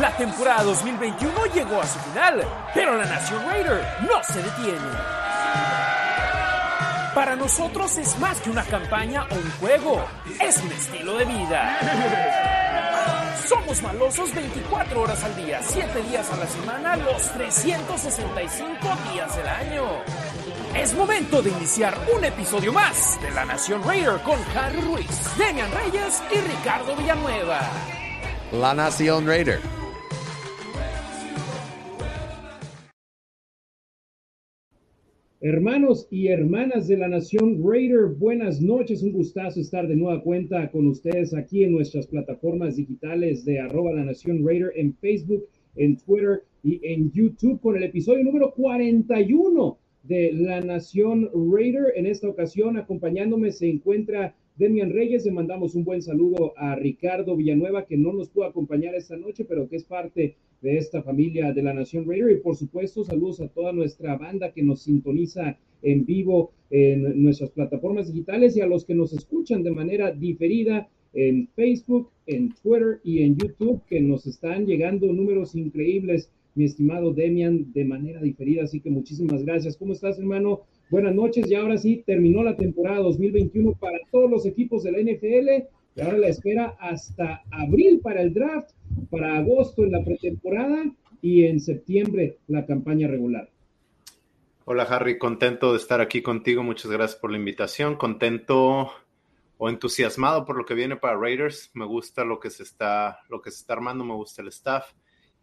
La 0.00 0.16
temporada 0.16 0.62
2021 0.64 1.46
llegó 1.46 1.80
a 1.80 1.86
su 1.86 1.98
final, 1.98 2.44
pero 2.74 2.94
la 2.96 3.04
Nación 3.04 3.44
Raider 3.46 3.84
no 4.02 4.22
se 4.22 4.42
detiene. 4.42 4.88
Para 7.14 7.34
nosotros 7.34 7.96
es 7.98 8.18
más 8.18 8.40
que 8.40 8.50
una 8.50 8.62
campaña 8.64 9.24
o 9.30 9.34
un 9.34 9.50
juego, 9.58 10.04
es 10.40 10.58
un 10.58 10.70
estilo 10.70 11.16
de 11.16 11.24
vida. 11.24 11.78
Somos 13.44 13.82
malosos 13.82 14.32
24 14.34 15.00
horas 15.00 15.24
al 15.24 15.34
día, 15.34 15.60
7 15.62 16.02
días 16.02 16.30
a 16.30 16.36
la 16.36 16.46
semana, 16.46 16.96
los 16.96 17.22
365 17.32 18.76
días 19.12 19.36
del 19.36 19.48
año. 19.48 19.84
Es 20.76 20.94
momento 20.94 21.42
de 21.42 21.50
iniciar 21.50 21.96
un 22.14 22.24
episodio 22.24 22.72
más 22.72 23.20
de 23.22 23.30
La 23.30 23.44
Nación 23.46 23.82
Raider 23.82 24.20
con 24.22 24.38
Harry 24.56 24.80
Ruiz, 24.82 25.36
Demian 25.38 25.72
Reyes 25.72 26.22
y 26.30 26.40
Ricardo 26.40 26.94
Villanueva. 26.94 27.97
La 28.52 28.72
Nación 28.72 29.26
Raider. 29.26 29.58
Hermanos 35.42 36.08
y 36.10 36.28
hermanas 36.28 36.88
de 36.88 36.96
la 36.96 37.08
Nación 37.08 37.62
Raider, 37.62 38.06
buenas 38.06 38.62
noches. 38.62 39.02
Un 39.02 39.12
gustazo 39.12 39.60
estar 39.60 39.86
de 39.86 39.96
nueva 39.96 40.22
cuenta 40.22 40.70
con 40.70 40.86
ustedes 40.86 41.34
aquí 41.34 41.62
en 41.62 41.72
nuestras 41.72 42.06
plataformas 42.06 42.76
digitales 42.76 43.44
de 43.44 43.60
arroba 43.60 43.92
la 43.92 44.04
Nación 44.04 44.42
Raider 44.46 44.72
en 44.76 44.94
Facebook, 44.94 45.44
en 45.76 45.98
Twitter 45.98 46.42
y 46.64 46.80
en 46.82 47.12
YouTube 47.12 47.60
con 47.60 47.76
el 47.76 47.82
episodio 47.82 48.24
número 48.24 48.52
41 48.52 49.78
de 50.04 50.32
la 50.32 50.62
Nación 50.62 51.28
Raider. 51.52 51.92
En 51.96 52.06
esta 52.06 52.26
ocasión, 52.30 52.78
acompañándome 52.78 53.52
se 53.52 53.68
encuentra 53.68 54.34
Demian 54.58 54.92
Reyes. 54.92 55.24
Le 55.24 55.30
mandamos 55.30 55.76
un 55.76 55.84
buen 55.84 56.02
saludo 56.02 56.52
a 56.56 56.74
Ricardo 56.74 57.36
Villanueva, 57.36 57.86
que 57.86 57.96
no 57.96 58.12
nos 58.12 58.28
pudo 58.28 58.44
acompañar 58.44 58.94
esta 58.96 59.16
noche, 59.16 59.44
pero 59.44 59.68
que 59.68 59.76
es 59.76 59.84
parte 59.84 60.34
de 60.60 60.76
esta 60.76 61.00
familia 61.02 61.52
de 61.52 61.62
la 61.62 61.72
Nación 61.72 62.06
Raider. 62.08 62.32
Y 62.32 62.40
por 62.40 62.56
supuesto, 62.56 63.04
saludos 63.04 63.40
a 63.40 63.48
toda 63.48 63.72
nuestra 63.72 64.16
banda 64.16 64.52
que 64.52 64.64
nos 64.64 64.82
sintoniza 64.82 65.56
en 65.82 66.04
vivo 66.04 66.50
en 66.70 67.22
nuestras 67.22 67.50
plataformas 67.50 68.12
digitales 68.12 68.56
y 68.56 68.60
a 68.60 68.66
los 68.66 68.84
que 68.84 68.96
nos 68.96 69.12
escuchan 69.12 69.62
de 69.62 69.70
manera 69.70 70.10
diferida 70.10 70.88
en 71.14 71.48
Facebook, 71.54 72.10
en 72.26 72.52
Twitter 72.60 73.00
y 73.04 73.22
en 73.22 73.36
YouTube, 73.36 73.80
que 73.86 74.00
nos 74.00 74.26
están 74.26 74.66
llegando 74.66 75.06
números 75.12 75.54
increíbles, 75.54 76.32
mi 76.56 76.64
estimado 76.64 77.14
Demian, 77.14 77.72
de 77.72 77.84
manera 77.84 78.20
diferida. 78.20 78.64
Así 78.64 78.80
que 78.80 78.90
muchísimas 78.90 79.44
gracias. 79.44 79.76
¿Cómo 79.76 79.92
estás, 79.92 80.18
hermano? 80.18 80.62
Buenas 80.90 81.14
noches. 81.14 81.50
Y 81.50 81.54
ahora 81.54 81.76
sí, 81.76 82.02
terminó 82.06 82.42
la 82.42 82.56
temporada 82.56 82.98
2021 83.00 83.74
para 83.74 83.98
todos 84.10 84.30
los 84.30 84.46
equipos 84.46 84.82
de 84.84 84.92
la 84.92 84.98
NFL. 84.98 85.68
Y 85.96 86.00
ahora 86.00 86.16
la 86.16 86.28
espera 86.28 86.76
hasta 86.80 87.42
abril 87.50 88.00
para 88.00 88.22
el 88.22 88.32
draft 88.32 88.70
para 89.10 89.36
agosto 89.36 89.84
en 89.84 89.92
la 89.92 90.02
pretemporada 90.02 90.84
y 91.20 91.44
en 91.44 91.60
septiembre 91.60 92.38
la 92.46 92.64
campaña 92.64 93.06
regular. 93.06 93.50
Hola 94.64 94.84
Harry, 94.84 95.18
contento 95.18 95.72
de 95.72 95.78
estar 95.78 96.00
aquí 96.00 96.22
contigo. 96.22 96.62
Muchas 96.62 96.90
gracias 96.90 97.20
por 97.20 97.30
la 97.30 97.38
invitación. 97.38 97.96
Contento 97.96 98.90
o 99.58 99.68
entusiasmado 99.68 100.46
por 100.46 100.56
lo 100.56 100.64
que 100.64 100.74
viene 100.74 100.96
para 100.96 101.18
Raiders. 101.18 101.70
Me 101.74 101.84
gusta 101.84 102.24
lo 102.24 102.40
que 102.40 102.48
se 102.48 102.62
está, 102.62 103.20
lo 103.28 103.42
que 103.42 103.50
se 103.50 103.58
está 103.58 103.74
armando, 103.74 104.04
me 104.04 104.14
gusta 104.14 104.40
el 104.40 104.48
staff 104.48 104.92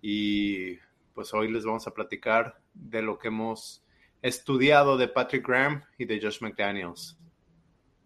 y 0.01 0.77
pues 1.13 1.33
hoy 1.33 1.51
les 1.51 1.65
vamos 1.65 1.85
a 1.85 1.93
platicar 1.93 2.59
de 2.73 3.01
lo 3.01 3.19
que 3.19 3.27
hemos 3.27 3.84
estudiado 4.21 4.97
de 4.97 5.07
Patrick 5.07 5.47
Graham 5.47 5.81
y 5.97 6.05
de 6.05 6.19
Josh 6.21 6.41
McDaniels. 6.41 7.17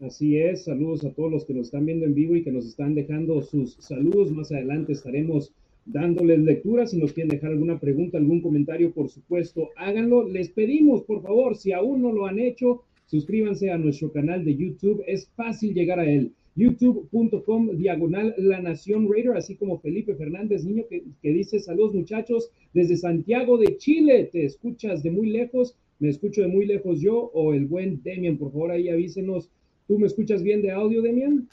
Así 0.02 0.38
es, 0.38 0.64
saludos 0.64 1.04
a 1.04 1.12
todos 1.12 1.30
los 1.30 1.46
que 1.46 1.54
nos 1.54 1.68
están 1.68 1.86
viendo 1.86 2.06
en 2.06 2.16
vivo 2.16 2.36
y 2.36 2.44
que 2.44 2.52
nos 2.52 2.66
están 2.66 2.96
dejando 2.96 3.42
sus 3.42 3.74
saludos. 3.76 4.32
Más 4.32 4.52
adelante 4.52 4.94
estaremos 4.94 5.52
dándoles 5.86 6.40
lectura. 6.40 6.88
Si 6.88 6.98
nos 6.98 7.12
quieren 7.12 7.30
dejar 7.30 7.52
alguna 7.52 7.80
pregunta, 7.80 8.18
algún 8.18 8.42
comentario, 8.42 8.92
por 8.94 9.10
supuesto, 9.10 9.70
háganlo. 9.76 10.28
Les 10.28 10.50
pedimos, 10.50 11.04
por 11.04 11.22
favor, 11.22 11.58
si 11.58 11.74
aún 11.74 12.02
no 12.02 12.12
lo 12.12 12.26
han 12.26 12.40
hecho, 12.40 12.84
suscríbanse 13.08 13.72
a 13.72 13.78
nuestro 13.78 14.12
canal 14.12 14.46
de 14.46 14.56
YouTube. 14.56 15.04
Es 15.06 15.30
fácil 15.36 15.74
llegar 15.74 16.00
a 16.00 16.10
él. 16.10 16.32
youtube.com 16.56 17.78
diagonal 17.78 18.34
La 18.38 18.62
Nación 18.62 19.12
Raider, 19.12 19.36
así 19.36 19.56
como 19.56 19.80
Felipe 19.80 20.16
Fernández 20.16 20.64
Niño 20.64 20.86
que, 20.90 21.04
que 21.22 21.32
dice 21.32 21.60
saludos 21.60 21.94
muchachos 21.94 22.52
desde 22.74 22.98
Santiago 22.98 23.58
de 23.58 23.78
Chile. 23.78 24.30
Te 24.32 24.46
escuchas 24.46 25.04
de 25.04 25.12
muy 25.12 25.30
lejos, 25.30 25.76
me 26.00 26.10
escucho 26.10 26.42
de 26.42 26.48
muy 26.48 26.66
lejos 26.66 27.00
yo 27.02 27.16
o 27.34 27.54
el 27.54 27.66
buen 27.66 28.02
Demian, 28.04 28.38
por 28.38 28.52
favor 28.52 28.72
ahí 28.72 28.90
avísenos 28.90 29.50
¿Tú 29.90 29.98
me 29.98 30.06
escuchas 30.06 30.44
bien 30.44 30.62
de 30.62 30.72
audio, 30.72 31.02
Demian? 31.02 31.50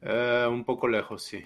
Uh, 0.00 0.48
un 0.48 0.64
poco 0.64 0.86
lejos, 0.86 1.24
sí. 1.24 1.38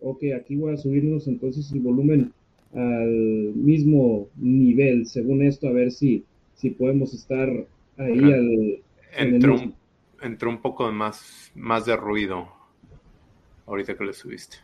Ok, 0.00 0.24
aquí 0.36 0.56
voy 0.56 0.74
a 0.74 0.76
subirnos 0.76 1.28
entonces 1.28 1.70
el 1.70 1.78
volumen 1.78 2.32
al 2.74 3.08
mismo 3.54 4.28
nivel, 4.34 5.06
según 5.06 5.44
esto, 5.44 5.68
a 5.68 5.70
ver 5.70 5.92
si, 5.92 6.24
si 6.56 6.70
podemos 6.70 7.14
estar 7.14 7.48
ahí 7.98 8.32
al... 8.32 8.80
Entró, 9.16 9.54
un, 9.54 9.74
entró 10.22 10.50
un 10.50 10.60
poco 10.60 10.90
más, 10.90 11.52
más 11.54 11.86
de 11.86 11.94
ruido 11.94 12.48
ahorita 13.66 13.96
que 13.96 14.06
le 14.06 14.12
subiste. 14.12 14.56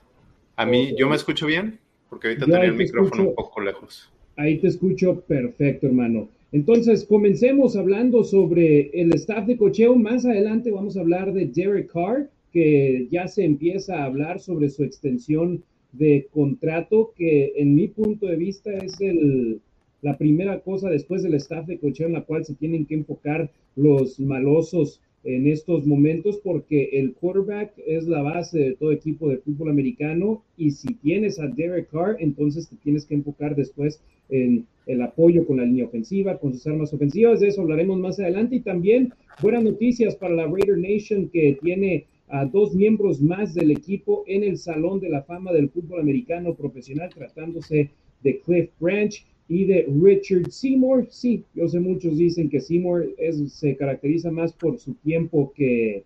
A 0.57 0.67
mí, 0.67 0.87
okay. 0.87 0.97
¿yo 0.99 1.09
me 1.09 1.15
escucho 1.15 1.47
bien? 1.47 1.79
Porque 2.09 2.27
ahorita 2.27 2.47
yo 2.47 2.53
tenía 2.53 2.69
el 2.69 2.75
micrófono 2.75 3.23
escucho, 3.23 3.29
un 3.29 3.35
poco 3.37 3.61
lejos. 3.61 4.13
Ahí 4.35 4.59
te 4.59 4.67
escucho 4.67 5.21
perfecto, 5.21 5.87
hermano. 5.87 6.29
Entonces, 6.53 7.05
comencemos 7.05 7.77
hablando 7.77 8.25
sobre 8.25 8.91
el 9.01 9.13
staff 9.15 9.47
de 9.47 9.57
cocheo. 9.57 9.95
Más 9.95 10.25
adelante 10.25 10.71
vamos 10.71 10.97
a 10.97 11.01
hablar 11.01 11.33
de 11.33 11.47
Derek 11.47 11.93
Carr, 11.93 12.29
que 12.53 13.07
ya 13.11 13.29
se 13.29 13.45
empieza 13.45 13.99
a 13.99 14.07
hablar 14.07 14.41
sobre 14.41 14.69
su 14.69 14.83
extensión 14.83 15.63
de 15.93 16.27
contrato, 16.33 17.13
que 17.17 17.53
en 17.57 17.75
mi 17.75 17.89
punto 17.89 18.27
de 18.27 18.37
vista 18.37 18.73
es 18.73 19.01
el, 19.01 19.61
la 20.03 20.19
primera 20.19 20.61
cosa 20.61 20.89
después 20.91 21.23
del 21.23 21.35
staff 21.35 21.67
de 21.67 21.79
cocheo 21.79 22.09
en 22.09 22.15
la 22.15 22.25
cual 22.25 22.45
se 22.45 22.55
tienen 22.55 22.87
que 22.87 22.95
enfocar 22.95 23.51
los 23.77 24.19
malosos 24.19 25.01
en 25.25 25.47
estos 25.47 25.87
momentos, 25.87 26.41
porque 26.43 26.91
el 26.93 27.13
quarterback 27.13 27.73
es 27.87 28.07
la 28.07 28.23
base 28.23 28.59
de 28.59 28.77
todo 28.77 28.93
equipo 28.93 29.29
de 29.29 29.39
fútbol 29.39 29.71
americano 29.71 30.43
y 30.57 30.71
si 30.71 30.95
tienes 30.95 31.39
a 31.39 31.47
Derek 31.47 31.91
Carr, 31.91 32.17
entonces 32.21 32.69
te 32.69 32.77
tienes 32.77 33.05
que 33.05 33.15
enfocar 33.15 33.55
después 33.55 34.01
en 34.31 34.67
el 34.87 35.03
apoyo 35.03 35.47
con 35.47 35.59
la 35.59 35.65
línea 35.65 35.85
ofensiva, 35.85 36.39
con 36.39 36.55
sus 36.55 36.67
armas 36.67 36.93
ofensivas. 36.93 37.41
De 37.41 37.49
eso 37.49 37.63
hablaremos 37.63 37.99
más 37.99 38.19
adelante. 38.19 38.57
Y 38.57 38.61
también 38.61 39.13
buenas 39.43 39.63
noticias 39.63 40.17
para 40.17 40.35
la 40.35 40.47
Raider 40.47 40.79
Nation 40.79 41.29
que 41.29 41.59
tiene 41.61 42.07
a 42.29 42.45
dos 42.45 42.75
miembros 42.75 43.21
más 43.21 43.55
del 43.55 43.73
equipo 43.73 44.25
en 44.27 44.45
el 44.45 44.57
Salón 44.57 45.01
de 45.01 45.11
la 45.11 45.23
Fama 45.23 45.53
del 45.53 45.69
Fútbol 45.69 46.01
Americano 46.01 46.55
Profesional, 46.55 47.11
tratándose 47.13 47.91
de 48.23 48.41
Cliff 48.41 48.71
Branch 48.79 49.27
y 49.51 49.65
de 49.65 49.85
Richard 50.01 50.53
Seymour. 50.53 51.09
Sí, 51.11 51.45
yo 51.55 51.69
sé 51.69 51.81
muchos 51.81 52.17
dicen 52.17 52.49
que 52.49 52.61
Seymour 52.61 53.13
se 53.49 53.77
caracteriza 53.77 54.31
más 54.31 54.53
por 54.53 54.79
su 54.79 54.95
tiempo 54.95 55.53
que 55.57 56.05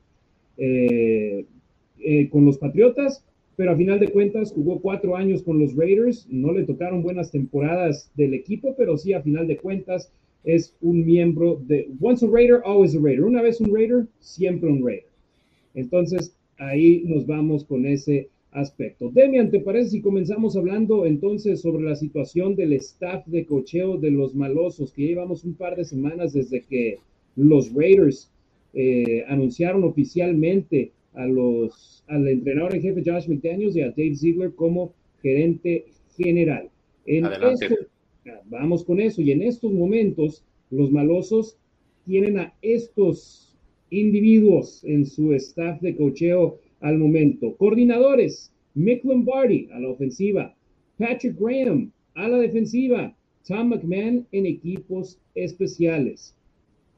eh, 0.57 1.45
eh, 2.01 2.29
con 2.31 2.47
los 2.47 2.57
Patriotas, 2.57 3.23
pero 3.55 3.73
a 3.73 3.77
final 3.77 4.01
de 4.01 4.09
cuentas 4.09 4.51
jugó 4.51 4.81
cuatro 4.81 5.15
años 5.15 5.43
con 5.43 5.59
los 5.59 5.77
Raiders, 5.77 6.27
no 6.31 6.53
le 6.53 6.65
tocaron 6.65 7.03
buenas 7.03 7.31
temporadas 7.31 8.11
del 8.17 8.33
equipo, 8.33 8.75
pero 8.79 8.97
sí 8.97 9.13
a 9.13 9.21
final 9.21 9.47
de 9.47 9.59
cuentas 9.59 10.11
es 10.43 10.75
un 10.81 11.05
miembro 11.05 11.61
de 11.67 11.91
once 12.01 12.25
a 12.25 12.31
Raider, 12.31 12.63
always 12.65 12.97
a 12.97 13.01
Raider. 13.01 13.25
Una 13.25 13.43
vez 13.43 13.61
un 13.61 13.75
Raider, 13.75 14.07
siempre 14.21 14.71
un 14.71 14.83
Raider. 14.83 15.07
Entonces 15.75 16.35
ahí 16.57 17.03
nos 17.05 17.27
vamos 17.27 17.65
con 17.65 17.85
ese 17.85 18.31
aspecto. 18.55 19.11
Demian, 19.11 19.51
¿te 19.51 19.61
parece 19.61 19.91
si 19.91 20.01
comenzamos 20.01 20.57
hablando 20.57 21.05
entonces 21.07 21.61
sobre 21.61 21.85
la 21.85 21.97
situación 21.97 22.55
del 22.55 22.73
staff 22.75 23.27
de 23.27 23.45
cocheo 23.45 23.99
de 23.99 24.13
los 24.13 24.35
malosos, 24.35 24.93
que 24.93 25.07
llevamos 25.09 25.45
un 25.45 25.55
par 25.55 25.77
de 25.77 25.85
semanas 25.85 26.33
desde 26.33 26.63
que 26.63 26.99
los 27.37 27.75
Raiders 27.75 28.31
eh, 28.73 29.25
anunciaron 29.29 29.83
oficialmente 29.83 30.93
a 31.15 31.27
los, 31.27 32.05
al 32.07 32.27
entrenador 32.29 32.75
en 32.75 32.83
jefe 32.83 33.03
Josh 33.05 33.29
McDaniels 33.29 33.77
y 33.77 33.83
a 33.83 33.91
Dave 33.91 34.15
Ziegler 34.15 34.55
como 34.55 34.93
gerente 35.21 35.87
general. 36.17 36.69
En 37.07 37.27
esto, 37.27 37.75
vamos 38.47 38.85
con 38.85 39.01
eso. 39.01 39.21
Y 39.21 39.33
en 39.33 39.43
estos 39.43 39.73
momentos, 39.73 40.45
los 40.71 40.91
malosos 40.93 41.57
tienen 42.07 42.39
a 42.39 42.55
estos 42.63 43.57
individuos 43.91 44.83
en 44.85 45.07
su 45.07 45.33
staff 45.35 45.81
de 45.81 45.97
cocheo 45.97 46.59
al 46.85 46.99
momento. 46.99 47.57
Coordinadores, 47.57 48.53
Mick 48.75 49.03
Lombardi 49.05 49.69
a 49.73 49.81
la 49.81 49.89
ofensiva, 49.89 50.55
Patrick 50.99 51.37
Graham 51.41 51.91
a 52.15 52.29
la 52.29 52.39
defensiva, 52.39 53.17
Tom 53.49 53.71
McMahon 53.71 54.27
en 54.33 54.47
equipos 54.47 55.19
especiales. 55.35 56.37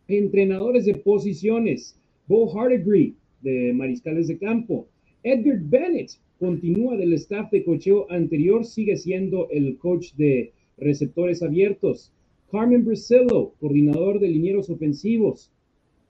Entrenadores 0.08 0.86
de 0.86 0.94
posiciones, 0.94 1.96
Bo 2.26 2.50
Hardegree 2.52 3.14
de 3.42 3.72
mariscales 3.72 4.26
de 4.26 4.38
campo. 4.38 4.88
Edgar 5.22 5.60
Bennett 5.60 6.10
continúa 6.40 6.96
del 6.96 7.12
staff 7.14 7.50
de 7.52 7.64
cocheo 7.64 8.10
anterior, 8.10 8.64
sigue 8.64 8.96
siendo 8.96 9.48
el 9.50 9.78
coach 9.78 10.12
de 10.14 10.52
receptores 10.78 11.44
abiertos. 11.44 12.12
Carmen 12.50 12.84
Brasillo, 12.84 13.52
coordinador 13.60 14.18
de 14.18 14.28
linieros 14.28 14.68
ofensivos. 14.68 15.52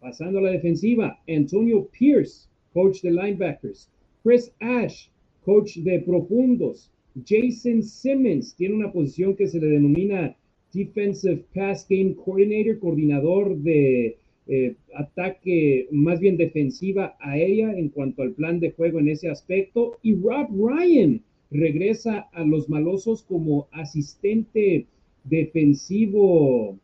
Pasando 0.00 0.38
a 0.38 0.43
la 0.43 0.50
defensiva, 0.50 1.19
Antonio 1.28 1.88
Pierce, 1.88 2.49
coach 2.76 3.00
de 3.00 3.11
linebackers. 3.11 3.88
Chris 4.23 4.52
Ash, 4.61 5.08
coach 5.46 5.78
de 5.78 6.00
profundos. 6.00 6.90
Jason 7.25 7.82
Simmons 7.82 8.55
tiene 8.55 8.75
una 8.75 8.93
posición 8.93 9.34
que 9.34 9.49
se 9.49 9.58
le 9.58 9.69
denomina 9.69 10.37
Defensive 10.75 11.43
Pass 11.55 11.87
Game 11.88 12.14
Coordinator, 12.14 12.78
coordinador 12.78 13.56
de 13.56 14.19
eh, 14.46 14.75
ataque 14.94 15.88
más 15.90 16.20
bien 16.20 16.37
defensiva 16.37 17.17
a 17.19 17.38
ella 17.38 17.73
en 17.73 17.88
cuanto 17.88 18.20
al 18.23 18.32
plan 18.32 18.61
de 18.61 18.73
juego 18.73 18.99
en 18.99 19.08
ese 19.08 19.31
aspecto. 19.31 19.96
Y 20.02 20.14
Rob 20.14 20.49
Ryan 20.50 21.23
regresa 21.50 22.28
a 22.32 22.44
los 22.44 22.69
malosos 22.69 23.23
como 23.23 23.69
asistente 23.73 24.84
defensivo 25.25 26.76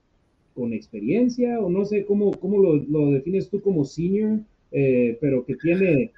con 0.55 0.73
experiencia, 0.73 1.61
o 1.61 1.69
no 1.69 1.85
sé 1.85 2.07
cómo, 2.07 2.31
cómo 2.33 2.59
lo, 2.59 3.11
defines 3.11 3.51
tú 3.51 3.61
como 3.61 3.85
senior, 3.85 4.41
eh, 4.73 5.19
pero 5.21 5.45
que 5.45 5.57
tiene, 5.57 6.13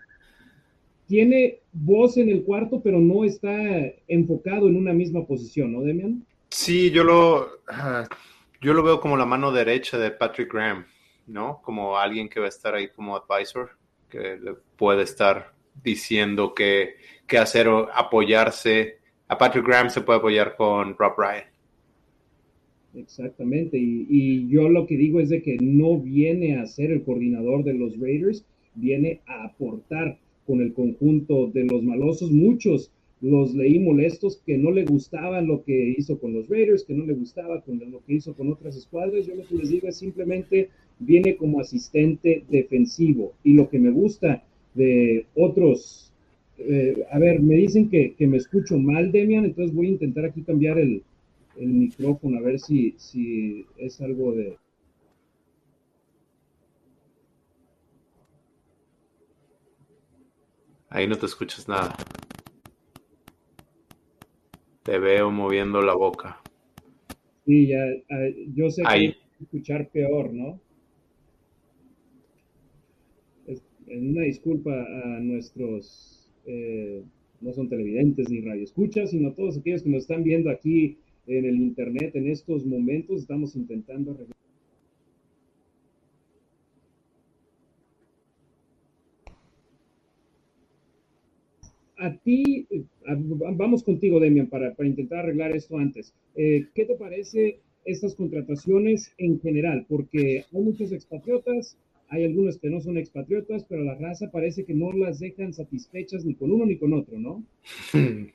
tiene 1.07 1.61
voz 1.73 2.17
en 2.17 2.29
el 2.29 2.45
cuarto, 2.45 2.81
pero 2.83 3.01
no 3.01 3.25
está 3.25 3.57
enfocado 4.09 4.69
en 4.69 4.77
una 4.77 4.93
misma 4.93 5.27
posición, 5.27 5.73
¿no, 5.73 5.83
Demian? 5.83 6.25
Sí, 6.51 6.91
yo 6.91 7.05
lo, 7.05 7.49
ah, 7.69 8.07
yo 8.61 8.75
lo 8.75 8.83
veo 8.83 9.01
como 9.01 9.17
la 9.17 9.27
mano 9.27 9.53
derecha 9.53 9.99
de 9.99 10.11
Patrick 10.11 10.53
Graham, 10.53 10.87
¿no? 11.27 11.61
Como 11.63 11.99
alguien 11.99 12.29
que 12.29 12.41
va 12.41 12.47
a 12.47 12.51
estar 12.51 12.75
ahí 12.75 12.89
como 12.89 13.17
advisor, 13.17 13.71
que 14.09 14.39
le 14.41 14.55
puede 14.77 15.03
estar 15.03 15.53
diciendo 15.83 16.55
qué, 16.55 16.97
hacer 17.39 17.69
o 17.69 17.91
apoyarse. 17.93 19.01
A 19.29 19.37
Patrick 19.37 19.67
Graham 19.67 19.91
se 19.91 20.03
puede 20.03 20.19
apoyar 20.19 20.57
con 20.57 20.97
Rob 20.97 21.15
Ryan. 21.19 21.45
Exactamente, 22.97 23.77
y, 23.77 24.49
yo 24.49 24.69
lo 24.69 24.87
que 24.87 24.97
digo 24.97 25.19
es 25.21 25.29
de 25.29 25.43
que 25.43 25.57
no 25.61 25.99
viene 25.99 26.57
a 26.57 26.67
ser 26.67 26.93
el 26.93 27.03
coordinador 27.03 27.65
de 27.65 27.75
los 27.75 27.99
Raiders, 27.99 28.45
viene 28.77 29.21
a 29.27 29.45
aportar 29.45 30.19
con 30.47 30.61
el 30.61 30.73
conjunto 30.73 31.49
de 31.49 31.65
los 31.65 31.83
malosos. 31.83 32.31
Muchos 32.31 32.93
los 33.21 33.55
leí 33.55 33.79
molestos 33.79 34.41
que 34.45 34.59
no 34.59 34.71
le 34.71 34.85
gustaba 34.85 35.41
lo 35.41 35.65
que 35.65 35.95
hizo 35.97 36.19
con 36.19 36.35
los 36.35 36.49
Raiders, 36.49 36.85
que 36.85 36.95
no 36.95 37.05
le 37.05 37.15
gustaba 37.15 37.63
con 37.63 37.79
lo 37.91 38.05
que 38.05 38.15
hizo 38.15 38.35
con 38.35 38.53
otras 38.53 38.77
escuadras. 38.77 39.27
Yo 39.27 39.35
lo 39.35 39.47
que 39.47 39.57
les 39.57 39.71
digo 39.71 39.89
es 39.89 39.97
simplemente 39.97 40.69
viene 40.99 41.37
como 41.37 41.61
asistente 41.61 42.45
defensivo. 42.49 43.33
Y 43.43 43.55
lo 43.55 43.69
que 43.69 43.79
me 43.79 43.91
gusta 43.91 44.45
de 44.75 45.27
otros, 45.35 46.13
eh, 46.59 47.05
a 47.11 47.19
ver, 47.19 47.41
me 47.41 47.57
dicen 47.57 47.89
que, 47.89 48.15
que 48.15 48.27
me 48.27 48.37
escucho 48.37 48.79
mal, 48.79 49.11
Demian, 49.11 49.47
entonces 49.47 49.75
voy 49.75 49.87
a 49.87 49.91
intentar 49.91 50.27
aquí 50.27 50.43
cambiar 50.43 50.79
el, 50.79 51.03
el 51.57 51.69
micrófono, 51.69 52.39
a 52.39 52.43
ver 52.43 52.59
si, 52.59 52.95
si 52.99 53.67
es 53.77 54.01
algo 54.01 54.33
de... 54.33 54.59
Ahí 60.89 61.09
no 61.09 61.17
te 61.17 61.27
escuchas 61.27 61.69
nada. 61.69 61.97
Te 64.85 64.99
veo 64.99 65.31
moviendo 65.31 65.83
la 65.83 65.95
boca. 65.95 66.41
Sí, 67.47 67.67
ya, 67.67 67.79
yo 68.55 68.71
sé 68.71 68.83
que 68.89 69.17
escuchar 69.41 69.89
peor, 69.91 70.33
¿no? 70.33 70.61
una 73.87 74.23
disculpa 74.23 74.73
a 74.73 75.21
nuestros, 75.21 76.31
eh, 76.47 77.03
no 77.41 77.53
son 77.53 77.69
televidentes 77.69 78.29
ni 78.31 78.41
radioescuchas, 78.41 79.11
sino 79.11 79.33
todos 79.33 79.59
aquellos 79.59 79.83
que 79.83 79.91
nos 79.91 80.03
están 80.03 80.25
viendo 80.25 80.51
aquí 80.51 80.99
en 81.27 81.45
el 81.45 81.57
Internet 81.57 82.15
en 82.17 82.29
estos 82.29 82.65
momentos. 82.65 83.21
Estamos 83.21 83.57
intentando 83.57 84.17
a 92.05 92.15
ti, 92.19 92.67
eh, 92.71 92.85
vamos 93.55 93.83
contigo, 93.83 94.21
Demian, 94.21 94.49
para, 94.49 94.75
para 94.75 94.89
intentar 94.89 95.21
arreglar 95.21 95.57
esto 95.57 95.79
antes. 95.79 96.15
Eh, 96.35 96.67
¿Qué 96.75 96.85
te 96.85 96.97
parece 96.97 97.61
estas 97.85 98.15
contrataciones 98.15 99.13
en 99.19 99.41
general? 99.41 99.87
Porque 99.89 100.45
hay 100.53 100.61
muchos 100.61 100.93
expatriotas, 100.93 101.79
hay 102.09 102.25
algunos 102.25 102.59
que 102.59 102.69
no 102.69 102.81
son 102.81 102.99
expatriotas, 102.99 103.65
pero 103.65 103.85
la 103.85 103.95
raza 103.95 104.31
parece 104.31 104.65
que 104.65 104.75
no 104.75 104.93
las 104.93 105.21
dejan 105.21 105.53
satisfechas 105.55 106.25
ni 106.25 106.35
con 106.35 106.51
uno 106.53 106.67
ni 106.67 106.77
con 106.77 106.93
otro, 106.93 107.19
¿no? 107.19 107.45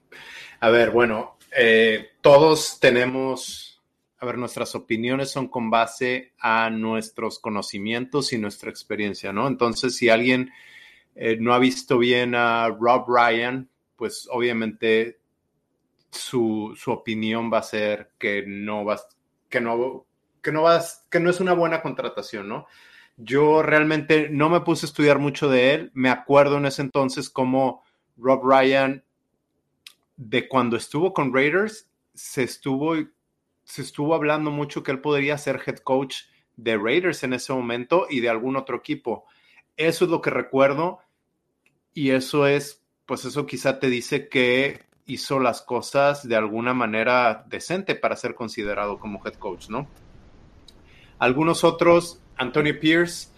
A 0.62 0.70
ver, 0.72 0.92
bueno, 0.92 1.36
eh, 1.56 2.10
todos 2.22 2.80
tenemos, 2.80 3.82
a 4.20 4.26
ver, 4.26 4.38
nuestras 4.38 4.76
opiniones 4.76 5.32
son 5.32 5.48
con 5.48 5.70
base 5.70 6.34
a 6.40 6.70
nuestros 6.70 7.40
conocimientos 7.40 8.34
y 8.34 8.38
nuestra 8.38 8.70
experiencia, 8.70 9.34
¿no? 9.34 9.48
Entonces, 9.48 9.96
si 9.96 10.10
alguien 10.10 10.52
eh, 11.16 11.38
no 11.40 11.54
ha 11.54 11.60
visto 11.60 11.98
bien 11.98 12.36
a 12.36 12.68
Rob 12.70 13.06
Ryan, 13.08 13.70
pues 13.96 14.28
obviamente 14.32 15.20
su, 16.12 16.76
opinión 16.88 17.52
va 17.52 17.60
a 17.60 17.64
ser 17.64 18.12
que 18.18 18.44
no 18.48 18.86
va, 18.86 19.00
que 19.50 19.60
no, 19.60 20.06
que 20.42 20.52
no 20.52 20.64
va, 20.64 20.82
que 21.10 21.20
no 21.20 21.30
es 21.30 21.40
una 21.40 21.54
buena 21.54 21.82
contratación, 21.82 22.48
¿no? 22.48 22.68
Yo 23.18 23.62
realmente 23.62 24.30
no 24.30 24.50
me 24.50 24.62
puse 24.62 24.86
a 24.86 24.90
estudiar 24.90 25.20
mucho 25.20 25.50
de 25.50 25.74
él. 25.74 25.92
Me 25.94 26.10
acuerdo 26.10 26.58
en 26.58 26.66
ese 26.66 26.82
entonces 26.82 27.30
cómo 27.30 27.84
Rob 28.16 28.42
Ryan 28.46 29.04
de 30.20 30.50
cuando 30.50 30.76
estuvo 30.76 31.14
con 31.14 31.34
Raiders, 31.34 31.90
se 32.14 32.44
estuvo, 32.44 32.94
se 33.64 33.82
estuvo 33.82 34.14
hablando 34.14 34.52
mucho 34.52 34.84
que 34.84 34.92
él 34.92 35.00
podría 35.00 35.38
ser 35.38 35.62
head 35.66 35.78
coach 35.78 36.24
de 36.58 36.78
Raiders 36.78 37.24
en 37.24 37.32
ese 37.32 37.54
momento 37.54 38.06
y 38.10 38.20
de 38.20 38.28
algún 38.28 38.58
otro 38.58 38.76
equipo. 38.76 39.26
Eso 39.78 40.04
es 40.04 40.12
lo 40.12 40.22
que 40.22 40.30
recuerdo 40.30 41.00
y 41.94 42.12
eso 42.12 42.48
es, 42.48 42.84
pues 43.06 43.24
eso 43.24 43.46
quizá 43.46 43.80
te 43.80 43.90
dice 43.90 44.28
que 44.28 44.82
hizo 45.06 45.40
las 45.40 45.62
cosas 45.62 46.28
de 46.28 46.36
alguna 46.36 46.74
manera 46.74 47.46
decente 47.48 47.96
para 47.96 48.18
ser 48.18 48.36
considerado 48.36 49.00
como 49.00 49.26
head 49.26 49.36
coach, 49.36 49.70
¿no? 49.70 49.88
Algunos 51.18 51.64
otros, 51.64 52.22
Anthony 52.36 52.78
Pierce, 52.80 53.30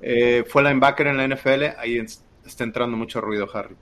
eh, 0.00 0.44
fue 0.48 0.64
linebacker 0.64 1.06
en 1.06 1.16
la 1.16 1.28
NFL, 1.28 1.78
ahí 1.78 2.04
está 2.44 2.64
entrando 2.64 2.96
mucho 2.96 3.20
ruido, 3.20 3.48
Harry. 3.54 3.76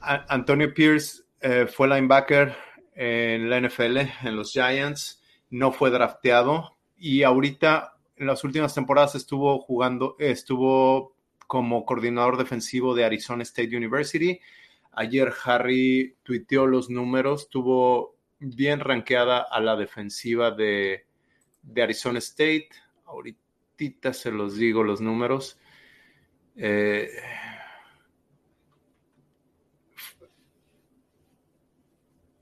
Antonio 0.00 0.72
Pierce 0.72 1.21
eh, 1.42 1.66
fue 1.66 1.88
linebacker 1.88 2.54
en 2.94 3.50
la 3.50 3.60
NFL, 3.60 3.98
en 4.22 4.36
los 4.36 4.52
Giants, 4.52 5.22
no 5.50 5.72
fue 5.72 5.90
drafteado 5.90 6.76
y 6.96 7.22
ahorita 7.24 7.96
en 8.16 8.26
las 8.26 8.44
últimas 8.44 8.74
temporadas 8.74 9.14
estuvo 9.14 9.58
jugando, 9.60 10.16
estuvo 10.18 11.16
como 11.46 11.84
coordinador 11.84 12.36
defensivo 12.36 12.94
de 12.94 13.04
Arizona 13.04 13.42
State 13.42 13.76
University. 13.76 14.40
Ayer 14.92 15.32
Harry 15.44 16.16
tuiteó 16.22 16.66
los 16.66 16.88
números, 16.90 17.48
tuvo 17.48 18.16
bien 18.38 18.80
rankeada 18.80 19.38
a 19.38 19.60
la 19.60 19.76
defensiva 19.76 20.50
de, 20.50 21.06
de 21.62 21.82
Arizona 21.82 22.20
State. 22.20 22.68
Ahorita 23.06 24.12
se 24.12 24.30
los 24.30 24.56
digo 24.56 24.84
los 24.84 25.00
números. 25.00 25.58
Eh, 26.56 27.08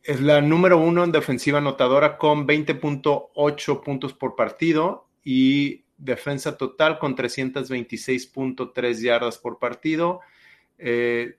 Es 0.02 0.20
la 0.20 0.40
número 0.40 0.78
uno 0.78 1.04
en 1.04 1.12
defensiva 1.12 1.58
anotadora 1.58 2.16
con 2.16 2.46
20.8 2.46 3.82
puntos 3.82 4.14
por 4.14 4.34
partido 4.34 5.06
y 5.22 5.84
defensa 5.98 6.56
total 6.56 6.98
con 6.98 7.14
326.3 7.14 9.02
yardas 9.02 9.36
por 9.38 9.58
partido. 9.58 10.20
Eh, 10.78 11.36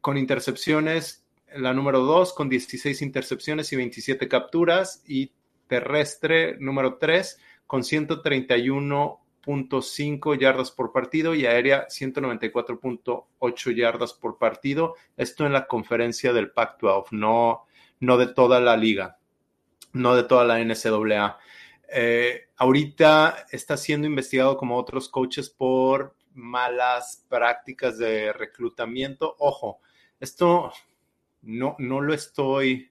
con 0.00 0.18
intercepciones, 0.18 1.24
la 1.54 1.72
número 1.72 2.00
dos 2.00 2.34
con 2.34 2.50
16 2.50 3.00
intercepciones 3.00 3.72
y 3.72 3.76
27 3.76 4.28
capturas. 4.28 5.02
Y 5.06 5.32
terrestre, 5.66 6.58
número 6.58 6.98
tres 6.98 7.40
con 7.66 7.80
131.5 7.80 10.38
yardas 10.38 10.70
por 10.70 10.92
partido 10.92 11.34
y 11.34 11.46
aérea 11.46 11.88
194.8 11.88 13.74
yardas 13.74 14.12
por 14.12 14.36
partido. 14.36 14.96
Esto 15.16 15.46
en 15.46 15.54
la 15.54 15.66
conferencia 15.66 16.34
del 16.34 16.50
Pac-12, 16.50 17.06
no 17.12 17.64
no 18.02 18.16
de 18.16 18.26
toda 18.26 18.60
la 18.60 18.76
liga, 18.76 19.16
no 19.92 20.16
de 20.16 20.24
toda 20.24 20.44
la 20.44 20.58
NCAA. 20.58 21.38
Eh, 21.88 22.48
ahorita 22.56 23.46
está 23.52 23.76
siendo 23.76 24.08
investigado 24.08 24.56
como 24.56 24.76
otros 24.76 25.08
coaches 25.08 25.48
por 25.48 26.16
malas 26.34 27.24
prácticas 27.28 27.98
de 27.98 28.32
reclutamiento. 28.32 29.36
Ojo, 29.38 29.78
esto 30.18 30.72
no, 31.42 31.76
no 31.78 32.00
lo 32.00 32.12
estoy 32.12 32.90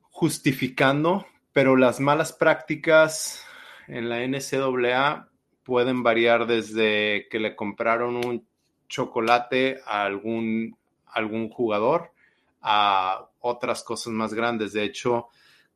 justificando, 0.00 1.26
pero 1.52 1.76
las 1.76 2.00
malas 2.00 2.32
prácticas 2.32 3.44
en 3.86 4.08
la 4.08 4.26
NCAA 4.26 5.28
pueden 5.62 6.02
variar 6.02 6.46
desde 6.46 7.28
que 7.28 7.38
le 7.38 7.54
compraron 7.54 8.16
un 8.16 8.48
chocolate 8.88 9.80
a 9.84 10.04
algún, 10.04 10.78
algún 11.04 11.50
jugador 11.50 12.15
a 12.60 13.28
otras 13.40 13.82
cosas 13.82 14.12
más 14.12 14.34
grandes. 14.34 14.72
De 14.72 14.84
hecho, 14.84 15.28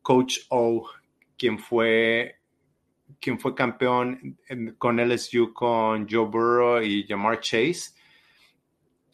Coach 0.02 0.40
O, 0.49 0.88
quien 1.37 1.58
fue, 1.58 2.40
quien 3.20 3.38
fue 3.38 3.54
campeón 3.54 4.38
con 4.78 4.99
LSU 4.99 5.52
con 5.52 6.08
Joe 6.08 6.26
Burrow 6.26 6.82
y 6.82 7.06
Jamar 7.06 7.40
Chase, 7.40 7.94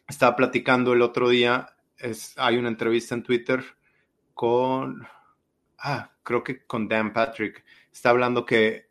estaba 0.08 0.37
platicando 0.37 0.92
el 0.92 1.02
otro 1.02 1.28
día 1.28 1.76
hay 2.37 2.56
una 2.56 2.68
entrevista 2.68 3.14
en 3.14 3.23
Twitter 3.23 3.64
con, 4.35 5.06
ah, 5.78 6.12
creo 6.23 6.42
que 6.42 6.64
con 6.66 6.88
Dan 6.88 7.12
Patrick. 7.12 7.64
Está 7.92 8.11
hablando 8.11 8.44
que 8.44 8.88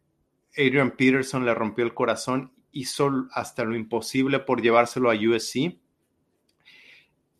Adrian 0.58 0.92
Peterson 0.92 1.46
le 1.46 1.54
rompió 1.54 1.86
el 1.86 1.94
corazón, 1.94 2.54
hizo 2.72 3.28
hasta 3.32 3.64
lo 3.64 3.76
imposible 3.76 4.40
por 4.40 4.62
llevárselo 4.62 5.12
a 5.12 5.16
USC 5.16 5.78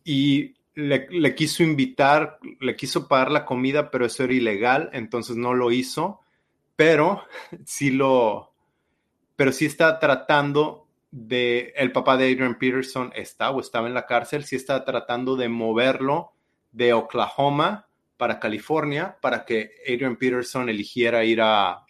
y 0.04 0.55
le, 0.76 1.34
quiso 1.34 1.62
invitar, 1.62 2.38
le 2.60 2.76
quiso 2.76 3.08
pagar 3.08 3.32
la 3.32 3.44
comida, 3.44 3.90
pero 3.90 4.06
eso 4.06 4.24
era 4.24 4.34
ilegal, 4.34 4.90
entonces 4.92 5.36
no 5.36 5.54
lo 5.54 5.72
hizo, 5.72 6.20
pero 6.76 7.24
sí 7.64 7.90
lo, 7.90 8.52
pero 9.34 9.52
sí 9.52 9.66
está 9.66 9.98
tratando 9.98 10.86
de, 11.10 11.72
el 11.76 11.92
papá 11.92 12.16
de 12.16 12.30
Adrian 12.30 12.58
Peterson 12.58 13.10
está 13.16 13.50
o 13.50 13.60
estaba 13.60 13.88
en 13.88 13.94
la 13.94 14.06
cárcel, 14.06 14.44
sí 14.44 14.54
está 14.54 14.84
tratando 14.84 15.34
de 15.34 15.48
moverlo 15.48 16.32
de 16.72 16.92
Oklahoma 16.92 17.88
para 18.18 18.38
California 18.38 19.16
para 19.20 19.44
que 19.46 19.70
Adrian 19.86 20.16
Peterson 20.16 20.68
eligiera 20.68 21.24
ir 21.24 21.40
a, 21.40 21.86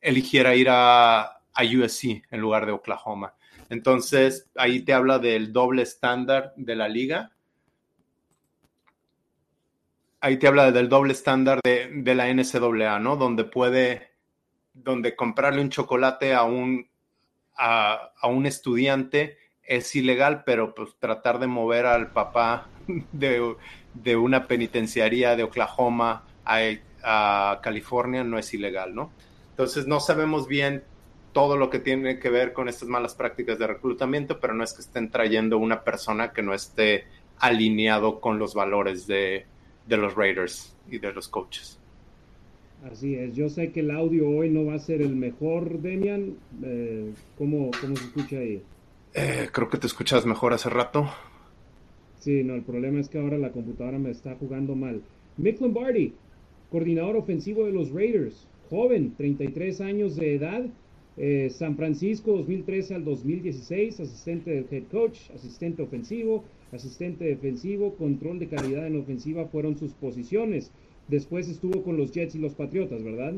eligiera 0.00 0.56
ir 0.56 0.68
a, 0.68 1.22
a 1.22 1.62
USC 1.62 2.24
en 2.28 2.40
lugar 2.40 2.66
de 2.66 2.72
Oklahoma. 2.72 3.34
Entonces, 3.70 4.50
ahí 4.56 4.80
te 4.80 4.92
habla 4.92 5.18
del 5.18 5.52
doble 5.52 5.82
estándar 5.82 6.52
de 6.56 6.76
la 6.76 6.88
liga. 6.88 7.33
Ahí 10.24 10.38
te 10.38 10.48
habla 10.48 10.72
del 10.72 10.88
doble 10.88 11.12
estándar 11.12 11.60
de, 11.62 12.14
la 12.14 12.32
NCAA, 12.32 12.98
¿no? 12.98 13.16
Donde 13.16 13.44
puede, 13.44 14.12
donde 14.72 15.14
comprarle 15.14 15.60
un 15.60 15.68
chocolate 15.68 16.32
a 16.32 16.44
un, 16.44 16.88
a, 17.58 18.10
un 18.22 18.46
estudiante 18.46 19.36
es 19.62 19.94
ilegal, 19.94 20.42
pero 20.46 20.74
pues 20.74 20.96
tratar 20.98 21.40
de 21.40 21.46
mover 21.46 21.84
al 21.84 22.10
papá 22.12 22.68
de, 23.12 23.54
de 23.92 24.16
una 24.16 24.46
penitenciaría 24.46 25.36
de 25.36 25.42
Oklahoma 25.42 26.24
a, 26.46 26.60
a, 27.02 27.60
California 27.62 28.24
no 28.24 28.38
es 28.38 28.54
ilegal, 28.54 28.94
¿no? 28.94 29.12
Entonces 29.50 29.86
no 29.86 30.00
sabemos 30.00 30.48
bien 30.48 30.84
todo 31.34 31.58
lo 31.58 31.68
que 31.68 31.80
tiene 31.80 32.18
que 32.18 32.30
ver 32.30 32.54
con 32.54 32.70
estas 32.70 32.88
malas 32.88 33.14
prácticas 33.14 33.58
de 33.58 33.66
reclutamiento, 33.66 34.40
pero 34.40 34.54
no 34.54 34.64
es 34.64 34.72
que 34.72 34.80
estén 34.80 35.10
trayendo 35.10 35.58
una 35.58 35.84
persona 35.84 36.32
que 36.32 36.40
no 36.40 36.54
esté 36.54 37.08
alineado 37.36 38.22
con 38.22 38.38
los 38.38 38.54
valores 38.54 39.06
de, 39.06 39.48
los 39.88 40.14
Raiders 40.14 40.74
y 40.90 40.98
de 40.98 41.12
los 41.12 41.28
coaches. 41.28 41.78
Así 42.90 43.14
es, 43.14 43.34
yo 43.34 43.48
sé 43.48 43.72
que 43.72 43.80
el 43.80 43.90
audio 43.90 44.28
hoy 44.28 44.50
no 44.50 44.66
va 44.66 44.74
a 44.74 44.78
ser 44.78 45.00
el 45.00 45.16
mejor, 45.16 45.80
Demian. 45.80 46.36
Eh, 46.62 47.12
¿cómo, 47.38 47.70
se 47.72 47.92
escucha 47.92 48.38
ahí? 48.38 48.62
Eh, 49.14 49.48
creo 49.50 49.70
que 49.70 49.78
te 49.78 49.86
escuchas 49.86 50.26
mejor 50.26 50.52
hace 50.52 50.68
rato. 50.68 51.08
Sí, 52.20 52.42
no, 52.44 52.54
el 52.54 52.62
problema 52.62 53.00
es 53.00 53.08
que 53.08 53.18
ahora 53.18 53.38
la 53.38 53.52
computadora 53.52 53.98
me 53.98 54.10
está 54.10 54.34
jugando 54.34 54.74
mal. 54.74 55.02
Mick 55.38 55.60
Lombardi, 55.60 56.12
coordinador 56.70 57.16
ofensivo 57.16 57.64
de 57.64 57.72
los 57.72 57.90
Raiders, 57.90 58.46
joven, 58.68 59.14
33 59.16 59.80
años 59.80 60.16
de 60.16 60.34
edad, 60.34 60.64
eh, 61.16 61.48
San 61.50 61.76
Francisco 61.76 62.32
2013 62.32 62.96
al 62.96 63.04
2016, 63.04 64.00
asistente 64.00 64.50
del 64.50 64.66
head 64.70 64.84
coach, 64.90 65.30
asistente 65.34 65.82
ofensivo, 65.82 66.44
asistente 66.74 67.24
defensivo, 67.24 67.94
control 67.94 68.38
de 68.38 68.48
calidad 68.48 68.86
en 68.86 69.00
ofensiva 69.00 69.46
fueron 69.46 69.76
sus 69.76 69.92
posiciones. 69.92 70.70
Después 71.08 71.48
estuvo 71.48 71.82
con 71.82 71.96
los 71.96 72.12
Jets 72.12 72.34
y 72.34 72.38
los 72.38 72.54
Patriotas, 72.54 73.02
¿verdad? 73.02 73.34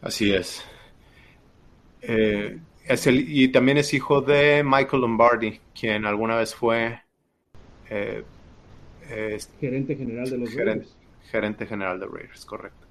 Así 0.00 0.32
es. 0.32 0.62
Eh, 2.02 2.58
es 2.86 3.06
el, 3.06 3.26
y 3.28 3.48
también 3.48 3.78
es 3.78 3.94
hijo 3.94 4.20
de 4.20 4.62
Michael 4.62 5.02
Lombardi, 5.02 5.58
quien 5.78 6.04
alguna 6.04 6.36
vez 6.36 6.54
fue 6.54 7.00
eh, 7.90 8.22
gerente 9.60 9.96
general 9.96 10.28
de 10.28 10.38
los 10.38 10.54
Raiders. 10.54 10.96
Gerente 11.30 11.66
general 11.66 11.98
de 11.98 12.06
Raiders, 12.06 12.44
correcto. 12.44 12.86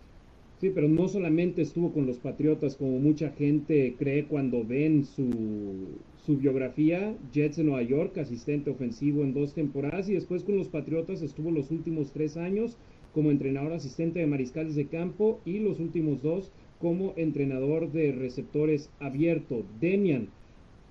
Sí, 0.60 0.72
pero 0.74 0.88
no 0.88 1.08
solamente 1.08 1.62
estuvo 1.62 1.94
con 1.94 2.08
los 2.08 2.18
Patriotas, 2.18 2.75
como 2.75 2.98
mucha 3.00 3.32
gente 3.32 3.96
cree 4.00 4.25
cuando 4.25 4.63
ven 4.63 5.06
su, 5.06 6.00
su 6.25 6.38
biografía, 6.38 7.15
Jets 7.34 7.58
en 7.58 7.65
Nueva 7.65 7.84
York, 7.84 8.18
asistente 8.18 8.70
ofensivo 8.70 9.24
en 9.24 9.34
dos 9.34 9.53
temporadas, 9.53 10.08
y 10.08 10.13
después 10.13 10.44
con 10.44 10.58
los 10.58 10.70
Patriotas 10.70 11.22
estuvo 11.22 11.51
los 11.51 11.70
últimos 11.70 12.12
tres 12.12 12.38
años 12.38 12.77
como 13.13 13.30
entrenador 13.30 13.74
asistente 13.74 14.20
de 14.20 14.27
mariscales 14.27 14.75
de 14.75 14.88
campo 14.88 15.39
y 15.46 15.60
los 15.60 15.80
últimos 15.80 16.22
dos 16.22 16.51
como 16.80 17.13
entrenador 17.18 17.92
de 17.92 18.12
receptores 18.12 18.89
abierto. 19.00 19.63
Demian, 19.80 20.30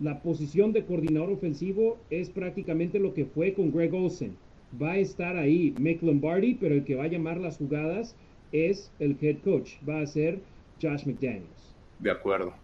la 0.01 0.21
posición 0.21 0.73
de 0.73 0.85
coordinador 0.85 1.31
ofensivo 1.31 1.99
es 2.11 2.31
prácticamente 2.31 2.99
lo 2.99 3.15
que 3.15 3.25
fue 3.25 3.55
con 3.55 3.73
Greg 3.73 3.95
Olsen. 3.95 4.37
Va 4.81 4.93
a 4.93 4.99
estar 4.99 5.37
ahí 5.37 5.75
Mick 5.79 6.03
Lombardi, 6.03 6.55
pero 6.55 6.75
el 6.75 6.85
que 6.85 6.95
va 6.95 7.05
a 7.05 7.09
llamar 7.09 7.41
las 7.41 7.57
jugadas 7.57 8.17
es 8.53 8.91
el 8.99 9.17
head 9.21 9.39
coach, 9.45 9.73
va 9.89 10.01
a 10.01 10.07
ser 10.07 10.41
Josh 10.81 11.07
McDaniels. 11.07 11.75
De 12.01 12.11
acuerdo. 12.11 12.62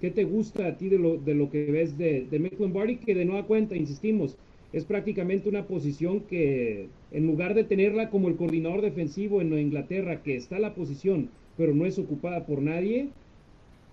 ¿Qué 0.00 0.10
te 0.10 0.24
gusta 0.24 0.66
a 0.66 0.76
ti 0.76 0.88
de 0.88 0.98
lo, 0.98 1.16
de 1.16 1.34
lo 1.34 1.50
que 1.50 1.70
ves 1.70 1.98
de, 1.98 2.26
de 2.30 2.38
Lombardi? 2.58 2.96
Que 2.96 3.14
de 3.14 3.24
nueva 3.24 3.46
cuenta, 3.46 3.76
insistimos, 3.76 4.36
es 4.72 4.84
prácticamente 4.84 5.48
una 5.48 5.64
posición 5.66 6.20
que 6.20 6.88
en 7.10 7.26
lugar 7.26 7.54
de 7.54 7.64
tenerla 7.64 8.10
como 8.10 8.28
el 8.28 8.36
coordinador 8.36 8.82
defensivo 8.82 9.40
en 9.40 9.56
Inglaterra, 9.58 10.22
que 10.22 10.36
está 10.36 10.58
la 10.58 10.74
posición, 10.74 11.30
pero 11.56 11.74
no 11.74 11.86
es 11.86 11.98
ocupada 11.98 12.46
por 12.46 12.62
nadie, 12.62 13.08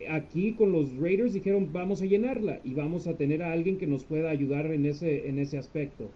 aquí 0.10 0.54
con 0.54 0.72
los 0.72 0.96
Raiders 0.98 1.34
dijeron 1.34 1.70
vamos 1.72 2.02
a 2.02 2.06
llenarla 2.06 2.60
y 2.64 2.74
vamos 2.74 3.08
a 3.08 3.16
tener 3.16 3.42
a 3.42 3.54
alguien 3.54 3.78
que 3.78 3.88
nos 3.88 4.04
pueda 4.04 4.30
ayudar 4.30 4.68
en 4.68 4.86
ese, 4.86 5.30
en 5.30 5.40
ese 5.40 5.58
aspecto. 5.58 6.10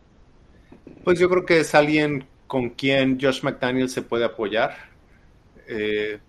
Pues 1.03 1.19
yo 1.19 1.29
creo 1.29 1.45
que 1.45 1.61
es 1.61 1.73
alguien 1.73 2.25
con 2.47 2.69
quien 2.69 3.19
Josh 3.19 3.43
McDaniel 3.43 3.89
se 3.89 4.01
puede 4.01 4.25
apoyar. 4.25 4.71
Eh, 5.67 6.19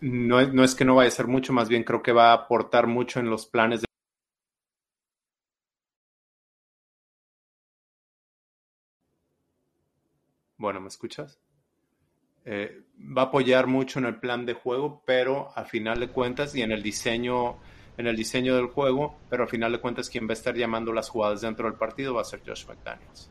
no, 0.00 0.46
no, 0.52 0.64
es 0.64 0.74
que 0.74 0.84
no 0.84 0.94
vaya 0.94 1.08
a 1.08 1.10
ser 1.10 1.26
mucho, 1.26 1.52
más 1.52 1.68
bien 1.68 1.84
creo 1.84 2.02
que 2.02 2.12
va 2.12 2.30
a 2.30 2.34
aportar 2.34 2.86
mucho 2.86 3.20
en 3.20 3.30
los 3.30 3.46
planes 3.46 3.80
de... 3.82 3.86
Bueno, 10.56 10.80
¿me 10.80 10.88
escuchas? 10.88 11.38
Eh, 12.44 12.82
va 12.98 13.22
a 13.22 13.24
apoyar 13.26 13.66
mucho 13.66 13.98
en 13.98 14.06
el 14.06 14.16
plan 14.16 14.46
de 14.46 14.54
juego, 14.54 15.02
pero 15.06 15.50
al 15.54 15.66
final 15.66 16.00
de 16.00 16.08
cuentas 16.08 16.54
y 16.56 16.62
en 16.62 16.72
el 16.72 16.82
diseño, 16.82 17.58
en 17.96 18.06
el 18.06 18.16
diseño 18.16 18.56
del 18.56 18.66
juego, 18.66 19.18
pero 19.30 19.44
al 19.44 19.48
final 19.48 19.72
de 19.72 19.80
cuentas 19.80 20.10
quien 20.10 20.26
va 20.26 20.30
a 20.30 20.34
estar 20.34 20.56
llamando 20.56 20.92
las 20.92 21.08
jugadas 21.08 21.42
dentro 21.42 21.68
del 21.68 21.78
partido 21.78 22.14
va 22.14 22.22
a 22.22 22.24
ser 22.24 22.42
Josh 22.44 22.66
McDaniels 22.66 23.30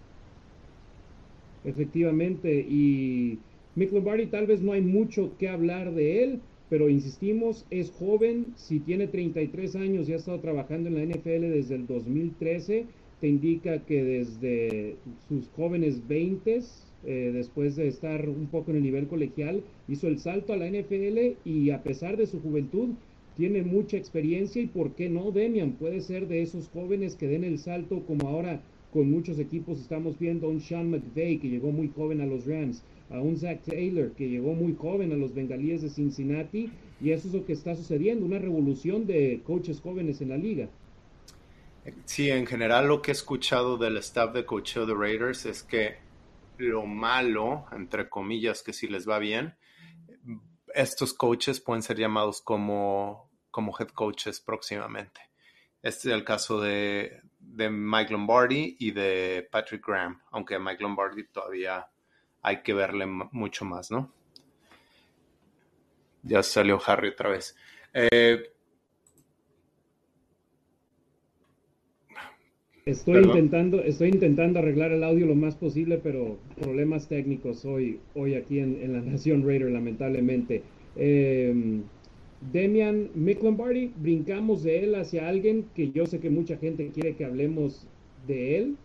efectivamente. 1.67 2.65
Y 2.67 3.39
Mick 3.75 3.91
Lombardi 3.91 4.27
tal 4.27 4.47
vez 4.47 4.61
no 4.61 4.71
hay 4.73 4.81
mucho 4.81 5.37
que 5.37 5.49
hablar 5.49 5.93
de 5.93 6.23
él, 6.23 6.41
pero 6.69 6.89
insistimos, 6.89 7.65
es 7.69 7.91
joven, 7.91 8.47
si 8.55 8.79
tiene 8.79 9.07
33 9.07 9.75
años 9.77 10.09
y 10.09 10.13
ha 10.13 10.17
estado 10.17 10.39
trabajando 10.39 10.89
en 10.89 10.95
la 10.95 11.05
NFL 11.05 11.49
desde 11.49 11.75
el 11.75 11.87
2013, 11.87 12.85
te 13.21 13.27
indica 13.27 13.79
que 13.85 14.03
desde 14.03 14.95
sus 15.27 15.47
jóvenes 15.55 16.07
20, 16.07 16.61
eh, 17.05 17.31
después 17.33 17.75
de 17.75 17.87
estar 17.87 18.27
un 18.27 18.47
poco 18.47 18.71
en 18.71 18.77
el 18.77 18.83
nivel 18.83 19.07
colegial, 19.07 19.63
hizo 19.87 20.07
el 20.07 20.19
salto 20.19 20.53
a 20.53 20.57
la 20.57 20.67
NFL 20.67 21.37
y 21.45 21.69
a 21.71 21.81
pesar 21.83 22.17
de 22.17 22.27
su 22.27 22.41
juventud, 22.41 22.89
tiene 23.35 23.61
mucha 23.61 23.97
experiencia 23.97 24.61
y 24.61 24.67
por 24.67 24.93
qué 24.95 25.09
no, 25.09 25.31
Demian, 25.31 25.73
puede 25.73 26.01
ser 26.01 26.27
de 26.27 26.41
esos 26.41 26.67
jóvenes 26.69 27.15
que 27.15 27.27
den 27.27 27.43
el 27.43 27.59
salto 27.59 28.01
como 28.05 28.27
ahora 28.27 28.61
con 28.91 29.11
muchos 29.11 29.37
equipos 29.37 29.79
estamos 29.79 30.17
viendo 30.17 30.49
un 30.49 30.59
Sean 30.59 30.89
McVay 30.89 31.37
que 31.37 31.49
llegó 31.49 31.71
muy 31.71 31.89
joven 31.89 32.21
a 32.21 32.25
los 32.25 32.45
Rams, 32.47 32.83
a 33.09 33.19
un 33.19 33.37
Zach 33.37 33.61
Taylor 33.63 34.11
que 34.11 34.29
llegó 34.29 34.53
muy 34.53 34.75
joven 34.75 35.11
a 35.11 35.15
los 35.15 35.33
Bengalíes 35.33 35.81
de 35.81 35.89
Cincinnati 35.89 36.71
y 37.01 37.11
eso 37.11 37.27
es 37.27 37.33
lo 37.33 37.45
que 37.45 37.53
está 37.53 37.75
sucediendo, 37.75 38.25
una 38.25 38.39
revolución 38.39 39.05
de 39.05 39.41
coaches 39.45 39.79
jóvenes 39.81 40.21
en 40.21 40.29
la 40.29 40.37
liga. 40.37 40.69
Sí, 42.05 42.29
en 42.29 42.45
general 42.45 42.87
lo 42.87 43.01
que 43.01 43.11
he 43.11 43.13
escuchado 43.13 43.77
del 43.77 43.97
staff 43.97 44.33
de 44.33 44.45
coacheo 44.45 44.85
de 44.85 44.93
Raiders 44.93 45.45
es 45.45 45.63
que 45.63 45.95
lo 46.57 46.85
malo, 46.85 47.65
entre 47.71 48.09
comillas, 48.09 48.61
que 48.61 48.73
si 48.73 48.87
les 48.87 49.07
va 49.07 49.19
bien, 49.19 49.55
estos 50.73 51.13
coaches 51.13 51.61
pueden 51.61 51.83
ser 51.83 51.97
llamados 51.97 52.41
como, 52.41 53.29
como 53.51 53.73
head 53.79 53.89
coaches 53.89 54.41
próximamente. 54.41 55.21
Este 55.81 56.09
es 56.09 56.15
el 56.15 56.25
caso 56.25 56.59
de, 56.59 57.21
de 57.39 57.69
Mike 57.69 58.11
Lombardi 58.11 58.75
y 58.79 58.91
de 58.91 59.47
Patrick 59.49 59.85
Graham, 59.87 60.21
aunque 60.31 60.59
Mike 60.59 60.83
Lombardi 60.83 61.25
todavía 61.27 61.87
hay 62.47 62.61
que 62.63 62.73
verle 62.73 63.05
mucho 63.05 63.65
más, 63.65 63.91
¿no? 63.91 64.09
Ya 66.23 66.41
salió 66.41 66.79
Harry 66.85 67.09
otra 67.09 67.29
vez. 67.29 67.57
Eh, 67.93 68.41
estoy 72.85 73.23
intentando, 73.23 73.83
estoy 73.83 74.09
intentando 74.09 74.59
arreglar 74.59 74.93
el 74.93 75.03
audio 75.03 75.25
lo 75.25 75.35
más 75.35 75.55
posible, 75.55 75.97
pero 75.97 76.37
problemas 76.57 77.09
técnicos 77.09 77.65
hoy, 77.65 77.99
hoy 78.15 78.35
aquí 78.35 78.59
en, 78.59 78.93
la 78.93 79.01
Nación 79.11 79.45
Raider, 79.45 79.69
lamentablemente. 79.69 80.63
Eh, 80.95 81.81
Demian 82.53 83.09
Mick 83.13 83.41
brincamos 83.97 84.63
de 84.63 84.85
él 84.85 84.95
hacia 84.95 85.27
alguien 85.27 85.65
que 85.75 85.91
yo 85.91 86.05
sé 86.05 86.19
que 86.19 86.29
mucha 86.29 86.55
gente 86.55 86.91
quiere 86.91 87.15
que 87.17 87.25
hablemos 87.25 87.87
de 88.25 88.57
él, 88.57 88.77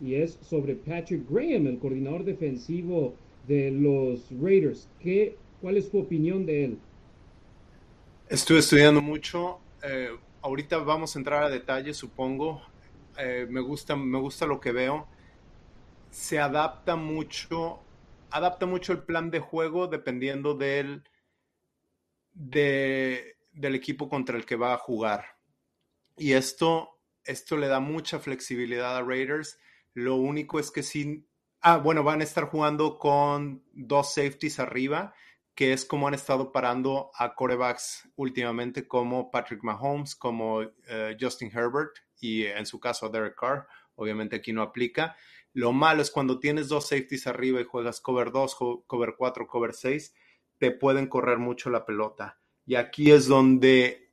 y 0.00 0.14
es 0.14 0.38
sobre 0.42 0.74
Patrick 0.74 1.28
Graham, 1.28 1.66
el 1.66 1.78
coordinador 1.78 2.24
defensivo 2.24 3.14
de 3.46 3.70
los 3.70 4.28
Raiders. 4.40 4.88
¿Qué, 5.00 5.36
¿Cuál 5.60 5.76
es 5.76 5.90
tu 5.90 5.98
opinión 5.98 6.46
de 6.46 6.64
él? 6.64 6.78
Estuve 8.28 8.58
estudiando 8.58 9.00
mucho. 9.00 9.58
Eh, 9.82 10.10
ahorita 10.42 10.78
vamos 10.78 11.16
a 11.16 11.18
entrar 11.18 11.42
a 11.42 11.50
detalles, 11.50 11.96
supongo. 11.96 12.62
Eh, 13.18 13.46
me, 13.48 13.60
gusta, 13.60 13.96
me 13.96 14.18
gusta 14.18 14.46
lo 14.46 14.60
que 14.60 14.70
veo. 14.70 15.08
Se 16.10 16.38
adapta 16.38 16.94
mucho, 16.94 17.80
adapta 18.30 18.66
mucho 18.66 18.92
el 18.92 19.02
plan 19.02 19.30
de 19.30 19.40
juego 19.40 19.88
dependiendo 19.88 20.54
del, 20.54 21.02
de, 22.32 23.36
del 23.52 23.74
equipo 23.74 24.08
contra 24.08 24.36
el 24.36 24.46
que 24.46 24.56
va 24.56 24.74
a 24.74 24.78
jugar. 24.78 25.24
Y 26.16 26.32
esto, 26.32 27.00
esto 27.24 27.56
le 27.56 27.68
da 27.68 27.80
mucha 27.80 28.18
flexibilidad 28.18 28.96
a 28.96 29.02
Raiders. 29.02 29.58
Lo 29.98 30.14
único 30.14 30.60
es 30.60 30.70
que 30.70 30.84
sí. 30.84 31.26
Ah, 31.60 31.78
bueno, 31.78 32.04
van 32.04 32.20
a 32.20 32.24
estar 32.24 32.44
jugando 32.44 33.00
con 33.00 33.64
dos 33.72 34.14
safeties 34.14 34.60
arriba, 34.60 35.12
que 35.56 35.72
es 35.72 35.84
como 35.84 36.06
han 36.06 36.14
estado 36.14 36.52
parando 36.52 37.10
a 37.16 37.34
corebacks 37.34 38.08
últimamente, 38.14 38.86
como 38.86 39.32
Patrick 39.32 39.64
Mahomes, 39.64 40.14
como 40.14 40.62
eh, 40.62 41.16
Justin 41.20 41.50
Herbert 41.52 41.96
y 42.20 42.44
en 42.44 42.64
su 42.64 42.78
caso 42.78 43.06
a 43.06 43.08
Derek 43.08 43.34
Carr. 43.34 43.66
Obviamente 43.96 44.36
aquí 44.36 44.52
no 44.52 44.62
aplica. 44.62 45.16
Lo 45.52 45.72
malo 45.72 46.00
es 46.00 46.12
cuando 46.12 46.38
tienes 46.38 46.68
dos 46.68 46.86
safeties 46.86 47.26
arriba 47.26 47.60
y 47.60 47.64
juegas 47.64 48.00
cover 48.00 48.30
2, 48.30 48.84
cover 48.86 49.16
4, 49.18 49.48
cover 49.48 49.74
6, 49.74 50.14
te 50.58 50.70
pueden 50.70 51.08
correr 51.08 51.38
mucho 51.38 51.70
la 51.70 51.84
pelota. 51.84 52.38
Y 52.66 52.76
aquí 52.76 53.10
es 53.10 53.26
donde 53.26 54.12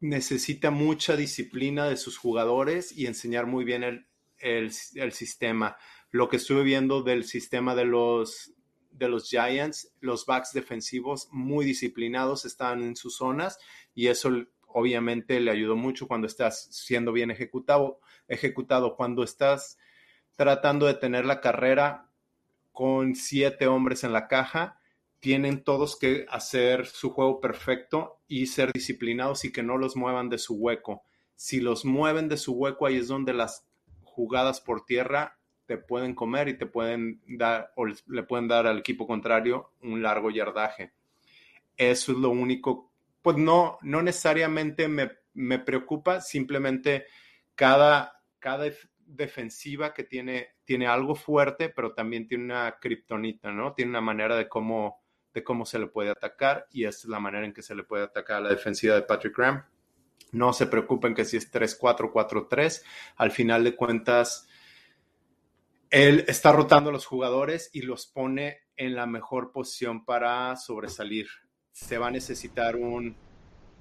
necesita 0.00 0.72
mucha 0.72 1.14
disciplina 1.14 1.88
de 1.88 1.96
sus 1.96 2.18
jugadores 2.18 2.90
y 2.90 3.06
enseñar 3.06 3.46
muy 3.46 3.64
bien 3.64 3.84
el, 3.84 4.08
el, 4.44 5.12
sistema. 5.12 5.76
Lo 6.10 6.28
que 6.28 6.36
estuve 6.36 6.62
viendo 6.62 7.02
del 7.02 7.24
sistema 7.24 7.74
de 7.74 7.86
los, 7.86 8.52
de 8.90 9.08
los 9.08 9.28
Giants, 9.28 9.92
los 10.00 10.26
backs 10.26 10.52
defensivos 10.52 11.28
muy 11.32 11.64
disciplinados 11.64 12.44
están 12.44 12.82
en 12.82 12.94
sus 12.94 13.16
zonas 13.16 13.58
y 13.94 14.08
eso 14.08 14.30
obviamente 14.66 15.40
le 15.40 15.50
ayudó 15.50 15.76
mucho 15.76 16.06
cuando 16.06 16.26
estás 16.26 16.68
siendo 16.70 17.12
bien 17.12 17.30
ejecutado, 17.30 18.00
ejecutado 18.28 18.96
cuando 18.96 19.24
estás 19.24 19.78
tratando 20.36 20.86
de 20.86 20.94
tener 20.94 21.24
la 21.24 21.40
carrera 21.40 22.08
con 22.72 23.14
siete 23.14 23.66
hombres 23.66 24.04
en 24.04 24.12
la 24.12 24.26
caja, 24.28 24.78
tienen 25.20 25.62
todos 25.62 25.96
que 25.96 26.26
hacer 26.28 26.86
su 26.86 27.10
juego 27.10 27.40
perfecto 27.40 28.18
y 28.28 28.46
ser 28.46 28.72
disciplinados 28.72 29.44
y 29.44 29.52
que 29.52 29.62
no 29.62 29.78
los 29.78 29.96
muevan 29.96 30.28
de 30.28 30.38
su 30.38 30.56
hueco. 30.56 31.02
Si 31.36 31.60
los 31.60 31.84
mueven 31.84 32.28
de 32.28 32.36
su 32.36 32.52
hueco, 32.52 32.86
ahí 32.86 32.96
es 32.96 33.08
donde 33.08 33.32
las 33.32 33.64
jugadas 34.14 34.60
por 34.60 34.84
tierra 34.84 35.38
te 35.66 35.78
pueden 35.78 36.14
comer 36.14 36.48
y 36.48 36.58
te 36.58 36.66
pueden 36.66 37.20
dar 37.26 37.72
o 37.74 37.86
le 37.86 38.22
pueden 38.22 38.48
dar 38.48 38.66
al 38.66 38.78
equipo 38.78 39.06
contrario 39.06 39.72
un 39.82 40.02
largo 40.02 40.30
yardaje. 40.30 40.92
Eso 41.76 42.12
es 42.12 42.18
lo 42.18 42.30
único, 42.30 42.92
pues 43.22 43.36
no, 43.36 43.78
no 43.82 44.02
necesariamente 44.02 44.88
me, 44.88 45.10
me 45.32 45.58
preocupa, 45.58 46.20
simplemente 46.20 47.06
cada, 47.54 48.20
cada 48.38 48.66
defensiva 48.98 49.92
que 49.92 50.04
tiene, 50.04 50.50
tiene 50.64 50.86
algo 50.86 51.14
fuerte, 51.14 51.68
pero 51.70 51.94
también 51.94 52.28
tiene 52.28 52.44
una 52.44 52.78
kriptonita, 52.80 53.50
¿no? 53.50 53.72
Tiene 53.72 53.90
una 53.90 54.00
manera 54.00 54.36
de 54.36 54.48
cómo, 54.48 55.02
de 55.32 55.42
cómo 55.42 55.66
se 55.66 55.78
le 55.78 55.88
puede 55.88 56.10
atacar 56.10 56.66
y 56.70 56.84
es 56.84 57.04
la 57.06 57.18
manera 57.18 57.44
en 57.44 57.52
que 57.52 57.62
se 57.62 57.74
le 57.74 57.82
puede 57.82 58.04
atacar 58.04 58.36
a 58.36 58.40
la 58.42 58.50
defensiva 58.50 58.94
de 58.94 59.02
Patrick 59.02 59.36
Graham. 59.36 59.64
No 60.34 60.52
se 60.52 60.66
preocupen 60.66 61.14
que 61.14 61.24
si 61.24 61.36
es 61.36 61.52
3-4, 61.52 62.12
4-3, 62.12 62.82
al 63.16 63.30
final 63.30 63.62
de 63.62 63.76
cuentas, 63.76 64.48
él 65.90 66.24
está 66.26 66.50
rotando 66.50 66.90
a 66.90 66.92
los 66.92 67.06
jugadores 67.06 67.70
y 67.72 67.82
los 67.82 68.06
pone 68.06 68.58
en 68.76 68.96
la 68.96 69.06
mejor 69.06 69.52
posición 69.52 70.04
para 70.04 70.56
sobresalir. 70.56 71.28
Se 71.70 71.98
va 71.98 72.08
a 72.08 72.10
necesitar 72.10 72.74
un 72.74 73.16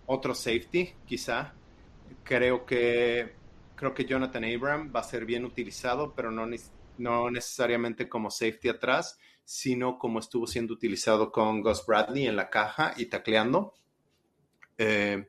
otro 0.06 0.36
safety, 0.36 0.94
quizá. 1.06 1.56
Creo 2.24 2.66
que 2.66 3.34
creo 3.76 3.96
que 3.96 4.06
Jonathan 4.06 4.46
Abram 4.46 4.94
va 4.96 5.00
a 5.00 5.04
ser 5.04 5.26
bien 5.26 5.44
utilizado, 5.44 6.14
pero 6.14 6.30
no, 6.30 6.48
no 7.00 7.32
necesariamente 7.32 8.08
como 8.08 8.30
safety 8.30 8.70
atrás, 8.70 9.20
sino 9.44 9.98
como 9.98 10.20
estuvo 10.20 10.46
siendo 10.46 10.74
utilizado 10.74 11.32
con 11.32 11.62
Gus 11.62 11.84
Bradley 11.86 12.28
en 12.28 12.36
la 12.36 12.50
caja 12.52 12.94
y 12.96 13.08
tacleando. 13.08 13.74
Eh, 14.78 15.28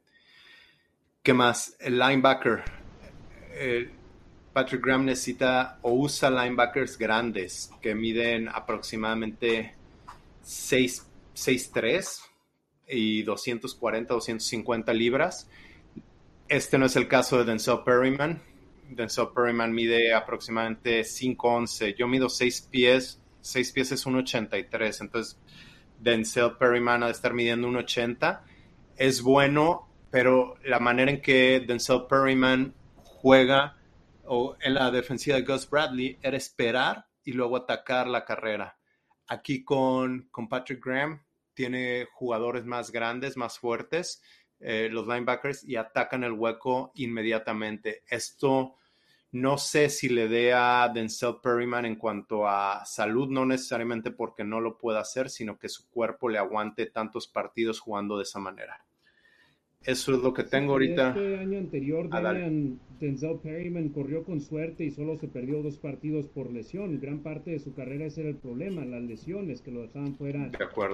¿Qué 1.24 1.32
más? 1.32 1.74
El 1.80 1.98
linebacker. 1.98 2.62
Patrick 4.52 4.84
Graham 4.84 5.06
necesita 5.06 5.78
o 5.80 5.94
usa 5.94 6.28
linebackers 6.28 6.98
grandes 6.98 7.70
que 7.80 7.94
miden 7.94 8.46
aproximadamente 8.50 9.74
6'3 10.44 12.20
y 12.88 13.22
240, 13.22 14.12
250 14.12 14.92
libras. 14.92 15.48
Este 16.46 16.76
no 16.76 16.84
es 16.84 16.96
el 16.96 17.08
caso 17.08 17.38
de 17.38 17.44
Denzel 17.46 17.78
Perryman. 17.86 18.42
Denzel 18.90 19.28
Perryman 19.34 19.72
mide 19.72 20.12
aproximadamente 20.12 21.04
5'11. 21.04 21.96
Yo 21.96 22.06
mido 22.06 22.28
6 22.28 22.68
pies. 22.70 23.18
6 23.40 23.72
pies 23.72 23.92
es 23.92 24.06
1'83. 24.06 25.00
Entonces, 25.00 25.38
Denzel 26.00 26.58
Perryman 26.58 27.02
ha 27.02 27.06
de 27.06 27.12
estar 27.12 27.32
midiendo 27.32 27.66
1'80. 27.68 28.42
Es 28.98 29.22
bueno 29.22 29.88
pero 30.14 30.54
la 30.62 30.78
manera 30.78 31.10
en 31.10 31.20
que 31.20 31.58
Denzel 31.66 32.06
Perryman 32.08 32.72
juega 33.02 33.76
o 34.24 34.56
en 34.60 34.74
la 34.74 34.92
defensiva 34.92 35.34
de 35.34 35.42
Gus 35.42 35.68
Bradley 35.68 36.20
era 36.22 36.36
esperar 36.36 37.08
y 37.24 37.32
luego 37.32 37.56
atacar 37.56 38.06
la 38.06 38.24
carrera. 38.24 38.78
Aquí 39.26 39.64
con, 39.64 40.28
con 40.30 40.48
Patrick 40.48 40.86
Graham 40.86 41.24
tiene 41.52 42.06
jugadores 42.12 42.64
más 42.64 42.92
grandes, 42.92 43.36
más 43.36 43.58
fuertes, 43.58 44.22
eh, 44.60 44.88
los 44.88 45.08
linebackers, 45.08 45.64
y 45.64 45.74
atacan 45.74 46.22
el 46.22 46.34
hueco 46.34 46.92
inmediatamente. 46.94 48.04
Esto 48.06 48.76
no 49.32 49.58
sé 49.58 49.88
si 49.88 50.08
le 50.08 50.28
dé 50.28 50.52
a 50.52 50.88
Denzel 50.94 51.40
Perryman 51.42 51.86
en 51.86 51.96
cuanto 51.96 52.46
a 52.46 52.84
salud, 52.84 53.30
no 53.30 53.46
necesariamente 53.46 54.12
porque 54.12 54.44
no 54.44 54.60
lo 54.60 54.78
pueda 54.78 55.00
hacer, 55.00 55.28
sino 55.28 55.58
que 55.58 55.68
su 55.68 55.90
cuerpo 55.90 56.28
le 56.28 56.38
aguante 56.38 56.86
tantos 56.86 57.26
partidos 57.26 57.80
jugando 57.80 58.16
de 58.16 58.22
esa 58.22 58.38
manera. 58.38 58.84
Eso 59.86 60.14
es 60.14 60.22
lo 60.22 60.32
que 60.32 60.44
tengo 60.44 60.72
ahorita. 60.72 61.08
Este 61.08 61.36
año 61.36 61.58
anterior, 61.58 62.08
ah, 62.10 62.34
Denzel 63.00 63.38
Perryman 63.42 63.90
corrió 63.90 64.24
con 64.24 64.40
suerte 64.40 64.84
y 64.84 64.90
solo 64.90 65.18
se 65.18 65.28
perdió 65.28 65.62
dos 65.62 65.76
partidos 65.76 66.26
por 66.26 66.50
lesión. 66.50 66.98
Gran 67.00 67.18
parte 67.18 67.50
de 67.50 67.58
su 67.58 67.74
carrera 67.74 68.06
ese 68.06 68.22
era 68.22 68.30
el 68.30 68.36
problema, 68.36 68.84
las 68.84 69.02
lesiones 69.02 69.60
que 69.60 69.72
lo 69.72 69.82
dejaban 69.82 70.14
fuera 70.14 70.50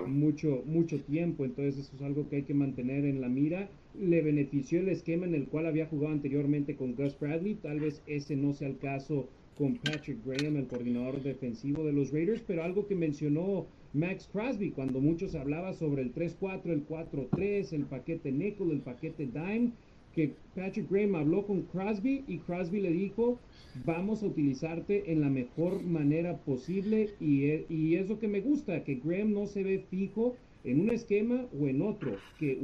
mucho 0.07 0.63
mucho 0.67 1.01
tiempo. 1.01 1.45
Entonces 1.45 1.79
eso 1.79 1.97
es 1.97 2.03
algo 2.03 2.29
que 2.29 2.37
hay 2.37 2.43
que 2.43 2.55
mantener 2.55 3.05
en 3.05 3.21
la 3.21 3.29
mira. 3.29 3.69
Le 3.99 4.23
benefició 4.23 4.81
el 4.81 4.89
esquema 4.89 5.27
en 5.27 5.35
el 5.35 5.47
cual 5.47 5.67
había 5.67 5.87
jugado 5.87 6.13
anteriormente 6.13 6.75
con 6.75 6.97
Gus 6.97 7.17
Bradley. 7.19 7.55
Tal 7.55 7.79
vez 7.79 8.03
ese 8.07 8.35
no 8.35 8.55
sea 8.55 8.69
el 8.69 8.79
caso 8.79 9.29
con 9.57 9.77
Patrick 9.77 10.25
Graham, 10.25 10.57
el 10.57 10.67
coordinador 10.67 11.23
defensivo 11.23 11.85
de 11.85 11.93
los 11.93 12.11
Raiders, 12.13 12.43
pero 12.47 12.65
algo 12.65 12.87
que 12.87 12.95
mencionó 12.97 13.67
Max 13.93 14.29
Crosby, 14.33 14.71
cuando 14.71 15.01
muchos 15.01 15.35
hablaba 15.35 15.73
sobre 15.73 16.03
el 16.03 16.15
3-4, 16.15 16.67
el 16.67 16.87
4-3, 16.87 17.73
el 17.73 17.85
paquete 17.85 18.31
nickel, 18.31 18.71
el 18.71 18.81
paquete 18.81 19.27
dime, 19.27 19.73
que 20.15 20.35
Patrick 20.55 20.91
Graham 20.91 21.15
habló 21.15 21.47
con 21.47 21.63
Crosby 21.63 22.25
y 22.27 22.39
Crosby 22.39 22.81
le 22.81 22.91
dijo, 22.91 23.39
vamos 23.85 24.23
a 24.23 24.27
utilizarte 24.27 25.13
en 25.13 25.21
la 25.21 25.29
mejor 25.29 25.83
manera 25.83 26.37
posible 26.39 27.11
y, 27.21 27.45
e, 27.45 27.67
y 27.69 27.95
es 27.97 28.09
lo 28.09 28.19
que 28.19 28.29
me 28.29 28.41
gusta, 28.41 28.83
que 28.85 29.01
Graham 29.05 29.33
no 29.33 29.47
se 29.47 29.63
ve 29.63 29.85
fijo 29.91 30.37
en 30.65 30.81
un 30.81 30.91
esquema 30.91 31.47
o 31.59 31.69
en 31.69 31.83
otro, 31.83 32.17
que 32.39 32.59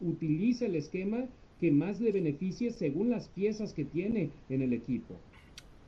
utiliza 0.00 0.66
el 0.66 0.76
esquema 0.76 1.24
que 1.60 1.70
más 1.70 2.00
le 2.00 2.12
beneficie 2.12 2.70
según 2.70 3.10
las 3.10 3.28
piezas 3.28 3.72
que 3.72 3.84
tiene 3.84 4.30
en 4.48 4.62
el 4.62 4.72
equipo. 4.72 5.14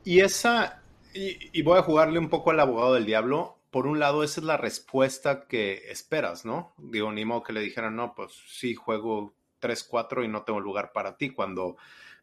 Y 0.03 0.19
esa, 0.19 0.81
y, 1.13 1.61
voy 1.61 1.77
a 1.77 1.83
jugarle 1.83 2.19
un 2.19 2.29
poco 2.29 2.51
al 2.51 2.59
abogado 2.59 2.93
del 2.93 3.05
diablo. 3.05 3.56
Por 3.69 3.87
un 3.87 3.99
lado, 3.99 4.23
esa 4.23 4.39
es 4.39 4.45
la 4.45 4.57
respuesta 4.57 5.47
que 5.47 5.89
esperas, 5.89 6.45
¿no? 6.45 6.73
Digo, 6.77 7.11
ni 7.11 7.25
modo 7.25 7.43
que 7.43 7.53
le 7.53 7.61
dijeran, 7.61 7.95
no, 7.95 8.15
pues 8.15 8.31
sí, 8.47 8.75
juego 8.75 9.33
3-4 9.61 10.23
y 10.23 10.27
no 10.27 10.43
tengo 10.43 10.59
lugar 10.59 10.91
para 10.93 11.17
ti, 11.17 11.31
cuando 11.31 11.75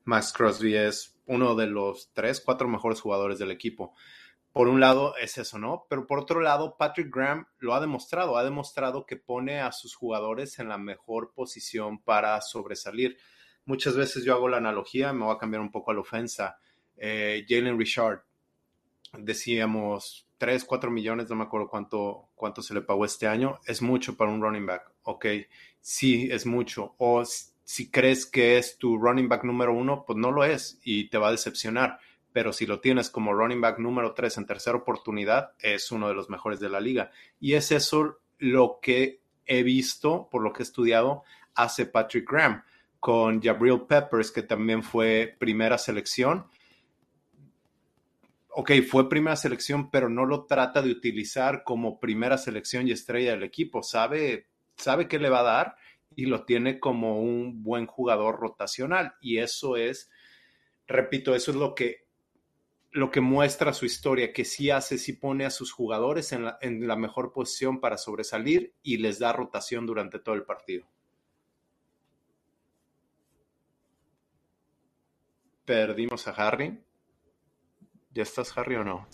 Max 0.04 0.32
Crosby 0.32 0.74
es 0.74 1.18
uno 1.26 1.54
de 1.54 1.66
los 1.66 2.12
3, 2.12 2.40
4 2.40 2.68
mejores 2.68 3.00
jugadores 3.00 3.38
del 3.38 3.50
equipo. 3.50 3.94
Por 4.52 4.68
un 4.68 4.80
lado 4.80 5.16
es 5.16 5.36
eso, 5.36 5.58
¿no? 5.58 5.86
Pero 5.90 6.06
por 6.06 6.20
otro 6.20 6.40
lado, 6.40 6.76
Patrick 6.78 7.14
Graham 7.14 7.46
lo 7.58 7.74
ha 7.74 7.80
demostrado, 7.80 8.36
ha 8.36 8.44
demostrado 8.44 9.04
que 9.04 9.16
pone 9.16 9.60
a 9.60 9.72
sus 9.72 9.96
jugadores 9.96 10.58
en 10.60 10.68
la 10.68 10.78
mejor 10.78 11.32
posición 11.34 12.00
para 12.00 12.40
sobresalir. 12.40 13.18
Muchas 13.64 13.96
veces 13.96 14.24
yo 14.24 14.32
hago 14.32 14.48
la 14.48 14.58
analogía, 14.58 15.12
me 15.12 15.24
voy 15.24 15.34
a 15.34 15.38
cambiar 15.38 15.60
un 15.60 15.72
poco 15.72 15.90
a 15.90 15.94
la 15.94 16.00
ofensa 16.00 16.58
eh, 16.96 17.44
Jalen 17.48 17.78
Richard, 17.78 18.22
decíamos 19.18 20.28
3, 20.44 20.62
4 20.62 20.90
millones, 20.90 21.30
no 21.30 21.36
me 21.36 21.44
acuerdo 21.44 21.68
cuánto, 21.68 22.28
cuánto 22.34 22.60
se 22.60 22.74
le 22.74 22.82
pagó 22.82 23.06
este 23.06 23.26
año, 23.26 23.60
es 23.64 23.80
mucho 23.80 24.14
para 24.14 24.30
un 24.30 24.42
running 24.42 24.66
back, 24.66 24.92
ok, 25.04 25.24
sí, 25.80 26.28
es 26.30 26.44
mucho, 26.44 26.94
o 26.98 27.22
si 27.24 27.90
crees 27.90 28.26
que 28.26 28.58
es 28.58 28.76
tu 28.76 28.98
running 28.98 29.26
back 29.26 29.44
número 29.44 29.72
uno, 29.72 30.04
pues 30.06 30.18
no 30.18 30.30
lo 30.30 30.44
es 30.44 30.78
y 30.82 31.08
te 31.08 31.16
va 31.16 31.28
a 31.28 31.30
decepcionar, 31.30 31.98
pero 32.30 32.52
si 32.52 32.66
lo 32.66 32.80
tienes 32.80 33.08
como 33.08 33.32
running 33.32 33.62
back 33.62 33.78
número 33.78 34.12
3 34.12 34.36
en 34.36 34.44
tercera 34.44 34.76
oportunidad, 34.76 35.52
es 35.60 35.90
uno 35.90 36.08
de 36.08 36.14
los 36.14 36.28
mejores 36.28 36.60
de 36.60 36.68
la 36.68 36.80
liga. 36.80 37.10
Y 37.40 37.54
es 37.54 37.72
eso 37.72 38.18
lo 38.36 38.80
que 38.82 39.22
he 39.46 39.62
visto, 39.62 40.28
por 40.30 40.42
lo 40.42 40.52
que 40.52 40.62
he 40.62 40.66
estudiado, 40.66 41.22
hace 41.54 41.86
Patrick 41.86 42.30
Graham 42.30 42.62
con 43.00 43.40
Jabril 43.40 43.86
Peppers, 43.88 44.30
que 44.30 44.42
también 44.42 44.82
fue 44.82 45.34
primera 45.38 45.78
selección. 45.78 46.46
Ok, 48.56 48.70
fue 48.88 49.08
primera 49.08 49.34
selección, 49.34 49.90
pero 49.90 50.08
no 50.08 50.26
lo 50.26 50.46
trata 50.46 50.80
de 50.80 50.92
utilizar 50.92 51.64
como 51.64 51.98
primera 51.98 52.38
selección 52.38 52.86
y 52.86 52.92
estrella 52.92 53.32
del 53.32 53.42
equipo. 53.42 53.82
Sabe, 53.82 54.46
sabe 54.76 55.08
qué 55.08 55.18
le 55.18 55.28
va 55.28 55.40
a 55.40 55.42
dar 55.42 55.76
y 56.14 56.26
lo 56.26 56.44
tiene 56.44 56.78
como 56.78 57.20
un 57.20 57.64
buen 57.64 57.86
jugador 57.86 58.38
rotacional. 58.38 59.14
Y 59.20 59.38
eso 59.38 59.76
es, 59.76 60.08
repito, 60.86 61.34
eso 61.34 61.50
es 61.50 61.56
lo 61.56 61.74
que 61.74 62.04
lo 62.92 63.10
que 63.10 63.20
muestra 63.20 63.72
su 63.72 63.86
historia, 63.86 64.32
que 64.32 64.44
sí 64.44 64.70
hace, 64.70 64.98
sí 64.98 65.14
pone 65.14 65.44
a 65.44 65.50
sus 65.50 65.72
jugadores 65.72 66.30
en 66.30 66.44
la, 66.44 66.58
en 66.60 66.86
la 66.86 66.94
mejor 66.94 67.32
posición 67.32 67.80
para 67.80 67.98
sobresalir 67.98 68.72
y 68.84 68.98
les 68.98 69.18
da 69.18 69.32
rotación 69.32 69.84
durante 69.84 70.20
todo 70.20 70.36
el 70.36 70.44
partido. 70.44 70.86
Perdimos 75.64 76.28
a 76.28 76.30
Harry. 76.30 76.78
¿Ya 78.14 78.22
estás, 78.22 78.56
Harry, 78.56 78.76
o 78.76 78.84
no? 78.84 79.08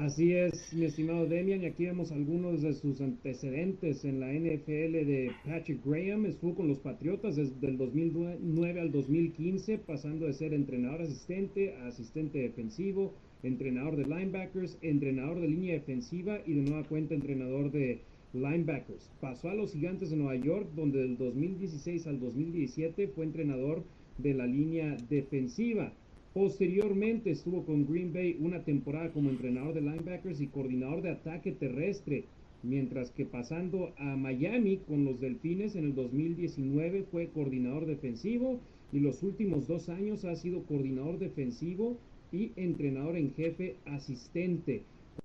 Así 0.00 0.32
es, 0.32 0.72
mi 0.72 0.86
estimado 0.86 1.26
Demian, 1.26 1.62
y 1.62 1.66
aquí 1.66 1.84
vemos 1.84 2.10
algunos 2.10 2.60
de 2.60 2.74
sus 2.74 3.00
antecedentes 3.00 4.04
en 4.04 4.18
la 4.18 4.32
NFL 4.32 5.06
de 5.06 5.30
Patrick 5.46 5.78
Graham. 5.86 6.26
Estuvo 6.26 6.56
con 6.56 6.66
los 6.66 6.78
Patriotas 6.78 7.36
desde 7.36 7.68
el 7.68 7.78
2009 7.78 8.80
al 8.80 8.90
2015, 8.90 9.78
pasando 9.78 10.26
de 10.26 10.32
ser 10.32 10.54
entrenador 10.54 11.02
asistente 11.02 11.76
a 11.76 11.86
asistente 11.86 12.40
defensivo, 12.40 13.14
entrenador 13.44 13.94
de 13.94 14.06
linebackers, 14.06 14.76
entrenador 14.82 15.40
de 15.40 15.46
línea 15.46 15.74
defensiva 15.74 16.40
y 16.44 16.54
de 16.54 16.62
nueva 16.68 16.88
cuenta 16.88 17.14
entrenador 17.14 17.70
de 17.70 18.00
linebackers. 18.32 19.08
Pasó 19.20 19.50
a 19.50 19.54
los 19.54 19.72
Gigantes 19.72 20.10
de 20.10 20.16
Nueva 20.16 20.34
York, 20.34 20.66
donde 20.74 20.98
del 20.98 21.16
2016 21.16 22.08
al 22.08 22.18
2017 22.18 23.06
fue 23.06 23.24
entrenador 23.24 23.84
de 24.18 24.34
la 24.34 24.46
línea 24.46 24.96
defensiva. 25.08 25.92
Posteriormente 26.34 27.30
estuvo 27.30 27.66
con 27.66 27.86
Green 27.86 28.14
Bay 28.14 28.38
una 28.40 28.64
temporada 28.64 29.12
como 29.12 29.28
entrenador 29.28 29.74
de 29.74 29.82
linebackers 29.82 30.40
y 30.40 30.46
coordinador 30.46 31.02
de 31.02 31.10
ataque 31.10 31.52
terrestre, 31.52 32.24
mientras 32.62 33.10
que 33.10 33.26
pasando 33.26 33.92
a 33.98 34.16
Miami 34.16 34.78
con 34.78 35.04
los 35.04 35.20
Delfines 35.20 35.76
en 35.76 35.84
el 35.84 35.94
2019 35.94 37.04
fue 37.10 37.28
coordinador 37.28 37.84
defensivo 37.84 38.60
y 38.92 39.00
los 39.00 39.22
últimos 39.22 39.66
dos 39.66 39.90
años 39.90 40.24
ha 40.24 40.34
sido 40.36 40.62
coordinador 40.62 41.18
defensivo 41.18 41.98
y 42.32 42.52
entrenador 42.56 43.18
en 43.18 43.34
jefe 43.34 43.76
asistente 43.84 44.84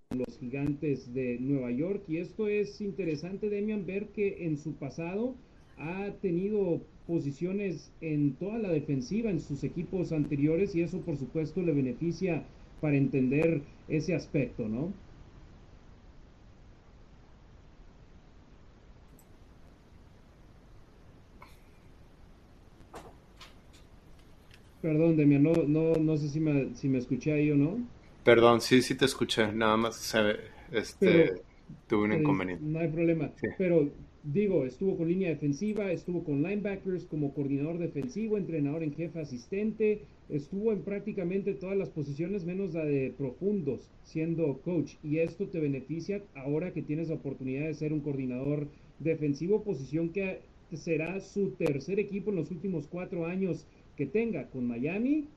con 0.09 0.19
los 0.19 0.37
gigantes 0.37 1.13
de 1.13 1.37
Nueva 1.39 1.71
York. 1.71 2.03
Y 2.09 2.17
esto 2.17 2.49
es 2.49 2.81
interesante, 2.81 3.49
Demian, 3.49 3.85
ver 3.85 4.09
que 4.09 4.45
en 4.45 4.57
su 4.57 4.73
pasado 4.73 5.35
ha 5.77 6.11
tenido 6.21 6.81
posiciones 7.05 7.91
en 8.01 8.33
toda 8.33 8.57
la 8.57 8.69
defensiva 8.69 9.29
en 9.29 9.39
sus 9.39 9.63
equipos 9.63 10.11
anteriores 10.11 10.75
y 10.75 10.81
eso 10.81 10.99
por 11.01 11.17
supuesto 11.17 11.61
le 11.61 11.73
beneficia 11.73 12.43
para 12.81 12.97
entender 12.97 13.61
ese 13.87 14.13
aspecto, 14.13 14.67
¿no? 14.67 14.91
Perdón, 24.81 25.17
Demian, 25.17 25.43
no, 25.43 25.53
no, 25.67 25.95
no 25.95 26.17
sé 26.17 26.29
si 26.29 26.39
me, 26.39 26.75
si 26.75 26.87
me 26.87 26.99
escuché 26.99 27.33
ahí 27.33 27.51
o 27.51 27.55
no. 27.55 27.79
Perdón, 28.23 28.61
sí, 28.61 28.81
sí 28.81 28.95
te 28.95 29.05
escuché, 29.05 29.51
nada 29.51 29.75
más 29.75 30.13
este, 30.71 31.41
tuve 31.87 32.05
un 32.05 32.13
inconveniente. 32.13 32.63
No 32.63 32.79
hay 32.79 32.87
problema, 32.89 33.31
pero 33.57 33.89
digo, 34.23 34.65
estuvo 34.65 34.97
con 34.97 35.07
línea 35.07 35.29
defensiva, 35.29 35.91
estuvo 35.91 36.23
con 36.23 36.41
linebackers 36.41 37.05
como 37.05 37.33
coordinador 37.33 37.77
defensivo, 37.77 38.37
entrenador 38.37 38.83
en 38.83 38.93
jefe 38.93 39.19
asistente, 39.19 40.01
estuvo 40.29 40.71
en 40.71 40.81
prácticamente 40.81 41.53
todas 41.53 41.77
las 41.77 41.89
posiciones 41.89 42.45
menos 42.45 42.73
la 42.73 42.83
de 42.83 43.13
profundos 43.17 43.89
siendo 44.03 44.59
coach 44.59 44.95
y 45.03 45.19
esto 45.19 45.47
te 45.47 45.59
beneficia 45.59 46.21
ahora 46.35 46.73
que 46.73 46.81
tienes 46.81 47.09
la 47.09 47.15
oportunidad 47.15 47.65
de 47.65 47.73
ser 47.73 47.93
un 47.93 48.01
coordinador 48.01 48.67
defensivo, 48.99 49.63
posición 49.63 50.09
que 50.09 50.41
será 50.73 51.19
su 51.21 51.51
tercer 51.51 51.99
equipo 51.99 52.31
en 52.31 52.37
los 52.37 52.51
últimos 52.51 52.87
cuatro 52.87 53.25
años 53.25 53.65
que 53.95 54.05
tenga 54.05 54.47
con 54.49 54.67
Miami, 54.67 55.27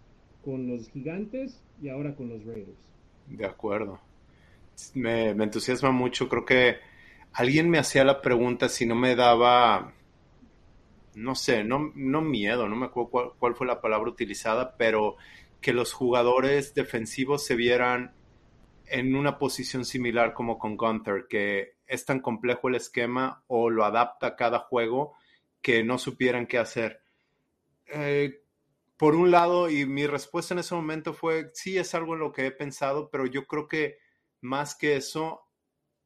con 0.45 0.67
los 0.67 0.89
gigantes 0.89 1.63
y 1.83 1.89
ahora 1.89 2.15
con 2.15 2.29
los 2.29 2.45
Raiders. 2.45 2.79
De 3.29 3.47
acuerdo. 3.47 4.01
Me, 4.95 5.35
me 5.35 5.45
entusiasma 5.45 5.91
mucho, 5.91 6.29
creo 6.29 6.45
que 6.45 6.77
alguien 7.33 7.71
me 7.71 7.79
hacía 7.79 8.05
la 8.05 8.21
pregunta 8.21 8.69
si 8.69 8.87
no 8.87 8.95
me 8.95 9.17
daba, 9.17 9.95
no 11.15 11.35
sé, 11.35 11.65
no, 11.65 11.93
no 11.95 12.21
miedo, 12.21 12.69
no 12.69 12.77
me 12.77 12.87
acuerdo 12.87 13.35
cuál, 13.39 13.55
fue 13.55 13.67
la 13.67 13.81
palabra 13.81 14.11
utilizada, 14.11 14.77
pero 14.77 15.17
que 15.61 15.73
los 15.73 15.93
jugadores 15.93 16.75
defensivos 16.75 17.45
se 17.45 17.55
vieran 17.55 18.15
en 18.87 19.15
una 19.15 19.39
posición 19.39 19.85
similar 19.85 20.33
como 20.35 20.59
con 20.59 20.77
Gunther, 20.77 21.27
que 21.29 21.77
es 21.87 22.05
tan 22.05 22.21
complejo 22.21 22.69
el 22.69 22.77
esquema 22.77 23.45
o 23.47 23.71
lo 23.71 23.85
adapta 23.85 24.29
a 24.29 24.37
cada 24.37 24.61
juego 24.61 25.15
que 25.61 25.85
no 25.85 25.99
supieran 25.99 26.47
qué 26.47 26.59
hacer. 26.59 27.03
Eh, 27.87 28.43
por 28.97 29.15
un 29.15 29.31
lado, 29.31 29.71
y 29.71 29.87
mi 29.87 30.07
respuesta 30.07 30.55
en 30.55 30.61
ese 30.61 30.75
momento 30.75 31.15
fue, 31.15 31.51
sí, 31.55 31.79
es 31.79 31.95
algo 31.95 32.15
en 32.15 32.21
lo 32.21 32.33
que 32.33 32.47
he 32.47 32.51
pensado, 32.51 33.09
pero 33.11 33.27
yo 33.27 33.47
creo 33.47 33.67
que 33.67 33.99
más 34.41 34.75
que 34.75 34.97
eso, 34.97 35.50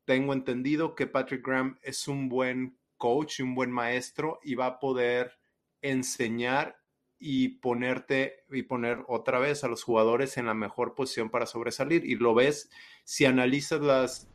tengo 0.04 0.32
entendido 0.32 0.94
que 0.94 1.06
Patrick 1.06 1.46
Graham 1.46 1.78
es 1.82 2.08
un 2.08 2.28
buen 2.28 2.78
coach 2.96 3.40
y 3.40 3.42
un 3.42 3.54
buen 3.54 3.70
maestro 3.70 4.40
y 4.42 4.54
va 4.54 4.66
a 4.66 4.78
poder 4.78 5.38
enseñar 5.82 6.78
y 7.18 7.48
ponerte 7.60 8.44
y 8.50 8.62
poner 8.64 8.98
otra 9.08 9.38
vez 9.38 9.64
a 9.64 9.68
los 9.68 9.82
jugadores 9.82 10.36
en 10.36 10.46
la 10.46 10.54
mejor 10.54 10.94
posición 10.94 11.30
para 11.30 11.46
sobresalir. 11.46 12.04
Y 12.04 12.16
lo 12.16 12.34
ves 12.34 12.70
si 13.04 13.24
analizas 13.24 13.80
las, 13.80 14.28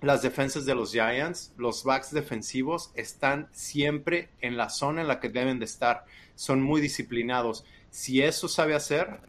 las 0.00 0.22
defensas 0.22 0.66
de 0.66 0.74
los 0.74 0.92
Giants, 0.92 1.54
los 1.56 1.84
backs 1.84 2.12
defensivos 2.12 2.92
están 2.94 3.48
siempre 3.52 4.30
en 4.40 4.56
la 4.56 4.68
zona 4.68 5.02
en 5.02 5.08
la 5.08 5.20
que 5.20 5.30
deben 5.30 5.58
de 5.58 5.64
estar. 5.64 6.04
Son 6.34 6.62
muy 6.62 6.80
disciplinados. 6.80 7.64
Si 7.90 8.22
eso 8.22 8.48
sabe 8.48 8.74
hacer, 8.74 9.20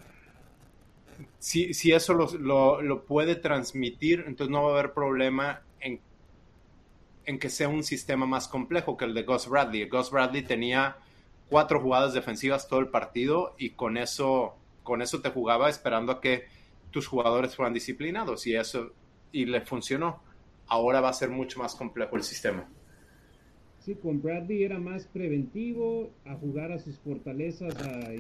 si, 1.40 1.74
si 1.74 1.92
eso 1.92 2.14
lo, 2.14 2.82
lo, 2.82 3.04
puede 3.06 3.36
transmitir, 3.36 4.24
entonces 4.28 4.52
no 4.52 4.64
va 4.64 4.70
a 4.70 4.74
haber 4.80 4.94
problema 4.94 5.62
en, 5.80 6.00
en 7.26 7.40
que 7.40 7.50
sea 7.50 7.70
un 7.70 7.84
sistema 7.84 8.26
más 8.26 8.48
complejo 8.48 8.98
que 8.98 9.06
el 9.06 9.14
de 9.14 9.24
Gus 9.24 9.48
Bradley. 9.48 9.88
Gus 9.88 10.12
Bradley 10.12 10.44
tenía 10.44 10.98
cuatro 11.50 11.80
jugadas 11.80 12.14
defensivas 12.14 12.68
todo 12.68 12.80
el 12.80 12.88
partido 12.88 13.56
y 13.58 13.72
con 13.72 13.98
eso, 13.98 14.56
con 14.84 15.02
eso 15.02 15.22
te 15.22 15.30
jugaba 15.30 15.70
esperando 15.70 16.12
a 16.12 16.22
que 16.22 16.48
tus 16.92 17.08
jugadores 17.08 17.56
fueran 17.56 17.74
disciplinados 17.74 18.46
y 18.48 18.56
eso 18.56 18.92
y 19.32 19.46
le 19.46 19.62
funcionó. 19.62 20.22
Ahora 20.68 21.02
va 21.02 21.10
a 21.10 21.14
ser 21.14 21.30
mucho 21.30 21.60
más 21.60 21.76
complejo 21.76 22.16
el 22.16 22.24
sistema. 22.24 22.68
Sí, 23.84 23.96
con 23.96 24.22
Bradley 24.22 24.64
era 24.64 24.80
más 24.80 25.08
preventivo, 25.08 26.10
a 26.24 26.36
jugar 26.36 26.72
a 26.72 26.80
sus 26.80 27.00
fortalezas, 27.00 27.76
a 27.76 28.12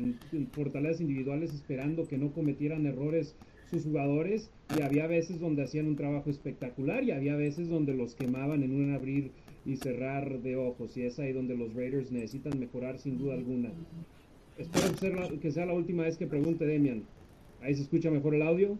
fortalezas 0.51 0.99
individuales, 0.99 1.53
esperando 1.53 2.05
que 2.05 2.17
no 2.17 2.33
cometieran 2.33 2.85
errores 2.85 3.37
sus 3.71 3.85
jugadores. 3.85 4.51
Y 4.77 4.81
había 4.81 5.07
veces 5.07 5.39
donde 5.39 5.63
hacían 5.63 5.87
un 5.87 5.95
trabajo 5.95 6.29
espectacular 6.29 7.05
y 7.05 7.11
había 7.11 7.37
veces 7.37 7.69
donde 7.69 7.93
los 7.93 8.13
quemaban 8.13 8.63
en 8.63 8.75
un 8.75 8.93
abrir 8.93 9.31
y 9.65 9.77
cerrar 9.77 10.41
de 10.41 10.57
ojos. 10.57 10.97
Y 10.97 11.03
es 11.03 11.17
ahí 11.19 11.31
donde 11.31 11.55
los 11.55 11.73
Raiders 11.73 12.11
necesitan 12.11 12.59
mejorar 12.59 12.99
sin 12.99 13.17
duda 13.17 13.35
alguna. 13.35 13.71
Espero 14.57 15.39
que 15.39 15.51
sea 15.51 15.65
la 15.65 15.73
última 15.73 16.03
vez 16.03 16.17
que 16.17 16.27
pregunte 16.27 16.65
Demian. 16.65 17.03
¿Ahí 17.61 17.73
se 17.73 17.83
escucha 17.83 18.11
mejor 18.11 18.35
el 18.35 18.41
audio? 18.41 18.77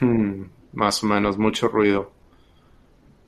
Hmm, 0.00 0.46
más 0.72 1.04
o 1.04 1.06
menos, 1.06 1.38
mucho 1.38 1.68
ruido. 1.68 2.10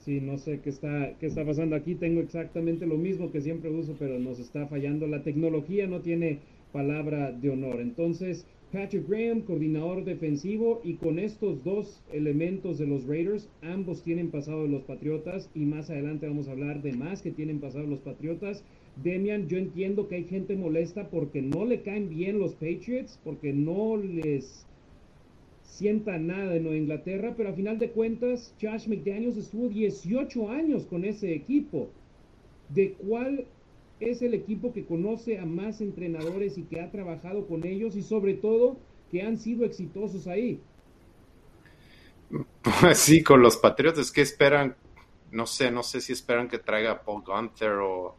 Sí, 0.07 0.21
no 0.21 0.39
sé 0.39 0.61
qué 0.61 0.71
está, 0.71 1.15
qué 1.19 1.27
está 1.27 1.45
pasando 1.45 1.75
aquí. 1.75 1.97
Tengo 1.97 2.21
exactamente 2.21 2.87
lo 2.87 2.97
mismo 2.97 3.33
que 3.33 3.41
siempre 3.41 3.71
uso, 3.71 3.97
pero 3.99 4.21
nos 4.21 4.39
está 4.39 4.69
fallando. 4.69 5.09
La 5.09 5.25
tecnología 5.25 5.89
no 5.89 6.01
tiene 6.01 6.39
palabra 6.73 7.33
de 7.33 7.51
honor. 7.51 7.81
Entonces, 7.81 8.47
Patrick 8.73 9.09
Graham, 9.09 9.41
coordinador 9.41 10.05
defensivo, 10.05 10.81
y 10.85 10.95
con 10.95 11.19
estos 11.19 11.65
dos 11.65 12.05
elementos 12.13 12.79
de 12.79 12.87
los 12.87 13.05
Raiders, 13.05 13.49
ambos 13.63 14.05
tienen 14.05 14.31
pasado 14.31 14.63
de 14.63 14.69
los 14.69 14.85
Patriotas, 14.85 15.51
y 15.57 15.65
más 15.65 15.91
adelante 15.91 16.29
vamos 16.29 16.47
a 16.47 16.53
hablar 16.53 16.83
de 16.83 16.93
más 16.93 17.21
que 17.21 17.33
tienen 17.33 17.59
pasado 17.59 17.85
los 17.89 17.99
Patriotas. 17.99 18.63
Demian, 19.03 19.49
yo 19.49 19.59
entiendo 19.59 20.07
que 20.07 20.15
hay 20.15 20.25
gente 20.25 20.55
molesta 20.55 21.11
porque 21.11 21.43
no 21.43 21.65
le 21.65 21.83
caen 21.83 22.11
bien 22.11 22.39
los 22.39 22.55
Patriots, 22.55 23.19
porque 23.25 23.53
no 23.53 23.97
les 23.97 24.66
sienta 25.67 26.19
nada 26.19 26.53
de 26.53 26.61
Nueva 26.61 26.79
Inglaterra, 26.79 27.35
pero 27.37 27.51
a 27.51 27.53
final 27.53 27.79
de 27.79 27.91
cuentas 27.91 28.55
Josh 28.61 28.89
McDaniels 28.89 29.37
estuvo 29.37 29.69
18 29.69 30.51
años 30.51 30.87
con 30.87 31.05
ese 31.05 31.35
equipo. 31.35 31.91
¿De 32.69 32.93
cuál 32.93 33.47
es 34.01 34.23
el 34.23 34.35
equipo 34.35 34.73
que 34.73 34.85
conoce 34.85 35.39
a 35.39 35.47
más 35.47 35.81
entrenadores 35.81 36.59
y 36.59 36.63
que 36.65 36.81
ha 36.81 36.91
trabajado 36.91 37.47
con 37.47 37.67
ellos 37.67 37.97
y 37.97 38.03
sobre 38.03 38.35
todo 38.35 38.77
que 39.11 39.23
han 39.23 39.39
sido 39.39 39.65
exitosos 39.65 40.27
ahí. 40.27 40.61
Pues 42.81 42.99
sí, 42.99 43.23
con 43.23 43.41
los 43.41 43.57
Patriotas, 43.57 44.11
¿qué 44.11 44.21
esperan? 44.21 44.77
No 45.31 45.47
sé, 45.47 45.71
no 45.71 45.83
sé 45.83 46.01
si 46.01 46.13
esperan 46.13 46.49
que 46.49 46.59
traiga 46.59 46.93
a 46.93 47.03
Paul 47.03 47.23
Gunther 47.25 47.73
o, 47.73 48.17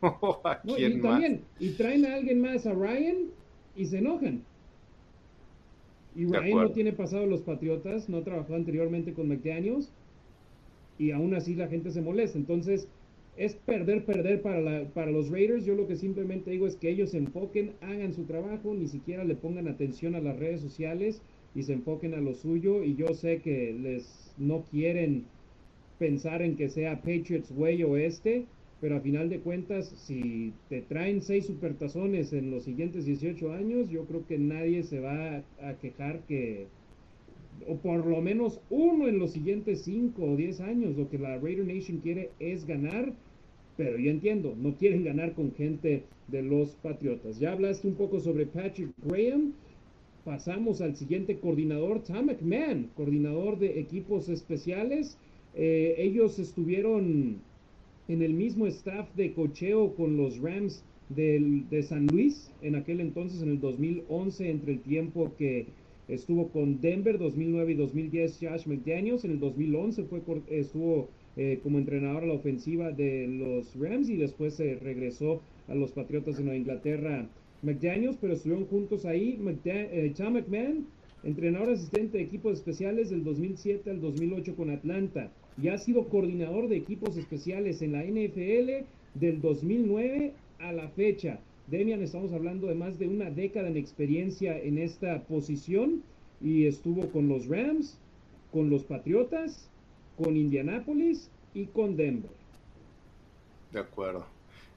a 0.44 0.60
quién 0.60 0.98
y 0.98 1.00
También, 1.00 1.44
y 1.58 1.70
traen 1.70 2.06
a 2.06 2.14
alguien 2.14 2.40
más, 2.40 2.66
a 2.66 2.72
Ryan, 2.72 3.30
y 3.74 3.86
se 3.86 3.98
enojan. 3.98 4.44
Y 6.14 6.26
Ryan 6.26 6.58
no 6.58 6.70
tiene 6.72 6.92
pasado 6.92 7.26
los 7.26 7.42
Patriotas, 7.42 8.08
no 8.08 8.18
ha 8.18 8.24
trabajado 8.24 8.56
anteriormente 8.56 9.12
con 9.12 9.28
McDaniels, 9.28 9.92
y 10.98 11.12
aún 11.12 11.34
así 11.34 11.54
la 11.54 11.68
gente 11.68 11.90
se 11.90 12.02
molesta. 12.02 12.38
Entonces, 12.38 12.88
es 13.36 13.54
perder, 13.54 14.04
perder 14.04 14.42
para, 14.42 14.88
para 14.88 15.10
los 15.10 15.30
Raiders. 15.30 15.64
Yo 15.64 15.74
lo 15.74 15.86
que 15.86 15.96
simplemente 15.96 16.50
digo 16.50 16.66
es 16.66 16.76
que 16.76 16.90
ellos 16.90 17.10
se 17.10 17.18
enfoquen, 17.18 17.72
hagan 17.80 18.12
su 18.12 18.24
trabajo, 18.24 18.74
ni 18.74 18.86
siquiera 18.86 19.24
le 19.24 19.34
pongan 19.34 19.68
atención 19.68 20.14
a 20.14 20.20
las 20.20 20.38
redes 20.38 20.60
sociales 20.60 21.22
y 21.54 21.62
se 21.62 21.72
enfoquen 21.72 22.14
a 22.14 22.20
lo 22.20 22.34
suyo. 22.34 22.84
Y 22.84 22.96
yo 22.96 23.14
sé 23.14 23.40
que 23.40 23.72
les 23.72 24.34
no 24.36 24.64
quieren 24.70 25.24
pensar 25.98 26.42
en 26.42 26.56
que 26.56 26.68
sea 26.68 26.96
Patriots 26.96 27.52
Way 27.56 27.84
o 27.84 27.96
este, 27.96 28.44
pero 28.80 28.96
a 28.96 29.00
final 29.00 29.28
de 29.28 29.40
cuentas, 29.40 29.92
si 29.94 30.54
te 30.70 30.80
traen 30.80 31.20
seis 31.20 31.46
supertazones 31.46 32.32
en 32.32 32.50
los 32.50 32.64
siguientes 32.64 33.04
18 33.04 33.52
años, 33.52 33.90
yo 33.90 34.06
creo 34.06 34.26
que 34.26 34.38
nadie 34.38 34.82
se 34.82 35.00
va 35.00 35.42
a 35.62 35.74
quejar 35.80 36.20
que, 36.20 36.66
o 37.68 37.76
por 37.76 38.06
lo 38.06 38.22
menos 38.22 38.60
uno 38.70 39.06
en 39.06 39.18
los 39.18 39.32
siguientes 39.32 39.82
cinco 39.82 40.24
o 40.24 40.36
10 40.36 40.60
años, 40.62 40.96
lo 40.96 41.10
que 41.10 41.18
la 41.18 41.36
Raider 41.38 41.66
Nation 41.66 41.98
quiere 41.98 42.30
es 42.40 42.66
ganar, 42.66 43.12
pero 43.76 43.98
yo 43.98 44.10
entiendo, 44.10 44.54
no 44.56 44.74
quieren 44.74 45.04
ganar 45.04 45.34
con 45.34 45.52
gente 45.54 46.04
de 46.28 46.42
los 46.42 46.70
Patriotas. 46.76 47.38
Ya 47.38 47.52
hablaste 47.52 47.86
un 47.86 47.94
poco 47.94 48.18
sobre 48.18 48.46
Patrick 48.46 48.92
Graham, 49.04 49.52
pasamos 50.24 50.80
al 50.80 50.96
siguiente 50.96 51.38
coordinador, 51.38 52.02
Tom 52.02 52.26
McMahon, 52.26 52.88
coordinador 52.96 53.58
de 53.58 53.78
equipos 53.78 54.30
especiales. 54.30 55.18
Eh, 55.54 55.96
ellos 55.98 56.38
estuvieron 56.38 57.40
en 58.10 58.22
el 58.22 58.34
mismo 58.34 58.66
staff 58.66 59.08
de 59.14 59.32
cocheo 59.32 59.94
con 59.94 60.16
los 60.16 60.38
Rams 60.38 60.82
de 61.10 61.82
San 61.82 62.06
Luis 62.08 62.50
en 62.60 62.74
aquel 62.74 63.00
entonces, 63.00 63.40
en 63.40 63.50
el 63.50 63.60
2011, 63.60 64.50
entre 64.50 64.72
el 64.72 64.80
tiempo 64.80 65.32
que 65.38 65.66
estuvo 66.08 66.48
con 66.48 66.80
Denver 66.80 67.18
2009 67.18 67.72
y 67.72 67.74
2010 67.76 68.38
Josh 68.40 68.66
McDaniels, 68.66 69.24
en 69.24 69.32
el 69.32 69.38
2011 69.38 70.04
fue, 70.04 70.22
estuvo 70.48 71.08
eh, 71.36 71.60
como 71.62 71.78
entrenador 71.78 72.24
a 72.24 72.26
la 72.26 72.34
ofensiva 72.34 72.90
de 72.90 73.28
los 73.28 73.76
Rams 73.78 74.08
y 74.08 74.16
después 74.16 74.54
se 74.54 74.74
regresó 74.74 75.40
a 75.68 75.76
los 75.76 75.92
Patriotas 75.92 76.36
de 76.36 76.42
Nueva 76.42 76.58
Inglaterra. 76.58 77.28
McDaniels, 77.62 78.18
pero 78.20 78.32
estuvieron 78.32 78.66
juntos 78.66 79.04
ahí, 79.04 79.38
eh, 79.64 80.12
Tom 80.16 80.32
McMahon, 80.32 80.86
entrenador 81.22 81.70
asistente 81.70 82.18
de 82.18 82.24
equipos 82.24 82.54
especiales 82.54 83.10
del 83.10 83.22
2007 83.22 83.88
al 83.88 84.00
2008 84.00 84.56
con 84.56 84.70
Atlanta 84.70 85.30
y 85.62 85.68
ha 85.68 85.78
sido 85.78 86.08
coordinador 86.08 86.68
de 86.68 86.76
equipos 86.76 87.16
especiales 87.16 87.82
en 87.82 87.92
la 87.92 88.02
NFL 88.02 88.86
del 89.14 89.40
2009 89.40 90.32
a 90.58 90.72
la 90.72 90.88
fecha. 90.88 91.38
Demian, 91.66 92.02
estamos 92.02 92.32
hablando 92.32 92.66
de 92.66 92.74
más 92.74 92.98
de 92.98 93.06
una 93.06 93.30
década 93.30 93.68
en 93.68 93.76
experiencia 93.76 94.58
en 94.58 94.78
esta 94.78 95.22
posición 95.22 96.02
y 96.40 96.66
estuvo 96.66 97.08
con 97.10 97.28
los 97.28 97.46
Rams, 97.46 97.98
con 98.52 98.70
los 98.70 98.84
Patriotas, 98.84 99.68
con 100.16 100.36
Indianapolis 100.36 101.30
y 101.54 101.66
con 101.66 101.96
Denver. 101.96 102.30
De 103.72 103.80
acuerdo. 103.80 104.26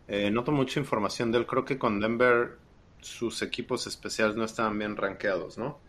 Eh, 0.08 0.30
noto 0.30 0.52
mucha 0.52 0.80
información 0.80 1.32
de 1.32 1.40
él. 1.40 1.46
Creo 1.46 1.66
que 1.66 1.78
con 1.78 2.00
Denver 2.00 2.58
sus 3.02 3.42
equipos 3.42 3.88
especiales 3.88 4.36
no 4.36 4.44
estaban 4.44 4.78
bien 4.78 4.96
rankeados, 4.96 5.58
¿no? 5.58 5.80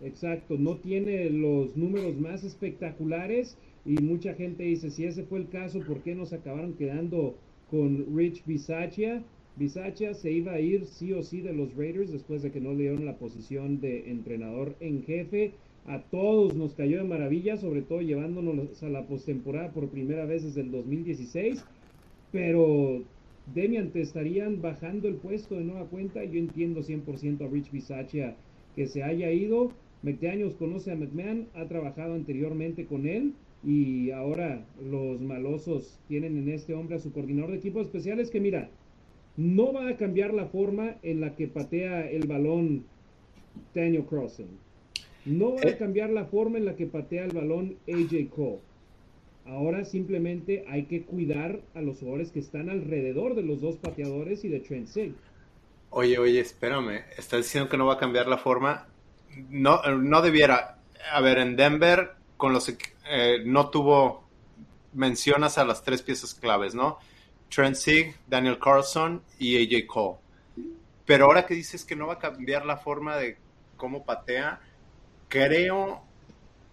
Exacto, 0.00 0.56
no 0.56 0.76
tiene 0.76 1.28
los 1.28 1.76
números 1.76 2.16
más 2.16 2.44
espectaculares 2.44 3.56
y 3.84 3.94
mucha 4.02 4.34
gente 4.34 4.62
dice, 4.62 4.90
si 4.90 5.04
ese 5.04 5.24
fue 5.24 5.40
el 5.40 5.48
caso, 5.48 5.80
¿por 5.80 6.02
qué 6.02 6.14
nos 6.14 6.32
acabaron 6.32 6.74
quedando 6.74 7.34
con 7.70 8.06
Rich 8.16 8.44
Bisaccia? 8.46 9.24
Bisaccia 9.56 10.14
se 10.14 10.30
iba 10.30 10.52
a 10.52 10.60
ir 10.60 10.86
sí 10.86 11.12
o 11.12 11.22
sí 11.24 11.40
de 11.40 11.52
los 11.52 11.74
Raiders 11.74 12.12
después 12.12 12.42
de 12.42 12.52
que 12.52 12.60
no 12.60 12.74
le 12.74 12.82
dieron 12.82 13.06
la 13.06 13.16
posición 13.16 13.80
de 13.80 14.08
entrenador 14.10 14.76
en 14.78 15.02
jefe. 15.02 15.52
A 15.84 16.00
todos 16.02 16.54
nos 16.54 16.74
cayó 16.74 16.98
de 16.98 17.08
maravilla, 17.08 17.56
sobre 17.56 17.82
todo 17.82 18.00
llevándonos 18.00 18.80
a 18.82 18.88
la 18.88 19.06
postemporada 19.06 19.72
por 19.72 19.88
primera 19.88 20.26
vez 20.26 20.44
desde 20.44 20.60
el 20.60 20.70
2016. 20.70 21.64
Pero 22.30 23.02
Demian, 23.52 23.90
te 23.90 24.02
estarían 24.02 24.60
bajando 24.60 25.08
el 25.08 25.14
puesto 25.16 25.56
de 25.56 25.64
nueva 25.64 25.86
cuenta. 25.86 26.22
Yo 26.22 26.38
entiendo 26.38 26.82
100% 26.82 27.44
a 27.44 27.48
Rich 27.48 27.72
Bisaccia 27.72 28.36
que 28.76 28.86
se 28.86 29.02
haya 29.02 29.32
ido 29.32 29.72
McDaniels 30.02 30.54
conoce 30.54 30.92
a 30.92 30.96
McMahon, 30.96 31.48
ha 31.54 31.66
trabajado 31.66 32.14
anteriormente 32.14 32.86
con 32.86 33.06
él 33.06 33.34
y 33.64 34.10
ahora 34.12 34.64
los 34.80 35.20
malosos 35.20 35.98
tienen 36.06 36.36
en 36.36 36.48
este 36.48 36.74
hombre 36.74 36.96
a 36.96 37.00
su 37.00 37.12
coordinador 37.12 37.50
de 37.50 37.58
equipos 37.58 37.86
especiales 37.86 38.30
que 38.30 38.40
mira, 38.40 38.70
no 39.36 39.72
va 39.72 39.88
a 39.88 39.96
cambiar 39.96 40.34
la 40.34 40.46
forma 40.46 40.96
en 41.02 41.20
la 41.20 41.34
que 41.34 41.48
patea 41.48 42.08
el 42.08 42.26
balón 42.26 42.84
Daniel 43.74 44.04
Crossen. 44.04 44.48
No 45.24 45.54
va 45.54 45.62
a 45.62 45.70
eh. 45.70 45.76
cambiar 45.76 46.10
la 46.10 46.24
forma 46.24 46.58
en 46.58 46.64
la 46.64 46.76
que 46.76 46.86
patea 46.86 47.24
el 47.24 47.32
balón 47.32 47.76
AJ 47.88 48.30
Cole. 48.30 48.58
Ahora 49.46 49.84
simplemente 49.84 50.64
hay 50.68 50.84
que 50.84 51.02
cuidar 51.02 51.60
a 51.74 51.80
los 51.80 51.98
jugadores 51.98 52.30
que 52.32 52.38
están 52.38 52.68
alrededor 52.68 53.34
de 53.34 53.42
los 53.42 53.60
dos 53.60 53.76
pateadores 53.76 54.44
y 54.44 54.48
de 54.48 54.60
Trent 54.60 54.88
Sig. 54.88 55.12
Oye, 55.90 56.18
oye, 56.18 56.40
espérame. 56.40 57.02
¿Estás 57.16 57.44
diciendo 57.44 57.70
que 57.70 57.78
no 57.78 57.86
va 57.86 57.94
a 57.94 57.98
cambiar 57.98 58.26
la 58.26 58.38
forma? 58.38 58.86
No, 59.50 59.82
no 59.82 60.22
debiera. 60.22 60.78
A 61.12 61.20
ver, 61.20 61.38
en 61.38 61.56
Denver, 61.56 62.14
con 62.36 62.52
los 62.52 62.68
eh, 63.08 63.42
no 63.44 63.70
tuvo 63.70 64.24
mencionas 64.92 65.58
a 65.58 65.64
las 65.64 65.82
tres 65.82 66.02
piezas 66.02 66.34
claves, 66.34 66.74
¿no? 66.74 66.98
Trent 67.48 67.76
Sieg, 67.76 68.16
Daniel 68.26 68.58
Carlson 68.58 69.22
y 69.38 69.56
AJ 69.56 69.86
Cole. 69.86 70.18
Pero 71.06 71.26
ahora 71.26 71.46
que 71.46 71.54
dices 71.54 71.84
que 71.84 71.96
no 71.96 72.06
va 72.06 72.14
a 72.14 72.18
cambiar 72.18 72.66
la 72.66 72.76
forma 72.76 73.16
de 73.16 73.38
cómo 73.76 74.04
patea, 74.04 74.60
creo, 75.28 76.02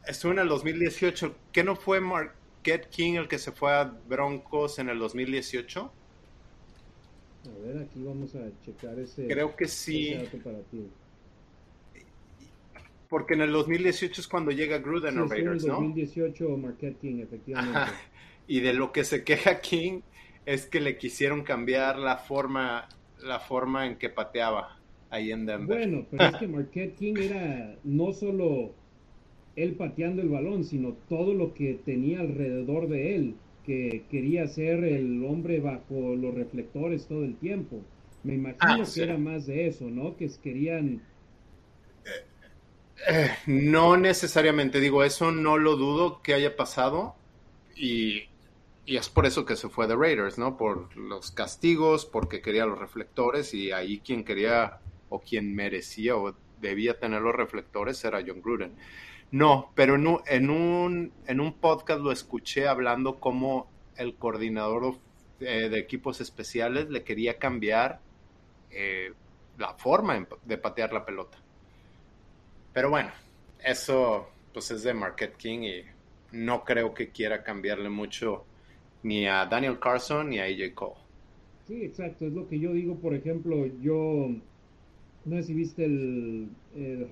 estuvo 0.05 0.33
en 0.33 0.39
el 0.39 0.49
2018, 0.49 1.35
¿qué 1.51 1.63
no 1.63 1.75
fue 1.75 2.01
Marquette 2.01 2.89
King 2.89 3.13
el 3.13 3.27
que 3.27 3.39
se 3.39 3.51
fue 3.51 3.71
a 3.71 3.83
Broncos 3.83 4.79
en 4.79 4.89
el 4.89 4.99
2018? 4.99 5.91
A 7.45 7.65
ver, 7.65 7.83
aquí 7.83 8.03
vamos 8.03 8.35
a 8.35 8.49
checar 8.65 8.97
ese. 8.99 9.27
Creo 9.27 9.55
que 9.55 9.67
sí. 9.67 10.17
Porque 13.09 13.33
en 13.35 13.41
el 13.41 13.51
2018 13.51 14.21
es 14.21 14.27
cuando 14.27 14.51
llega 14.51 14.79
Gruden 14.79 15.17
a 15.17 15.25
Raiders, 15.25 15.65
¿no? 15.65 15.77
En 15.77 15.83
el 15.83 15.89
2018 15.89 16.57
Marquette 16.57 16.99
King, 16.99 17.19
efectivamente. 17.19 17.91
Y 18.47 18.59
de 18.59 18.73
lo 18.73 18.91
que 18.91 19.03
se 19.03 19.23
queja 19.23 19.59
King 19.59 20.01
es 20.45 20.67
que 20.67 20.79
le 20.79 20.97
quisieron 20.97 21.43
cambiar 21.43 21.97
la 21.97 22.17
forma, 22.17 22.87
la 23.23 23.39
forma 23.39 23.87
en 23.87 23.97
que 23.97 24.09
pateaba 24.09 24.77
ahí 25.09 25.31
en 25.31 25.45
Denver. 25.45 25.77
Bueno, 25.77 26.05
pero 26.09 26.25
es 26.25 26.35
que 26.35 26.47
Marquette 26.47 26.95
King 26.95 27.15
era 27.17 27.75
no 27.83 28.13
solo 28.13 28.73
él 29.55 29.73
pateando 29.73 30.21
el 30.21 30.29
balón, 30.29 30.63
sino 30.63 30.93
todo 31.09 31.33
lo 31.33 31.53
que 31.53 31.79
tenía 31.85 32.19
alrededor 32.19 32.87
de 32.87 33.15
él, 33.15 33.35
que 33.65 34.03
quería 34.11 34.47
ser 34.47 34.83
el 34.83 35.23
hombre 35.25 35.59
bajo 35.59 36.15
los 36.15 36.33
reflectores 36.35 37.07
todo 37.07 37.23
el 37.23 37.35
tiempo. 37.35 37.81
Me 38.23 38.35
imagino 38.35 38.83
ah, 38.83 38.87
que 38.93 39.03
era 39.03 39.17
más 39.17 39.45
de 39.45 39.67
eso, 39.67 39.89
¿no? 39.89 40.17
Que 40.17 40.29
querían 40.43 41.01
eh, 43.08 43.31
no 43.45 43.97
necesariamente, 43.97 44.79
digo, 44.79 45.03
eso 45.03 45.31
no 45.31 45.58
lo 45.58 45.75
dudo 45.75 46.21
que 46.21 46.34
haya 46.34 46.55
pasado 46.55 47.15
y, 47.75 48.29
es 48.86 49.10
por 49.10 49.25
eso 49.25 49.45
que 49.45 49.55
se 49.55 49.69
fue 49.69 49.88
de 49.88 49.95
Raiders, 49.95 50.38
¿no? 50.38 50.58
Por 50.58 50.95
los 50.95 51.31
castigos, 51.31 52.05
porque 52.05 52.41
quería 52.41 52.65
los 52.65 52.77
reflectores 52.77 53.53
y 53.53 53.71
ahí 53.71 53.99
quien 53.99 54.23
quería 54.23 54.79
o 55.10 55.21
quien 55.21 55.55
merecía 55.55 56.15
o 56.15 56.36
debía 56.62 56.99
tener 56.99 57.21
los 57.21 57.34
reflectores 57.36 58.03
era 58.05 58.23
John 58.25 58.41
Gruden. 58.41 58.75
No, 59.31 59.71
pero 59.75 59.95
en 59.95 60.08
un, 60.08 60.21
en 60.27 60.49
un, 60.51 61.13
en 61.25 61.39
un 61.39 61.53
podcast 61.53 62.01
lo 62.01 62.12
escuché 62.12 62.67
hablando 62.67 63.19
como 63.19 63.71
el 63.97 64.15
coordinador 64.15 64.97
eh, 65.39 65.69
de 65.69 65.79
equipos 65.79 66.21
especiales 66.21 66.89
le 66.89 67.03
quería 67.03 67.39
cambiar 67.39 68.01
eh, 68.69 69.13
la 69.58 69.73
forma 69.73 70.27
de 70.43 70.58
patear 70.58 70.93
la 70.93 71.05
pelota. 71.05 71.39
Pero 72.75 72.89
bueno, 72.89 73.09
eso 73.63 74.27
pues 74.53 74.69
es 74.69 74.83
de 74.83 74.93
Market 74.93 75.38
King 75.38 75.59
y 75.59 75.83
no 76.33 76.65
creo 76.65 76.93
que 76.93 77.07
quiera 77.07 77.41
cambiarle 77.41 77.89
mucho 77.89 78.43
ni 79.01 79.25
a 79.27 79.45
Daniel 79.45 79.79
Carson 79.79 80.29
ni 80.29 80.39
a 80.39 80.43
AJ 80.43 80.73
Cole. 80.73 80.95
Sí, 81.67 81.83
exacto, 81.83 82.27
es 82.27 82.33
lo 82.33 82.49
que 82.49 82.59
yo 82.59 82.73
digo, 82.73 82.95
por 82.97 83.13
ejemplo, 83.15 83.65
yo 83.81 84.29
no 85.23 85.35
sé 85.38 85.43
si 85.43 85.53
viste 85.53 85.85
el, 85.85 86.49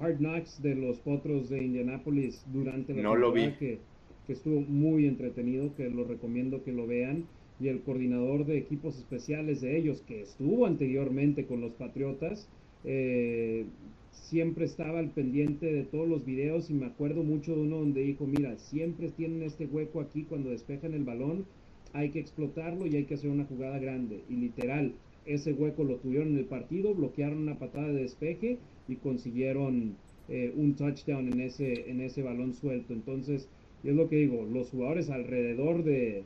Hard 0.02 0.18
Knocks 0.18 0.62
de 0.62 0.76
los 0.76 1.00
Potros 1.00 1.50
de 1.50 1.64
Indianapolis 1.64 2.44
durante 2.52 2.94
la 2.94 3.02
no 3.02 3.16
lo 3.16 3.32
vi. 3.32 3.54
Que, 3.54 3.80
que 4.28 4.34
estuvo 4.34 4.60
muy 4.60 5.08
entretenido, 5.08 5.74
que 5.76 5.90
lo 5.90 6.04
recomiendo 6.04 6.62
que 6.66 6.74
lo 6.74 6.88
vean 6.88 7.26
y 7.62 7.70
el 7.70 7.82
coordinador 7.84 8.46
de 8.46 8.58
equipos 8.58 8.98
especiales 8.98 9.62
de 9.62 9.78
ellos, 9.78 10.02
que 10.02 10.24
estuvo 10.24 10.66
anteriormente 10.66 11.46
con 11.46 11.62
los 11.62 11.72
Patriotas, 11.72 12.50
eh, 12.84 13.66
siempre 14.14 14.66
estaba 14.66 15.00
al 15.00 15.10
pendiente 15.10 15.72
de 15.72 15.84
todos 15.84 16.08
los 16.08 16.24
videos 16.24 16.70
y 16.70 16.74
me 16.74 16.86
acuerdo 16.86 17.24
mucho 17.24 17.56
de 17.56 17.62
uno 17.62 17.78
donde 17.80 18.02
dijo, 18.02 18.26
mira, 18.26 18.58
siempre 18.58 19.10
tienen 19.10 19.44
este 19.44 19.66
hueco 19.66 20.02
aquí 20.02 20.24
cuando 20.24 20.52
despejan 20.52 20.94
el 20.94 21.04
balón, 21.04 21.46
hay 21.94 22.10
que 22.10 22.20
explotarlo 22.20 22.86
y 22.86 22.96
hay 22.96 23.06
que 23.06 23.16
hacer 23.16 23.30
una 23.30 23.46
jugada 23.46 23.80
grande. 23.80 24.24
Y 24.30 24.36
literal, 24.36 24.94
ese 25.26 25.54
hueco 25.54 25.84
lo 25.84 25.98
tuvieron 25.98 26.30
en 26.30 26.38
el 26.38 26.46
partido, 26.46 26.94
bloquearon 26.94 27.40
una 27.40 27.60
patada 27.60 27.88
de 27.88 28.02
despeje 28.02 28.60
y 28.88 28.96
consiguieron 28.98 29.96
eh, 30.30 30.54
un 30.56 30.76
touchdown 30.76 31.32
en 31.32 31.42
ese, 31.42 31.90
en 31.90 32.02
ese 32.02 32.22
balón 32.22 32.54
suelto. 32.54 32.94
Entonces, 32.94 33.50
es 33.84 33.96
lo 33.96 34.10
que 34.10 34.18
digo, 34.18 34.44
los 34.44 34.70
jugadores 34.70 35.10
alrededor 35.10 35.84
de 35.84 36.24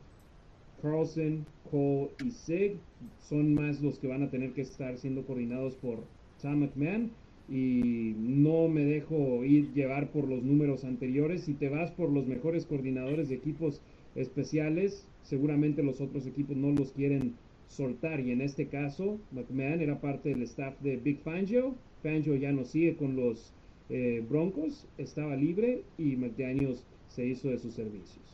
Carlson, 0.82 1.46
Cole 1.72 2.12
y 2.26 2.32
Sig 2.32 2.78
son 3.20 3.54
más 3.54 3.82
los 3.82 4.00
que 4.00 4.08
van 4.08 4.24
a 4.24 4.30
tener 4.30 4.54
que 4.54 4.62
estar 4.62 4.98
siendo 4.98 5.26
coordinados 5.26 5.76
por 5.76 6.04
Tom 6.42 6.60
McMahon 6.60 7.12
y 7.50 8.14
no 8.18 8.68
me 8.68 8.84
dejo 8.84 9.44
ir 9.44 9.72
llevar 9.74 10.10
por 10.12 10.28
los 10.28 10.44
números 10.44 10.84
anteriores. 10.84 11.44
Si 11.44 11.54
te 11.54 11.70
vas 11.70 11.92
por 11.92 12.12
los 12.12 12.26
mejores 12.26 12.66
coordinadores 12.66 13.30
de 13.30 13.36
equipos 13.36 13.82
especiales, 14.16 15.08
seguramente 15.24 15.84
los 15.84 16.02
otros 16.02 16.26
equipos 16.26 16.58
no 16.58 16.72
los 16.72 16.92
quieren 16.92 17.36
soltar. 17.68 18.20
Y 18.20 18.32
en 18.32 18.42
este 18.42 18.68
caso, 18.68 19.20
McMahon 19.32 19.82
era 19.82 20.02
parte 20.02 20.30
del 20.30 20.44
staff 20.44 20.80
de 20.82 20.98
Big 20.98 21.20
Fangio. 21.20 21.76
Fangio 22.04 22.36
ya 22.36 22.52
no 22.52 22.66
sigue 22.66 22.96
con 22.96 23.16
los 23.16 23.54
eh, 23.90 24.24
Broncos, 24.28 24.86
estaba 24.98 25.36
libre 25.36 25.84
y 25.98 26.18
McDaniels 26.18 26.84
se 27.08 27.26
hizo 27.26 27.50
de 27.50 27.58
sus 27.58 27.74
servicios. 27.74 28.26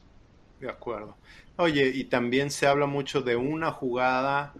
De 0.59 0.69
acuerdo. 0.69 1.15
Oye, 1.57 1.91
y 1.93 2.05
también 2.05 2.49
se 2.49 2.65
habla 2.65 2.87
mucho 2.87 3.21
de 3.21 3.35
una 3.35 3.71
jugada 3.71 4.53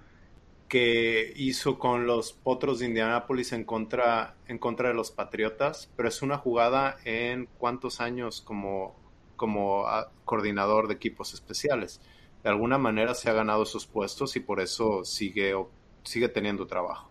que 0.74 1.32
hizo 1.36 1.78
con 1.78 2.08
los 2.08 2.34
Potros 2.34 2.80
de 2.80 2.88
Indianápolis 2.88 3.54
en 3.54 3.64
contra, 3.64 4.34
en 4.48 4.58
contra 4.58 4.88
de 4.88 4.96
los 4.96 5.12
Patriotas, 5.12 5.92
pero 5.96 6.10
es 6.10 6.24
una 6.24 6.40
jugada 6.40 6.98
en 7.06 7.48
cuántos 7.60 8.02
años 8.02 8.42
como, 8.42 8.96
como 9.36 9.86
ah, 9.86 10.12
coordinador 10.26 10.88
de 10.88 10.96
equipos 10.96 11.36
especiales. 11.36 12.02
De 12.44 12.50
alguna 12.50 12.80
manera 12.80 13.14
se 13.14 13.30
ha 13.30 13.34
ganado 13.34 13.62
esos 13.62 13.86
puestos 13.86 14.36
y 14.36 14.40
por 14.40 14.60
eso 14.60 15.06
sigue, 15.06 15.54
sigue 16.02 16.28
teniendo 16.28 16.66
trabajo. 16.66 17.08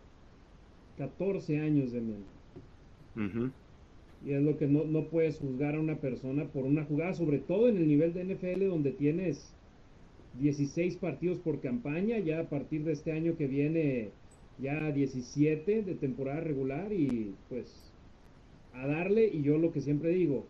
14 0.98 1.61
años 1.61 1.92
de 1.92 2.01
menos. 2.01 3.53
Y 4.27 4.33
es 4.33 4.42
lo 4.42 4.59
que 4.59 4.66
no, 4.66 4.83
no 4.83 5.05
puedes 5.05 5.38
juzgar 5.38 5.77
a 5.77 5.81
una 5.81 5.94
persona 5.98 6.46
por 6.46 6.64
una 6.64 6.85
jugada, 6.85 7.14
sobre 7.14 7.38
todo 7.38 7.68
en 7.68 7.77
el 7.77 7.87
nivel 7.87 8.12
de 8.12 8.25
NFL 8.25 8.66
donde 8.66 8.90
tienes 8.90 9.55
16 10.40 10.97
partidos 10.97 11.38
por 11.38 11.61
campaña, 11.61 12.18
ya 12.18 12.40
a 12.40 12.49
partir 12.49 12.85
de 12.85 12.92
este 12.92 13.12
año 13.12 13.37
que 13.37 13.47
viene 13.47 14.11
ya 14.59 14.90
17 14.90 15.83
de 15.83 15.95
temporada 15.95 16.40
regular 16.40 16.92
y 16.92 17.35
pues 17.49 17.92
a 18.75 18.87
darle 18.87 19.27
y 19.27 19.42
yo 19.42 19.59
lo 19.59 19.73
que 19.73 19.81
siempre 19.81 20.11
digo, 20.11 20.47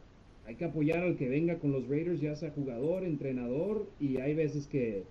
hay 0.47 0.57
que 0.57 0.65
apoyar 0.65 1.03
al 1.03 1.17
que 1.17 1.29
venga 1.29 1.59
con 1.59 1.73
los 1.73 1.89
Raiders, 1.89 2.21
ya 2.21 2.37
sea 2.37 2.51
jugador, 2.51 3.05
entrenador 3.05 3.87
y 4.01 4.19
hay 4.19 4.35
veces 4.35 4.67
que 4.67 5.05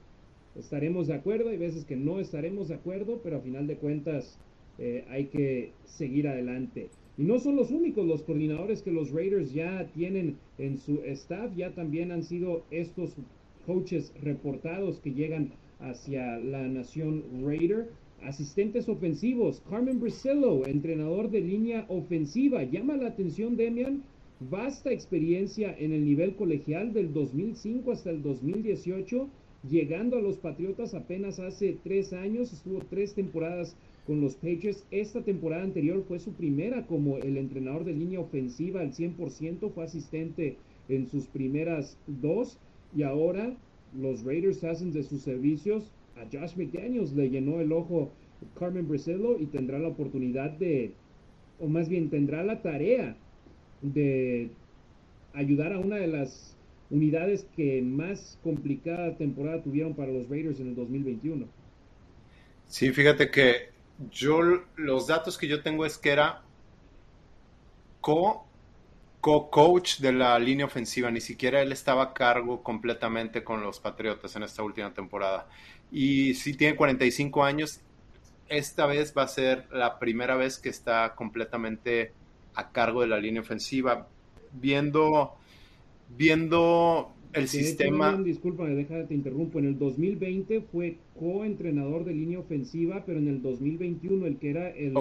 estaremos 0.56 1.08
de 1.08 1.16
acuerdo, 1.16 1.50
hay 1.50 1.58
veces 1.58 1.86
que 1.86 1.96
no 1.96 2.20
estaremos 2.20 2.68
de 2.68 2.76
acuerdo, 2.76 3.22
pero 3.24 3.38
a 3.38 3.42
final 3.42 3.68
de 3.68 3.78
cuentas 3.78 4.38
eh, 4.78 5.06
hay 5.10 5.26
que 5.26 5.72
seguir 5.86 6.28
adelante. 6.28 6.90
Y 7.18 7.24
no 7.24 7.40
son 7.40 7.56
los 7.56 7.72
únicos 7.72 8.06
los 8.06 8.24
coordinadores 8.24 8.82
que 8.82 8.92
los 8.92 9.12
Raiders 9.12 9.54
ya 9.54 9.86
tienen 9.94 10.38
en 10.58 10.78
su 10.78 11.02
staff, 11.04 11.54
ya 11.56 11.72
también 11.72 12.12
han 12.12 12.24
sido 12.24 12.64
estos 12.72 13.16
coaches 13.66 14.14
reportados 14.22 15.00
que 15.00 15.14
llegan 15.14 15.52
hacia 15.80 16.38
la 16.38 16.68
nación 16.68 17.24
Raider. 17.44 17.90
Asistentes 18.24 18.88
ofensivos, 18.88 19.64
Carmen 19.70 20.00
Brisello, 20.00 20.66
entrenador 20.68 21.32
de 21.32 21.42
línea 21.42 21.86
ofensiva. 21.90 22.64
Llama 22.64 22.96
la 22.96 23.08
atención, 23.08 23.58
Demian, 23.58 24.04
vasta 24.40 24.92
experiencia 24.92 25.76
en 25.78 25.92
el 25.92 26.06
nivel 26.06 26.36
colegial 26.36 26.94
del 26.94 27.14
2005 27.14 27.92
hasta 27.92 28.12
el 28.12 28.22
2018, 28.22 29.28
llegando 29.70 30.18
a 30.18 30.22
los 30.22 30.38
Patriotas 30.38 30.94
apenas 30.94 31.40
hace 31.40 31.78
tres 31.84 32.14
años, 32.14 32.54
estuvo 32.54 32.80
tres 32.90 33.16
temporadas 33.16 33.76
con 34.06 34.22
los 34.22 34.36
Patriots. 34.36 34.86
Esta 34.92 35.22
temporada 35.22 35.64
anterior 35.64 36.04
fue 36.08 36.20
su 36.20 36.34
primera 36.34 36.86
como 36.86 37.18
el 37.18 37.38
entrenador 37.38 37.86
de 37.86 37.94
línea 37.94 38.20
ofensiva 38.20 38.82
al 38.82 38.94
100%, 38.94 39.72
fue 39.72 39.84
asistente 39.84 40.58
en 40.90 41.08
sus 41.08 41.28
primeras 41.28 41.98
dos. 42.08 42.60
Y 42.96 43.04
ahora 43.04 43.54
los 43.94 44.24
Raiders 44.24 44.64
hacen 44.64 44.92
de 44.92 45.04
sus 45.04 45.22
servicios 45.22 45.92
a 46.18 46.26
Josh 46.32 46.56
McDaniels, 46.56 47.14
le 47.14 47.30
llenó 47.30 47.60
el 47.60 47.72
ojo 47.72 48.12
Carmen 48.60 48.88
Brisello 48.88 49.40
y 49.40 49.46
tendrá 49.46 49.80
la 49.80 49.90
oportunidad 49.90 50.52
de, 50.52 50.94
o 51.60 51.68
más 51.68 51.90
bien 51.90 52.10
tendrá 52.10 52.44
la 52.44 52.62
tarea 52.62 53.16
de 53.82 54.50
ayudar 55.34 55.74
a 55.74 55.80
una 55.80 55.98
de 55.98 56.08
las 56.08 56.58
unidades 56.90 57.48
que 57.56 57.82
más 57.82 58.38
complicada 58.44 59.16
temporada 59.18 59.62
tuvieron 59.62 59.94
para 59.94 60.12
los 60.12 60.30
Raiders 60.30 60.60
en 60.60 60.70
el 60.70 60.76
2021. 60.76 61.48
Sí, 62.68 62.92
fíjate 62.92 63.32
que 63.32 63.70
yo 64.12 64.42
los 64.76 65.08
datos 65.08 65.38
que 65.38 65.48
yo 65.48 65.62
tengo 65.62 65.86
es 65.86 65.98
que 65.98 66.10
era 66.10 66.42
co 68.02 68.46
co-coach 69.22 70.00
de 70.00 70.12
la 70.12 70.38
línea 70.40 70.66
ofensiva, 70.66 71.12
ni 71.12 71.22
siquiera 71.22 71.62
él 71.62 71.72
estaba 71.72 72.04
a 72.04 72.14
cargo 72.14 72.64
completamente 72.64 73.44
con 73.44 73.62
los 73.62 73.80
Patriotas 73.80 74.36
en 74.36 74.44
esta 74.44 74.64
última 74.64 74.94
temporada. 74.94 75.48
Y 75.92 76.34
si 76.34 76.56
tiene 76.56 76.76
45 76.76 77.44
años, 77.44 77.82
esta 78.50 78.86
vez 78.88 79.14
va 79.18 79.24
a 79.24 79.28
ser 79.28 79.68
la 79.72 80.00
primera 80.00 80.36
vez 80.36 80.58
que 80.58 80.70
está 80.70 81.14
completamente 81.16 82.14
a 82.56 82.72
cargo 82.72 83.02
de 83.02 83.08
la 83.08 83.20
línea 83.20 83.42
ofensiva. 83.42 84.08
Viendo, 84.52 85.36
viendo 86.10 87.14
el 87.34 87.48
sistema. 87.48 88.18
disculpa, 88.18 88.68
deja, 88.68 89.06
te 89.08 89.14
interrumpo. 89.14 89.60
En 89.60 89.66
el 89.66 89.78
2020 89.78 90.62
fue 90.72 90.98
co-entrenador 91.20 92.06
de 92.06 92.14
línea 92.14 92.40
ofensiva, 92.40 93.04
pero 93.06 93.20
en 93.20 93.28
el 93.28 93.42
2021 93.42 94.26
el 94.26 94.38
que 94.38 94.50
era 94.50 94.70
el, 94.70 94.94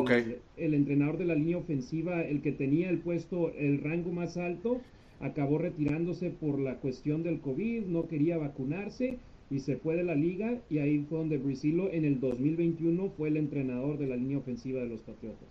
el 0.57 0.75
entrenador 0.75 1.19
de 1.19 1.25
la 1.25 1.35
línea 1.35 1.59
ofensiva, 1.59 2.23
el 2.23 2.43
que 2.43 2.53
tenía 2.53 2.91
el 2.91 2.99
puesto, 2.99 3.53
el 3.55 3.83
rango 3.83 4.13
más 4.13 4.37
alto, 4.37 4.81
acabó 5.21 5.59
retirándose 5.59 6.31
por 6.31 6.59
la 6.59 6.77
cuestión 6.77 7.23
del 7.23 7.41
COVID, 7.41 7.85
no 7.87 8.09
quería 8.09 8.39
vacunarse 8.39 9.19
y 9.51 9.61
se 9.61 9.77
fue 9.77 9.97
de 9.97 10.05
la 10.05 10.15
liga 10.15 10.59
y 10.71 10.79
ahí 10.79 11.05
fue 11.09 11.19
donde 11.19 11.39
Brisilo 11.39 11.91
en 11.93 12.05
el 12.05 12.21
2021 12.21 13.13
fue 13.17 13.29
el 13.29 13.37
entrenador 13.37 13.99
de 13.99 14.07
la 14.07 14.17
línea 14.17 14.39
ofensiva 14.39 14.81
de 14.81 14.89
los 14.89 15.01
Patriotas. 15.01 15.49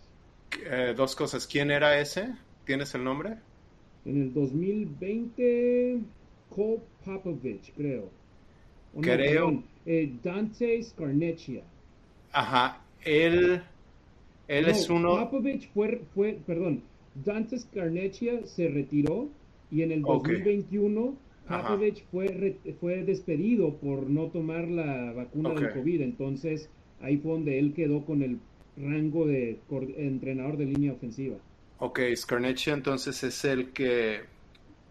Eh, 0.65 0.93
dos 0.95 1.15
cosas, 1.15 1.45
¿quién 1.45 1.69
era 1.69 1.99
ese? 1.99 2.33
¿Tienes 2.65 2.95
el 2.95 3.03
nombre? 3.03 3.35
En 4.05 4.21
el 4.21 4.33
2020 4.33 5.99
Cole 6.49 6.81
Popovich, 7.05 7.73
creo. 7.75 8.09
creo. 9.01 9.63
Eh, 9.85 10.11
Dante 10.23 10.81
Scarnecchia. 10.83 11.63
Ajá, 12.31 12.81
él, 13.03 13.61
él 14.47 14.67
es 14.67 14.89
uno. 14.89 15.15
Popovich 15.15 15.69
fue, 15.73 16.01
fue, 16.13 16.39
perdón, 16.45 16.83
Dante 17.25 17.57
Scarnecchia 17.57 18.45
se 18.45 18.67
retiró 18.69 19.29
y 19.71 19.83
en 19.83 19.91
el 19.91 20.01
2021 20.01 21.15
Popovich 21.47 22.03
fue, 22.11 22.57
fue 22.79 23.03
despedido 23.03 23.75
por 23.75 24.09
no 24.09 24.27
tomar 24.27 24.67
la 24.67 25.11
vacuna 25.13 25.51
del 25.51 25.73
COVID. 25.73 26.01
Entonces 26.01 26.69
ahí 27.01 27.17
fue 27.17 27.33
donde 27.33 27.59
él 27.59 27.73
quedó 27.73 28.05
con 28.05 28.21
el 28.21 28.39
rango 28.77 29.25
de 29.25 29.59
entrenador 29.97 30.57
de 30.57 30.65
línea 30.65 30.93
ofensiva. 30.93 31.37
Ok, 31.79 31.99
Scarnecchia 32.15 32.73
entonces 32.73 33.23
es 33.23 33.45
el 33.45 33.71
que 33.71 34.21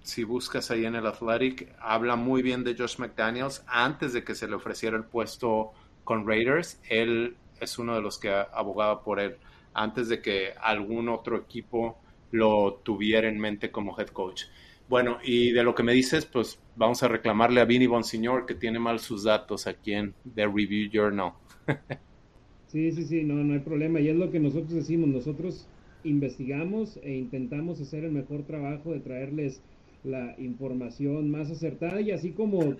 si 0.02 0.24
buscas 0.24 0.70
ahí 0.70 0.84
en 0.84 0.94
el 0.94 1.06
Athletic, 1.06 1.74
habla 1.80 2.16
muy 2.16 2.42
bien 2.42 2.64
de 2.64 2.76
Josh 2.76 2.98
McDaniels. 2.98 3.64
Antes 3.66 4.12
de 4.12 4.24
que 4.24 4.34
se 4.34 4.48
le 4.48 4.54
ofreciera 4.54 4.96
el 4.96 5.04
puesto 5.04 5.72
con 6.04 6.26
Raiders, 6.26 6.80
él 6.88 7.36
es 7.60 7.78
uno 7.78 7.94
de 7.94 8.02
los 8.02 8.18
que 8.18 8.30
abogaba 8.30 9.02
por 9.02 9.20
él, 9.20 9.36
antes 9.74 10.08
de 10.08 10.22
que 10.22 10.52
algún 10.60 11.08
otro 11.08 11.36
equipo 11.36 11.98
lo 12.30 12.80
tuviera 12.82 13.28
en 13.28 13.38
mente 13.38 13.70
como 13.70 13.98
head 13.98 14.08
coach. 14.08 14.44
Bueno, 14.88 15.18
y 15.22 15.50
de 15.50 15.62
lo 15.62 15.74
que 15.74 15.82
me 15.82 15.92
dices, 15.92 16.24
pues 16.24 16.58
vamos 16.76 17.02
a 17.02 17.08
reclamarle 17.08 17.60
a 17.60 17.66
Vinny 17.66 17.86
Bonsignor 17.86 18.46
que 18.46 18.54
tiene 18.54 18.78
mal 18.78 19.00
sus 19.00 19.24
datos 19.24 19.66
aquí 19.66 19.92
en 19.92 20.14
The 20.34 20.46
Review 20.46 20.90
Journal. 20.90 21.32
sí, 22.68 22.90
sí, 22.92 23.04
sí, 23.04 23.24
no, 23.24 23.34
no 23.34 23.52
hay 23.52 23.60
problema. 23.60 24.00
Y 24.00 24.08
es 24.08 24.16
lo 24.16 24.30
que 24.30 24.40
nosotros 24.40 24.72
decimos, 24.72 25.08
nosotros 25.10 25.68
investigamos 26.04 26.98
e 27.02 27.14
intentamos 27.14 27.80
hacer 27.80 28.04
el 28.04 28.12
mejor 28.12 28.44
trabajo 28.44 28.92
de 28.92 29.00
traerles 29.00 29.62
la 30.04 30.34
información 30.38 31.30
más 31.30 31.50
acertada 31.50 32.00
y 32.00 32.10
así 32.10 32.30
como 32.30 32.76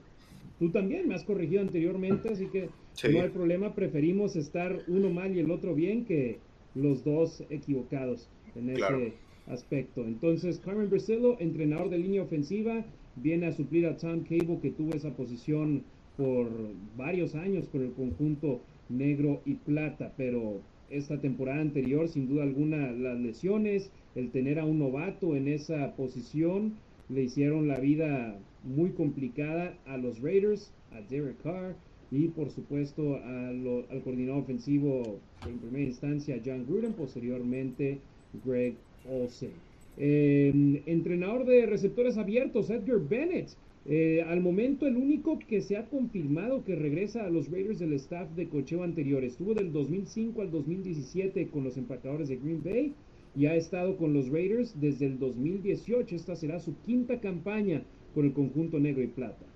tú 0.58 0.70
también 0.70 1.08
me 1.08 1.14
has 1.14 1.24
corregido 1.24 1.62
anteriormente, 1.62 2.28
así 2.30 2.46
que 2.46 2.68
no 3.10 3.20
hay 3.20 3.28
problema, 3.30 3.74
preferimos 3.74 4.36
estar 4.36 4.82
uno 4.88 5.10
mal 5.10 5.34
y 5.36 5.40
el 5.40 5.50
otro 5.50 5.74
bien 5.74 6.04
que 6.04 6.38
los 6.74 7.04
dos 7.04 7.44
equivocados 7.50 8.28
en 8.54 8.70
ese 8.70 9.14
aspecto. 9.46 10.04
Entonces, 10.04 10.58
Carmen 10.58 10.90
Brisello, 10.90 11.38
entrenador 11.40 11.90
de 11.90 11.98
línea 11.98 12.22
ofensiva, 12.22 12.84
viene 13.16 13.46
a 13.46 13.52
suplir 13.52 13.86
a 13.86 13.96
Tom 13.96 14.24
Cable 14.24 14.58
que 14.60 14.70
tuvo 14.70 14.94
esa 14.94 15.10
posición 15.10 15.82
por 16.16 16.50
varios 16.96 17.34
años 17.34 17.68
con 17.68 17.82
el 17.82 17.92
conjunto 17.92 18.60
negro 18.88 19.40
y 19.44 19.54
plata, 19.54 20.12
pero 20.16 20.60
esta 20.90 21.20
temporada 21.20 21.60
anterior, 21.60 22.08
sin 22.08 22.28
duda 22.28 22.42
alguna, 22.42 22.90
las 22.92 23.18
lesiones, 23.18 23.90
el 24.14 24.30
tener 24.30 24.58
a 24.58 24.64
un 24.64 24.78
novato 24.78 25.36
en 25.36 25.48
esa 25.48 25.94
posición, 25.94 26.74
le 27.08 27.22
hicieron 27.22 27.68
la 27.68 27.78
vida 27.78 28.38
muy 28.64 28.90
complicada 28.90 29.74
a 29.86 29.96
los 29.96 30.20
Raiders, 30.20 30.72
a 30.92 31.00
Derek 31.02 31.40
Carr 31.42 31.76
y 32.10 32.28
por 32.28 32.50
supuesto 32.50 33.16
al 33.16 34.02
coordinador 34.02 34.42
ofensivo 34.42 35.18
en 35.46 35.58
primera 35.58 35.84
instancia 35.84 36.40
John 36.44 36.66
Gruden, 36.66 36.92
posteriormente 36.94 37.98
Greg 38.44 38.74
Olsen. 39.10 39.50
Em, 39.96 40.80
entrenador 40.86 41.44
de 41.44 41.66
receptores 41.66 42.16
abiertos, 42.18 42.70
Edgar 42.70 43.00
Bennett. 43.00 43.48
Eh, 43.90 44.22
al 44.26 44.40
momento 44.40 44.86
el 44.86 44.96
único 44.96 45.38
que 45.38 45.62
se 45.62 45.76
ha 45.76 45.86
confirmado 45.86 46.62
que 46.62 46.76
regresa 46.76 47.24
a 47.24 47.30
los 47.30 47.50
Raiders 47.50 47.78
del 47.78 47.94
staff 47.94 48.28
de 48.36 48.48
cocheo 48.48 48.82
anterior. 48.82 49.24
Estuvo 49.24 49.54
del 49.54 49.72
2005 49.72 50.42
al 50.42 50.50
2017 50.50 51.48
con 51.48 51.64
los 51.64 51.78
empacadores 51.78 52.28
de 52.28 52.36
Green 52.36 52.62
Bay 52.62 52.92
y 53.34 53.46
ha 53.46 53.54
estado 53.54 53.96
con 53.96 54.12
los 54.12 54.28
Raiders 54.28 54.80
desde 54.80 55.06
el 55.06 55.18
2018. 55.18 56.14
Esta 56.14 56.36
será 56.36 56.60
su 56.60 56.76
quinta 56.82 57.20
campaña 57.20 57.82
con 58.14 58.26
el 58.26 58.32
conjunto 58.32 58.78
negro 58.78 59.02
y 59.02 59.08
plata. 59.08 59.46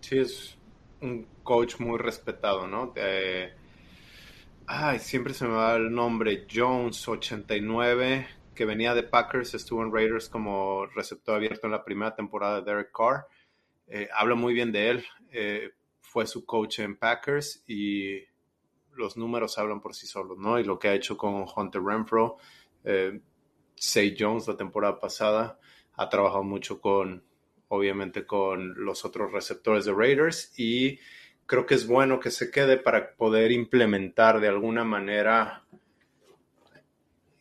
Sí, 0.00 0.18
es 0.18 0.56
un 1.00 1.26
coach 1.42 1.78
muy 1.80 1.98
respetado, 1.98 2.66
¿no? 2.66 2.94
ay, 4.70 4.98
siempre 4.98 5.32
se 5.32 5.46
me 5.46 5.54
va 5.54 5.76
el 5.76 5.90
nombre, 5.90 6.46
Jones 6.52 7.08
89, 7.08 8.26
que 8.54 8.64
venía 8.66 8.94
de 8.94 9.02
Packers, 9.02 9.54
estuvo 9.54 9.82
en 9.82 9.92
Raiders 9.92 10.28
como 10.28 10.84
receptor 10.86 11.36
abierto 11.36 11.66
en 11.66 11.72
la 11.72 11.84
primera 11.84 12.14
temporada 12.14 12.60
de 12.60 12.70
Derek 12.70 12.92
Carr. 12.92 13.26
Eh, 13.86 14.08
habla 14.14 14.34
muy 14.34 14.52
bien 14.52 14.70
de 14.70 14.90
él. 14.90 15.04
Eh, 15.30 15.70
fue 16.00 16.26
su 16.26 16.44
coach 16.44 16.80
en 16.80 16.96
Packers 16.96 17.64
y 17.66 18.20
los 18.94 19.16
números 19.16 19.58
hablan 19.58 19.80
por 19.80 19.94
sí 19.94 20.06
solos, 20.06 20.38
¿no? 20.38 20.58
Y 20.58 20.64
lo 20.64 20.78
que 20.78 20.88
ha 20.88 20.94
hecho 20.94 21.16
con 21.16 21.46
Hunter 21.54 21.82
Renfro, 21.82 22.36
eh, 22.88 23.20
Say 23.74 24.16
Jones 24.18 24.48
la 24.48 24.56
temporada 24.56 24.98
pasada, 24.98 25.60
ha 25.94 26.08
trabajado 26.08 26.42
mucho 26.42 26.80
con, 26.80 27.22
obviamente, 27.68 28.26
con 28.26 28.84
los 28.84 29.04
otros 29.04 29.30
receptores 29.30 29.84
de 29.84 29.92
Raiders 29.92 30.52
y 30.58 30.98
creo 31.46 31.66
que 31.66 31.74
es 31.74 31.86
bueno 31.86 32.18
que 32.18 32.30
se 32.30 32.50
quede 32.50 32.76
para 32.76 33.14
poder 33.14 33.52
implementar 33.52 34.40
de 34.40 34.48
alguna 34.48 34.84
manera 34.84 35.64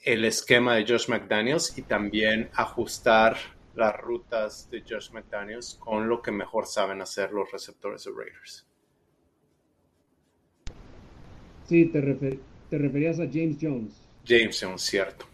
el 0.04 0.26
esquema 0.26 0.76
de 0.76 0.86
Josh 0.88 1.10
McDaniels 1.10 1.78
y 1.78 1.82
también 1.82 2.50
ajustar 2.54 3.38
las 3.76 3.96
rutas 3.98 4.70
de 4.70 4.82
Josh 4.82 5.12
McDaniels 5.12 5.76
con 5.80 6.08
lo 6.08 6.22
que 6.22 6.32
mejor 6.32 6.66
saben 6.66 7.02
hacer 7.02 7.32
los 7.32 7.52
receptores 7.52 8.04
de 8.04 8.12
Raiders. 8.12 8.68
Sí, 11.66 11.86
te, 11.86 12.02
te 12.70 12.78
referías 12.78 13.20
a 13.20 13.26
James 13.26 13.58
Jones. 13.62 14.07
James 14.28 14.60
Jones, 14.62 14.82
cierto. 14.82 15.26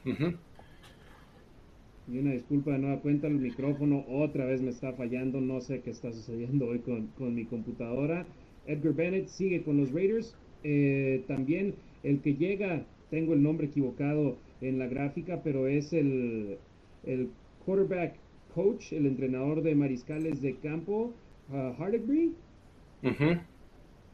Y 2.05 2.17
una 2.17 2.31
disculpa 2.31 2.71
de 2.71 2.79
nueva 2.79 2.99
cuenta, 3.01 3.27
el 3.27 3.35
micrófono 3.35 4.05
otra 4.09 4.45
vez 4.45 4.61
me 4.61 4.69
está 4.69 4.93
fallando, 4.93 5.39
no 5.39 5.61
sé 5.61 5.81
qué 5.81 5.89
está 5.89 6.11
sucediendo 6.11 6.67
hoy 6.67 6.79
con, 6.79 7.07
con 7.17 7.33
mi 7.33 7.45
computadora. 7.45 8.25
Edgar 8.65 8.93
Bennett 8.93 9.27
sigue 9.27 9.63
con 9.63 9.77
los 9.77 9.91
Raiders. 9.91 10.35
Eh, 10.63 11.23
también 11.27 11.75
el 12.03 12.21
que 12.21 12.35
llega, 12.35 12.85
tengo 13.09 13.33
el 13.33 13.41
nombre 13.41 13.67
equivocado 13.67 14.37
en 14.61 14.79
la 14.79 14.87
gráfica, 14.87 15.41
pero 15.43 15.67
es 15.67 15.93
el, 15.93 16.57
el 17.05 17.29
quarterback 17.65 18.15
coach, 18.53 18.93
el 18.93 19.05
entrenador 19.05 19.61
de 19.61 19.75
mariscales 19.75 20.41
de 20.41 20.55
campo, 20.55 21.13
uh, 21.51 22.31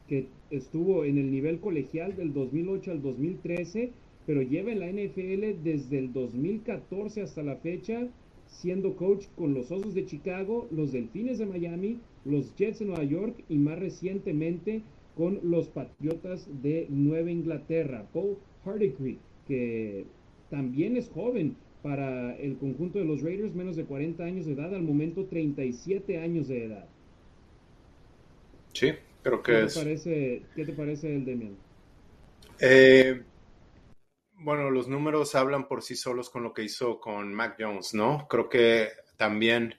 que 0.08 0.26
estuvo 0.50 1.04
en 1.04 1.18
el 1.18 1.30
nivel 1.30 1.60
colegial 1.60 2.16
del 2.16 2.32
2008 2.32 2.90
al 2.90 3.02
2013, 3.02 3.92
pero 4.30 4.42
lleva 4.42 4.70
en 4.70 4.78
la 4.78 4.86
NFL 4.86 5.64
desde 5.64 5.98
el 5.98 6.12
2014 6.12 7.22
hasta 7.22 7.42
la 7.42 7.56
fecha, 7.56 8.06
siendo 8.46 8.94
coach 8.94 9.26
con 9.36 9.54
los 9.54 9.72
Osos 9.72 9.92
de 9.92 10.06
Chicago, 10.06 10.68
los 10.70 10.92
Delfines 10.92 11.38
de 11.38 11.46
Miami, 11.46 11.98
los 12.24 12.54
Jets 12.54 12.78
de 12.78 12.84
Nueva 12.84 13.02
York 13.02 13.34
y 13.48 13.58
más 13.58 13.80
recientemente 13.80 14.82
con 15.16 15.40
los 15.42 15.66
Patriotas 15.66 16.46
de 16.62 16.86
Nueva 16.90 17.28
Inglaterra. 17.28 18.06
Paul 18.12 18.38
Hardigree, 18.64 19.18
que 19.48 20.04
también 20.48 20.96
es 20.96 21.08
joven 21.08 21.56
para 21.82 22.36
el 22.36 22.56
conjunto 22.56 23.00
de 23.00 23.06
los 23.06 23.22
Raiders, 23.22 23.56
menos 23.56 23.74
de 23.74 23.82
40 23.82 24.22
años 24.22 24.46
de 24.46 24.52
edad, 24.52 24.72
al 24.72 24.82
momento 24.82 25.24
37 25.24 26.18
años 26.18 26.46
de 26.46 26.66
edad. 26.66 26.86
Sí, 28.74 28.92
creo 29.24 29.42
que 29.42 29.50
¿Qué 29.50 29.64
es. 29.64 29.74
Te 29.74 29.80
parece, 29.80 30.42
¿Qué 30.54 30.64
te 30.64 30.72
parece 30.72 31.16
el 31.16 31.24
Demian? 31.24 31.56
Eh, 32.60 33.22
bueno, 34.40 34.70
los 34.70 34.88
números 34.88 35.34
hablan 35.34 35.68
por 35.68 35.82
sí 35.82 35.96
solos 35.96 36.30
con 36.30 36.42
lo 36.42 36.52
que 36.52 36.62
hizo 36.62 36.98
con 36.98 37.34
Mac 37.34 37.56
Jones, 37.58 37.94
¿no? 37.94 38.26
Creo 38.28 38.48
que 38.48 38.88
también, 39.16 39.74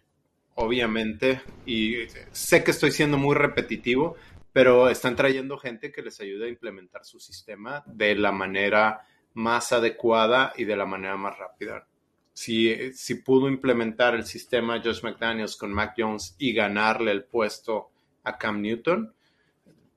obviamente, 0.56 1.42
y 1.66 1.96
sé 2.32 2.64
que 2.64 2.72
estoy 2.72 2.92
siendo 2.92 3.18
muy 3.18 3.36
repetitivo, 3.36 4.16
pero 4.54 4.90
están 4.90 5.16
trayendo 5.16 5.58
gente 5.58 5.92
que 5.92 6.02
les 6.02 6.20
ayude 6.22 6.46
a 6.46 6.50
implementar 6.50 7.06
su 7.06 7.20
sistema 7.20 7.84
de 7.88 8.16
la 8.16 8.32
manera 8.32 9.02
más 9.34 9.72
adecuada 9.72 10.54
y 10.56 10.66
de 10.66 10.76
la 10.76 10.86
manera 10.86 11.18
más 11.18 11.38
rápida. 11.38 11.88
Si, 12.34 12.94
si 12.94 13.16
pudo 13.16 13.48
implementar 13.50 14.14
el 14.14 14.26
sistema 14.26 14.82
Josh 14.84 15.04
McDaniels 15.04 15.58
con 15.58 15.74
Mac 15.74 15.96
Jones 15.98 16.36
y 16.38 16.54
ganarle 16.54 17.12
el 17.12 17.24
puesto 17.24 17.90
a 18.24 18.38
Cam 18.38 18.62
Newton, 18.62 19.14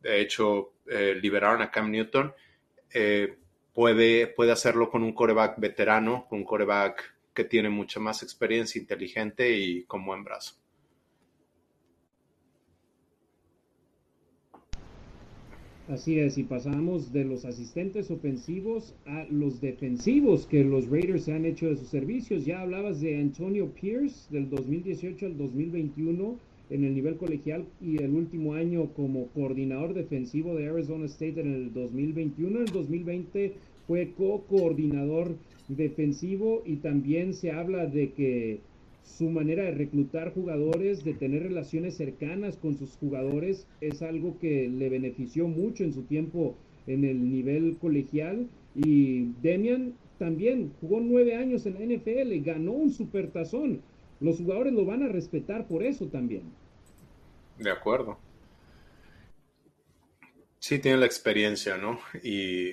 de 0.00 0.20
hecho, 0.20 0.72
eh, 0.86 1.18
liberaron 1.20 1.62
a 1.62 1.70
Cam 1.70 1.90
Newton, 1.90 2.32
eh, 2.92 3.38
puede, 3.74 4.28
puede 4.28 4.52
hacerlo 4.52 4.88
con 4.88 5.02
un 5.02 5.12
coreback 5.12 5.58
veterano, 5.58 6.26
con 6.28 6.38
un 6.38 6.44
coreback 6.44 7.14
que 7.34 7.44
tiene 7.44 7.68
mucha 7.68 8.00
más 8.00 8.22
experiencia, 8.22 8.80
inteligente 8.80 9.58
y 9.58 9.84
con 9.84 10.06
buen 10.06 10.24
brazo. 10.24 10.54
Así 15.86 16.18
es, 16.18 16.38
y 16.38 16.44
pasamos 16.44 17.12
de 17.12 17.24
los 17.24 17.44
asistentes 17.44 18.10
ofensivos 18.10 18.94
a 19.04 19.26
los 19.28 19.60
defensivos 19.60 20.46
que 20.46 20.64
los 20.64 20.88
Raiders 20.88 21.24
se 21.24 21.34
han 21.34 21.44
hecho 21.44 21.66
de 21.66 21.76
sus 21.76 21.88
servicios. 21.88 22.46
Ya 22.46 22.62
hablabas 22.62 23.02
de 23.02 23.20
Antonio 23.20 23.68
Pierce 23.68 24.32
del 24.32 24.48
2018 24.48 25.26
al 25.26 25.36
2021 25.36 26.38
en 26.70 26.84
el 26.84 26.94
nivel 26.94 27.16
colegial 27.16 27.66
y 27.80 28.02
el 28.02 28.14
último 28.14 28.54
año 28.54 28.88
como 28.94 29.28
coordinador 29.28 29.94
defensivo 29.94 30.54
de 30.54 30.68
Arizona 30.68 31.06
State 31.06 31.40
en 31.40 31.54
el 31.54 31.72
2021. 31.72 32.56
En 32.56 32.66
el 32.66 32.72
2020 32.72 33.52
fue 33.86 34.12
co-coordinador 34.16 35.36
defensivo 35.68 36.62
y 36.64 36.76
también 36.76 37.34
se 37.34 37.52
habla 37.52 37.86
de 37.86 38.12
que 38.12 38.60
su 39.04 39.28
manera 39.28 39.64
de 39.64 39.72
reclutar 39.72 40.32
jugadores, 40.32 41.04
de 41.04 41.14
tener 41.14 41.42
relaciones 41.42 41.94
cercanas 41.94 42.56
con 42.56 42.76
sus 42.76 42.96
jugadores, 42.96 43.66
es 43.80 44.02
algo 44.02 44.38
que 44.40 44.68
le 44.68 44.88
benefició 44.88 45.46
mucho 45.46 45.84
en 45.84 45.92
su 45.92 46.02
tiempo 46.02 46.54
en 46.86 47.04
el 47.04 47.30
nivel 47.30 47.76
colegial. 47.80 48.48
Y 48.74 49.28
Demian 49.42 49.92
también 50.18 50.72
jugó 50.80 51.00
nueve 51.00 51.36
años 51.36 51.66
en 51.66 51.74
la 51.74 51.80
NFL, 51.80 52.42
ganó 52.44 52.72
un 52.72 52.90
supertazón. 52.90 53.80
Los 54.24 54.38
jugadores 54.38 54.72
lo 54.72 54.86
van 54.86 55.02
a 55.02 55.08
respetar 55.08 55.68
por 55.68 55.82
eso 55.82 56.06
también. 56.06 56.44
De 57.58 57.70
acuerdo. 57.70 58.18
Sí, 60.58 60.78
tiene 60.78 60.96
la 60.96 61.04
experiencia, 61.04 61.76
¿no? 61.76 62.00
Y 62.22 62.70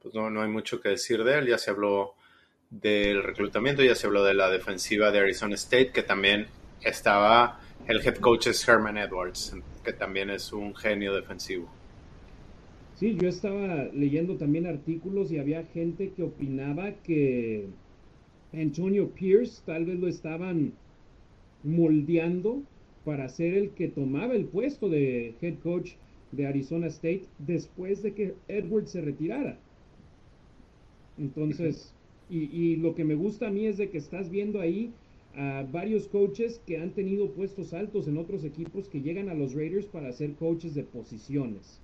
pues 0.00 0.14
no, 0.14 0.30
no 0.30 0.40
hay 0.40 0.48
mucho 0.48 0.80
que 0.80 0.88
decir 0.88 1.22
de 1.22 1.38
él. 1.38 1.48
Ya 1.48 1.58
se 1.58 1.70
habló 1.70 2.14
del 2.70 3.22
reclutamiento, 3.22 3.82
ya 3.82 3.94
se 3.94 4.06
habló 4.06 4.24
de 4.24 4.32
la 4.32 4.48
defensiva 4.48 5.10
de 5.10 5.18
Arizona 5.18 5.54
State, 5.54 5.90
que 5.92 6.02
también 6.02 6.46
estaba, 6.80 7.60
el 7.86 8.00
head 8.00 8.16
coach 8.16 8.46
es 8.46 8.66
Herman 8.66 8.96
Edwards, 8.96 9.54
que 9.84 9.92
también 9.92 10.30
es 10.30 10.50
un 10.50 10.74
genio 10.74 11.14
defensivo. 11.14 11.70
Sí, 12.94 13.18
yo 13.20 13.28
estaba 13.28 13.84
leyendo 13.92 14.38
también 14.38 14.66
artículos 14.66 15.30
y 15.30 15.38
había 15.38 15.64
gente 15.64 16.12
que 16.16 16.22
opinaba 16.22 16.92
que 17.02 17.68
Antonio 18.52 19.10
Pierce 19.10 19.62
tal 19.64 19.86
vez 19.86 19.98
lo 19.98 20.08
estaban 20.08 20.72
moldeando 21.64 22.62
para 23.04 23.28
ser 23.28 23.54
el 23.54 23.70
que 23.70 23.88
tomaba 23.88 24.34
el 24.34 24.44
puesto 24.44 24.88
de 24.88 25.34
head 25.40 25.58
coach 25.62 25.92
de 26.32 26.46
Arizona 26.46 26.86
State 26.86 27.24
después 27.38 28.02
de 28.02 28.12
que 28.12 28.34
Edwards 28.48 28.90
se 28.90 29.00
retirara. 29.00 29.58
Entonces, 31.18 31.94
y, 32.30 32.76
lo 32.76 32.94
que 32.94 33.04
me 33.04 33.14
gusta 33.14 33.48
a 33.48 33.50
mí 33.50 33.66
es 33.66 33.76
de 33.76 33.90
que 33.90 33.98
estás 33.98 34.30
viendo 34.30 34.60
ahí 34.60 34.90
a 35.34 35.66
varios 35.70 36.08
coaches 36.08 36.60
que 36.66 36.78
han 36.78 36.92
tenido 36.92 37.30
puestos 37.32 37.74
altos 37.74 38.08
en 38.08 38.16
otros 38.16 38.44
equipos 38.44 38.88
que 38.88 39.02
llegan 39.02 39.28
a 39.28 39.34
los 39.34 39.54
Raiders 39.54 39.86
para 39.86 40.12
ser 40.12 40.32
coaches 40.34 40.74
de 40.74 40.82
posiciones. 40.82 41.80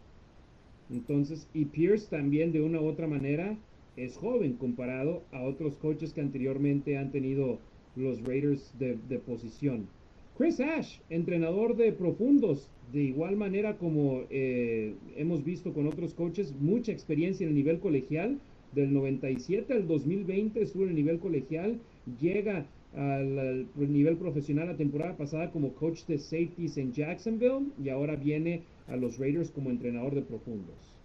Entonces, 0.91 1.47
y 1.53 1.67
Pierce 1.67 2.09
también 2.09 2.53
de 2.53 2.63
una 2.63 2.81
u 2.81 2.87
otra 2.87 3.07
manera 3.07 3.59
es 4.05 4.17
joven 4.17 4.55
comparado 4.55 5.23
a 5.33 5.43
otros 5.43 5.77
coaches 5.77 6.13
que 6.13 6.21
anteriormente 6.21 6.97
han 6.97 7.11
tenido 7.11 7.59
los 7.97 8.23
Raiders 8.23 8.73
de, 8.79 9.19
posición. 9.19 9.89
Chris 10.37 10.61
Ash, 10.61 10.99
entrenador 11.11 11.77
de 11.77 11.93
profundos, 11.93 12.71
de 12.93 13.03
igual 13.03 13.37
manera 13.37 13.77
como 13.77 14.23
eh, 14.31 14.95
hemos 15.17 15.45
visto 15.45 15.73
con 15.73 15.89
otros 15.89 16.15
coaches, 16.15 16.55
mucha 16.61 16.93
experiencia 16.93 17.45
en 17.45 17.51
el 17.51 17.57
nivel 17.57 17.81
colegial. 17.81 18.39
Del 18.73 18.93
97 18.93 19.73
al 19.73 19.89
2020 19.89 20.61
estuvo 20.63 20.83
en 20.85 20.91
el 20.91 20.95
nivel 20.95 21.19
colegial, 21.19 21.81
llega 22.21 22.67
al, 22.95 23.67
nivel 23.77 24.17
profesional 24.17 24.69
la 24.69 24.77
temporada 24.77 25.17
pasada 25.17 25.51
como 25.51 25.73
coach 25.75 26.05
de 26.07 26.19
safeties 26.19 26.77
en 26.77 26.93
Jacksonville 26.93 27.69
y 27.83 27.89
ahora 27.89 28.17
viene 28.17 28.63
a 28.87 28.97
los 28.97 29.19
Raiders 29.19 29.51
como 29.51 29.71
entrenador 29.71 30.15
de 30.15 30.23
profundos. 30.23 30.98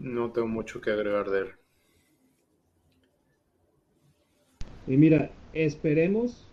No 0.00 0.32
tengo 0.32 0.48
mucho 0.48 0.80
que 0.80 0.90
agregar 0.90 1.30
de 1.30 1.38
él. 1.42 1.46
Y 4.88 4.96
mira, 4.96 5.30
esperemos, 5.52 6.48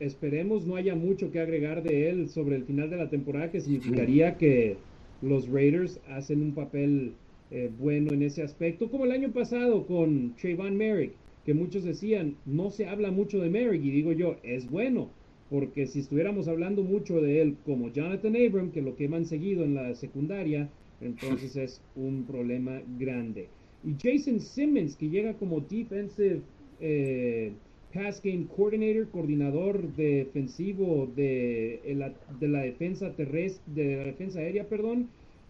esperemos 0.00 0.66
no 0.66 0.74
haya 0.74 0.96
mucho 0.96 1.30
que 1.30 1.38
agregar 1.38 1.84
de 1.84 2.10
él 2.10 2.28
sobre 2.28 2.56
el 2.56 2.64
final 2.64 2.90
de 2.90 2.96
la 2.96 3.08
temporada, 3.08 3.52
que 3.52 3.60
significaría 3.60 4.36
que 4.36 4.76
los 5.20 5.48
Raiders 5.48 6.00
hacen 6.08 6.42
un 6.42 6.54
papel 6.54 7.12
eh, 7.52 7.70
bueno 7.78 8.12
en 8.12 8.22
ese 8.22 8.42
aspecto, 8.42 8.90
como 8.90 9.04
el 9.04 9.12
año 9.12 9.30
pasado 9.30 9.86
con 9.86 10.34
Trayvon 10.34 10.76
Merrick 10.76 11.12
que 11.44 11.54
muchos 11.54 11.84
decían, 11.84 12.36
no 12.46 12.70
se 12.70 12.86
habla 12.86 13.10
mucho 13.10 13.40
de 13.40 13.50
Merrick, 13.50 13.84
y 13.84 13.90
digo 13.90 14.12
yo, 14.12 14.36
es 14.42 14.70
bueno, 14.70 15.10
porque 15.50 15.86
si 15.86 16.00
estuviéramos 16.00 16.48
hablando 16.48 16.82
mucho 16.82 17.20
de 17.20 17.42
él 17.42 17.56
como 17.64 17.92
Jonathan 17.92 18.36
Abram, 18.36 18.70
que 18.70 18.82
lo 18.82 18.96
queman 18.96 19.26
seguido 19.26 19.64
en 19.64 19.74
la 19.74 19.94
secundaria, 19.94 20.68
entonces 21.02 21.56
es 21.56 21.80
un 21.96 22.24
problema 22.24 22.80
grande. 22.98 23.48
Y 23.84 23.94
Jason 24.00 24.40
Simmons, 24.40 24.96
que 24.96 25.08
llega 25.08 25.34
como 25.34 25.60
defensive 25.60 26.40
eh, 26.80 27.52
pass 27.92 28.22
game 28.22 28.46
coordinator, 28.56 29.08
coordinador 29.10 29.94
defensivo 29.94 31.10
de, 31.14 31.80
la, 31.96 32.12
de 32.38 32.48
la 32.48 32.60
defensa 32.60 33.12
terrestre, 33.12 33.62
de 33.74 33.96
la 33.96 34.04
defensa 34.04 34.38
aérea, 34.38 34.68
perdón, 34.68 35.08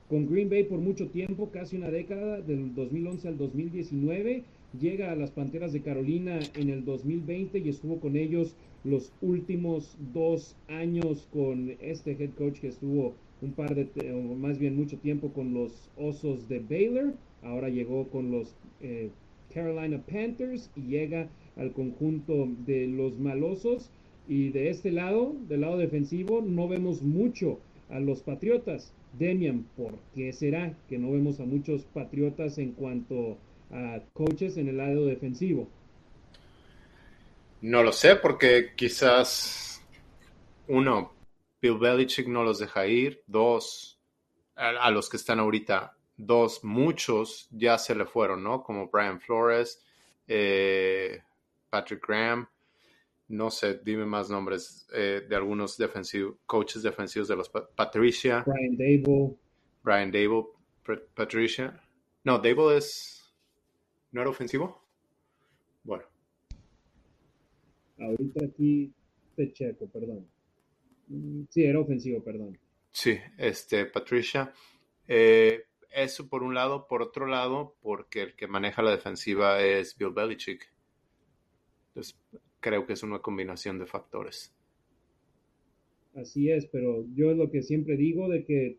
con 0.09 0.29
Green 0.29 0.51
Bay 0.51 0.65
por 0.65 0.79
mucho 0.79 1.09
tiempo, 1.09 1.51
casi 1.53 1.77
una 1.77 1.91
década, 1.91 2.41
del 2.41 2.75
2011 2.75 3.29
al 3.29 3.39
2019 3.39 4.45
llega 4.79 5.13
a 5.13 5.17
las 5.17 5.31
Panteras 5.31 5.73
de 5.73 5.83
Carolina 5.83 6.39
en 6.55 6.71
el 6.71 6.85
2020 6.85 7.59
y 7.59 7.69
estuvo 7.69 8.01
con 8.01 8.17
ellos 8.17 8.55
los 8.85 9.13
últimos 9.21 9.97
dos 10.13 10.57
años 10.69 11.29
con 11.33 11.77
este 11.81 12.13
head 12.13 12.31
coach 12.37 12.61
que 12.61 12.69
estuvo 12.69 13.15
un 13.43 13.53
par 13.53 13.75
de, 13.75 14.13
o 14.13 14.35
más 14.35 14.59
bien 14.59 14.77
mucho 14.77 14.97
tiempo 14.99 15.33
con 15.33 15.53
los 15.53 15.91
Osos 15.97 16.49
de 16.49 16.61
Baylor, 16.61 17.15
ahora 17.43 17.69
llegó 17.69 18.09
con 18.09 18.31
los 18.31 18.55
eh, 18.81 19.11
Carolina 19.53 20.01
Panthers 20.11 20.71
y 20.77 20.83
llega 20.83 21.29
al 21.57 21.73
conjunto 21.73 22.49
de 22.67 22.87
los 22.87 23.19
Malosos 23.19 23.91
y 24.29 24.51
de 24.51 24.71
este 24.71 24.93
lado, 24.93 25.35
del 25.49 25.63
lado 25.63 25.77
defensivo, 25.77 26.41
no 26.41 26.69
vemos 26.69 27.03
mucho 27.03 27.59
a 27.91 27.99
los 27.99 28.23
Patriotas. 28.23 28.93
Demian, 29.19 29.67
¿por 29.77 29.99
qué 30.15 30.33
será 30.33 30.75
que 30.89 30.99
no 30.99 31.11
vemos 31.11 31.41
a 31.41 31.45
muchos 31.45 31.85
Patriotas 31.85 32.59
en 32.59 32.73
cuanto 32.73 33.37
coaches 34.13 34.57
en 34.57 34.69
el 34.69 34.77
lado 34.77 35.07
defensivo? 35.07 35.69
No 37.61 37.83
lo 37.83 37.93
sé, 37.93 38.17
porque 38.17 38.71
quizás 38.77 39.83
uno, 40.69 41.13
Bill 41.63 41.79
Belichick 41.79 42.27
no 42.27 42.43
los 42.43 42.59
deja 42.59 42.87
ir, 42.89 43.23
dos, 43.27 44.01
a, 44.57 44.91
los 44.91 45.09
que 45.09 45.17
están 45.17 45.39
ahorita, 45.39 45.97
dos, 46.17 46.65
muchos 46.65 47.49
ya 47.53 47.79
se 47.79 47.95
le 47.95 48.05
fueron, 48.05 48.43
¿no? 48.43 48.65
Como 48.65 48.89
Brian 48.89 49.21
Flores, 49.21 49.81
eh, 50.27 51.23
Patrick 51.71 52.05
Graham, 52.07 52.49
no 53.29 53.51
sé, 53.51 53.81
dime 53.83 54.05
más 54.05 54.29
nombres 54.29 54.89
eh, 54.93 55.25
de 55.27 55.37
algunos 55.37 55.79
defensivos, 55.79 56.35
coaches 56.45 56.83
defensivos 56.83 57.29
de 57.29 57.37
los 57.37 57.49
Patricia. 57.49 58.45
Brian 58.45 58.77
Dable. 58.77 59.37
Brian 59.85 60.11
Dable, 60.11 60.49
Patricia. 61.15 61.81
No, 62.25 62.39
Dable 62.39 62.77
es 62.77 63.23
¿No 64.13 64.21
era 64.21 64.29
ofensivo? 64.29 64.79
Bueno. 65.85 66.05
Ahorita 67.99 68.45
aquí 68.45 68.93
te 69.35 69.53
checo, 69.55 69.87
perdón. 69.87 70.27
Mm, 71.13 71.45
sí, 71.51 71.65
era 71.65 71.81
ofensivo, 71.81 72.23
perdón. 72.23 72.59
Sí, 72.91 73.19
este, 73.39 73.87
Patricia. 73.87 74.53
Eh, 75.07 75.65
eso 75.91 76.29
por 76.29 76.43
un 76.43 76.55
lado. 76.55 76.87
Por 76.89 77.03
otro 77.03 77.27
lado, 77.27 77.77
porque 77.83 78.23
el 78.23 78.35
que 78.35 78.49
maneja 78.49 78.83
la 78.83 78.93
defensiva 78.93 79.63
es 79.63 79.97
Bill 79.97 80.11
Belichick. 80.11 80.73
Entonces, 81.89 82.19
creo 82.61 82.87
que 82.87 82.95
es 82.95 83.03
una 83.03 83.19
combinación 83.19 83.79
de 83.79 83.87
factores. 83.87 84.55
Así 86.15 86.51
es, 86.51 86.67
pero 86.67 87.07
yo 87.15 87.31
es 87.31 87.37
lo 87.37 87.51
que 87.51 87.63
siempre 87.63 87.97
digo 87.97 88.29
de 88.29 88.45
que 88.45 88.79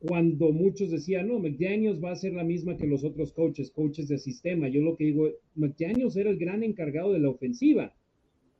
cuando 0.00 0.52
muchos 0.52 0.90
decían, 0.90 1.28
no, 1.28 1.38
McDaniels 1.38 2.02
va 2.02 2.12
a 2.12 2.16
ser 2.16 2.34
la 2.34 2.44
misma 2.44 2.76
que 2.76 2.86
los 2.86 3.04
otros 3.04 3.32
coaches, 3.32 3.70
coaches 3.70 4.08
de 4.08 4.18
sistema. 4.18 4.68
Yo 4.68 4.82
lo 4.82 4.96
que 4.96 5.04
digo, 5.04 5.30
McDaniels 5.54 6.16
era 6.16 6.30
el 6.30 6.38
gran 6.38 6.62
encargado 6.62 7.12
de 7.12 7.20
la 7.20 7.30
ofensiva. 7.30 7.94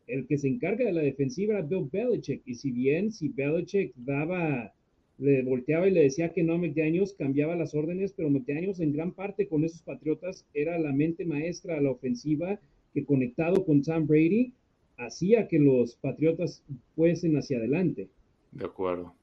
El 0.06 0.26
que 0.26 0.38
se 0.38 0.48
encarga 0.48 0.84
de 0.84 0.92
la 0.92 1.02
defensiva 1.02 1.54
era 1.54 1.62
Bill 1.62 1.88
Belichick. 1.90 2.42
Y 2.46 2.54
si 2.54 2.70
bien, 2.70 3.12
si 3.12 3.28
Belichick 3.28 3.92
daba, 3.96 4.72
le 5.18 5.42
volteaba 5.42 5.88
y 5.88 5.92
le 5.92 6.02
decía 6.02 6.32
que 6.32 6.42
no 6.42 6.54
a 6.54 6.58
McDaniels, 6.58 7.14
cambiaba 7.14 7.56
las 7.56 7.74
órdenes, 7.74 8.12
pero 8.12 8.30
McDaniels 8.30 8.80
en 8.80 8.92
gran 8.92 9.12
parte 9.12 9.48
con 9.48 9.64
esos 9.64 9.82
Patriotas 9.82 10.46
era 10.54 10.78
la 10.78 10.92
mente 10.92 11.24
maestra 11.24 11.76
a 11.76 11.80
la 11.80 11.90
ofensiva 11.90 12.58
que 12.92 13.04
conectado 13.04 13.64
con 13.64 13.82
Tom 13.82 14.06
Brady 14.06 14.52
hacía 14.96 15.48
que 15.48 15.58
los 15.58 15.96
Patriotas 15.96 16.62
fuesen 16.94 17.36
hacia 17.36 17.58
adelante. 17.58 18.08
De 18.52 18.64
acuerdo. 18.64 19.14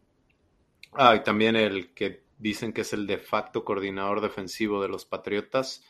Ah, 0.93 1.15
y 1.15 1.23
también 1.23 1.55
el 1.55 1.93
que 1.93 2.19
dicen 2.37 2.73
que 2.73 2.81
es 2.81 2.91
el 2.93 3.07
de 3.07 3.17
facto 3.17 3.63
coordinador 3.63 4.19
defensivo 4.19 4.81
de 4.81 4.89
los 4.89 5.05
Patriotas 5.05 5.83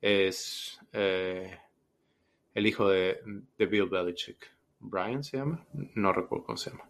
es 0.00 0.78
eh, 0.92 1.50
el 2.54 2.66
hijo 2.66 2.88
de, 2.88 3.18
Bill 3.58 3.88
Belichick. 3.88 4.50
¿Brian 4.80 5.22
se 5.22 5.36
llama? 5.36 5.64
No 5.94 6.12
recuerdo 6.12 6.44
cómo 6.44 6.56
se 6.56 6.70
llama. 6.70 6.88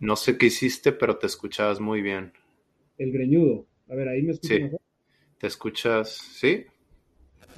No 0.00 0.16
sé 0.16 0.38
qué 0.38 0.46
hiciste, 0.46 0.92
pero 0.92 1.18
te 1.18 1.26
escuchabas 1.26 1.80
muy 1.80 2.02
bien. 2.02 2.32
El 2.96 3.12
greñudo. 3.12 3.66
A 3.88 3.94
ver, 3.94 4.08
ahí 4.08 4.22
me 4.22 4.32
escuchas 4.32 4.60
mejor. 4.60 4.80
¿Te 5.38 5.46
escuchas? 5.46 6.10
¿Sí? 6.10 6.64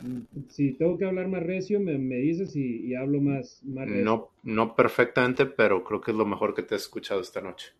Mm, 0.02 0.48
si 0.48 0.72
tengo 0.72 0.98
que 0.98 1.04
hablar 1.04 1.28
más 1.28 1.42
recio, 1.42 1.80
me, 1.80 1.96
dices 2.16 2.56
y, 2.56 2.94
hablo 2.94 3.20
más, 3.20 3.62
más 3.64 3.86
recio. 3.86 4.04
No, 4.04 4.30
no 4.42 4.74
perfectamente, 4.74 5.46
pero 5.46 5.84
creo 5.84 6.00
que 6.00 6.10
es 6.10 6.16
lo 6.16 6.26
mejor 6.26 6.54
que 6.54 6.62
te 6.62 6.74
he 6.74 6.78
escuchado 6.78 7.20
esta 7.20 7.40
noche. 7.40 7.72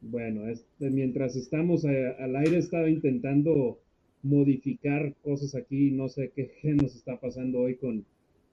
Bueno, 0.00 0.42
mientras 0.78 1.36
estamos 1.36 1.84
al 1.84 2.36
aire 2.36 2.58
estaba 2.58 2.88
intentando 2.88 3.80
modificar 4.22 5.14
cosas 5.22 5.54
aquí, 5.54 5.90
no 5.90 6.08
sé 6.08 6.32
qué, 6.34 6.50
nos 6.74 6.94
está 6.94 7.18
pasando 7.20 7.60
hoy 7.60 7.76
con, 7.76 8.04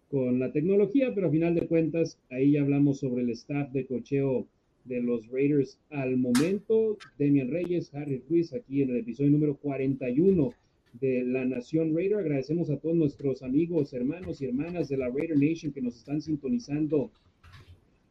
con 0.09 0.39
la 0.39 0.51
tecnología, 0.51 1.13
pero 1.13 1.27
a 1.27 1.31
final 1.31 1.55
de 1.55 1.67
cuentas 1.67 2.19
ahí 2.29 2.51
ya 2.51 2.61
hablamos 2.61 2.99
sobre 2.99 3.23
el 3.23 3.29
staff 3.31 3.71
de 3.71 3.85
cocheo 3.85 4.47
de 4.85 5.01
los 5.01 5.27
Raiders 5.29 5.79
al 5.89 6.17
momento. 6.17 6.97
Demian 7.17 7.49
Reyes, 7.49 7.93
Harry 7.93 8.21
Ruiz, 8.29 8.53
aquí 8.53 8.81
en 8.81 8.89
el 8.91 8.97
episodio 8.97 9.31
número 9.31 9.55
41 9.55 10.53
de 10.99 11.23
La 11.23 11.45
Nación 11.45 11.95
Raider. 11.95 12.19
Agradecemos 12.19 12.69
a 12.69 12.77
todos 12.77 12.95
nuestros 12.95 13.41
amigos, 13.43 13.93
hermanos 13.93 14.41
y 14.41 14.45
hermanas 14.45 14.89
de 14.89 14.97
la 14.97 15.09
Raider 15.09 15.37
Nation 15.37 15.71
que 15.71 15.81
nos 15.81 15.97
están 15.97 16.21
sintonizando 16.21 17.11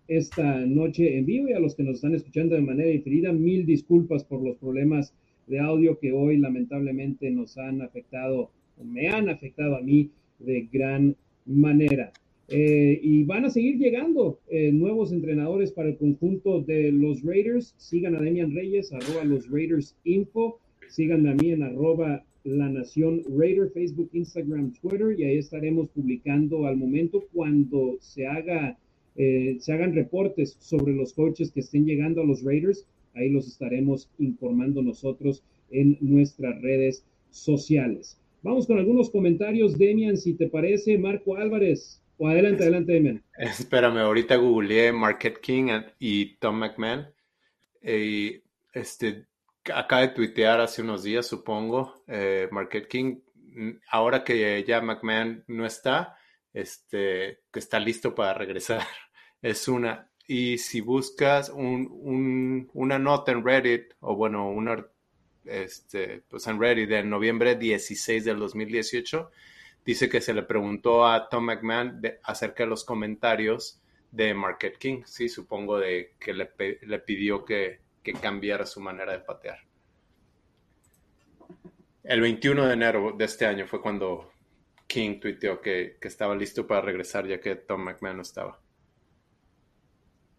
esta 0.08 0.66
noche 0.66 1.16
en 1.16 1.24
vivo 1.24 1.48
y 1.48 1.52
a 1.52 1.60
los 1.60 1.74
que 1.74 1.84
nos 1.84 1.96
están 1.96 2.14
escuchando 2.14 2.54
de 2.54 2.60
manera 2.60 2.90
diferida, 2.90 3.32
mil 3.32 3.64
disculpas 3.64 4.24
por 4.24 4.42
los 4.42 4.56
problemas 4.56 5.14
de 5.52 5.60
audio 5.60 5.98
que 5.98 6.12
hoy 6.12 6.38
lamentablemente 6.38 7.30
nos 7.30 7.58
han 7.58 7.82
afectado, 7.82 8.50
me 8.82 9.08
han 9.10 9.28
afectado 9.28 9.76
a 9.76 9.82
mí 9.82 10.08
de 10.38 10.66
gran 10.72 11.14
manera. 11.44 12.10
Eh, 12.48 12.98
y 13.02 13.24
van 13.24 13.44
a 13.44 13.50
seguir 13.50 13.76
llegando 13.76 14.38
eh, 14.48 14.72
nuevos 14.72 15.12
entrenadores 15.12 15.70
para 15.70 15.90
el 15.90 15.98
conjunto 15.98 16.62
de 16.62 16.90
los 16.90 17.22
Raiders. 17.22 17.74
Sigan 17.76 18.16
a 18.16 18.20
Demian 18.20 18.54
Reyes, 18.54 18.94
arroba 18.94 19.24
los 19.24 19.50
Raiders 19.50 19.94
Info. 20.04 20.58
Síganme 20.88 21.30
a 21.30 21.34
mí 21.34 21.50
en 21.50 21.62
arroba 21.62 22.24
la 22.44 22.70
Nación 22.70 23.22
Raider, 23.38 23.70
Facebook, 23.72 24.08
Instagram, 24.14 24.72
Twitter. 24.80 25.14
Y 25.18 25.24
ahí 25.24 25.36
estaremos 25.36 25.90
publicando 25.90 26.66
al 26.66 26.78
momento 26.78 27.24
cuando 27.32 27.96
se 28.00 28.26
haga 28.26 28.78
eh, 29.14 29.58
se 29.60 29.72
hagan 29.74 29.94
reportes 29.94 30.56
sobre 30.58 30.94
los 30.94 31.12
coches 31.12 31.50
que 31.50 31.60
estén 31.60 31.84
llegando 31.84 32.22
a 32.22 32.24
los 32.24 32.42
Raiders, 32.42 32.86
ahí 33.14 33.30
los 33.30 33.48
estaremos 33.48 34.08
informando 34.18 34.82
nosotros 34.82 35.42
en 35.70 35.98
nuestras 36.00 36.60
redes 36.60 37.04
sociales. 37.30 38.18
Vamos 38.42 38.66
con 38.66 38.78
algunos 38.78 39.10
comentarios, 39.10 39.78
Demian, 39.78 40.16
si 40.16 40.34
te 40.34 40.48
parece, 40.48 40.98
Marco 40.98 41.36
Álvarez. 41.36 42.02
O 42.18 42.28
adelante, 42.28 42.62
adelante, 42.62 42.92
Demian. 42.92 43.22
Espérame, 43.38 43.98
ahorita 43.98 44.36
googleé 44.36 44.92
Market 44.92 45.38
King 45.38 45.68
y 45.98 46.36
Tom 46.36 46.56
McMahon. 46.56 47.06
Este, 47.80 49.26
acaba 49.72 50.02
de 50.02 50.08
tuitear 50.08 50.60
hace 50.60 50.82
unos 50.82 51.02
días, 51.02 51.26
supongo, 51.26 52.02
eh, 52.06 52.48
Market 52.50 52.86
King. 52.88 53.20
Ahora 53.90 54.24
que 54.24 54.64
ya 54.66 54.80
McMahon 54.80 55.44
no 55.46 55.66
está, 55.66 56.16
este, 56.52 57.40
que 57.52 57.58
está 57.58 57.78
listo 57.78 58.14
para 58.14 58.34
regresar. 58.34 58.82
Es 59.42 59.66
una. 59.66 60.08
Y 60.26 60.58
si 60.58 60.80
buscas 60.80 61.50
un, 61.50 62.70
una 62.72 62.98
nota 62.98 63.32
en 63.32 63.44
Reddit, 63.44 63.94
o 64.00 64.14
bueno, 64.14 64.48
una, 64.48 64.86
este, 65.44 66.22
pues 66.28 66.46
en 66.46 66.60
Reddit 66.60 66.88
de 66.88 67.02
noviembre 67.02 67.56
16 67.56 68.24
del 68.24 68.38
2018, 68.38 69.30
dice 69.84 70.08
que 70.08 70.20
se 70.20 70.32
le 70.32 70.42
preguntó 70.42 71.06
a 71.06 71.28
Tom 71.28 71.44
McMahon 71.44 72.00
acerca 72.22 72.62
de 72.64 72.70
los 72.70 72.84
comentarios 72.84 73.80
de 74.10 74.34
Market 74.34 74.78
King. 74.78 75.02
Sí, 75.04 75.28
supongo 75.28 75.78
de 75.78 76.14
que 76.20 76.32
le, 76.32 76.50
le 76.82 76.98
pidió 77.00 77.44
que, 77.44 77.80
que 78.02 78.12
cambiara 78.12 78.66
su 78.66 78.80
manera 78.80 79.12
de 79.12 79.20
patear. 79.20 79.58
El 82.04 82.20
21 82.20 82.66
de 82.66 82.72
enero 82.72 83.14
de 83.16 83.24
este 83.24 83.46
año 83.46 83.66
fue 83.66 83.80
cuando 83.80 84.32
King 84.86 85.20
tuiteó 85.20 85.60
que, 85.60 85.98
que, 86.00 86.08
estaba 86.08 86.34
listo 86.34 86.66
para 86.66 86.80
regresar 86.80 87.26
ya 87.26 87.40
que 87.40 87.54
Tom 87.54 87.84
McMahon 87.84 88.16
no 88.16 88.22
estaba. 88.22 88.61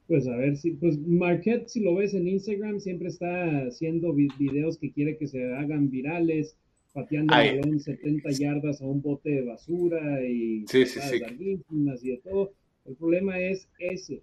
Pues 0.08 0.28
a 0.28 0.36
ver 0.36 0.58
si, 0.58 0.72
pues 0.72 1.00
Marquette, 1.00 1.68
si 1.68 1.80
lo 1.80 1.96
ves 1.96 2.14
en 2.14 2.28
Instagram, 2.28 2.80
siempre 2.80 3.08
está 3.08 3.66
haciendo 3.68 4.14
videos 4.14 4.78
que 4.78 4.92
quiere 4.92 5.18
que 5.18 5.28
se 5.28 5.54
hagan 5.54 5.90
virales, 5.90 6.58
pateando 6.92 7.34
el 7.36 7.62
balón 7.62 7.80
70 7.80 8.30
yardas 8.32 8.82
a 8.82 8.86
un 8.86 9.02
bote 9.02 9.30
de 9.30 9.42
basura 9.44 10.24
y 10.26 10.66
sí, 10.68 10.86
sí, 10.86 11.00
sí. 11.00 11.22
y 11.40 12.10
de 12.10 12.18
todo. 12.24 12.54
El 12.86 12.96
problema 12.96 13.40
es 13.40 13.68
ese. 13.80 14.22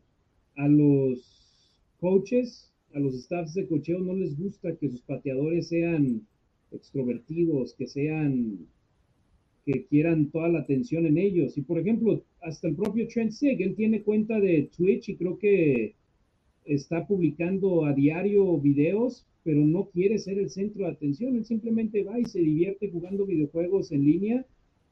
A 0.56 0.68
los 0.68 1.88
coaches, 1.98 2.70
a 2.94 2.98
los 2.98 3.14
staffs 3.14 3.54
de 3.54 3.66
cocheo 3.66 4.00
no 4.00 4.14
les 4.14 4.36
gusta 4.36 4.76
que 4.76 4.88
sus 4.88 5.02
pateadores 5.02 5.68
sean 5.68 6.26
extrovertidos, 6.72 7.74
que 7.74 7.86
sean 7.86 8.66
que 9.70 9.86
quieran 9.86 10.30
toda 10.30 10.48
la 10.48 10.60
atención 10.60 11.06
en 11.06 11.18
ellos. 11.18 11.56
Y 11.56 11.62
por 11.62 11.78
ejemplo, 11.78 12.22
hasta 12.40 12.68
el 12.68 12.74
propio 12.74 13.06
Trent 13.08 13.32
Sig, 13.32 13.60
él 13.62 13.74
tiene 13.74 14.02
cuenta 14.02 14.40
de 14.40 14.68
Twitch 14.76 15.10
y 15.10 15.16
creo 15.16 15.38
que 15.38 15.94
está 16.64 17.06
publicando 17.06 17.84
a 17.84 17.92
diario 17.92 18.58
videos, 18.58 19.26
pero 19.42 19.60
no 19.60 19.86
quiere 19.86 20.18
ser 20.18 20.38
el 20.38 20.50
centro 20.50 20.84
de 20.84 20.92
atención. 20.92 21.36
Él 21.36 21.44
simplemente 21.44 22.02
va 22.02 22.18
y 22.18 22.24
se 22.24 22.40
divierte 22.40 22.90
jugando 22.90 23.26
videojuegos 23.26 23.92
en 23.92 24.04
línea, 24.04 24.46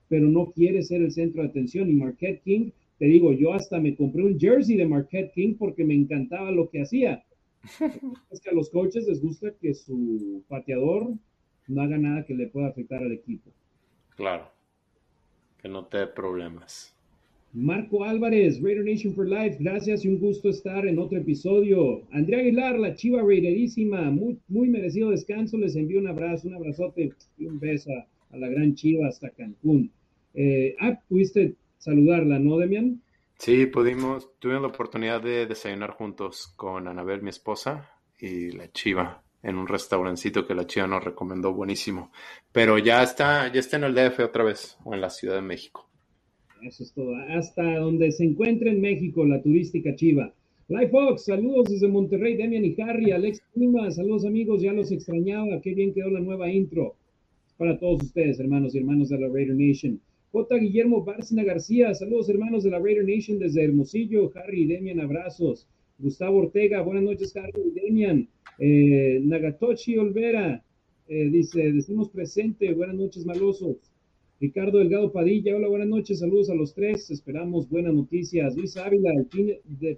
pero 0.09 0.29
no 0.29 0.53
quiere 0.53 0.83
ser 0.83 1.03
el 1.03 1.13
centro 1.13 1.43
de 1.43 1.49
atención. 1.49 1.91
Y 1.91 1.95
Marquette 1.95 2.43
King, 2.43 2.71
te 2.99 3.07
digo, 3.07 3.33
yo 3.33 3.53
hasta 3.53 3.81
me 3.81 3.95
compré 3.95 4.23
un 4.23 4.39
jersey 4.39 4.77
de 4.77 4.87
Marquette 4.87 5.33
King 5.33 5.55
porque 5.59 5.85
me 5.85 5.95
encantaba 5.95 6.51
lo 6.51 6.71
que 6.71 6.83
hacía. 6.83 7.25
es 8.31 8.41
que 8.41 8.51
a 8.51 8.55
los 8.55 8.71
coaches 8.71 9.07
les 9.07 9.21
gusta 9.21 9.53
que 9.61 9.75
su 9.75 10.43
pateador 10.49 11.13
no 11.67 11.83
haga 11.83 11.99
nada 11.99 12.25
que 12.25 12.35
le 12.35 12.47
pueda 12.47 12.69
afectar 12.69 13.03
al 13.03 13.13
equipo. 13.13 13.51
Claro 14.17 14.58
que 15.61 15.69
no 15.69 15.87
te 15.87 15.99
dé 15.99 16.07
problemas. 16.07 16.95
Marco 17.53 18.05
Álvarez, 18.05 18.61
Raider 18.61 18.85
Nation 18.85 19.15
for 19.15 19.27
Life, 19.27 19.57
gracias 19.59 20.05
y 20.05 20.09
un 20.09 20.19
gusto 20.19 20.51
estar 20.51 20.87
en 20.87 20.99
otro 20.99 21.19
episodio. 21.19 22.03
Andrea 22.13 22.41
Aguilar, 22.41 22.79
la 22.79 22.95
chiva 22.95 23.23
raiderísima, 23.23 24.11
muy, 24.11 24.39
muy 24.49 24.69
merecido 24.69 25.11
descanso, 25.11 25.57
les 25.57 25.75
envío 25.75 25.99
un 25.99 26.09
abrazo, 26.09 26.49
un 26.49 26.55
abrazote 26.55 27.13
y 27.39 27.47
un 27.47 27.59
beso 27.59 27.91
a, 27.91 28.37
la 28.37 28.49
gran 28.49 28.75
chiva 28.75 29.09
hasta 29.09 29.31
Cancún. 29.31 29.91
Eh, 30.35 30.77
ah, 30.81 31.01
pudiste 31.09 31.55
saludarla, 31.79 32.39
¿no, 32.39 32.59
Demian? 32.59 33.01
Sí, 33.39 33.67
pudimos, 33.67 34.31
tuvimos 34.39 34.63
la 34.63 34.69
oportunidad 34.69 35.23
de 35.23 35.47
desayunar 35.47 35.93
juntos 35.93 36.53
con 36.57 36.87
Anabel, 36.87 37.23
mi 37.23 37.31
esposa, 37.31 37.91
y 38.21 38.51
la 38.51 38.71
chiva 38.71 39.23
en 39.43 39.57
un 39.57 39.67
restaurancito 39.67 40.47
que 40.47 40.55
la 40.55 40.67
chiva 40.67 40.87
nos 40.87 41.05
recomendó 41.05 41.53
buenísimo. 41.53 42.11
Pero 42.53 42.79
ya 42.79 43.03
está, 43.03 43.53
ya 43.53 43.61
está 43.61 43.77
en 43.77 43.85
el 43.85 43.95
DF 43.95 44.21
otra 44.21 44.45
vez, 44.45 44.79
o 44.85 44.95
en 44.95 45.01
la 45.01 45.11
Ciudad 45.11 45.37
de 45.37 45.43
México. 45.43 45.89
Eso 46.63 46.83
es 46.83 46.93
todo. 46.93 47.15
Hasta 47.29 47.79
donde 47.79 48.11
se 48.11 48.25
encuentre 48.25 48.71
en 48.71 48.81
México, 48.81 49.25
la 49.25 49.41
turística 49.41 49.95
chiva. 49.95 50.33
Life 50.69 50.91
Fox, 50.91 51.25
saludos 51.25 51.71
desde 51.71 51.89
Monterrey, 51.89 52.37
Demian 52.37 52.65
y 52.65 52.77
Harry, 52.83 53.11
Alex 53.11 53.41
Lima, 53.55 53.91
saludos 53.91 54.27
amigos, 54.27 54.61
ya 54.61 54.73
los 54.73 54.93
extrañaba, 54.93 55.63
qué 55.63 55.73
bien 55.73 55.95
quedó 55.95 56.11
la 56.11 56.21
nueva 56.21 56.51
intro 56.51 56.95
para 57.57 57.79
todos 57.79 58.03
ustedes, 58.03 58.39
hermanos 58.39 58.75
y 58.75 58.79
hermanos 58.79 59.09
de 59.09 59.19
la 59.19 59.29
Raider 59.29 59.57
Nation. 59.57 59.99
J. 60.31 60.57
Guillermo 60.57 61.05
Bárcena 61.05 61.43
García, 61.43 61.95
saludos 61.95 62.29
hermanos 62.29 62.65
de 62.65 62.71
la 62.71 62.79
Raider 62.79 63.07
Nation 63.07 63.39
desde 63.39 63.65
Hermosillo, 63.65 64.31
Harry 64.35 64.65
y 64.65 64.67
Demian, 64.67 65.01
abrazos. 65.01 65.67
Gustavo 65.99 66.39
Ortega, 66.39 66.81
buenas 66.83 67.03
noches, 67.03 67.37
Harry 67.37 67.61
y 67.61 67.81
Demian. 67.81 68.29
Eh, 68.61 69.21
Nagatoshi 69.25 69.99
Olvera 69.99 70.63
eh, 71.09 71.29
dice, 71.29 71.73
decimos 71.73 72.09
presente, 72.11 72.73
buenas 72.73 72.95
noches, 72.95 73.27
malosos. 73.27 73.79
Ricardo 74.41 74.79
Delgado 74.79 75.11
Padilla, 75.11 75.57
hola, 75.57 75.67
buenas 75.67 75.89
noches, 75.89 76.21
saludos 76.21 76.51
a 76.51 76.55
los 76.55 76.73
tres, 76.73 77.11
esperamos 77.11 77.69
buenas 77.69 77.93
noticias. 77.95 78.57
Luis 78.57 78.77
Ávila, 78.77 79.11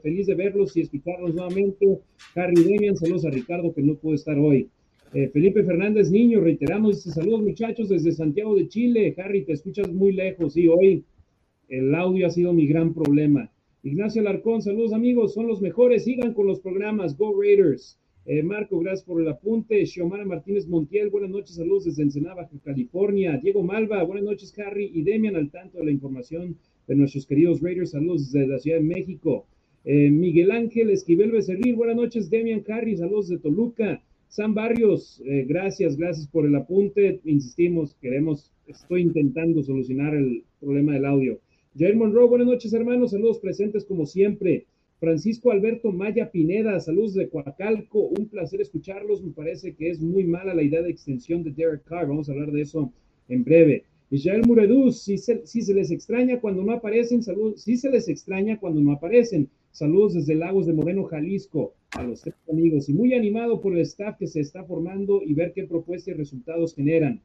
feliz 0.03 0.27
de 0.27 0.35
verlos 0.35 0.75
y 0.75 0.81
escucharlos 0.81 1.35
nuevamente. 1.35 1.99
Harry 2.35 2.65
Demian, 2.65 2.97
saludos 2.97 3.27
a 3.27 3.31
Ricardo 3.31 3.75
que 3.75 3.83
no 3.83 3.95
pudo 3.97 4.15
estar 4.15 4.39
hoy. 4.39 4.71
Eh, 5.13 5.29
Felipe 5.29 5.63
Fernández 5.65 6.11
Niño, 6.11 6.41
reiteramos, 6.41 6.97
dice, 6.97 7.11
saludos 7.11 7.43
muchachos 7.43 7.91
desde 7.91 8.13
Santiago 8.13 8.57
de 8.57 8.69
Chile. 8.69 9.15
Harry, 9.19 9.45
te 9.45 9.53
escuchas 9.53 9.93
muy 9.93 10.13
lejos, 10.13 10.57
y 10.57 10.67
hoy 10.67 11.05
el 11.69 11.95
audio 11.95 12.27
ha 12.27 12.31
sido 12.31 12.55
mi 12.55 12.67
gran 12.67 12.95
problema. 12.95 13.53
Ignacio 13.83 14.21
Alarcón, 14.21 14.61
saludos 14.61 14.93
amigos, 14.93 15.33
son 15.33 15.47
los 15.47 15.63
mejores, 15.63 16.05
sigan 16.05 16.35
con 16.35 16.47
los 16.47 16.61
programas, 16.61 17.17
Go 17.17 17.41
Raiders. 17.41 17.99
Eh, 18.27 18.43
Marco, 18.43 18.79
gracias 18.79 19.07
por 19.07 19.23
el 19.23 19.29
apunte. 19.29 19.87
Xiomara 19.87 20.27
Martínez 20.27 20.69
Montiel, 20.69 21.09
buenas 21.09 21.31
noches, 21.31 21.57
saludos 21.57 21.87
desde 21.87 22.03
Ensenada, 22.03 22.47
California. 22.63 23.41
Diego 23.43 23.63
Malva, 23.63 24.03
buenas 24.03 24.25
noches, 24.25 24.53
Harry 24.59 24.91
y 24.93 25.01
Demian, 25.01 25.35
al 25.35 25.51
tanto 25.51 25.79
de 25.79 25.87
la 25.87 25.93
información 25.93 26.59
de 26.89 26.95
nuestros 26.95 27.25
queridos 27.25 27.63
Raiders, 27.63 27.93
saludos 27.93 28.31
desde 28.31 28.49
la 28.49 28.59
Ciudad 28.59 28.77
de 28.77 28.85
México. 28.85 29.47
Eh, 29.87 30.11
Miguel 30.11 30.51
Ángel 30.51 30.91
Esquivel 30.91 31.31
Becerril, 31.31 31.75
buenas 31.75 31.97
noches, 31.97 32.29
Demian, 32.29 32.63
Harry, 32.69 32.99
saludos 32.99 33.29
de 33.29 33.39
Toluca. 33.39 34.03
Sam 34.29 34.53
Barrios, 34.53 35.23
eh, 35.25 35.47
gracias, 35.49 35.97
gracias 35.97 36.27
por 36.27 36.45
el 36.45 36.55
apunte. 36.55 37.19
Insistimos, 37.25 37.97
queremos, 38.03 38.53
estoy 38.67 39.01
intentando 39.01 39.63
solucionar 39.63 40.15
el 40.15 40.45
problema 40.61 40.93
del 40.93 41.07
audio. 41.07 41.41
Jair 41.79 41.95
Monroe, 41.95 42.27
buenas 42.27 42.49
noches, 42.49 42.73
hermanos, 42.73 43.13
saludos 43.13 43.39
presentes 43.39 43.85
como 43.85 44.05
siempre. 44.05 44.67
Francisco 44.99 45.53
Alberto 45.53 45.93
Maya 45.93 46.29
Pineda, 46.29 46.81
saludos 46.81 47.15
de 47.15 47.29
Coacalco, 47.29 48.01
un 48.01 48.27
placer 48.27 48.61
escucharlos. 48.61 49.23
Me 49.23 49.31
parece 49.31 49.75
que 49.77 49.89
es 49.89 50.01
muy 50.01 50.25
mala 50.25 50.53
la 50.53 50.65
idea 50.65 50.83
de 50.83 50.91
extensión 50.91 51.45
de 51.45 51.53
Derek 51.53 51.85
Carr, 51.85 52.09
vamos 52.09 52.29
a 52.29 52.33
hablar 52.33 52.51
de 52.51 52.63
eso 52.63 52.93
en 53.29 53.45
breve. 53.45 53.85
Israel 54.11 54.43
Mureduz, 54.45 55.01
si 55.01 55.17
se, 55.17 55.47
si 55.47 55.63
se 55.63 55.73
les 55.73 55.93
extraña 55.93 56.41
cuando 56.41 56.65
no 56.65 56.73
aparecen, 56.73 57.23
saludos, 57.23 57.63
si 57.63 57.77
se 57.77 57.89
les 57.89 58.09
extraña 58.09 58.59
cuando 58.59 58.81
no 58.81 58.91
aparecen. 58.91 59.49
Saludos 59.71 60.15
desde 60.15 60.35
Lagos 60.35 60.67
de 60.67 60.73
Moreno, 60.73 61.05
Jalisco, 61.05 61.75
a 61.93 62.03
los 62.03 62.23
tres 62.23 62.35
amigos. 62.51 62.89
Y 62.89 62.95
muy 62.95 63.15
animado 63.15 63.61
por 63.61 63.75
el 63.75 63.83
staff 63.83 64.19
que 64.19 64.27
se 64.27 64.41
está 64.41 64.65
formando 64.65 65.23
y 65.25 65.35
ver 65.35 65.53
qué 65.53 65.63
propuestas 65.63 66.09
y 66.09 66.19
resultados 66.19 66.75
generan. 66.75 67.21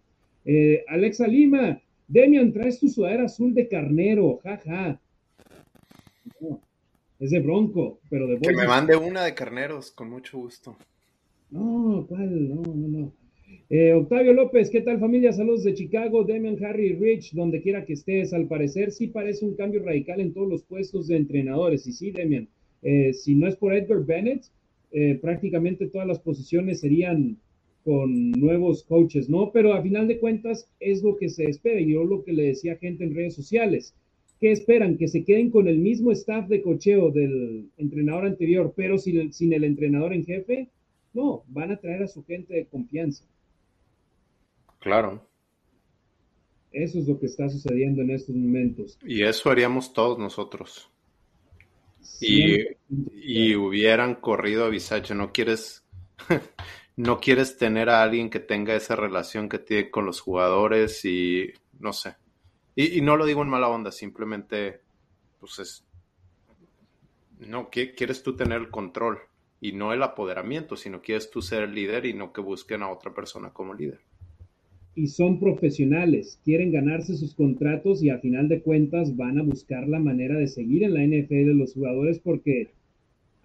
Eh, 0.46 0.84
Alexa 0.88 1.28
Lima, 1.28 1.82
Demian, 2.08 2.53
traes 2.53 2.80
tu 2.80 2.88
sudadera 2.88 3.26
azul 3.26 3.53
de 3.53 3.68
carnero, 3.68 4.39
jaja. 4.43 4.99
Es 7.20 7.32
de 7.32 7.39
Bronco, 7.39 7.99
pero 8.10 8.28
de 8.28 8.39
Que 8.39 8.53
me 8.53 8.68
mande 8.68 8.95
una 8.95 9.24
de 9.24 9.34
carneros, 9.34 9.91
con 9.91 10.10
mucho 10.10 10.38
gusto. 10.38 10.78
No, 11.49 12.06
¿cuál? 12.08 12.49
No, 12.49 12.62
no, 12.62 12.88
no. 12.88 13.14
Eh, 13.70 13.93
Octavio 13.93 14.34
López, 14.34 14.70
¿qué 14.70 14.82
tal 14.82 14.99
familia? 14.99 15.32
Saludos 15.32 15.64
de 15.64 15.74
Chicago, 15.74 16.24
Demian, 16.24 16.64
Harry, 16.64 16.93
Rich, 16.93 17.34
donde 17.34 17.62
quiera 17.62 17.86
que 17.86 17.93
estés. 17.93 18.34
Al 18.34 18.47
parecer 18.47 18.91
sí 18.91 19.08
parece 19.08 19.45
un 19.45 19.56
cambio 19.56 19.84
radical 19.84 20.20
en 20.20 20.34
todos 20.34 20.47
los 20.47 20.64
puestos 20.64 21.08
de 21.08 21.18
entrenadores. 21.18 21.88
Y 21.88 21.93
sí, 21.93 22.12
Demian, 22.12 22.47
eh, 22.84 23.14
si 23.14 23.36
no 23.36 23.47
es 23.47 23.56
por 23.56 23.74
Edgar 23.74 24.06
Bennett, 24.06 24.45
eh, 24.91 25.18
prácticamente 25.22 25.88
todas 25.88 26.08
las 26.08 26.20
posiciones 26.20 26.82
serían 26.82 27.38
con 27.86 28.32
nuevos 28.32 28.84
coaches, 28.84 29.30
¿no? 29.30 29.52
Pero 29.54 29.74
a 29.74 29.82
final 29.82 30.10
de 30.10 30.20
cuentas 30.20 30.68
es 30.82 31.02
lo 31.04 31.16
que 31.16 31.30
se 31.30 31.46
espera. 31.46 31.80
Y 31.80 31.94
yo 31.94 32.04
lo 32.04 32.24
que 32.24 32.34
le 32.34 32.44
decía 32.44 32.74
a 32.74 32.78
gente 32.78 33.06
en 33.06 33.16
redes 33.16 33.36
sociales 33.36 33.94
¿Qué 34.40 34.52
esperan? 34.52 34.98
¿Que 34.98 35.08
se 35.08 35.24
queden 35.24 35.50
con 35.50 35.68
el 35.68 35.78
mismo 35.78 36.12
staff 36.12 36.48
de 36.48 36.62
cocheo 36.62 37.10
del 37.10 37.70
entrenador 37.78 38.26
anterior, 38.26 38.74
pero 38.76 38.98
sin 38.98 39.20
el, 39.20 39.34
sin 39.34 39.54
el 39.54 39.64
entrenador 39.64 40.14
en 40.14 40.26
jefe? 40.26 40.70
No, 41.14 41.44
van 41.48 41.72
a 41.72 41.78
traer 41.78 42.04
a 42.04 42.08
su 42.08 42.24
gente 42.26 42.54
de 42.54 42.66
confianza. 42.66 43.24
Claro. 44.80 45.26
Eso 46.72 47.00
es 47.00 47.08
lo 47.08 47.18
que 47.18 47.28
está 47.28 47.48
sucediendo 47.48 48.02
en 48.02 48.12
estos 48.12 48.36
momentos. 48.36 49.00
Y 49.06 49.24
eso 49.24 49.50
haríamos 49.50 49.94
todos 49.94 50.20
nosotros. 50.20 50.90
Y, 52.20 52.58
y, 53.14 53.56
hubieran 53.56 54.16
corrido 54.16 54.66
a 54.66 54.70
Bisacho. 54.70 55.16
No 55.16 55.32
quieres, 55.32 55.86
no 56.98 57.20
quieres 57.20 57.58
tener 57.58 57.89
a 57.89 58.04
alguien 58.04 58.30
que 58.30 58.39
tenga 58.39 58.76
esa 58.76 58.96
relación 58.96 59.50
que 59.50 59.60
tiene 59.60 59.91
con 59.91 60.06
los 60.06 60.22
jugadores 60.22 61.04
y 61.06 61.50
no 61.80 61.93
sé. 61.93 62.16
Y, 62.76 63.02
no 63.02 63.16
lo 63.16 63.26
digo 63.26 63.41
en 63.41 63.50
mala 63.50 63.70
onda, 63.70 63.91
simplemente, 63.91 64.82
pues 65.39 65.60
es, 65.60 65.86
no, 67.39 67.70
quieres 67.70 68.22
tú 68.24 68.36
tener 68.36 68.60
el 68.60 68.70
control 68.70 69.20
y 69.62 69.72
no 69.72 69.93
el 69.93 70.04
apoderamiento, 70.04 70.76
sino 70.76 71.02
quieres 71.02 71.30
tú 71.30 71.41
ser 71.41 71.64
el 71.64 71.74
líder 71.74 72.06
y 72.06 72.14
no 72.14 72.34
que 72.34 72.41
busquen 72.41 72.84
a 72.84 72.91
otra 72.91 73.14
persona 73.14 73.52
como 73.52 73.74
líder. 73.74 74.00
y 74.98 75.08
son 75.08 75.39
profesionales, 75.39 76.39
quieren 76.46 76.72
ganarse 76.72 77.18
sus 77.18 77.34
contratos 77.34 78.02
y 78.02 78.10
a 78.10 78.20
final 78.20 78.48
de 78.48 78.62
cuentas 78.62 79.16
van 79.18 79.38
a 79.38 79.43
buscar 79.43 79.88
la 79.89 80.00
manera 80.00 80.36
de 80.36 80.48
seguir 80.48 80.84
en 80.84 80.93
la 80.93 81.04
NFL 81.04 81.48
de 81.48 81.54
los 81.54 81.74
jugadores 81.74 82.20
porque 82.20 82.72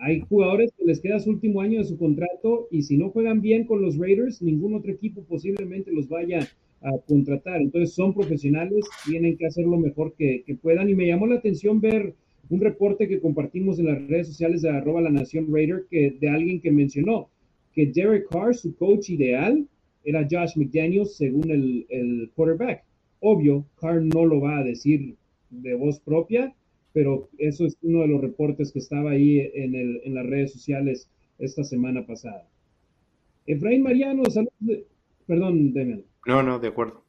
hay 0.00 0.20
jugadores 0.20 0.72
que 0.76 0.84
les 0.84 1.00
queda 1.00 1.20
su 1.20 1.30
último 1.30 1.60
año 1.60 1.78
de 1.78 1.84
su 1.84 1.98
contrato 1.98 2.68
y 2.70 2.82
si 2.82 2.96
no 2.96 3.10
juegan 3.10 3.42
bien 3.42 3.64
con 3.64 3.82
los 3.82 3.98
Raiders, 3.98 4.40
ningún 4.40 4.74
otro 4.74 4.90
equipo 4.90 5.22
posiblemente 5.24 5.92
los 5.92 6.08
vaya 6.08 6.48
a 6.80 6.98
contratar. 7.06 7.60
Entonces 7.60 7.94
son 7.94 8.14
profesionales, 8.14 8.86
tienen 9.04 9.36
que 9.36 9.46
hacer 9.46 9.66
lo 9.66 9.76
mejor 9.76 10.14
que, 10.16 10.42
puedan. 10.62 10.88
Y 10.88 10.94
me 10.94 11.06
llamó 11.06 11.26
la 11.26 11.36
atención 11.36 11.82
ver 11.82 12.14
un 12.48 12.60
reporte 12.60 13.08
que 13.08 13.20
compartimos 13.20 13.78
en 13.78 13.86
las 13.86 14.08
redes 14.08 14.28
sociales 14.28 14.62
de 14.62 14.70
arroba 14.70 15.02
la 15.02 15.10
nación 15.10 15.52
Raider 15.52 15.84
que, 15.90 16.16
de 16.18 16.28
alguien 16.28 16.60
que 16.60 16.72
mencionó 16.72 17.28
que 17.74 17.86
Derek 17.86 18.28
Carr, 18.30 18.54
su 18.54 18.74
coach 18.76 19.10
ideal, 19.10 19.66
era 20.02 20.26
Josh 20.28 20.56
McDaniels 20.56 21.14
según 21.14 21.50
el, 21.50 21.86
el 21.90 22.30
quarterback. 22.34 22.82
Obvio, 23.20 23.66
Carr 23.78 24.02
no 24.02 24.24
lo 24.24 24.40
va 24.40 24.58
a 24.58 24.64
decir 24.64 25.14
de 25.50 25.74
voz 25.74 26.00
propia, 26.00 26.54
pero 26.92 27.28
eso 27.38 27.66
es 27.66 27.76
uno 27.82 28.00
de 28.00 28.08
los 28.08 28.20
reportes 28.20 28.72
que 28.72 28.78
estaba 28.80 29.12
ahí 29.12 29.40
en, 29.54 29.74
el, 29.74 30.00
en 30.04 30.14
las 30.14 30.26
redes 30.26 30.52
sociales 30.52 31.08
esta 31.38 31.64
semana 31.64 32.06
pasada. 32.06 32.48
Efraín 33.46 33.82
Mariano, 33.82 34.24
saludos. 34.26 34.84
perdón, 35.26 35.72
Demian. 35.72 36.04
No, 36.26 36.42
no, 36.42 36.58
de 36.58 36.68
acuerdo. 36.68 37.02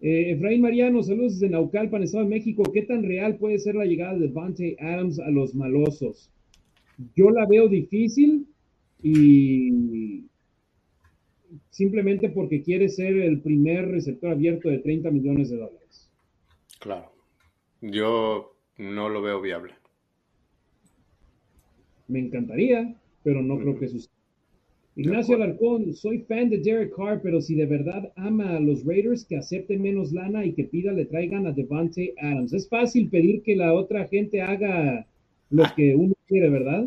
Eh, 0.00 0.32
Efraín 0.32 0.60
Mariano, 0.60 1.02
saludos 1.02 1.38
desde 1.38 1.50
Naucalpan, 1.50 2.02
Estado 2.02 2.24
de 2.24 2.30
México. 2.30 2.62
¿Qué 2.72 2.82
tan 2.82 3.02
real 3.02 3.36
puede 3.36 3.58
ser 3.58 3.74
la 3.74 3.84
llegada 3.84 4.14
de 4.14 4.28
Devante 4.28 4.76
Adams 4.80 5.18
a 5.18 5.30
los 5.30 5.54
malosos? 5.54 6.30
Yo 7.14 7.30
la 7.30 7.46
veo 7.46 7.68
difícil 7.68 8.46
y 9.02 10.24
simplemente 11.70 12.28
porque 12.28 12.62
quiere 12.62 12.88
ser 12.88 13.16
el 13.16 13.40
primer 13.40 13.88
receptor 13.88 14.30
abierto 14.30 14.68
de 14.68 14.78
30 14.78 15.10
millones 15.10 15.50
de 15.50 15.56
dólares. 15.56 16.10
Claro. 16.80 17.12
Yo 17.80 18.53
no 18.76 19.08
lo 19.08 19.22
veo 19.22 19.40
viable. 19.40 19.74
Me 22.08 22.20
encantaría, 22.20 22.94
pero 23.22 23.42
no 23.42 23.58
creo 23.58 23.78
que 23.78 23.88
suceda. 23.88 24.12
Ignacio 24.96 25.34
Alarcón, 25.34 25.92
soy 25.92 26.20
fan 26.20 26.50
de 26.50 26.58
Derek 26.58 26.94
Carr, 26.94 27.20
pero 27.20 27.40
si 27.40 27.56
de 27.56 27.66
verdad 27.66 28.12
ama 28.14 28.56
a 28.56 28.60
los 28.60 28.84
Raiders, 28.84 29.24
que 29.24 29.36
acepte 29.36 29.76
menos 29.76 30.12
lana 30.12 30.44
y 30.44 30.52
que 30.52 30.64
pida 30.64 30.92
le 30.92 31.06
traigan 31.06 31.48
a 31.48 31.52
Devante 31.52 32.14
Adams. 32.20 32.52
Es 32.52 32.68
fácil 32.68 33.10
pedir 33.10 33.42
que 33.42 33.56
la 33.56 33.72
otra 33.72 34.06
gente 34.06 34.40
haga 34.40 35.04
lo 35.50 35.64
ah. 35.64 35.72
que 35.74 35.96
uno 35.96 36.14
quiere, 36.28 36.48
¿verdad? 36.48 36.86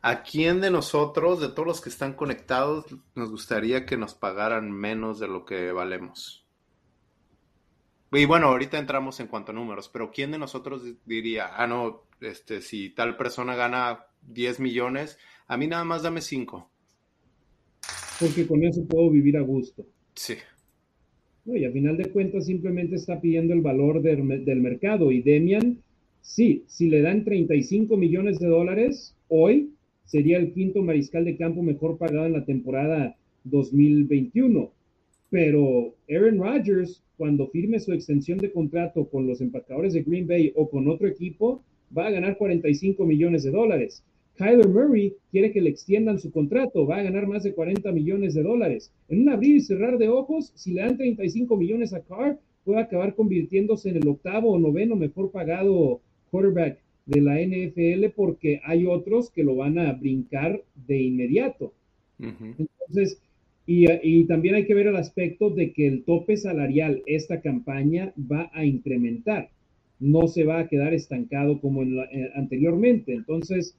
¿A 0.00 0.22
quién 0.22 0.62
de 0.62 0.70
nosotros, 0.70 1.40
de 1.40 1.48
todos 1.48 1.66
los 1.66 1.80
que 1.82 1.90
están 1.90 2.14
conectados, 2.14 2.86
nos 3.14 3.30
gustaría 3.30 3.84
que 3.84 3.98
nos 3.98 4.14
pagaran 4.14 4.72
menos 4.72 5.20
de 5.20 5.28
lo 5.28 5.44
que 5.44 5.72
valemos? 5.72 6.41
Y 8.12 8.24
bueno, 8.26 8.48
ahorita 8.48 8.78
entramos 8.78 9.20
en 9.20 9.26
cuanto 9.26 9.52
a 9.52 9.54
números, 9.54 9.88
pero 9.92 10.10
¿quién 10.10 10.32
de 10.32 10.38
nosotros 10.38 10.82
diría, 11.06 11.50
ah, 11.56 11.66
no, 11.66 12.02
este, 12.20 12.60
si 12.60 12.90
tal 12.90 13.16
persona 13.16 13.56
gana 13.56 14.06
10 14.22 14.60
millones, 14.60 15.18
a 15.46 15.56
mí 15.56 15.66
nada 15.66 15.84
más 15.84 16.02
dame 16.02 16.20
5? 16.20 16.72
porque 18.22 18.46
con 18.46 18.62
eso 18.64 18.84
puedo 18.86 19.10
vivir 19.10 19.36
a 19.36 19.40
gusto. 19.40 19.84
Sí. 20.14 20.34
y 21.46 21.64
a 21.64 21.72
final 21.72 21.96
de 21.96 22.10
cuentas 22.10 22.46
simplemente 22.46 22.96
está 22.96 23.20
pidiendo 23.20 23.52
el 23.52 23.60
valor 23.60 24.00
del, 24.00 24.22
mercado. 24.60 25.10
Y 25.10 25.22
Demian, 25.22 25.78
sí, 26.20 26.64
si 26.68 26.88
le 26.88 27.02
dan 27.02 27.24
35 27.24 27.96
millones 27.96 28.38
de 28.38 28.46
dólares, 28.46 29.16
hoy 29.28 29.70
sería 30.04 30.38
el 30.38 30.52
quinto 30.52 30.82
mariscal 30.82 31.24
de 31.24 31.36
campo 31.36 31.62
mejor 31.62 31.98
pagado 31.98 32.26
en 32.26 32.34
la 32.34 32.44
temporada 32.44 33.16
2021. 33.44 34.70
Pero 35.32 35.94
Aaron 36.10 36.40
Rodgers, 36.40 37.02
cuando 37.16 37.48
firme 37.48 37.80
su 37.80 37.94
extensión 37.94 38.36
de 38.36 38.52
contrato 38.52 39.08
con 39.08 39.26
los 39.26 39.40
empacadores 39.40 39.94
de 39.94 40.02
Green 40.02 40.26
Bay 40.26 40.52
o 40.54 40.68
con 40.68 40.86
otro 40.88 41.08
equipo, 41.08 41.62
va 41.96 42.08
a 42.08 42.10
ganar 42.10 42.36
45 42.36 43.06
millones 43.06 43.42
de 43.42 43.50
dólares. 43.50 44.04
Kyler 44.36 44.68
Murray 44.68 45.14
quiere 45.30 45.50
que 45.50 45.62
le 45.62 45.70
extiendan 45.70 46.18
su 46.18 46.30
contrato, 46.30 46.86
va 46.86 46.98
a 46.98 47.02
ganar 47.02 47.26
más 47.26 47.44
de 47.44 47.54
40 47.54 47.90
millones 47.92 48.34
de 48.34 48.42
dólares. 48.42 48.92
En 49.08 49.22
un 49.22 49.30
abrir 49.30 49.56
y 49.56 49.60
cerrar 49.62 49.96
de 49.96 50.10
ojos, 50.10 50.52
si 50.54 50.74
le 50.74 50.82
dan 50.82 50.98
35 50.98 51.56
millones 51.56 51.94
a 51.94 52.00
Carr, 52.00 52.38
puede 52.62 52.80
acabar 52.80 53.14
convirtiéndose 53.14 53.88
en 53.88 53.96
el 53.96 54.08
octavo 54.08 54.52
o 54.52 54.58
noveno 54.58 54.96
mejor 54.96 55.30
pagado 55.30 56.02
quarterback 56.30 56.78
de 57.06 57.20
la 57.22 57.40
NFL 57.40 58.12
porque 58.14 58.60
hay 58.64 58.84
otros 58.84 59.30
que 59.30 59.44
lo 59.44 59.56
van 59.56 59.78
a 59.78 59.94
brincar 59.94 60.62
de 60.86 61.00
inmediato. 61.00 61.72
Entonces, 62.18 63.18
y, 63.66 63.90
y, 64.02 64.24
también 64.24 64.56
hay 64.56 64.66
que 64.66 64.74
ver 64.74 64.88
el 64.88 64.96
aspecto 64.96 65.50
de 65.50 65.72
que 65.72 65.86
el 65.86 66.04
tope 66.04 66.36
salarial 66.36 67.02
esta 67.06 67.40
campaña 67.40 68.12
va 68.18 68.50
a 68.52 68.64
incrementar, 68.64 69.50
no 70.00 70.26
se 70.26 70.44
va 70.44 70.58
a 70.58 70.68
quedar 70.68 70.92
estancado 70.94 71.60
como 71.60 71.82
en 71.82 71.98
eh, 71.98 72.30
anteriormente. 72.34 73.12
Entonces, 73.14 73.76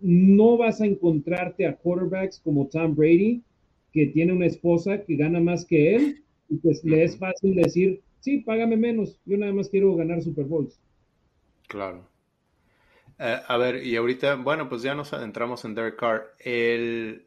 no 0.00 0.56
vas 0.56 0.80
a 0.80 0.86
encontrarte 0.86 1.66
a 1.66 1.76
quarterbacks 1.76 2.40
como 2.40 2.66
Tom 2.66 2.94
Brady, 2.96 3.42
que 3.92 4.06
tiene 4.06 4.32
una 4.32 4.46
esposa 4.46 5.02
que 5.04 5.16
gana 5.16 5.40
más 5.40 5.64
que 5.64 5.94
él, 5.94 6.22
y 6.48 6.56
pues 6.56 6.82
le 6.84 7.04
es 7.04 7.18
fácil 7.18 7.54
decir, 7.54 8.00
sí, 8.20 8.38
págame 8.38 8.76
menos, 8.76 9.18
yo 9.26 9.36
nada 9.36 9.52
más 9.52 9.68
quiero 9.68 9.94
ganar 9.94 10.22
Super 10.22 10.46
Bowls. 10.46 10.80
Claro. 11.68 12.08
Eh, 13.18 13.36
a 13.46 13.56
ver, 13.58 13.84
y 13.84 13.96
ahorita, 13.96 14.36
bueno, 14.36 14.68
pues 14.68 14.80
ya 14.82 14.94
nos 14.94 15.12
adentramos 15.12 15.64
en 15.66 15.74
Derek 15.74 15.96
Carr. 15.96 16.34
El, 16.38 17.26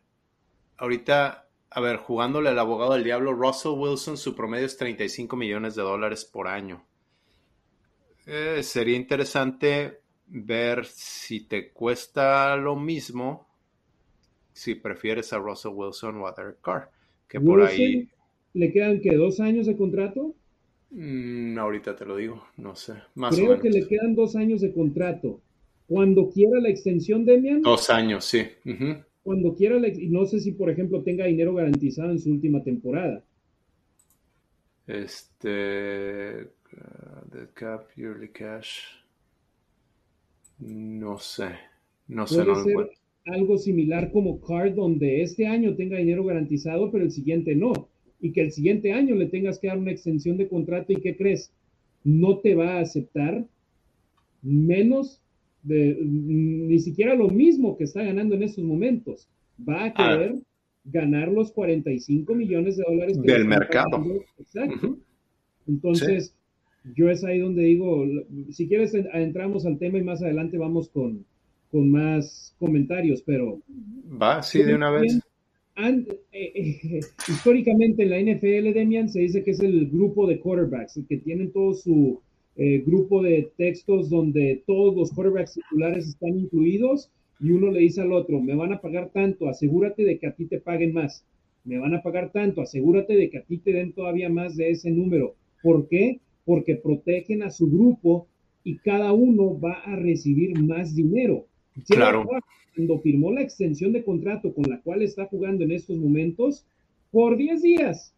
ahorita, 0.78 1.48
a 1.70 1.82
ver, 1.82 1.98
jugándole 1.98 2.50
al 2.50 2.60
abogado 2.60 2.94
del 2.94 3.04
diablo, 3.04 3.34
Russell 3.34 3.74
Wilson, 3.78 4.18
su 4.18 4.36
promedio 4.36 4.66
es 4.66 4.78
35 4.78 5.36
millones 5.36 5.76
de 5.76 5.82
dólares 5.82 6.26
por 6.26 6.48
año. 6.48 6.84
Eh, 8.26 8.62
sería 8.64 8.96
interesante 8.96 10.00
ver 10.28 10.86
si 10.86 11.42
te 11.42 11.72
cuesta 11.72 12.56
lo 12.56 12.76
mismo 12.76 13.48
si 14.54 14.76
prefieres 14.76 15.34
a 15.34 15.40
Russell 15.40 15.72
Wilson 15.74 16.18
o 16.18 16.28
a 16.28 16.34
Derek 16.34 16.62
Carr. 16.62 16.90
Que 17.28 17.42
por 17.42 17.62
ahí. 17.64 18.08
¿Le 18.54 18.72
quedan 18.72 19.02
que 19.02 19.16
dos 19.16 19.40
años 19.40 19.66
de 19.66 19.76
contrato? 19.76 20.36
Mm, 20.92 21.58
ahorita 21.58 21.96
te 21.96 22.06
lo 22.06 22.16
digo, 22.16 22.46
no 22.58 22.76
sé. 22.76 22.94
Más 23.16 23.36
Creo 23.36 23.60
que 23.60 23.72
le 23.72 23.88
quedan 23.88 24.14
dos 24.14 24.36
años 24.36 24.62
de 24.62 24.72
contrato. 24.72 25.42
Cuando 25.88 26.30
quiera 26.30 26.60
la 26.60 26.70
extensión, 26.70 27.26
Demian. 27.26 27.64
Dos 27.64 27.90
años, 27.90 28.26
sí. 28.26 28.44
Cuando 29.24 29.56
quiera, 29.56 29.78
y 29.88 30.10
no 30.10 30.26
sé 30.26 30.40
si, 30.40 30.52
por 30.52 30.70
ejemplo, 30.70 31.02
tenga 31.02 31.26
dinero 31.26 31.54
garantizado 31.54 32.12
en 32.12 32.20
su 32.20 32.32
última 32.32 32.62
temporada. 32.64 33.24
Este. 34.88 36.44
Uh, 36.74 37.30
the 37.32 37.48
cap, 37.54 37.88
yearly 37.96 38.30
cash. 38.30 38.80
No 40.60 41.18
sé, 41.20 41.50
no 42.08 42.28
sé. 42.28 42.44
Puede 42.44 42.64
ser 42.64 42.90
algo 43.26 43.58
similar 43.58 44.12
como 44.12 44.42
Card, 44.42 44.74
donde 44.76 45.22
este 45.22 45.48
año 45.48 45.76
tenga 45.76 45.98
dinero 45.98 46.26
garantizado, 46.26 46.92
pero 46.92 47.04
el 47.04 47.12
siguiente 47.12 47.56
no. 47.56 47.88
Y 48.20 48.32
que 48.32 48.42
el 48.42 48.52
siguiente 48.52 48.94
año 48.94 49.16
le 49.16 49.28
tengas 49.28 49.60
que 49.60 49.68
dar 49.68 49.78
una 49.78 49.92
extensión 49.92 50.38
de 50.38 50.48
contrato 50.48 50.94
y 50.94 50.98
¿qué 50.98 51.16
crees? 51.16 51.52
No 52.04 52.40
te 52.40 52.56
va 52.56 52.78
a 52.78 52.82
aceptar 52.82 53.46
menos 54.42 55.22
de, 55.64 55.98
ni 56.02 56.80
siquiera 56.80 57.16
lo 57.16 57.30
mismo 57.30 57.78
que 57.78 57.86
está 57.86 58.04
ganando 58.04 58.36
en 58.36 58.44
estos 58.44 58.64
momentos. 58.64 59.28
Va 59.68 59.86
a 59.86 59.86
ah. 59.88 59.94
querer 59.94 60.36
ganar 60.86 61.30
los 61.30 61.52
45 61.52 62.36
millones 62.36 62.78
de 62.78 62.84
dólares 62.88 63.22
del 63.22 63.46
mercado. 63.46 64.04
Exacto. 64.38 64.98
Entonces, 65.68 66.36
yo 66.96 67.10
es 67.10 67.24
ahí 67.24 67.40
donde 67.40 67.64
digo, 67.64 68.06
si 68.52 68.68
quieres 68.68 68.94
entramos 68.94 69.66
al 69.66 69.78
tema 69.78 69.98
y 69.98 70.04
más 70.04 70.22
adelante 70.22 70.58
vamos 70.58 70.90
con, 70.90 71.26
con 71.72 71.90
más 71.90 72.54
comentarios, 72.60 73.22
pero... 73.22 73.62
Va, 74.22 74.44
sí, 74.44 74.62
de 74.62 74.76
una 74.76 74.92
vez. 74.92 75.22
Eh, 75.76 76.06
eh, 76.32 77.00
históricamente 77.28 78.04
en 78.04 78.10
la 78.10 78.20
NFL, 78.20 78.74
Demian, 78.74 79.10
se 79.10 79.22
dice 79.22 79.44
que 79.44 79.52
es 79.52 79.60
el 79.62 79.90
grupo 79.90 80.28
de 80.28 80.40
quarterbacks, 80.40 81.00
que 81.08 81.18
tienen 81.18 81.52
todo 81.52 81.74
su 81.74 82.22
eh, 82.56 82.84
grupo 82.86 83.22
de 83.22 83.52
textos 83.58 84.10
donde 84.10 84.64
todos 84.68 84.96
los 84.96 85.12
quarterbacks 85.12 85.54
titulares 85.54 86.08
están 86.08 86.40
incluidos 86.40 87.10
y 87.40 87.52
uno 87.52 87.72
le 87.72 87.80
dice 87.80 88.02
al 88.02 88.14
otro, 88.14 88.40
me 88.40 88.56
van 88.56 88.74
a 88.74 88.82
pagar 88.82 89.10
tanto, 89.10 89.50
asegúrate 89.50 90.04
de 90.04 90.20
que 90.20 90.28
a 90.28 90.36
ti 90.36 90.46
te 90.46 90.60
paguen 90.60 90.94
más. 90.94 91.26
Me 91.66 91.78
van 91.78 91.94
a 91.94 92.02
pagar 92.02 92.32
tanto, 92.32 92.62
asegúrate 92.62 93.16
de 93.16 93.30
que 93.30 93.38
a 93.38 93.44
ti 93.44 93.58
te 93.58 93.74
den 93.74 93.94
todavía 93.94 94.30
más 94.30 94.56
de 94.56 94.70
ese 94.70 94.92
número. 94.92 95.36
¿Por 95.62 95.88
qué? 95.88 96.20
porque 96.46 96.76
protegen 96.76 97.44
a 97.44 97.50
su 97.50 97.70
grupo 97.70 98.28
y 98.64 98.78
cada 98.78 99.12
uno 99.14 99.60
va 99.60 99.74
a 99.86 99.96
recibir 99.96 100.62
más 100.62 100.96
dinero. 100.96 101.46
Claro. 101.88 102.26
Cuando 102.76 103.00
firmó 103.00 103.32
la 103.32 103.42
extensión 103.42 103.92
de 103.94 104.04
contrato 104.04 104.54
con 104.54 104.70
la 104.70 104.80
cual 104.82 105.02
está 105.02 105.26
jugando 105.26 105.64
en 105.64 105.72
estos 105.72 105.98
momentos, 105.98 106.66
por 107.12 107.38
10 107.38 107.62
días. 107.62 108.14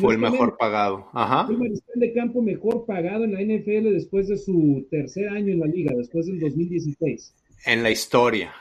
Fue 0.00 0.14
el 0.14 0.20
mejor 0.20 0.56
pagado. 0.56 1.08
Ajá. 1.12 1.46
Fue 1.46 1.66
el 1.66 2.00
de 2.00 2.12
campo 2.12 2.42
mejor 2.42 2.86
pagado 2.86 3.24
en 3.24 3.32
la 3.32 3.42
NFL 3.42 3.92
después 3.92 4.28
de 4.28 4.36
su 4.36 4.86
tercer 4.90 5.28
año 5.28 5.52
en 5.52 5.60
la 5.60 5.66
liga, 5.66 5.94
después 5.96 6.26
del 6.26 6.40
2016. 6.40 7.34
En 7.66 7.82
la 7.82 7.90
historia. 7.90 8.52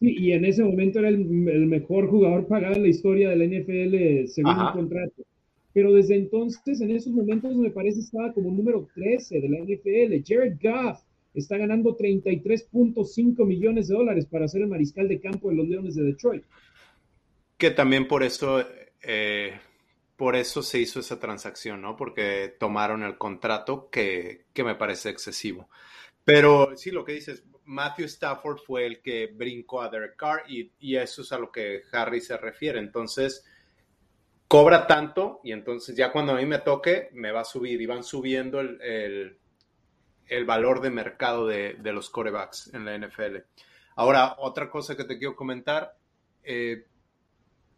Sí, 0.00 0.16
y 0.18 0.32
en 0.32 0.46
ese 0.46 0.64
momento 0.64 0.98
era 0.98 1.10
el, 1.10 1.26
mejor 1.26 2.08
jugador 2.08 2.46
pagado 2.46 2.76
en 2.76 2.82
la 2.82 2.88
historia 2.88 3.28
de 3.28 3.36
la 3.36 3.44
NFL 3.44 4.28
según 4.28 4.58
el 4.58 4.72
contrato. 4.72 5.22
Pero 5.72 5.92
desde 5.92 6.16
entonces, 6.16 6.80
en 6.80 6.90
esos 6.90 7.12
momentos, 7.12 7.54
me 7.54 7.70
parece 7.70 8.00
estaba 8.00 8.32
como 8.32 8.50
número 8.50 8.88
13 8.94 9.40
de 9.40 9.48
la 9.48 9.58
NFL. 9.58 10.24
Jared 10.26 10.56
Goff 10.60 11.00
está 11.34 11.56
ganando 11.58 11.96
33.5 11.96 13.46
millones 13.46 13.88
de 13.88 13.94
dólares 13.94 14.26
para 14.26 14.48
ser 14.48 14.62
el 14.62 14.68
mariscal 14.68 15.06
de 15.06 15.20
campo 15.20 15.50
de 15.50 15.56
los 15.56 15.68
Leones 15.68 15.94
de 15.94 16.02
Detroit. 16.02 16.44
Que 17.56 17.70
también 17.70 18.08
por 18.08 18.22
eso, 18.22 18.64
eh, 19.02 19.52
por 20.20 20.36
eso 20.36 20.62
se 20.62 20.78
hizo 20.78 21.00
esa 21.00 21.18
transacción, 21.18 21.80
¿no? 21.80 21.96
Porque 21.96 22.54
tomaron 22.60 23.04
el 23.04 23.16
contrato 23.16 23.88
que, 23.88 24.44
que 24.52 24.62
me 24.62 24.74
parece 24.74 25.08
excesivo. 25.08 25.70
Pero 26.26 26.76
sí, 26.76 26.90
lo 26.90 27.06
que 27.06 27.12
dices, 27.12 27.42
Matthew 27.64 28.04
Stafford 28.04 28.58
fue 28.58 28.84
el 28.84 29.00
que 29.00 29.28
brincó 29.28 29.80
a 29.80 29.88
Derek 29.88 30.16
Carr 30.16 30.42
y, 30.46 30.94
eso 30.94 31.22
es 31.22 31.32
a 31.32 31.38
lo 31.38 31.50
que 31.50 31.84
Harry 31.92 32.20
se 32.20 32.36
refiere. 32.36 32.78
Entonces, 32.80 33.46
cobra 34.46 34.86
tanto 34.86 35.40
y 35.42 35.52
entonces 35.52 35.96
ya 35.96 36.12
cuando 36.12 36.32
a 36.32 36.36
mí 36.36 36.44
me 36.44 36.58
toque, 36.58 37.08
me 37.14 37.32
va 37.32 37.40
a 37.40 37.44
subir 37.44 37.80
y 37.80 37.86
van 37.86 38.04
subiendo 38.04 38.60
el, 38.60 39.38
el, 40.26 40.44
valor 40.44 40.82
de 40.82 40.90
mercado 40.90 41.46
de, 41.46 41.78
de, 41.80 41.92
los 41.94 42.10
corebacks 42.10 42.74
en 42.74 42.84
la 42.84 42.98
NFL. 42.98 43.38
Ahora, 43.96 44.36
otra 44.36 44.68
cosa 44.68 44.98
que 44.98 45.04
te 45.04 45.16
quiero 45.16 45.34
comentar, 45.34 45.96
eh, 46.42 46.84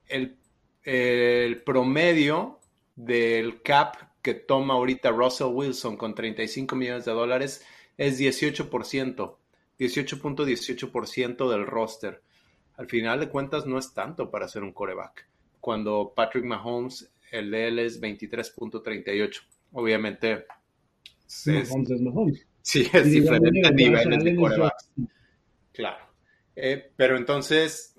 el, 0.09 0.42
el 0.85 1.63
promedio 1.63 2.61
del 2.97 3.63
cap 3.63 3.97
que 4.23 4.35
toma 4.35 4.75
ahorita 4.75 5.11
Russell 5.11 5.49
Wilson 5.53 5.97
con 5.97 6.15
35 6.15 6.77
millones 6.77 7.05
de 7.05 7.13
dólares 7.13 7.65
es 7.97 8.21
18%, 8.21 9.37
18.18% 9.79 11.51
del 11.51 11.67
roster. 11.67 12.23
Al 12.77 12.89
final 12.89 13.21
de 13.21 13.29
cuentas 13.29 13.67
no 13.67 13.79
es 13.79 13.93
tanto 13.93 14.31
para 14.31 14.49
ser 14.49 14.63
un 14.63 14.73
coreback. 14.73 15.29
Cuando 15.61 16.13
Patrick 16.15 16.45
Mahomes, 16.45 17.13
el 17.31 17.51
de 17.51 17.69
él 17.69 17.79
es 17.79 18.01
23.38. 18.01 19.41
Obviamente. 19.73 20.47
Mahomes 21.47 21.91
es 21.91 22.01
Mahomes. 22.01 22.47
Sí, 22.63 22.89
es 22.93 23.11
diferente 23.11 23.73
niveles 23.73 24.25
de 24.25 24.37
corebacks. 24.37 24.91
Claro. 25.73 26.07
Eh, 26.55 26.93
pero 26.97 27.17
entonces, 27.17 27.92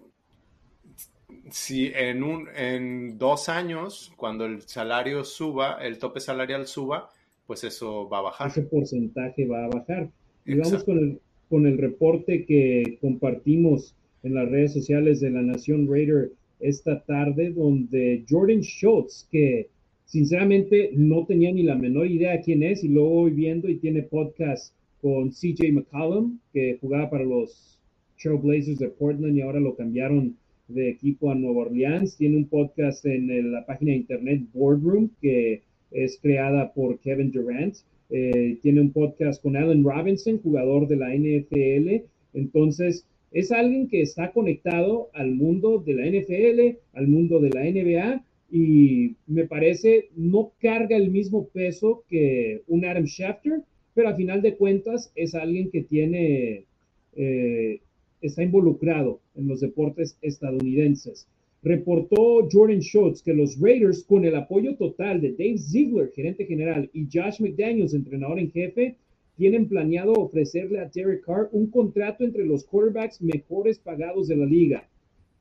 si 1.53 1.91
en, 1.93 2.23
un, 2.23 2.47
en 2.55 3.19
dos 3.19 3.47
años, 3.47 4.11
cuando 4.17 4.47
el 4.47 4.63
salario 4.63 5.23
suba, 5.23 5.77
el 5.83 5.99
tope 5.99 6.19
salarial 6.19 6.65
suba, 6.65 7.11
pues 7.45 7.63
eso 7.63 8.09
va 8.09 8.17
a 8.17 8.21
bajar. 8.21 8.47
Ese 8.47 8.63
porcentaje 8.63 9.45
va 9.45 9.65
a 9.65 9.67
bajar. 9.67 10.09
Y 10.47 10.55
vamos 10.55 10.83
con 10.83 10.97
el, 10.97 11.19
con 11.51 11.67
el 11.67 11.77
reporte 11.77 12.45
que 12.45 12.97
compartimos 12.99 13.93
en 14.23 14.33
las 14.33 14.49
redes 14.49 14.73
sociales 14.73 15.19
de 15.19 15.29
la 15.29 15.43
Nación 15.43 15.87
Raider 15.87 16.31
esta 16.59 17.03
tarde, 17.03 17.51
donde 17.51 18.25
Jordan 18.27 18.61
Schultz, 18.61 19.27
que 19.31 19.69
sinceramente 20.05 20.89
no 20.95 21.27
tenía 21.27 21.51
ni 21.51 21.61
la 21.61 21.75
menor 21.75 22.07
idea 22.07 22.41
quién 22.41 22.63
es, 22.63 22.83
y 22.83 22.87
luego 22.87 23.09
voy 23.09 23.31
viendo 23.31 23.69
y 23.69 23.75
tiene 23.75 24.01
podcast 24.01 24.73
con 25.03 25.29
CJ 25.29 25.71
McCollum, 25.71 26.39
que 26.51 26.79
jugaba 26.81 27.11
para 27.11 27.25
los 27.25 27.79
Trailblazers 28.19 28.79
de 28.79 28.89
Portland 28.89 29.37
y 29.37 29.41
ahora 29.41 29.59
lo 29.59 29.75
cambiaron 29.75 30.35
de 30.73 30.89
equipo 30.89 31.31
a 31.31 31.35
Nueva 31.35 31.61
Orleans. 31.61 32.17
Tiene 32.17 32.37
un 32.37 32.47
podcast 32.47 33.05
en 33.05 33.51
la 33.51 33.65
página 33.65 33.91
de 33.91 33.97
internet 33.97 34.41
Boardroom, 34.53 35.09
que 35.21 35.61
es 35.91 36.19
creada 36.21 36.73
por 36.73 36.99
Kevin 36.99 37.31
Durant. 37.31 37.75
Eh, 38.09 38.57
tiene 38.61 38.81
un 38.81 38.91
podcast 38.91 39.41
con 39.41 39.55
Allen 39.55 39.83
Robinson, 39.83 40.39
jugador 40.39 40.87
de 40.87 40.97
la 40.97 41.13
NFL. 41.15 42.05
Entonces, 42.33 43.05
es 43.31 43.51
alguien 43.51 43.87
que 43.87 44.01
está 44.01 44.31
conectado 44.31 45.09
al 45.13 45.31
mundo 45.31 45.79
de 45.79 45.93
la 45.93 46.05
NFL, 46.05 46.77
al 46.93 47.07
mundo 47.07 47.39
de 47.39 47.49
la 47.49 47.63
NBA, 47.63 48.23
y 48.51 49.15
me 49.25 49.45
parece 49.45 50.09
no 50.15 50.51
carga 50.61 50.95
el 50.95 51.09
mismo 51.09 51.47
peso 51.47 52.03
que 52.07 52.61
un 52.67 52.85
Adam 52.85 53.05
Schefter, 53.05 53.61
pero 53.95 54.09
a 54.09 54.15
final 54.15 54.43
de 54.43 54.55
cuentas 54.55 55.11
es 55.15 55.33
alguien 55.33 55.71
que 55.71 55.81
tiene, 55.81 56.65
eh, 57.15 57.81
está 58.27 58.43
involucrado 58.43 59.19
en 59.35 59.47
los 59.47 59.61
deportes 59.61 60.17
estadounidenses 60.21 61.27
reportó 61.63 62.47
Jordan 62.51 62.81
Schultz 62.81 63.23
que 63.23 63.33
los 63.33 63.57
Raiders, 63.59 64.03
con 64.03 64.25
el 64.25 64.35
apoyo 64.35 64.75
total 64.75 65.21
de 65.21 65.31
Dave 65.31 65.57
Ziegler, 65.57 66.11
gerente 66.13 66.45
general, 66.45 66.89
y 66.93 67.07
Josh 67.11 67.39
McDaniels, 67.39 67.93
entrenador 67.93 68.37
en 68.37 68.51
jefe, 68.51 68.97
tienen 69.37 69.67
planeado 69.67 70.13
ofrecerle 70.13 70.79
a 70.79 70.89
Derek 70.93 71.23
Carr 71.25 71.49
un 71.53 71.67
contrato 71.67 72.23
entre 72.23 72.45
los 72.45 72.65
quarterbacks 72.65 73.21
mejores 73.21 73.79
pagados 73.79 74.27
de 74.27 74.35
la 74.35 74.45
liga. 74.45 74.87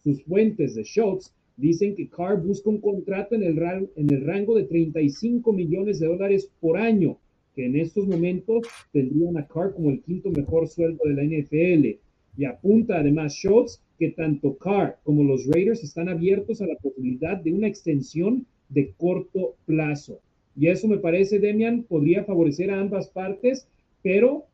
Sus 0.03 0.23
fuentes 0.23 0.77
de 0.77 0.85
Schultz 0.85 1.35
dicen 1.57 1.95
que 1.95 2.09
Carr 2.09 2.41
busca 2.41 2.71
un 2.71 2.81
contrato 2.81 3.35
en 3.35 3.43
el, 3.43 3.59
en 3.97 4.11
el 4.11 4.25
rango 4.25 4.55
de 4.55 4.65
35 4.65 5.53
millones 5.53 5.99
de 5.99 6.07
dólares 6.07 6.51
por 6.61 6.79
año, 6.79 7.19
que 7.55 7.67
en 7.67 7.77
estos 7.77 8.07
momentos 8.07 8.67
tendrían 8.93 9.37
a 9.37 9.47
Carr 9.47 9.75
como 9.75 9.91
el 9.91 10.01
quinto 10.01 10.31
mejor 10.31 10.69
sueldo 10.69 11.05
de 11.05 11.15
la 11.15 11.25
NFL. 11.25 12.02
Y 12.37 12.45
apunta 12.45 12.99
además 12.99 13.35
Schultz 13.35 13.81
que 13.99 14.11
tanto 14.11 14.57
Carr 14.57 14.99
como 15.05 15.23
los 15.23 15.47
Raiders 15.47 15.85
están 15.85 16.09
abiertos 16.09 16.61
a 16.61 16.67
la 16.67 16.77
posibilidad 16.77 17.37
de 17.37 17.53
una 17.53 17.69
extensión 17.69 18.47
de 18.69 18.93
corto 18.97 19.55
plazo. 19.67 20.21
Y 20.57 20.69
eso 20.69 20.89
me 20.89 20.99
parece, 20.99 21.39
Demian, 21.39 21.85
podría 21.85 22.25
favorecer 22.25 22.71
a 22.71 22.81
ambas 22.81 23.09
partes, 23.09 23.69
pero 24.03 24.47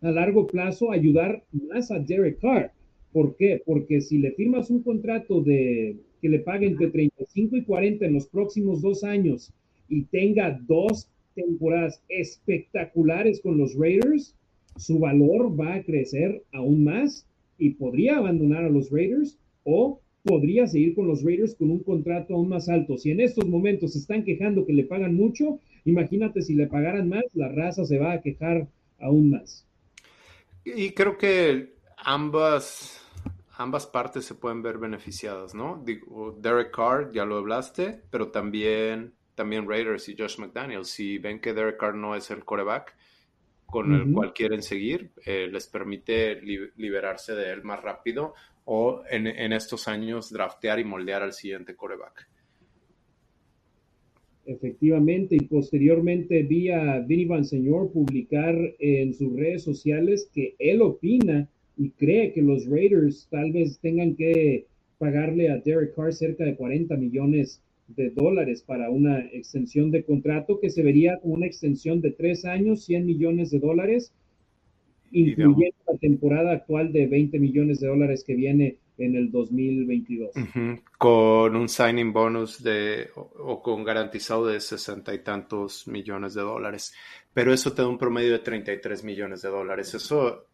a 0.00 0.10
largo 0.10 0.46
plazo 0.46 0.90
ayudar 0.90 1.42
más 1.52 1.90
a 1.90 1.98
Derek 1.98 2.40
Carr. 2.40 2.72
¿Por 3.12 3.36
qué? 3.36 3.62
Porque 3.64 4.00
si 4.00 4.18
le 4.18 4.32
firmas 4.32 4.70
un 4.70 4.82
contrato 4.82 5.40
de 5.40 5.96
que 6.20 6.28
le 6.28 6.40
pague 6.40 6.66
entre 6.66 6.88
35 6.88 7.56
y 7.56 7.64
40 7.64 8.06
en 8.06 8.14
los 8.14 8.26
próximos 8.26 8.82
dos 8.82 9.04
años 9.04 9.52
y 9.88 10.02
tenga 10.04 10.58
dos 10.66 11.08
temporadas 11.34 12.02
espectaculares 12.08 13.40
con 13.40 13.58
los 13.58 13.74
Raiders, 13.76 14.34
su 14.76 14.98
valor 14.98 15.58
va 15.58 15.74
a 15.74 15.82
crecer 15.82 16.42
aún 16.52 16.84
más 16.84 17.26
y 17.58 17.70
podría 17.70 18.18
abandonar 18.18 18.64
a 18.64 18.70
los 18.70 18.90
Raiders 18.90 19.38
o 19.64 20.00
podría 20.22 20.66
seguir 20.66 20.94
con 20.94 21.06
los 21.06 21.22
Raiders 21.22 21.54
con 21.54 21.70
un 21.70 21.80
contrato 21.80 22.34
aún 22.34 22.48
más 22.48 22.68
alto. 22.68 22.98
Si 22.98 23.10
en 23.10 23.20
estos 23.20 23.46
momentos 23.46 23.92
se 23.92 23.98
están 23.98 24.24
quejando 24.24 24.66
que 24.66 24.72
le 24.72 24.84
pagan 24.84 25.14
mucho, 25.14 25.60
imagínate 25.84 26.42
si 26.42 26.54
le 26.54 26.66
pagaran 26.66 27.08
más, 27.08 27.24
la 27.34 27.48
raza 27.48 27.84
se 27.84 27.98
va 27.98 28.12
a 28.12 28.20
quejar 28.22 28.66
aún 28.98 29.30
más. 29.30 29.66
Y 30.64 30.90
creo 30.90 31.18
que 31.18 31.74
ambas, 31.98 33.00
ambas 33.56 33.86
partes 33.86 34.24
se 34.24 34.34
pueden 34.34 34.62
ver 34.62 34.78
beneficiadas, 34.78 35.54
¿no? 35.54 35.84
Derek 36.40 36.74
Carr, 36.74 37.12
ya 37.12 37.26
lo 37.26 37.36
hablaste, 37.36 38.00
pero 38.10 38.28
también, 38.28 39.12
también 39.34 39.68
Raiders 39.68 40.08
y 40.08 40.16
Josh 40.16 40.38
McDaniels. 40.38 40.88
Si 40.88 41.18
ven 41.18 41.38
que 41.40 41.52
Derek 41.52 41.76
Carr 41.76 41.94
no 41.94 42.16
es 42.16 42.30
el 42.30 42.46
coreback, 42.46 42.96
con 43.74 43.92
el 43.92 44.12
cual 44.12 44.32
quieren 44.32 44.62
seguir, 44.62 45.10
eh, 45.26 45.48
les 45.50 45.66
permite 45.66 46.40
liberarse 46.76 47.34
de 47.34 47.50
él 47.50 47.64
más 47.64 47.82
rápido 47.82 48.34
o 48.66 49.02
en, 49.10 49.26
estos 49.52 49.88
años 49.88 50.30
draftear 50.30 50.78
y 50.78 50.84
moldear 50.84 51.24
al 51.24 51.32
siguiente 51.32 51.74
coreback. 51.74 52.28
Efectivamente, 54.46 55.34
y 55.34 55.40
posteriormente 55.40 56.44
vi 56.44 56.70
a 56.70 57.00
Vinny 57.00 57.24
Van 57.24 57.44
Señor 57.44 57.90
publicar 57.90 58.54
en 58.78 59.12
sus 59.12 59.34
redes 59.34 59.64
sociales 59.64 60.30
que 60.32 60.54
él 60.60 60.80
opina 60.80 61.48
y 61.76 61.90
cree 61.90 62.32
que 62.32 62.42
los 62.42 62.66
Raiders 62.66 63.26
tal 63.28 63.50
vez 63.50 63.80
tengan 63.80 64.14
que 64.14 64.66
pagarle 64.98 65.50
a 65.50 65.58
Derek 65.58 65.96
Carr 65.96 66.12
cerca 66.12 66.44
de 66.44 66.54
40 66.54 66.96
millones 66.96 67.60
de 67.88 68.10
dólares 68.10 68.62
para 68.62 68.90
una 68.90 69.20
extensión 69.20 69.90
de 69.90 70.04
contrato 70.04 70.58
que 70.60 70.70
se 70.70 70.82
vería 70.82 71.18
como 71.20 71.34
una 71.34 71.46
extensión 71.46 72.00
de 72.00 72.12
tres 72.12 72.44
años, 72.44 72.84
100 72.84 73.06
millones 73.06 73.50
de 73.50 73.58
dólares, 73.58 74.12
incluyendo 75.12 75.76
la 75.86 75.98
temporada 75.98 76.52
actual 76.52 76.92
de 76.92 77.06
20 77.06 77.38
millones 77.38 77.80
de 77.80 77.88
dólares 77.88 78.24
que 78.26 78.34
viene 78.34 78.78
en 78.98 79.16
el 79.16 79.30
2022. 79.30 80.30
Con 80.98 81.56
un 81.56 81.68
signing 81.68 82.12
bonus 82.12 82.62
de 82.62 83.10
o, 83.14 83.60
con 83.62 83.84
garantizado 83.84 84.46
de 84.46 84.60
sesenta 84.60 85.14
y 85.14 85.22
tantos 85.22 85.86
millones 85.86 86.34
de 86.34 86.42
dólares. 86.42 86.94
Pero 87.32 87.52
eso 87.52 87.72
te 87.72 87.82
da 87.82 87.88
un 87.88 87.98
promedio 87.98 88.32
de 88.32 88.38
33 88.38 89.04
millones 89.04 89.42
de 89.42 89.48
dólares. 89.48 89.94
Eso, 89.94 90.46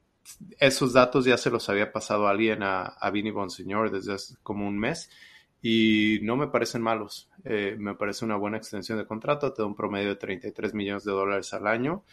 esos 0.58 0.92
datos 0.92 1.26
ya 1.26 1.36
se 1.36 1.50
los 1.50 1.68
había 1.68 1.92
pasado 1.92 2.26
a 2.26 2.30
alguien 2.30 2.62
a, 2.62 2.84
a 2.84 3.10
Vinny 3.10 3.30
Bonsignor 3.30 3.90
desde 3.90 4.14
hace 4.14 4.34
como 4.42 4.66
un 4.66 4.78
mes 4.78 5.10
y 5.62 6.18
no 6.22 6.36
me 6.36 6.48
parecen 6.48 6.82
malos. 6.82 7.28
Eh, 7.44 7.76
me 7.78 7.94
parece 7.94 8.24
una 8.24 8.36
buena 8.36 8.56
extensión 8.56 8.98
de 8.98 9.06
contrato, 9.06 9.52
te 9.52 9.62
da 9.62 9.66
un 9.66 9.74
promedio 9.74 10.10
de 10.10 10.16
33 10.16 10.74
millones 10.74 11.04
de 11.04 11.12
dólares 11.12 11.52
al 11.52 11.66
año 11.66 12.04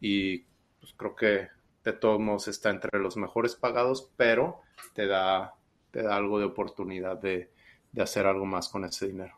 y 0.00 0.38
pues, 0.80 0.92
creo 0.96 1.14
que 1.14 1.48
de 1.84 1.92
todos 1.92 2.20
modos 2.20 2.48
está 2.48 2.70
entre 2.70 2.98
los 2.98 3.16
mejores 3.16 3.56
pagados, 3.56 4.10
pero 4.16 4.60
te 4.94 5.06
da, 5.06 5.54
te 5.90 6.02
da 6.02 6.16
algo 6.16 6.38
de 6.38 6.46
oportunidad 6.46 7.20
de, 7.20 7.50
de 7.92 8.02
hacer 8.02 8.26
algo 8.26 8.46
más 8.46 8.68
con 8.68 8.84
ese 8.84 9.08
dinero. 9.08 9.34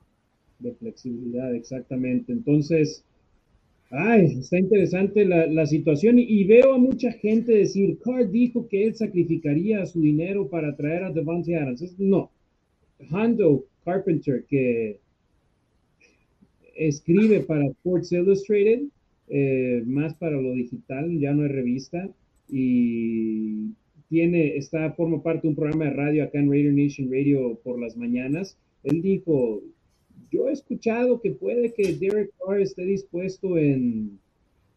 De 0.58 0.72
flexibilidad, 0.74 1.54
exactamente. 1.54 2.32
Entonces, 2.32 3.04
Ay, 3.90 4.38
está 4.40 4.58
interesante 4.58 5.24
la, 5.24 5.66
situación 5.66 6.18
y, 6.18 6.42
veo 6.44 6.74
a 6.74 6.78
mucha 6.78 7.12
gente 7.12 7.52
decir, 7.52 7.98
Carr 8.00 8.30
dijo 8.30 8.66
que 8.68 8.84
él 8.84 8.96
sacrificaría 8.96 9.86
su 9.86 10.00
dinero 10.00 10.48
para 10.48 10.74
traer 10.74 11.04
a 11.04 11.12
Devante 11.12 11.56
Adams. 11.56 11.94
No, 11.98 12.32
Hondo 13.10 13.64
Carpenter, 13.84 14.44
que 14.48 14.98
escribe 16.74 17.40
para 17.40 17.66
Sports 17.66 18.12
Illustrated, 18.12 18.82
eh, 19.28 19.82
más 19.86 20.14
para 20.14 20.40
lo 20.40 20.52
digital, 20.52 21.18
ya 21.18 21.32
no 21.32 21.44
es 21.44 21.52
revista, 21.52 22.08
y 22.48 23.70
tiene, 24.08 24.56
está, 24.56 24.92
forma 24.92 25.22
parte 25.22 25.42
de 25.42 25.48
un 25.48 25.56
programa 25.56 25.86
de 25.86 25.90
radio 25.90 26.24
acá 26.24 26.38
en 26.38 26.50
Radio 26.50 26.72
Nation 26.72 27.10
Radio 27.10 27.58
por 27.64 27.80
las 27.80 27.96
mañanas. 27.96 28.56
Él 28.84 29.02
dijo, 29.02 29.62
yo 30.30 30.48
he 30.48 30.52
escuchado 30.52 31.20
que 31.20 31.32
puede 31.32 31.72
que 31.72 31.94
Derek 31.94 32.30
Carr 32.38 32.60
esté 32.60 32.84
dispuesto 32.84 33.58
en, 33.58 34.18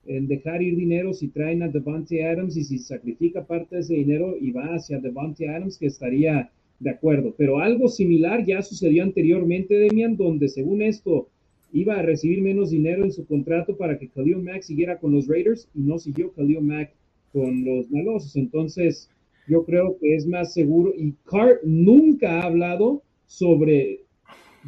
dejar 0.05 0.63
ir 0.63 0.76
dinero 0.76 1.13
si 1.13 1.28
traen 1.28 1.61
a 1.61 1.67
Devante 1.67 2.26
Adams 2.26 2.57
y 2.57 2.63
si 2.63 2.80
sacrifica 2.80 3.45
parte 3.45 3.76
de 3.76 3.82
ese 3.82 3.93
dinero 3.93 4.36
y 4.39 4.51
va 4.51 4.74
hacia 4.74 4.99
Devante 4.99 5.47
Adams, 5.47 5.78
que 5.78 5.86
estaría 5.86 6.49
de 6.80 6.89
acuerdo. 6.89 7.34
Pero 7.38 7.59
algo 7.59 7.88
similar 7.88 8.45
ya 8.45 8.61
sucedió 8.61 9.03
anteriormente, 9.03 9.77
Demian, 9.77 10.17
donde 10.17 10.47
según 10.47 10.82
esto 10.82 11.27
iba 11.71 11.95
a 11.95 12.01
recibir 12.01 12.41
menos 12.41 12.71
dinero 12.71 13.03
en 13.03 13.11
su 13.11 13.25
contrato 13.25 13.77
para 13.77 13.99
que 13.99 14.07
Khalil 14.07 14.38
Mack 14.38 14.63
siguiera 14.63 14.97
con 14.97 15.13
los 15.13 15.27
Raiders 15.27 15.67
y 15.75 15.82
no 15.82 15.99
siguió 15.99 16.32
Khalil 16.34 16.61
Mack 16.61 16.91
con 17.32 17.63
los 17.63 17.89
malosos. 17.91 18.36
Entonces, 18.36 19.09
yo 19.47 19.65
creo 19.65 19.97
que 19.99 20.15
es 20.15 20.25
más 20.25 20.53
seguro. 20.53 20.93
Y 20.97 21.13
Carr 21.25 21.59
nunca 21.63 22.39
ha 22.39 22.45
hablado 22.45 23.03
sobre 23.27 24.01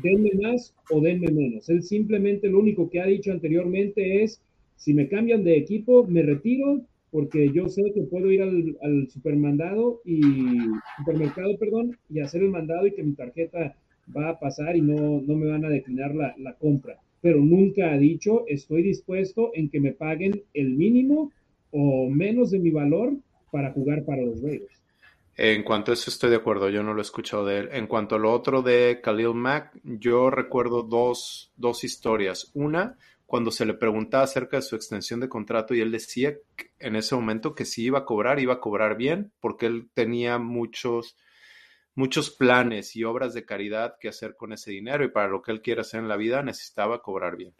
denme 0.02 0.32
más 0.42 0.74
o 0.90 1.02
denme 1.02 1.32
menos. 1.32 1.70
Él 1.70 1.84
simplemente 1.84 2.50
lo 2.50 2.60
único 2.60 2.90
que 2.90 3.00
ha 3.00 3.06
dicho 3.06 3.32
anteriormente 3.32 4.24
es, 4.24 4.42
si 4.76 4.94
me 4.94 5.08
cambian 5.08 5.44
de 5.44 5.58
equipo, 5.58 6.06
me 6.08 6.24
retiro 6.24 6.82
porque 7.12 7.52
yo 7.52 7.68
sé 7.68 7.92
que 7.94 8.04
puedo 8.04 8.32
ir 8.32 8.42
al, 8.42 9.10
supermandado 9.10 10.02
y 10.06 10.22
supermercado, 10.98 11.58
perdón, 11.58 11.98
y 12.10 12.22
hacer 12.22 12.42
el 12.42 12.50
mandado 12.50 12.88
y 12.88 12.94
que 12.94 13.04
mi 13.04 13.14
tarjeta 13.14 13.76
va 14.16 14.30
a 14.30 14.40
pasar 14.40 14.76
y 14.76 14.82
no, 14.82 15.22
no 15.22 15.36
me 15.36 15.50
van 15.50 15.66
a 15.66 15.70
declinar 15.70 16.16
la, 16.16 16.54
compra. 16.60 16.98
Pero 17.22 17.40
nunca 17.40 17.92
ha 17.92 17.98
dicho, 17.98 18.46
estoy 18.48 18.82
dispuesto 18.82 19.52
en 19.54 19.70
que 19.70 19.80
me 19.80 19.92
paguen 19.92 20.42
el 20.54 20.72
mínimo 20.72 21.32
o 21.72 22.10
menos 22.10 22.52
de 22.52 22.60
mi 22.60 22.72
valor 22.72 23.14
para 23.52 23.72
jugar 23.72 24.06
para 24.06 24.24
los 24.24 24.42
Raiders. 24.42 24.82
En 25.38 25.64
cuanto 25.64 25.92
a 25.92 25.94
eso 25.94 26.10
estoy 26.10 26.30
de 26.30 26.36
acuerdo, 26.38 26.70
yo 26.70 26.84
no 26.84 26.94
lo 26.94 27.02
he 27.02 27.04
escuchado 27.04 27.46
de 27.46 27.60
él. 27.60 27.70
En 27.72 27.88
cuanto 27.88 28.16
a 28.16 28.20
lo 28.20 28.32
otro 28.32 28.62
de 28.62 29.00
Khalil 29.02 29.34
Mack, 29.34 29.80
yo 29.84 30.30
recuerdo 30.30 30.84
dos, 30.84 31.52
dos 31.58 31.84
historias. 31.84 32.52
Una, 32.54 32.98
cuando 33.32 33.50
se 33.50 33.66
le 33.66 33.74
preguntaba 33.74 34.26
acerca 34.26 34.58
de 34.58 34.62
su 34.62 34.76
extensión 34.76 35.22
de 35.22 35.30
contrato 35.30 35.74
y 35.74 35.80
él 35.80 35.90
decía 35.90 36.36
en 36.80 36.98
ese 36.98 37.16
momento 37.16 37.56
que 37.56 37.64
si 37.64 37.86
iba 37.86 38.00
a 38.00 38.04
cobrar, 38.04 38.42
iba 38.42 38.56
a 38.56 38.60
cobrar 38.60 38.98
bien, 38.98 39.32
porque 39.40 39.68
él 39.68 39.90
tenía 39.94 40.38
muchos, 40.38 41.16
muchos 41.96 42.30
planes 42.30 42.94
y 42.98 43.06
obras 43.06 43.34
de 43.34 43.46
caridad 43.46 43.96
que 44.02 44.10
hacer 44.10 44.36
con 44.36 44.52
ese 44.52 44.72
dinero 44.72 45.06
y 45.06 45.12
para 45.12 45.30
lo 45.30 45.42
que 45.42 45.54
él 45.54 45.62
quiere 45.62 45.80
hacer 45.80 46.02
en 46.02 46.10
la 46.10 46.18
vida 46.18 46.44
necesitaba 46.44 47.02
cobrar 47.02 47.38
bien. 47.38 47.54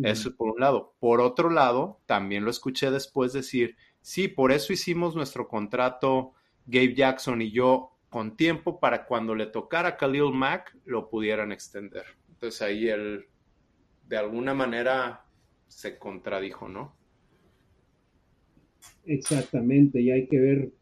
Eso 0.00 0.36
por 0.36 0.50
un 0.50 0.60
lado. 0.60 0.94
Por 1.00 1.20
otro 1.20 1.50
lado, 1.50 1.98
también 2.06 2.44
lo 2.44 2.52
escuché 2.52 2.92
después 2.92 3.32
decir, 3.32 3.74
sí, 4.00 4.28
por 4.28 4.52
eso 4.52 4.72
hicimos 4.72 5.16
nuestro 5.16 5.48
contrato 5.48 6.34
Gabe 6.66 6.94
Jackson 6.94 7.42
y 7.42 7.50
yo 7.50 7.90
con 8.08 8.36
tiempo 8.36 8.78
para 8.78 9.04
cuando 9.04 9.34
le 9.34 9.46
tocara 9.46 9.88
a 9.88 9.96
Khalil 9.96 10.30
Mack 10.32 10.76
lo 10.84 11.10
pudieran 11.10 11.50
extender. 11.50 12.04
Entonces 12.28 12.62
ahí 12.62 12.88
él 12.88 13.26
de 14.08 14.16
alguna 14.16 14.54
manera 14.54 15.24
se 15.68 15.98
contradijo, 15.98 16.68
¿no? 16.68 16.96
Exactamente, 19.04 20.00
y 20.00 20.10
hay 20.10 20.26
que 20.26 20.38
ver 20.38 20.72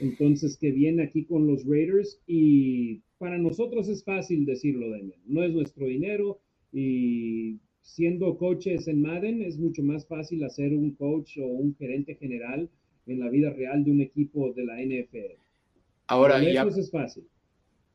entonces 0.00 0.56
qué 0.58 0.70
viene 0.70 1.04
aquí 1.04 1.24
con 1.24 1.46
los 1.46 1.64
Raiders 1.66 2.20
y 2.26 3.02
para 3.18 3.38
nosotros 3.38 3.88
es 3.88 4.04
fácil 4.04 4.44
decirlo, 4.44 4.90
Daniel. 4.90 5.20
No 5.26 5.42
es 5.42 5.52
nuestro 5.52 5.86
dinero 5.86 6.40
y 6.72 7.58
siendo 7.80 8.36
coaches 8.36 8.88
en 8.88 9.02
Madden 9.02 9.42
es 9.42 9.58
mucho 9.58 9.82
más 9.82 10.06
fácil 10.06 10.44
hacer 10.44 10.74
un 10.74 10.94
coach 10.94 11.38
o 11.38 11.46
un 11.46 11.74
gerente 11.76 12.16
general 12.16 12.68
en 13.06 13.20
la 13.20 13.28
vida 13.28 13.50
real 13.50 13.84
de 13.84 13.90
un 13.90 14.00
equipo 14.00 14.52
de 14.52 14.64
la 14.64 14.82
NFL. 14.82 15.38
Ahora, 16.06 16.42
eso 16.42 16.80
es 16.80 16.90
fácil. 16.90 17.24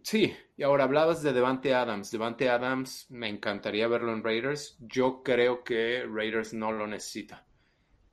Sí, 0.01 0.33
y 0.57 0.63
ahora 0.63 0.85
hablabas 0.85 1.21
de 1.21 1.33
Devante 1.33 1.73
Adams. 1.73 2.11
Devante 2.11 2.49
Adams, 2.49 3.05
me 3.09 3.27
encantaría 3.27 3.87
verlo 3.87 4.13
en 4.13 4.23
Raiders. 4.23 4.77
Yo 4.79 5.23
creo 5.23 5.63
que 5.63 6.05
Raiders 6.09 6.53
no 6.53 6.71
lo 6.71 6.87
necesita. 6.87 7.45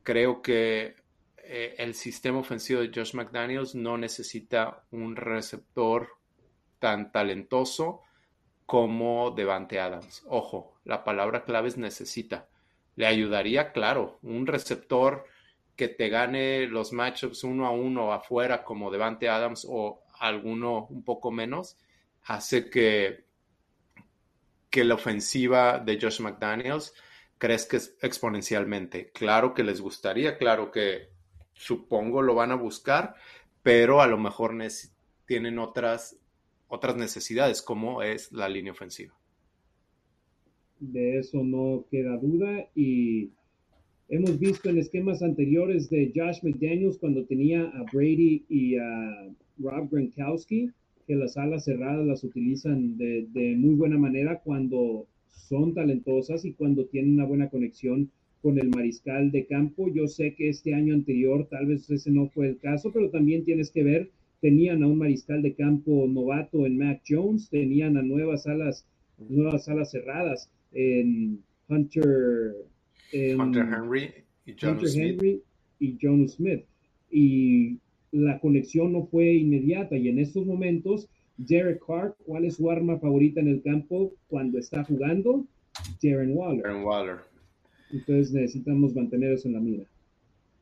Creo 0.02 0.42
que 0.42 0.96
eh, 1.38 1.74
el 1.78 1.94
sistema 1.94 2.38
ofensivo 2.40 2.80
de 2.80 2.90
Josh 2.94 3.14
McDaniels 3.14 3.74
no 3.74 3.96
necesita 3.96 4.84
un 4.90 5.16
receptor 5.16 6.08
tan 6.78 7.12
talentoso 7.12 8.02
como 8.66 9.30
Devante 9.30 9.78
Adams. 9.78 10.24
Ojo, 10.26 10.74
la 10.84 11.04
palabra 11.04 11.44
clave 11.44 11.68
es 11.68 11.78
necesita. 11.78 12.48
Le 12.96 13.06
ayudaría, 13.06 13.72
claro, 13.72 14.18
un 14.22 14.46
receptor 14.46 15.24
que 15.76 15.88
te 15.88 16.08
gane 16.08 16.66
los 16.66 16.92
matchups 16.92 17.44
uno 17.44 17.66
a 17.66 17.70
uno 17.70 18.12
afuera 18.12 18.64
como 18.64 18.90
Devante 18.90 19.28
Adams 19.28 19.66
o 19.68 20.02
alguno 20.18 20.86
un 20.86 21.02
poco 21.02 21.30
menos, 21.30 21.76
hace 22.24 22.70
que, 22.70 23.24
que 24.70 24.84
la 24.84 24.94
ofensiva 24.94 25.78
de 25.78 25.98
Josh 26.00 26.20
McDaniels 26.20 26.94
crezca 27.38 27.78
exponencialmente. 28.02 29.10
Claro 29.12 29.54
que 29.54 29.64
les 29.64 29.80
gustaría, 29.80 30.38
claro 30.38 30.70
que 30.70 31.08
supongo 31.52 32.22
lo 32.22 32.34
van 32.34 32.52
a 32.52 32.56
buscar, 32.56 33.14
pero 33.62 34.00
a 34.00 34.06
lo 34.06 34.18
mejor 34.18 34.54
tienen 35.26 35.58
otras, 35.58 36.18
otras 36.68 36.96
necesidades, 36.96 37.62
como 37.62 38.02
es 38.02 38.32
la 38.32 38.48
línea 38.48 38.72
ofensiva. 38.72 39.14
De 40.78 41.18
eso 41.18 41.42
no 41.42 41.84
queda 41.90 42.16
duda 42.18 42.68
y 42.74 43.30
hemos 44.08 44.38
visto 44.38 44.68
en 44.68 44.78
esquemas 44.78 45.22
anteriores 45.22 45.88
de 45.88 46.12
Josh 46.14 46.42
McDaniels 46.42 46.98
cuando 46.98 47.24
tenía 47.24 47.62
a 47.62 47.82
Brady 47.92 48.44
y 48.48 48.76
a 48.76 49.28
Rob 49.58 49.90
Gronkowski, 49.90 50.70
que 51.06 51.14
las 51.14 51.36
alas 51.36 51.64
cerradas 51.64 52.06
las 52.06 52.24
utilizan 52.24 52.96
de, 52.98 53.54
muy 53.56 53.74
buena 53.74 53.96
manera 53.96 54.40
cuando 54.40 55.06
son 55.28 55.74
talentosas 55.74 56.44
y 56.44 56.52
cuando 56.52 56.86
tienen 56.86 57.14
una 57.14 57.24
buena 57.24 57.48
conexión 57.48 58.10
con 58.42 58.58
el 58.58 58.70
mariscal 58.70 59.30
de 59.30 59.46
campo. 59.46 59.88
Yo 59.88 60.08
sé 60.08 60.34
que 60.34 60.48
este 60.48 60.74
año 60.74 60.94
anterior 60.94 61.46
tal 61.48 61.66
vez 61.66 61.88
ese 61.90 62.10
no 62.10 62.28
fue 62.28 62.48
el 62.48 62.58
caso, 62.58 62.92
pero 62.92 63.10
también 63.10 63.44
tienes 63.44 63.70
que 63.70 63.84
ver, 63.84 64.10
tenían 64.40 64.82
a 64.82 64.88
un 64.88 64.98
mariscal 64.98 65.42
de 65.42 65.54
campo 65.54 66.06
novato 66.08 66.66
en 66.66 66.76
Matt 66.76 67.02
Jones, 67.08 67.48
tenían 67.48 67.96
a 67.96 68.02
nuevas 68.02 68.46
alas, 68.46 68.84
nuevas 69.28 69.68
alas 69.68 69.90
cerradas 69.92 70.50
en 70.72 71.40
Hunter, 71.68 72.54
Henry 73.12 74.10
y 74.44 74.54
John 74.60 74.80
Smith. 74.86 75.42
y 75.78 75.98
John 76.00 76.28
Smith. 76.28 76.64
Y 77.10 77.78
la 78.12 78.38
conexión 78.40 78.92
no 78.92 79.06
fue 79.06 79.34
inmediata 79.34 79.96
y 79.96 80.08
en 80.08 80.18
estos 80.18 80.46
momentos, 80.46 81.08
Derek 81.36 81.84
Carr, 81.86 82.16
¿cuál 82.24 82.44
es 82.44 82.56
su 82.56 82.70
arma 82.70 82.98
favorita 82.98 83.40
en 83.40 83.48
el 83.48 83.62
campo 83.62 84.12
cuando 84.28 84.58
está 84.58 84.84
jugando? 84.84 85.44
Jaren 86.00 86.36
Waller. 86.36 86.62
Jaren 86.62 86.84
Waller. 86.84 87.16
Entonces 87.90 88.32
necesitamos 88.32 88.94
mantener 88.94 89.32
eso 89.32 89.48
en 89.48 89.54
la 89.54 89.60
mira. 89.60 89.84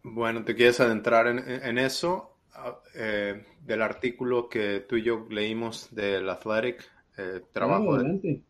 Bueno, 0.03 0.45
¿te 0.45 0.55
quieres 0.55 0.81
adentrar 0.81 1.27
en, 1.27 1.79
eso? 1.79 2.37
Ah, 2.53 2.79
eh, 2.95 3.43
del 3.65 3.83
artículo 3.83 4.49
que 4.49 4.85
tú 4.87 4.97
y 4.97 5.03
yo 5.03 5.27
leímos 5.31 5.95
del 5.95 6.29
Athletic, 6.29 6.85
eh, 7.17 7.41
trabajo, 7.53 7.97
de, 7.97 8.43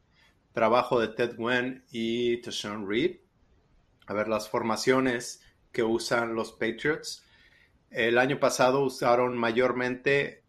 trabajo 0.52 1.00
de 1.00 1.08
Ted 1.08 1.36
Gwen 1.36 1.84
y 1.92 2.38
Tashawn 2.38 2.88
Reed. 2.88 3.18
A 4.06 4.14
ver, 4.14 4.28
las 4.28 4.48
formaciones 4.48 5.42
que 5.70 5.82
usan 5.82 6.34
los 6.34 6.52
Patriots 6.52 7.24
el 7.94 8.18
año 8.18 8.40
pasado 8.40 8.80
usaron 8.80 9.38
mayormente 9.38 10.42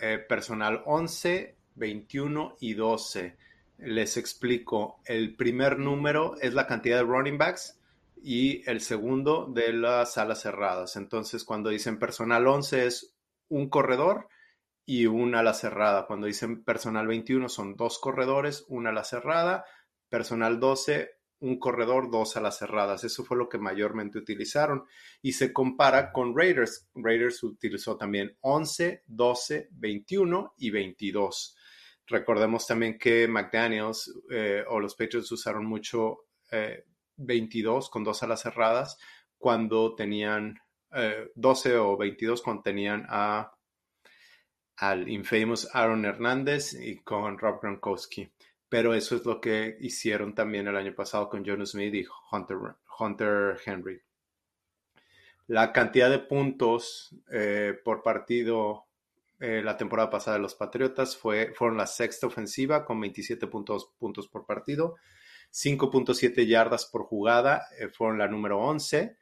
eh, 0.00 0.18
personal 0.18 0.82
11, 0.84 1.56
21 1.76 2.56
y 2.58 2.74
12. 2.74 3.36
Les 3.78 4.16
explico. 4.16 5.00
El 5.04 5.36
primer 5.36 5.78
número 5.78 6.34
es 6.40 6.54
la 6.54 6.66
cantidad 6.66 6.96
de 6.96 7.04
running 7.04 7.38
backs 7.38 7.78
y 8.20 8.68
el 8.68 8.80
segundo 8.80 9.46
de 9.46 9.72
las 9.72 10.18
alas 10.18 10.42
cerradas. 10.42 10.96
Entonces, 10.96 11.44
cuando 11.44 11.70
dicen 11.70 12.00
personal 12.00 12.48
11 12.48 12.86
es 12.86 13.14
un 13.48 13.68
corredor 13.68 14.28
y 14.84 15.06
una 15.06 15.38
ala 15.40 15.54
cerrada. 15.54 16.06
Cuando 16.06 16.26
dicen 16.26 16.64
personal 16.64 17.06
21 17.06 17.48
son 17.48 17.76
dos 17.76 18.00
corredores, 18.00 18.64
una 18.66 18.90
ala 18.90 19.04
cerrada. 19.04 19.64
Personal 20.08 20.58
12, 20.58 21.10
un 21.42 21.58
corredor, 21.58 22.10
dos 22.10 22.36
a 22.36 22.40
las 22.40 22.58
cerradas. 22.58 23.02
Eso 23.02 23.24
fue 23.24 23.36
lo 23.36 23.48
que 23.48 23.58
mayormente 23.58 24.18
utilizaron. 24.18 24.84
Y 25.20 25.32
se 25.32 25.52
compara 25.52 26.12
con 26.12 26.36
Raiders. 26.36 26.88
Raiders 26.94 27.42
utilizó 27.42 27.96
también 27.96 28.36
11, 28.40 29.02
12, 29.06 29.68
21 29.72 30.54
y 30.58 30.70
22. 30.70 31.56
Recordemos 32.06 32.66
también 32.66 32.96
que 32.96 33.26
McDaniels 33.26 34.12
eh, 34.30 34.64
o 34.68 34.78
los 34.78 34.94
Patriots 34.94 35.32
usaron 35.32 35.66
mucho 35.66 36.26
eh, 36.50 36.84
22 37.16 37.90
con 37.90 38.04
dos 38.04 38.22
alas 38.22 38.42
cerradas 38.42 38.98
cuando 39.36 39.94
tenían 39.96 40.58
12 41.34 41.70
eh, 41.70 41.76
o 41.76 41.96
22 41.96 42.42
cuando 42.42 42.62
tenían 42.62 43.04
a, 43.08 43.52
al 44.76 45.08
infamous 45.08 45.68
Aaron 45.74 46.04
Hernández 46.04 46.74
y 46.74 46.98
con 47.02 47.36
Rob 47.38 47.60
Gronkowski. 47.60 48.30
Pero 48.72 48.94
eso 48.94 49.16
es 49.16 49.26
lo 49.26 49.38
que 49.38 49.76
hicieron 49.80 50.34
también 50.34 50.66
el 50.66 50.78
año 50.78 50.94
pasado 50.94 51.28
con 51.28 51.44
Jonas 51.44 51.72
Smith 51.72 51.94
y 51.94 52.06
Hunter, 52.30 52.56
Hunter 52.98 53.60
Henry. 53.66 54.00
La 55.46 55.74
cantidad 55.74 56.08
de 56.08 56.20
puntos 56.20 57.14
eh, 57.30 57.78
por 57.84 58.02
partido 58.02 58.86
eh, 59.38 59.60
la 59.62 59.76
temporada 59.76 60.08
pasada 60.08 60.38
de 60.38 60.42
los 60.42 60.54
Patriotas 60.54 61.18
fue, 61.18 61.52
fueron 61.54 61.76
la 61.76 61.86
sexta 61.86 62.26
ofensiva 62.26 62.86
con 62.86 62.98
27 62.98 63.46
puntos, 63.46 63.92
puntos 63.98 64.26
por 64.26 64.46
partido. 64.46 64.94
5.7 65.52 66.46
yardas 66.46 66.86
por 66.86 67.02
jugada 67.02 67.66
eh, 67.78 67.88
fueron 67.88 68.16
la 68.16 68.26
número 68.26 68.58
11. 68.58 69.18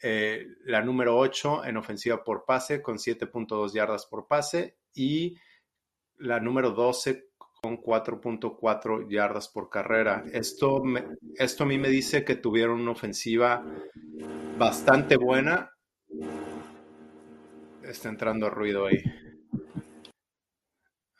la 0.00 0.80
número 0.82 1.18
8 1.18 1.64
en 1.64 1.76
ofensiva 1.76 2.22
por 2.22 2.44
pase 2.44 2.80
con 2.80 2.98
7.2 2.98 3.72
yardas 3.72 4.06
por 4.06 4.28
pase 4.28 4.76
y 4.94 5.36
la 6.18 6.38
número 6.38 6.70
12 6.70 7.30
con 7.60 7.78
4.4 7.78 9.08
yardas 9.08 9.48
por 9.48 9.68
carrera. 9.68 10.24
Esto, 10.32 10.82
esto 11.36 11.64
a 11.64 11.66
mí 11.66 11.78
me 11.78 11.88
dice 11.88 12.24
que 12.24 12.36
tuvieron 12.36 12.80
una 12.80 12.92
ofensiva 12.92 13.64
bastante 14.58 15.16
buena. 15.16 15.70
Está 17.82 18.08
entrando 18.08 18.50
ruido 18.50 18.86
ahí. 18.86 19.02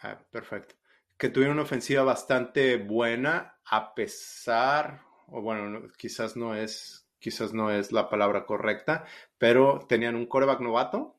Ah, 0.02 0.18
perfecto. 0.30 0.74
Que 1.16 1.30
tuvieron 1.30 1.56
una 1.56 1.64
ofensiva 1.64 2.02
bastante 2.02 2.76
buena 2.76 3.58
a 3.64 3.94
pesar, 3.94 5.02
o 5.28 5.40
bueno, 5.40 5.88
quizás 5.96 6.36
no 6.36 6.54
es, 6.54 7.08
quizás 7.18 7.52
no 7.52 7.70
es 7.70 7.92
la 7.92 8.08
palabra 8.08 8.44
correcta, 8.44 9.04
pero 9.38 9.86
tenían 9.88 10.14
un 10.14 10.26
coreback 10.26 10.60
novato 10.60 11.15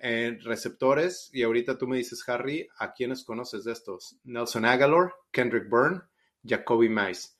receptores 0.00 1.28
y 1.32 1.42
ahorita 1.42 1.76
tú 1.76 1.86
me 1.86 1.98
dices, 1.98 2.26
Harry, 2.28 2.68
¿a 2.78 2.92
quiénes 2.92 3.24
conoces 3.24 3.64
de 3.64 3.72
estos? 3.72 4.16
Nelson 4.24 4.64
Aguilar, 4.64 5.12
Kendrick 5.30 5.68
Byrne, 5.68 6.00
Jacoby 6.44 6.88
Myers, 6.88 7.38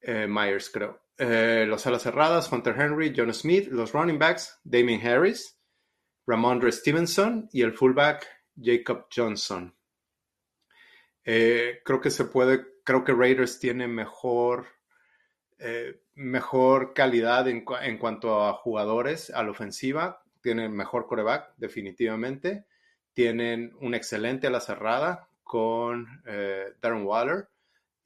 eh, 0.00 0.26
Myers 0.26 0.70
creo. 0.70 1.00
Eh, 1.16 1.64
los 1.68 1.86
alas 1.86 2.02
cerradas, 2.02 2.50
Hunter 2.50 2.74
Henry, 2.78 3.12
John 3.16 3.32
Smith, 3.32 3.68
los 3.68 3.92
running 3.92 4.18
backs, 4.18 4.58
Damien 4.64 5.06
Harris, 5.06 5.58
Ramondre 6.26 6.72
Stevenson 6.72 7.48
y 7.52 7.62
el 7.62 7.72
fullback 7.72 8.26
Jacob 8.60 9.06
Johnson. 9.14 9.74
Eh, 11.24 11.80
creo 11.84 12.00
que 12.00 12.10
se 12.10 12.24
puede, 12.24 12.64
creo 12.82 13.04
que 13.04 13.12
Raiders 13.12 13.58
tiene 13.58 13.88
mejor, 13.88 14.66
mejor 16.14 16.92
calidad 16.92 17.48
en, 17.48 17.64
cuanto 17.64 18.44
a 18.44 18.52
jugadores 18.52 19.30
a 19.30 19.42
la 19.42 19.50
ofensiva, 19.50 20.22
tienen 20.44 20.70
mejor 20.72 21.08
coreback 21.08 21.54
definitivamente, 21.56 22.66
tienen 23.12 23.74
un 23.80 23.96
excelente 23.96 24.46
a 24.46 24.50
la 24.50 24.60
cerrada 24.60 25.28
con 25.42 26.22
Darren 26.80 27.04
Waller 27.04 27.48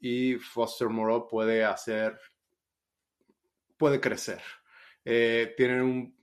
y 0.01 0.36
Foster 0.36 0.89
Moreau 0.89 1.28
puede 1.28 1.64
hacer 1.64 2.18
puede 3.78 4.01
crecer. 4.01 4.43
Eh, 5.05 5.55
tienen 5.57 5.80
un 5.80 6.16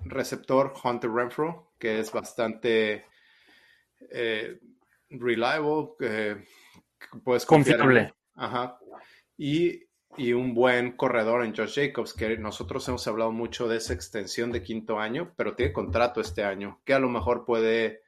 receptor, 0.00 0.74
Hunter 0.84 1.10
Renfro, 1.10 1.72
que 1.78 2.00
es 2.00 2.12
bastante 2.12 3.06
eh, 4.10 4.60
reliable, 5.08 6.36
puedes 7.24 7.46
confiable. 7.46 8.12
Ajá. 8.34 8.78
Y, 9.38 9.82
un 10.18 10.54
buen 10.54 10.92
corredor 10.92 11.44
en 11.44 11.54
Josh 11.54 11.74
Jacobs, 11.74 12.12
que 12.12 12.38
nosotros 12.38 12.86
hemos 12.88 13.06
hablado 13.06 13.32
mucho 13.32 13.68
de 13.68 13.76
esa 13.76 13.92
extensión 13.92 14.52
de 14.52 14.62
quinto 14.62 14.98
año, 14.98 15.32
pero 15.36 15.54
tiene 15.54 15.72
contrato 15.72 16.20
este 16.20 16.44
año, 16.44 16.80
que 16.84 16.94
a 16.94 16.98
lo 16.98 17.08
mejor 17.08 17.44
puede, 17.44 18.02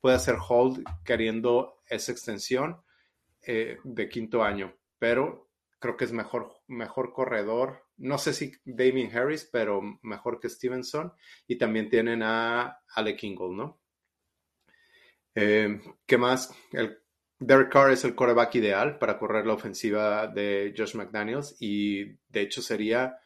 puede 0.00 0.16
hacer 0.16 0.36
hold 0.48 0.84
queriendo 1.04 1.82
esa 1.88 2.12
extensión 2.12 2.82
eh, 3.42 3.78
de 3.84 4.08
quinto 4.08 4.42
año, 4.42 4.74
pero 4.98 5.48
creo 5.78 5.96
que 5.96 6.04
es 6.04 6.12
mejor, 6.12 6.52
mejor 6.66 7.12
corredor 7.12 7.84
no 7.96 8.18
sé 8.18 8.32
si 8.32 8.52
Damien 8.64 9.16
Harris, 9.16 9.48
pero 9.50 9.80
mejor 10.02 10.40
que 10.40 10.48
Stevenson. 10.48 11.12
Y 11.46 11.56
también 11.56 11.88
tienen 11.88 12.22
a 12.22 12.80
Alec 12.94 13.18
Kingle, 13.18 13.54
¿no? 13.54 13.80
Eh, 15.34 15.80
¿Qué 16.06 16.18
más? 16.18 16.54
El, 16.72 16.98
Derek 17.38 17.70
Carr 17.72 17.90
es 17.90 18.04
el 18.04 18.14
coreback 18.14 18.54
ideal 18.54 18.98
para 18.98 19.18
correr 19.18 19.46
la 19.46 19.54
ofensiva 19.54 20.26
de 20.28 20.74
Josh 20.76 20.94
McDaniels 20.94 21.56
y 21.60 22.16
de 22.28 22.40
hecho 22.40 22.62
sería 22.62 23.18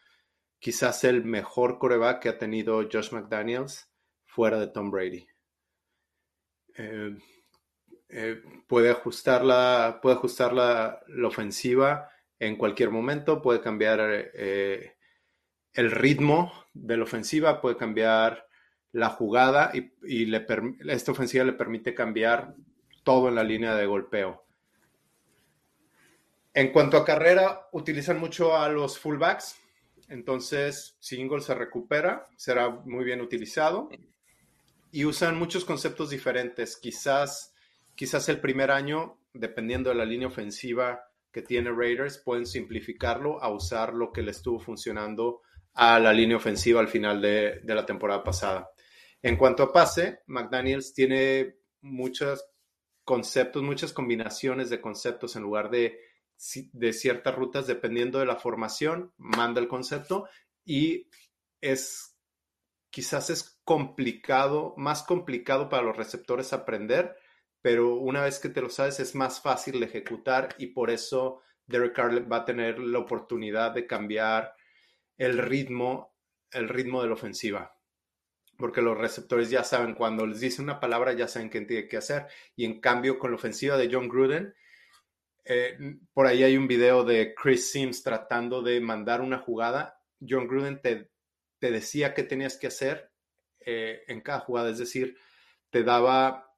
quizás 0.58 1.04
el 1.04 1.24
mejor 1.24 1.78
coreback 1.78 2.22
que 2.22 2.28
ha 2.30 2.38
tenido 2.38 2.88
Josh 2.90 3.12
McDaniels 3.12 3.90
fuera 4.24 4.58
de 4.58 4.68
Tom 4.68 4.90
Brady. 4.90 5.26
Eh, 6.76 7.16
eh, 8.08 8.42
puede 8.66 8.90
ajustar 8.90 9.44
la, 9.44 9.98
puede 10.00 10.16
ajustar 10.16 10.52
la 10.54 11.00
ofensiva 11.24 12.08
en 12.38 12.56
cualquier 12.56 12.90
momento, 12.90 13.42
puede 13.42 13.60
cambiar 13.60 14.00
eh, 14.02 14.96
el 15.72 15.90
ritmo 15.90 16.52
de 16.72 16.96
la 16.96 17.04
ofensiva, 17.04 17.60
puede 17.60 17.76
cambiar 17.76 18.46
la 18.92 19.10
jugada 19.10 19.72
y, 19.74 20.26
le 20.26 20.46
esta 20.88 21.12
ofensiva 21.12 21.44
le 21.44 21.52
permite 21.52 21.94
cambiar 21.94 22.54
todo 23.08 23.30
en 23.30 23.36
la 23.36 23.42
línea 23.42 23.74
de 23.74 23.86
golpeo. 23.86 24.44
En 26.52 26.72
cuanto 26.72 26.98
a 26.98 27.06
carrera, 27.06 27.66
utilizan 27.72 28.20
mucho 28.20 28.54
a 28.54 28.68
los 28.68 28.98
fullbacks, 28.98 29.56
entonces 30.10 30.94
si 31.00 31.18
Ingle 31.18 31.40
se 31.40 31.54
recupera, 31.54 32.26
será 32.36 32.68
muy 32.68 33.06
bien 33.06 33.22
utilizado 33.22 33.88
y 34.92 35.06
usan 35.06 35.38
muchos 35.38 35.64
conceptos 35.64 36.10
diferentes. 36.10 36.76
Quizás, 36.76 37.54
quizás 37.94 38.28
el 38.28 38.40
primer 38.40 38.70
año, 38.70 39.18
dependiendo 39.32 39.88
de 39.88 39.96
la 39.96 40.04
línea 40.04 40.28
ofensiva, 40.28 41.10
que 41.32 41.40
tiene 41.40 41.72
Raiders 41.72 42.18
pueden 42.18 42.44
simplificarlo 42.44 43.42
a 43.42 43.50
usar 43.50 43.94
lo 43.94 44.12
que 44.12 44.20
le 44.20 44.32
estuvo 44.32 44.60
funcionando 44.60 45.40
a 45.72 45.98
la 45.98 46.12
línea 46.12 46.36
ofensiva 46.36 46.80
al 46.80 46.88
final 46.88 47.22
de, 47.22 47.62
la 47.64 47.86
temporada 47.86 48.22
pasada. 48.22 48.68
En 49.22 49.38
cuanto 49.38 49.62
a 49.62 49.72
pase, 49.72 50.20
McDaniels 50.26 50.92
tiene 50.92 51.54
muchos 51.80 52.44
conceptos, 53.08 53.62
muchas 53.62 53.94
combinaciones 53.94 54.68
de 54.68 54.82
conceptos 54.82 55.34
en 55.34 55.42
lugar 55.42 55.70
de, 55.70 55.98
de 56.72 56.92
ciertas 56.92 57.34
rutas, 57.34 57.66
dependiendo 57.66 58.18
de 58.18 58.26
la 58.26 58.36
formación, 58.36 59.14
manda 59.16 59.62
el 59.62 59.68
concepto 59.68 60.28
y 60.62 61.08
es 61.62 62.14
quizás 62.90 63.30
es 63.30 63.58
complicado, 63.64 64.74
más 64.76 65.02
complicado 65.02 65.70
para 65.70 65.82
los 65.82 65.96
receptores 65.96 66.52
aprender 66.52 67.16
pero 67.62 67.96
una 67.96 68.22
vez 68.22 68.38
que 68.38 68.48
te 68.48 68.60
lo 68.60 68.70
sabes 68.70 69.00
es 69.00 69.14
más 69.14 69.40
fácil 69.40 69.82
ejecutar 69.82 70.54
y 70.58 70.68
por 70.68 70.90
eso 70.90 71.42
Derek 71.66 71.94
Carr 71.94 72.30
va 72.30 72.38
a 72.38 72.44
tener 72.44 72.78
la 72.78 72.98
oportunidad 72.98 73.72
de 73.72 73.86
cambiar 73.86 74.54
el 75.16 75.38
ritmo, 75.38 76.14
el 76.50 76.68
ritmo 76.68 77.02
de 77.02 77.08
la 77.08 77.14
ofensiva. 77.14 77.77
Porque 78.58 78.82
los 78.82 78.98
receptores 78.98 79.48
ya 79.48 79.64
saben, 79.64 79.94
cuando 79.94 80.26
les 80.26 80.40
dice 80.40 80.60
una 80.60 80.80
palabra, 80.80 81.14
ya 81.14 81.28
saben 81.28 81.48
qué 81.48 81.62
tiene 81.62 81.88
que 81.88 81.96
hacer. 81.96 82.26
Y 82.56 82.66
en 82.66 82.80
cambio, 82.80 83.18
con 83.18 83.30
la 83.30 83.36
ofensiva 83.36 83.78
de 83.78 83.88
John 83.90 84.08
Gruden, 84.08 84.54
eh, 85.44 85.78
por 86.12 86.26
ahí 86.26 86.42
hay 86.42 86.58
un 86.58 86.68
video 86.68 87.04
de 87.04 87.34
Chris 87.34 87.70
Sims 87.70 88.02
tratando 88.02 88.60
de 88.60 88.80
mandar 88.80 89.22
una 89.22 89.38
jugada. 89.38 90.02
John 90.20 90.46
Gruden 90.46 90.82
te, 90.82 91.10
te 91.58 91.70
decía 91.70 92.12
qué 92.12 92.24
tenías 92.24 92.58
que 92.58 92.66
hacer 92.66 93.10
eh, 93.60 94.02
en 94.08 94.20
cada 94.20 94.40
jugada, 94.40 94.70
es 94.70 94.78
decir, 94.78 95.16
te 95.70 95.84
daba 95.84 96.48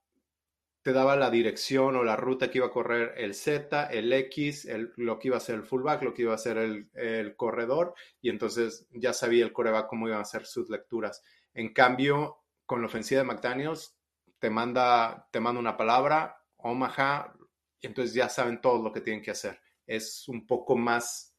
te 0.81 0.93
daba 0.93 1.15
la 1.15 1.29
dirección 1.29 1.95
o 1.95 2.03
la 2.03 2.15
ruta 2.15 2.49
que 2.49 2.57
iba 2.57 2.67
a 2.67 2.71
correr 2.71 3.13
el 3.17 3.35
Z, 3.35 3.85
el 3.91 4.11
X, 4.11 4.67
lo 4.95 5.19
que 5.19 5.27
iba 5.27 5.37
a 5.37 5.41
ser 5.41 5.55
el 5.55 5.63
fullback, 5.63 6.01
lo 6.01 6.13
que 6.13 6.23
iba 6.23 6.33
a 6.33 6.39
ser 6.39 6.57
el, 6.57 7.35
corredor, 7.35 7.93
y 8.21 8.29
entonces 8.29 8.87
ya 8.91 9.13
sabía 9.13 9.45
el 9.45 9.53
coreback 9.53 9.87
cómo 9.87 10.07
iban 10.07 10.21
a 10.21 10.25
ser 10.25 10.45
sus 10.45 10.69
lecturas. 10.69 11.23
En 11.53 11.73
cambio, 11.73 12.43
con 12.65 12.81
la 12.81 12.87
ofensiva 12.87 13.21
de 13.21 13.27
McDaniels, 13.27 13.97
te 14.39 14.49
manda, 14.49 15.27
te 15.31 15.39
manda 15.39 15.59
una 15.59 15.77
palabra, 15.77 16.43
Omaha, 16.57 17.33
y 17.79 17.87
entonces 17.87 18.13
ya 18.13 18.29
saben 18.29 18.61
todo 18.61 18.81
lo 18.81 18.91
que 18.91 19.01
tienen 19.01 19.21
que 19.23 19.31
hacer. 19.31 19.59
Es 19.85 20.27
un 20.27 20.47
poco 20.47 20.75
más, 20.75 21.35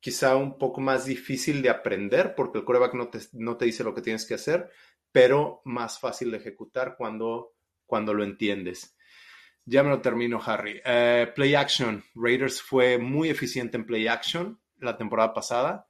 quizá 0.00 0.36
un 0.36 0.58
poco 0.58 0.80
más 0.80 1.04
difícil 1.04 1.62
de 1.62 1.70
aprender, 1.70 2.34
porque 2.34 2.58
el 2.58 2.64
coreback 2.64 2.94
no 2.94 3.08
te, 3.08 3.20
no 3.32 3.56
te 3.56 3.66
dice 3.66 3.84
lo 3.84 3.94
que 3.94 4.02
tienes 4.02 4.26
que 4.26 4.34
hacer, 4.34 4.70
pero 5.12 5.62
más 5.64 5.98
fácil 5.98 6.30
de 6.30 6.38
ejecutar 6.38 6.96
cuando 6.96 7.54
cuando 7.88 8.14
lo 8.14 8.22
entiendes. 8.22 8.96
Ya 9.64 9.82
me 9.82 9.88
lo 9.88 10.00
termino, 10.00 10.40
Harry. 10.44 10.80
Eh, 10.84 11.32
play 11.34 11.54
action. 11.56 12.04
Raiders 12.14 12.62
fue 12.62 12.98
muy 12.98 13.30
eficiente 13.30 13.76
en 13.76 13.86
play 13.86 14.06
action 14.06 14.60
la 14.78 14.96
temporada 14.96 15.34
pasada, 15.34 15.88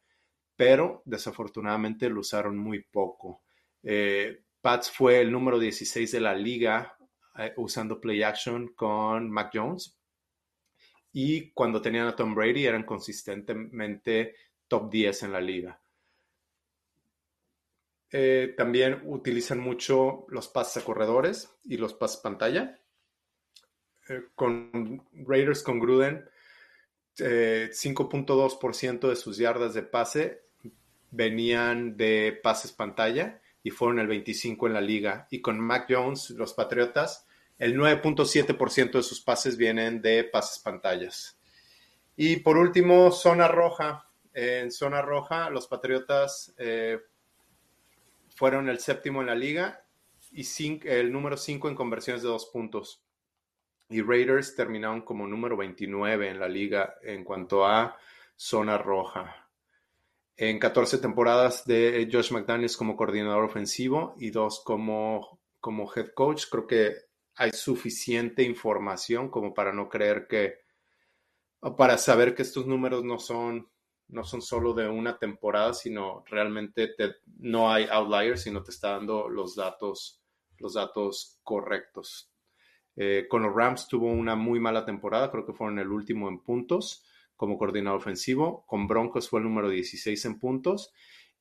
pero 0.59 1.02
desafortunadamente 1.05 2.10
lo 2.10 2.18
usaron 2.18 2.59
muy 2.59 2.82
poco. 2.82 3.44
Eh, 3.80 4.43
Pats 4.60 4.90
fue 4.90 5.20
el 5.20 5.30
número 5.30 5.56
16 5.56 6.10
de 6.10 6.20
la 6.20 6.35
liga 6.35 6.97
eh, 7.39 7.52
usando 7.59 8.01
play 8.01 8.24
action 8.24 8.74
con 8.74 9.30
Mac 9.30 9.52
Jones. 9.55 9.97
y 11.12 11.52
cuando 11.52 11.80
tenían 11.80 12.09
a 12.09 12.16
Tom 12.16 12.35
Brady 12.35 12.66
eran 12.66 12.82
consistentemente 12.82 14.35
top 14.66 14.90
10 14.90 15.22
en 15.22 15.32
la 15.32 15.40
liga. 15.40 15.80
Eh, 18.10 18.55
también 18.56 19.02
utilizan 19.05 19.60
mucho 19.60 20.26
los 20.28 20.48
pases 20.48 20.82
a 20.82 20.85
corredores 20.85 21.56
y 21.62 21.76
los 21.76 21.94
pases 21.94 22.20
pantalla. 22.20 22.80
Con 24.35 25.06
Raiders 25.12 25.62
con 25.62 25.78
Gruden, 25.78 26.28
5.2% 27.16 29.05
eh, 29.05 29.10
de 29.10 29.16
sus 29.16 29.36
yardas 29.36 29.74
de 29.74 29.82
pase 29.82 30.48
venían 31.10 31.97
de 31.97 32.39
pases 32.43 32.72
pantalla 32.72 33.40
y 33.62 33.70
fueron 33.70 33.98
el 33.98 34.06
25 34.06 34.66
en 34.66 34.74
la 34.74 34.80
liga. 34.80 35.26
Y 35.30 35.40
con 35.40 35.59
Mac 35.60 35.86
Jones, 35.89 36.30
los 36.30 36.55
Patriotas, 36.55 37.26
el 37.59 37.76
9.7% 37.76 38.93
de 38.93 39.02
sus 39.02 39.20
pases 39.20 39.56
vienen 39.56 40.01
de 40.01 40.24
pases 40.24 40.59
pantallas. 40.60 41.39
Y 42.16 42.36
por 42.36 42.56
último, 42.56 43.10
zona 43.10 43.48
roja. 43.48 44.06
En 44.32 44.70
zona 44.70 45.02
roja, 45.02 45.51
los 45.51 45.66
Patriotas 45.66 46.55
eh, 46.59 46.98
fueron 48.35 48.68
el 48.68 48.78
séptimo 48.78 49.20
en 49.20 49.26
la 49.26 49.35
liga 49.35 49.85
y 50.30 50.47
el 50.85 51.12
número 51.12 51.36
5 51.36 51.68
en 51.68 51.74
conversiones 51.74 52.22
de 52.22 52.28
dos 52.28 52.47
puntos. 52.47 53.02
Y 53.89 54.02
Raiders 54.02 54.55
terminaron 54.55 55.02
como 55.02 55.26
número 55.26 55.56
29 55.56 56.28
en 56.28 56.39
la 56.39 56.48
liga 56.48 56.97
en 57.02 57.24
cuanto 57.24 57.66
a 57.66 57.97
zona 58.36 58.78
roja. 58.78 59.48
En 60.40 60.60
14 60.60 60.98
temporadas 60.98 61.65
de 61.65 62.09
Josh 62.12 62.31
McDaniels 62.31 62.77
como 62.77 62.94
coordinador 62.94 63.43
ofensivo 63.43 64.15
y 64.19 64.31
dos 64.31 64.62
como, 64.65 65.40
como 65.59 65.93
head 65.93 66.12
coach, 66.15 66.44
creo 66.48 66.65
que 66.65 66.94
hay 67.35 67.51
suficiente 67.51 68.44
información 68.44 69.31
como 69.31 69.52
para 69.52 69.73
no 69.73 69.89
creer 69.89 70.28
que, 70.28 70.60
para 71.77 71.98
saber 71.98 72.36
que 72.36 72.43
estos 72.43 72.69
números 72.69 73.02
no 73.02 73.19
son, 73.19 73.69
no 74.06 74.23
son 74.23 74.40
solo 74.40 74.74
de 74.74 74.89
una 74.89 75.19
temporada, 75.19 75.74
sino 75.74 76.23
realmente 76.28 76.94
no 77.39 77.73
hay 77.73 77.89
outliers, 77.90 78.40
sino 78.40 78.62
te 78.62 78.70
está 78.70 78.90
dando 78.90 79.28
los 79.28 79.56
datos, 79.56 80.23
los 80.59 80.74
datos 80.74 81.40
correctos. 81.43 82.31
Eh, 82.94 83.27
con 83.28 83.43
los 83.43 83.52
Rams 83.52 83.89
tuvo 83.89 84.06
una 84.06 84.36
muy 84.36 84.60
mala 84.60 84.85
temporada, 84.85 85.32
creo 85.32 85.44
que 85.44 85.52
fueron 85.52 85.81
el 85.81 85.89
último 85.89 86.28
en 86.28 86.39
puntos 86.44 87.05
como 87.39 87.56
coordinador 87.56 88.01
ofensivo. 88.01 88.66
Con 88.66 88.89
Broncos 88.89 89.31
fue 89.31 89.39
el 89.39 89.44
número 89.44 89.70
16 89.70 90.24
en 90.27 90.39
puntos. 90.40 90.93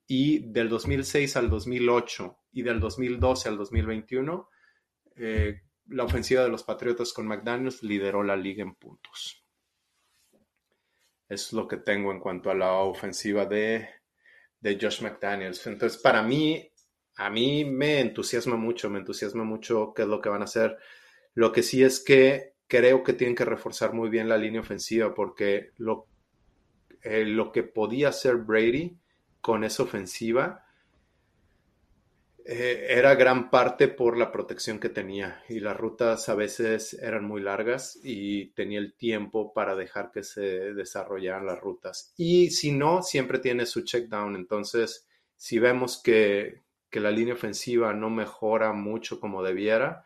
Y 0.06 0.50
del 0.52 0.70
2006 0.70 1.36
al 1.36 1.50
2008 1.50 2.38
y 2.54 2.62
del 2.62 2.80
2012 2.80 3.50
al 3.50 3.58
2021, 3.58 4.50
eh, 5.16 5.64
la 5.88 6.04
ofensiva 6.04 6.44
de 6.44 6.50
los 6.50 6.64
Patriotas 6.64 7.12
con 7.12 7.28
McDaniels 7.28 7.84
lideró 7.84 8.24
la 8.24 8.38
liga 8.38 8.62
en 8.64 8.76
puntos. 8.76 9.44
Es 11.28 11.52
lo 11.52 11.68
que 11.68 11.78
tengo 11.78 12.12
en 12.12 12.20
cuanto 12.20 12.52
a 12.52 12.56
la 12.56 12.74
ofensiva 12.74 13.46
de, 13.46 13.90
de 14.62 14.78
Josh 14.80 15.02
McDaniels. 15.02 15.66
Entonces, 15.66 16.00
para 16.00 16.22
mí, 16.22 16.72
a 17.18 17.30
mí 17.32 17.66
me 17.66 18.00
entusiasma 18.00 18.56
mucho, 18.56 18.90
me 18.90 19.00
entusiasma 19.00 19.44
mucho 19.44 19.94
qué 19.96 20.04
es 20.04 20.08
lo 20.08 20.22
que 20.22 20.30
van 20.30 20.42
a 20.42 20.46
hacer. 20.46 20.78
Lo 21.34 21.52
que 21.52 21.64
sí 21.64 21.84
es 21.84 22.00
que 22.00 22.54
creo 22.68 23.04
que 23.04 23.14
tienen 23.14 23.36
que 23.36 23.46
reforzar 23.46 23.94
muy 23.94 24.10
bien 24.10 24.30
la 24.30 24.38
línea 24.38 24.62
ofensiva 24.62 25.14
porque 25.14 25.72
lo, 25.78 26.08
eh, 27.02 27.26
lo 27.26 27.52
que 27.52 27.64
podía 27.64 28.10
hacer 28.10 28.36
Brady 28.36 28.98
con 29.42 29.64
esa 29.64 29.84
ofensiva 29.84 30.66
eh, 32.50 32.88
era 32.90 33.16
gran 33.16 33.50
parte 33.50 33.90
por 33.90 34.18
la 34.18 34.32
protección 34.32 34.80
que 34.80 34.88
tenía 34.88 35.44
y 35.50 35.60
las 35.60 35.76
rutas 35.76 36.30
a 36.30 36.36
veces 36.36 36.94
eran 36.94 37.26
muy 37.26 37.42
largas 37.42 38.00
y 38.04 38.48
tenía 38.52 38.80
el 38.80 38.94
tiempo 38.94 39.54
para 39.54 39.76
dejar 39.76 40.12
que 40.12 40.24
se 40.24 40.74
desarrollaran 40.74 41.46
las 41.46 41.60
rutas. 41.60 42.14
Y 42.16 42.52
si 42.52 42.72
no, 42.72 43.04
siempre 43.04 43.40
tiene 43.40 43.66
su 43.66 43.84
check 43.84 44.08
down. 44.08 44.38
Entonces, 44.38 45.06
si 45.36 45.60
vemos 45.60 46.02
que, 46.02 46.62
que 46.90 47.02
la 47.02 47.12
línea 47.12 47.34
ofensiva 47.34 47.94
no 47.94 48.10
mejora 48.10 48.72
mucho 48.72 49.20
como 49.20 49.44
debiera, 49.44 50.06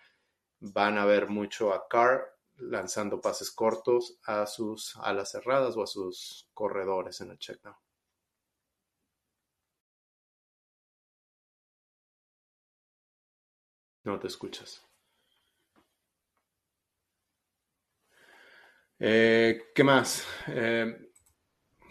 van 0.59 0.97
a 0.97 1.05
ver 1.05 1.29
mucho 1.29 1.73
a 1.73 1.88
Carr 1.88 2.40
lanzando 2.61 3.19
pases 3.19 3.51
cortos 3.51 4.19
a 4.23 4.45
sus 4.45 4.95
alas 4.97 5.31
cerradas 5.31 5.75
o 5.75 5.83
a 5.83 5.88
sus 5.88 6.49
corredores 6.53 7.19
en 7.21 7.31
el 7.31 7.38
check 7.38 7.61
down. 7.61 7.75
No 14.03 14.19
te 14.19 14.27
escuchas. 14.27 14.83
Eh, 18.99 19.59
¿Qué 19.73 19.83
más? 19.83 20.27
Eh, 20.47 21.11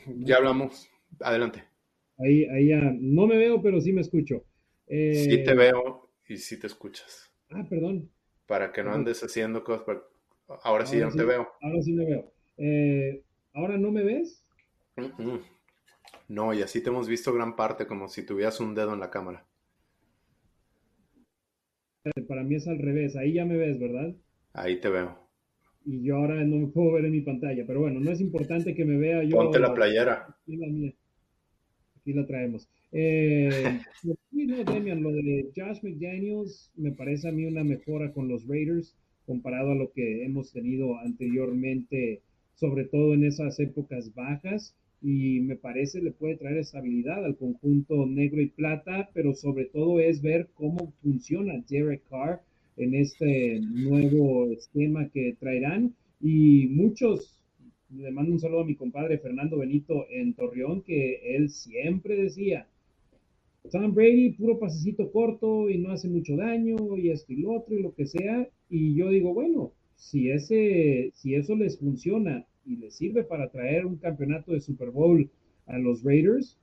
ya 0.06 0.36
hablamos. 0.36 0.88
Adelante. 1.20 1.64
Ahí, 2.18 2.44
ahí 2.44 2.68
ya 2.68 2.80
no 2.80 3.26
me 3.26 3.36
veo, 3.36 3.60
pero 3.62 3.80
sí 3.80 3.92
me 3.92 4.00
escucho. 4.00 4.44
sí 4.86 5.42
te 5.44 5.52
eh, 5.52 5.54
veo 5.54 6.12
y 6.28 6.36
sí 6.36 6.58
te 6.58 6.66
escuchas. 6.66 7.32
Ah, 7.50 7.64
perdón. 7.68 8.10
Para 8.46 8.72
que 8.72 8.82
no 8.82 8.92
andes 8.92 9.22
haciendo 9.22 9.64
cosas. 9.64 9.98
Ahora 10.62 10.86
sí 10.86 10.98
ya 10.98 11.06
no 11.06 11.12
te 11.12 11.24
veo. 11.24 11.48
Ahora 11.60 11.82
sí 11.82 11.92
me 11.92 12.04
veo. 12.04 12.32
¿Ahora 13.52 13.78
no 13.78 13.90
me 13.90 14.02
ves? 14.02 14.44
No, 16.28 16.54
y 16.54 16.62
así 16.62 16.82
te 16.82 16.90
hemos 16.90 17.08
visto 17.08 17.32
gran 17.32 17.56
parte, 17.56 17.86
como 17.86 18.08
si 18.08 18.24
tuvieras 18.24 18.60
un 18.60 18.74
dedo 18.74 18.94
en 18.94 19.00
la 19.00 19.10
cámara. 19.10 19.46
Para 22.28 22.42
mí 22.44 22.54
es 22.54 22.66
al 22.68 22.78
revés. 22.78 23.16
Ahí 23.16 23.34
ya 23.34 23.44
me 23.44 23.56
ves, 23.56 23.78
¿verdad? 23.78 24.14
Ahí 24.52 24.80
te 24.80 24.88
veo. 24.88 25.18
Y 25.84 26.02
yo 26.02 26.16
ahora 26.16 26.44
no 26.44 26.56
me 26.56 26.66
puedo 26.68 26.92
ver 26.92 27.04
en 27.04 27.12
mi 27.12 27.20
pantalla. 27.20 27.64
Pero 27.66 27.80
bueno, 27.80 28.00
no 28.00 28.10
es 28.10 28.20
importante 28.20 28.74
que 28.74 28.84
me 28.84 28.96
vea 28.96 29.22
yo. 29.24 29.36
Ponte 29.36 29.58
la 29.58 29.74
playera. 29.74 30.26
Aquí 30.42 30.56
la 30.56 30.66
mía. 30.68 30.92
Aquí 31.98 32.12
la 32.12 32.26
traemos. 32.26 32.68
Eh, 32.92 33.80
lo 34.32 35.12
de 35.12 35.50
Josh 35.54 35.82
McDaniels 35.82 36.72
me 36.76 36.92
parece 36.92 37.28
a 37.28 37.32
mí 37.32 37.44
una 37.44 37.64
mejora 37.64 38.12
con 38.12 38.28
los 38.28 38.46
Raiders 38.46 38.96
comparado 39.26 39.72
a 39.72 39.74
lo 39.74 39.92
que 39.92 40.24
hemos 40.24 40.52
tenido 40.52 40.98
anteriormente, 40.98 42.20
sobre 42.54 42.84
todo 42.84 43.14
en 43.14 43.24
esas 43.24 43.58
épocas 43.60 44.14
bajas 44.14 44.74
y 45.02 45.40
me 45.40 45.56
parece 45.56 46.02
le 46.02 46.12
puede 46.12 46.36
traer 46.36 46.58
estabilidad 46.58 47.24
al 47.24 47.36
conjunto 47.36 48.06
negro 48.06 48.40
y 48.42 48.48
plata, 48.48 49.08
pero 49.14 49.34
sobre 49.34 49.64
todo 49.64 49.98
es 50.00 50.20
ver 50.20 50.48
cómo 50.54 50.92
funciona 51.02 51.64
Derek 51.68 52.02
Carr 52.10 52.42
en 52.76 52.94
este 52.94 53.60
nuevo 53.60 54.50
esquema 54.52 55.08
que 55.08 55.36
traerán. 55.38 55.94
Y 56.20 56.66
muchos 56.68 57.40
le 57.96 58.10
mando 58.10 58.32
un 58.32 58.40
saludo 58.40 58.60
a 58.60 58.66
mi 58.66 58.74
compadre 58.74 59.18
Fernando 59.18 59.58
Benito 59.58 60.06
en 60.10 60.34
Torreón 60.34 60.82
que 60.82 61.36
él 61.36 61.50
siempre 61.50 62.16
decía 62.16 62.66
Tom 63.70 63.94
Brady 63.94 64.32
puro 64.32 64.58
pasecito 64.58 65.10
corto 65.10 65.68
y 65.68 65.78
no 65.78 65.92
hace 65.92 66.08
mucho 66.08 66.36
daño 66.36 66.96
y 66.96 67.10
esto 67.10 67.32
y 67.32 67.42
lo 67.42 67.52
otro 67.52 67.76
y 67.76 67.82
lo 67.82 67.94
que 67.94 68.06
sea 68.06 68.48
y 68.68 68.94
yo 68.94 69.10
digo 69.10 69.34
bueno 69.34 69.72
si 69.96 70.30
ese 70.30 71.10
si 71.14 71.34
eso 71.34 71.54
les 71.56 71.78
funciona 71.78 72.46
y 72.64 72.76
le 72.76 72.90
sirve 72.90 73.24
para 73.24 73.50
traer 73.50 73.86
un 73.86 73.96
campeonato 73.96 74.52
de 74.52 74.60
Super 74.60 74.90
Bowl 74.90 75.28
a 75.66 75.78
los 75.78 76.02
Raiders, 76.02 76.56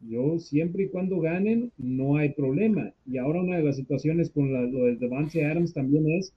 yo 0.00 0.38
siempre 0.38 0.84
y 0.84 0.88
cuando 0.88 1.20
ganen, 1.20 1.72
no 1.78 2.16
hay 2.16 2.30
problema. 2.30 2.92
Y 3.06 3.18
ahora 3.18 3.42
una 3.42 3.56
de 3.56 3.64
las 3.64 3.76
situaciones 3.76 4.30
con 4.30 4.52
lo 4.52 4.84
de 4.84 4.96
Devante 4.96 5.44
Adams 5.44 5.72
también 5.72 6.08
es 6.10 6.32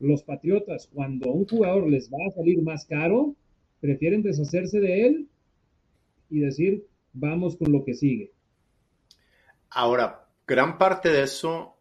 los 0.00 0.22
Patriotas, 0.22 0.88
cuando 0.92 1.30
a 1.30 1.34
un 1.34 1.46
jugador 1.46 1.88
les 1.88 2.10
va 2.10 2.18
a 2.26 2.32
salir 2.32 2.60
más 2.62 2.84
caro, 2.86 3.34
prefieren 3.80 4.22
deshacerse 4.22 4.80
de 4.80 5.06
él 5.06 5.28
y 6.30 6.40
decir, 6.40 6.84
vamos 7.12 7.56
con 7.56 7.72
lo 7.72 7.84
que 7.84 7.94
sigue. 7.94 8.30
Ahora, 9.74 10.28
gran 10.46 10.78
parte 10.78 11.08
de 11.08 11.24
eso, 11.24 11.76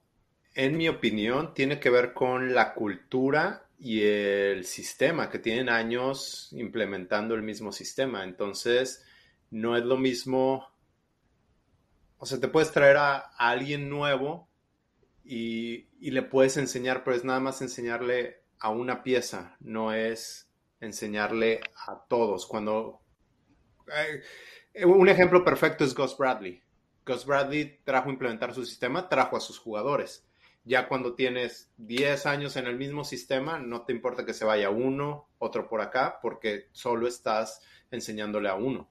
en 0.56 0.78
mi 0.78 0.90
opinión, 0.90 1.54
tiene 1.54 1.80
que 1.80 1.92
ver 1.92 2.14
con 2.14 2.56
la 2.56 2.74
cultura 2.74 3.70
y 3.78 4.02
el 4.02 4.66
sistema, 4.66 5.30
que 5.30 5.38
tienen 5.38 5.70
años 5.70 6.50
implementando 6.54 7.36
el 7.36 7.44
mismo 7.44 7.72
sistema. 7.72 8.24
Entonces, 8.24 9.06
no 9.52 9.78
es 9.78 9.84
lo 9.84 9.98
mismo, 9.98 10.74
o 12.18 12.26
sea, 12.26 12.40
te 12.40 12.48
puedes 12.48 12.72
traer 12.72 12.98
a, 12.98 13.18
alguien 13.38 13.90
nuevo 13.90 14.50
y, 15.24 15.88
le 16.00 16.24
puedes 16.24 16.58
enseñar, 16.58 17.04
pero 17.04 17.16
es 17.16 17.24
nada 17.24 17.42
más 17.42 17.62
enseñarle 17.62 18.42
a 18.58 18.72
una 18.72 19.04
pieza, 19.04 19.56
no 19.60 19.94
es 19.94 20.50
enseñarle 20.80 21.62
a 21.88 22.06
todos. 22.10 22.48
Cuando... 22.48 23.02
Eh, 24.74 24.84
un 24.84 25.08
ejemplo 25.10 25.44
perfecto 25.44 25.84
es 25.84 25.94
Gus 25.94 26.18
Bradley. 26.18 26.63
Gus 27.06 27.26
Bradley 27.26 27.80
trajo 27.84 28.10
a 28.10 28.14
implementar 28.14 28.54
su 28.54 28.66
sistema, 28.66 29.10
trajo 29.10 29.38
a 29.38 29.42
sus 29.42 29.60
jugadores 29.60 30.26
ya 30.66 30.88
cuando 30.88 31.14
tienes 31.16 31.72
10 31.78 32.26
años 32.26 32.56
en 32.56 32.68
el 32.68 32.78
mismo 32.78 33.04
sistema, 33.04 33.60
no 33.60 33.82
te 33.82 33.94
importa 33.94 34.26
que 34.26 34.34
se 34.34 34.46
vaya 34.46 34.70
uno, 34.70 35.28
otro 35.40 35.68
por 35.68 35.82
acá, 35.82 36.20
porque 36.22 36.66
solo 36.72 37.08
estás 37.08 37.62
enseñándole 37.92 38.48
a 38.50 38.56
uno. 38.56 38.90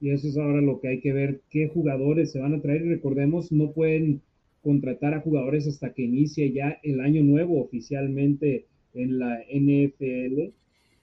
Y 0.00 0.10
eso 0.10 0.28
es 0.28 0.36
ahora 0.36 0.60
lo 0.60 0.80
que 0.80 0.88
hay 0.88 1.00
que 1.00 1.12
ver, 1.12 1.40
qué 1.50 1.68
jugadores 1.68 2.32
se 2.32 2.40
van 2.40 2.54
a 2.54 2.60
traer. 2.60 2.84
Recordemos, 2.84 3.50
no 3.50 3.72
pueden 3.72 4.20
contratar 4.62 5.14
a 5.14 5.20
jugadores 5.20 5.66
hasta 5.66 5.94
que 5.94 6.02
inicie 6.02 6.52
ya 6.52 6.78
el 6.82 7.00
año 7.00 7.22
nuevo 7.22 7.62
oficialmente 7.62 8.66
en 8.92 9.18
la 9.18 9.38
NFL, 9.50 10.52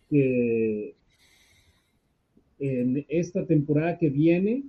que 0.10 0.96
en 2.60 3.06
esta 3.10 3.46
temporada 3.46 3.98
que 3.98 4.10
viene, 4.10 4.64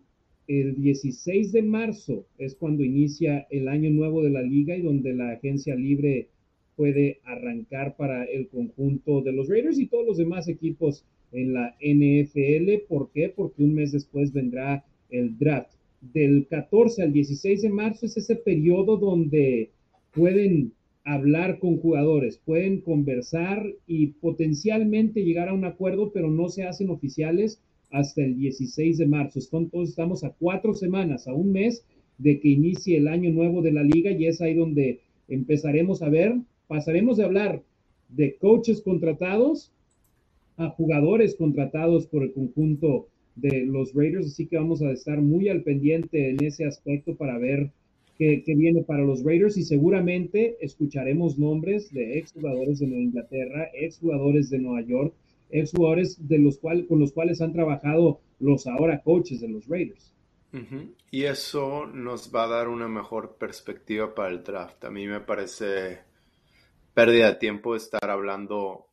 el 0.46 0.76
16 0.76 1.52
de 1.52 1.62
marzo 1.62 2.26
es 2.38 2.54
cuando 2.54 2.84
inicia 2.84 3.46
el 3.50 3.68
año 3.68 3.90
nuevo 3.90 4.22
de 4.22 4.30
la 4.30 4.42
liga 4.42 4.76
y 4.76 4.82
donde 4.82 5.14
la 5.14 5.30
agencia 5.30 5.74
libre 5.74 6.28
puede 6.76 7.20
arrancar 7.24 7.96
para 7.96 8.24
el 8.24 8.48
conjunto 8.48 9.22
de 9.22 9.32
los 9.32 9.48
Raiders 9.48 9.78
y 9.78 9.86
todos 9.86 10.06
los 10.06 10.18
demás 10.18 10.48
equipos 10.48 11.04
en 11.32 11.54
la 11.54 11.76
NFL. 11.80 12.86
¿Por 12.88 13.10
qué? 13.10 13.28
Porque 13.28 13.62
un 13.62 13.74
mes 13.74 13.92
después 13.92 14.32
vendrá 14.32 14.84
el 15.10 15.38
draft. 15.38 15.72
Del 16.12 16.46
14 16.48 17.02
al 17.02 17.12
16 17.12 17.62
de 17.62 17.70
marzo 17.70 18.06
es 18.06 18.16
ese 18.16 18.36
periodo 18.36 18.98
donde 18.98 19.70
pueden 20.12 20.72
hablar 21.04 21.58
con 21.58 21.78
jugadores, 21.78 22.40
pueden 22.44 22.80
conversar 22.80 23.66
y 23.86 24.08
potencialmente 24.08 25.24
llegar 25.24 25.48
a 25.48 25.54
un 25.54 25.64
acuerdo, 25.64 26.12
pero 26.12 26.30
no 26.30 26.48
se 26.48 26.64
hacen 26.64 26.90
oficiales 26.90 27.60
hasta 27.94 28.24
el 28.24 28.36
16 28.36 28.98
de 28.98 29.06
marzo. 29.06 29.38
Entonces 29.52 29.90
estamos 29.90 30.24
a 30.24 30.30
cuatro 30.30 30.74
semanas, 30.74 31.28
a 31.28 31.32
un 31.32 31.52
mes 31.52 31.86
de 32.18 32.40
que 32.40 32.48
inicie 32.48 32.96
el 32.98 33.06
año 33.06 33.30
nuevo 33.30 33.62
de 33.62 33.70
la 33.70 33.84
liga 33.84 34.10
y 34.10 34.26
es 34.26 34.40
ahí 34.40 34.54
donde 34.54 35.00
empezaremos 35.28 36.02
a 36.02 36.08
ver, 36.08 36.34
pasaremos 36.66 37.16
de 37.16 37.24
hablar 37.24 37.62
de 38.08 38.34
coaches 38.34 38.82
contratados 38.82 39.70
a 40.56 40.70
jugadores 40.70 41.36
contratados 41.36 42.06
por 42.06 42.24
el 42.24 42.32
conjunto 42.32 43.06
de 43.36 43.64
los 43.64 43.94
Raiders, 43.94 44.26
así 44.26 44.46
que 44.46 44.56
vamos 44.56 44.82
a 44.82 44.90
estar 44.90 45.20
muy 45.20 45.48
al 45.48 45.62
pendiente 45.62 46.30
en 46.30 46.44
ese 46.44 46.64
aspecto 46.64 47.14
para 47.14 47.38
ver 47.38 47.70
qué, 48.18 48.42
viene 48.46 48.82
para 48.82 49.04
los 49.04 49.22
Raiders 49.22 49.56
y 49.56 49.62
seguramente 49.62 50.56
escucharemos 50.60 51.38
nombres 51.38 51.92
de 51.92 52.18
exjugadores 52.18 52.80
de 52.80 52.88
Nueva 52.88 53.02
Inglaterra, 53.02 53.70
exjugadores 53.72 54.50
de 54.50 54.58
Nueva 54.58 54.82
York, 54.82 55.14
exjugadores 55.50 56.28
de 56.28 56.38
los 56.38 56.58
cuales, 56.58 56.86
con 56.86 57.00
los 57.00 57.12
cuales 57.12 57.40
han 57.40 57.52
trabajado 57.52 58.20
los 58.40 58.66
ahora 58.66 59.02
coaches 59.02 59.40
de 59.40 59.48
los 59.48 59.66
Raiders. 59.68 60.12
Y 61.10 61.24
eso 61.24 61.84
nos 61.86 62.32
va 62.32 62.44
a 62.44 62.48
dar 62.48 62.68
una 62.68 62.86
mejor 62.86 63.36
perspectiva 63.38 64.14
para 64.14 64.30
el 64.30 64.44
draft. 64.44 64.84
A 64.84 64.90
mí 64.90 65.06
me 65.08 65.20
parece 65.20 66.00
pérdida 66.94 67.26
de 67.26 67.34
tiempo 67.34 67.74
estar 67.74 68.08
hablando 68.08 68.86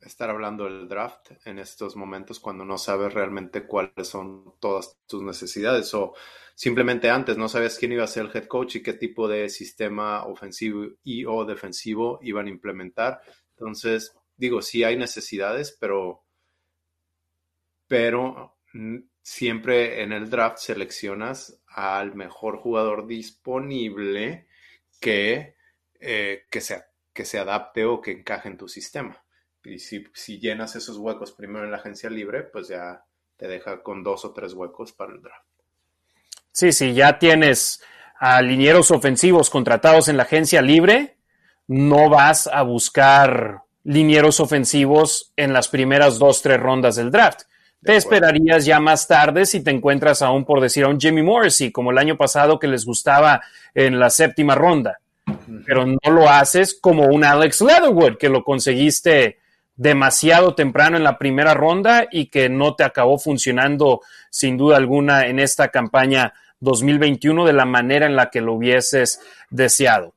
estar 0.00 0.30
hablando 0.30 0.64
del 0.64 0.88
draft 0.88 1.32
en 1.44 1.58
estos 1.58 1.96
momentos 1.96 2.40
cuando 2.40 2.64
no 2.64 2.78
sabes 2.78 3.12
realmente 3.12 3.66
cuáles 3.66 4.08
son 4.08 4.54
todas 4.58 4.96
tus 5.06 5.22
necesidades 5.22 5.92
o 5.94 6.14
simplemente 6.54 7.10
antes 7.10 7.36
no 7.36 7.48
sabes 7.48 7.78
quién 7.78 7.92
iba 7.92 8.04
a 8.04 8.08
ser 8.08 8.26
el 8.26 8.30
head 8.34 8.46
coach 8.46 8.76
y 8.76 8.82
qué 8.82 8.94
tipo 8.94 9.28
de 9.28 9.48
sistema 9.48 10.24
ofensivo 10.24 10.86
y 11.02 11.24
o 11.26 11.44
defensivo 11.44 12.18
iban 12.22 12.46
a 12.46 12.50
implementar. 12.50 13.20
Entonces, 13.50 14.16
digo, 14.40 14.62
sí 14.62 14.82
hay 14.82 14.96
necesidades, 14.96 15.76
pero 15.78 16.24
pero 17.86 18.56
siempre 19.20 20.02
en 20.02 20.12
el 20.12 20.30
draft 20.30 20.58
seleccionas 20.58 21.60
al 21.66 22.14
mejor 22.14 22.58
jugador 22.58 23.06
disponible 23.06 24.46
que, 25.00 25.56
eh, 25.98 26.44
que, 26.50 26.60
sea, 26.60 26.86
que 27.12 27.24
se 27.24 27.38
adapte 27.40 27.84
o 27.84 28.00
que 28.00 28.12
encaje 28.12 28.48
en 28.48 28.56
tu 28.56 28.68
sistema. 28.68 29.20
Y 29.64 29.80
si, 29.80 30.38
llenas 30.38 30.76
esos 30.76 30.98
huecos 30.98 31.32
primero 31.32 31.64
en 31.64 31.72
la 31.72 31.78
agencia 31.78 32.08
libre, 32.08 32.44
pues 32.44 32.68
ya 32.68 33.04
te 33.36 33.48
deja 33.48 33.82
con 33.82 34.04
dos 34.04 34.24
o 34.24 34.32
tres 34.32 34.54
huecos 34.54 34.92
para 34.92 35.12
el 35.12 35.20
draft. 35.20 35.48
Sí, 36.52 36.72
sí, 36.72 36.94
ya 36.94 37.18
tienes 37.18 37.82
a 38.20 38.40
linieros 38.40 38.92
ofensivos 38.92 39.50
contratados 39.50 40.08
en 40.08 40.16
la 40.16 40.24
agencia 40.24 40.62
libre, 40.62 41.18
no 41.66 42.08
vas 42.08 42.46
a 42.46 42.62
buscar 42.62 43.64
linieros 43.84 44.40
ofensivos 44.40 45.32
en 45.36 45.52
las 45.52 45.68
primeras 45.68 46.18
dos, 46.18 46.42
tres 46.42 46.60
rondas 46.60 46.96
del 46.96 47.10
draft. 47.10 47.42
te 47.82 47.96
esperarías 47.96 48.66
ya 48.66 48.78
más 48.78 49.08
tarde 49.08 49.46
si 49.46 49.64
te 49.64 49.70
encuentras 49.70 50.20
aún, 50.20 50.44
por 50.44 50.60
decir, 50.60 50.84
a 50.84 50.88
un 50.88 51.00
Jimmy 51.00 51.22
Morrissey, 51.22 51.72
como 51.72 51.90
el 51.90 51.98
año 51.98 52.16
pasado 52.16 52.58
que 52.58 52.68
les 52.68 52.84
gustaba 52.84 53.40
en 53.74 53.98
la 53.98 54.10
séptima 54.10 54.54
ronda. 54.54 55.00
Pero 55.64 55.86
no 55.86 56.10
lo 56.10 56.28
haces 56.28 56.78
como 56.78 57.06
un 57.06 57.24
Alex 57.24 57.62
Leatherwood, 57.62 58.18
que 58.18 58.28
lo 58.28 58.44
conseguiste 58.44 59.38
demasiado 59.76 60.54
temprano 60.54 60.98
en 60.98 61.04
la 61.04 61.16
primera 61.16 61.54
ronda 61.54 62.06
y 62.10 62.26
que 62.26 62.50
no 62.50 62.74
te 62.74 62.84
acabó 62.84 63.18
funcionando 63.18 64.02
sin 64.28 64.58
duda 64.58 64.76
alguna 64.76 65.26
en 65.26 65.38
esta 65.38 65.68
campaña 65.68 66.34
2021 66.60 67.46
de 67.46 67.54
la 67.54 67.64
manera 67.64 68.04
en 68.04 68.14
la 68.14 68.28
que 68.28 68.42
lo 68.42 68.52
hubieses 68.52 69.22
deseado. 69.48 70.12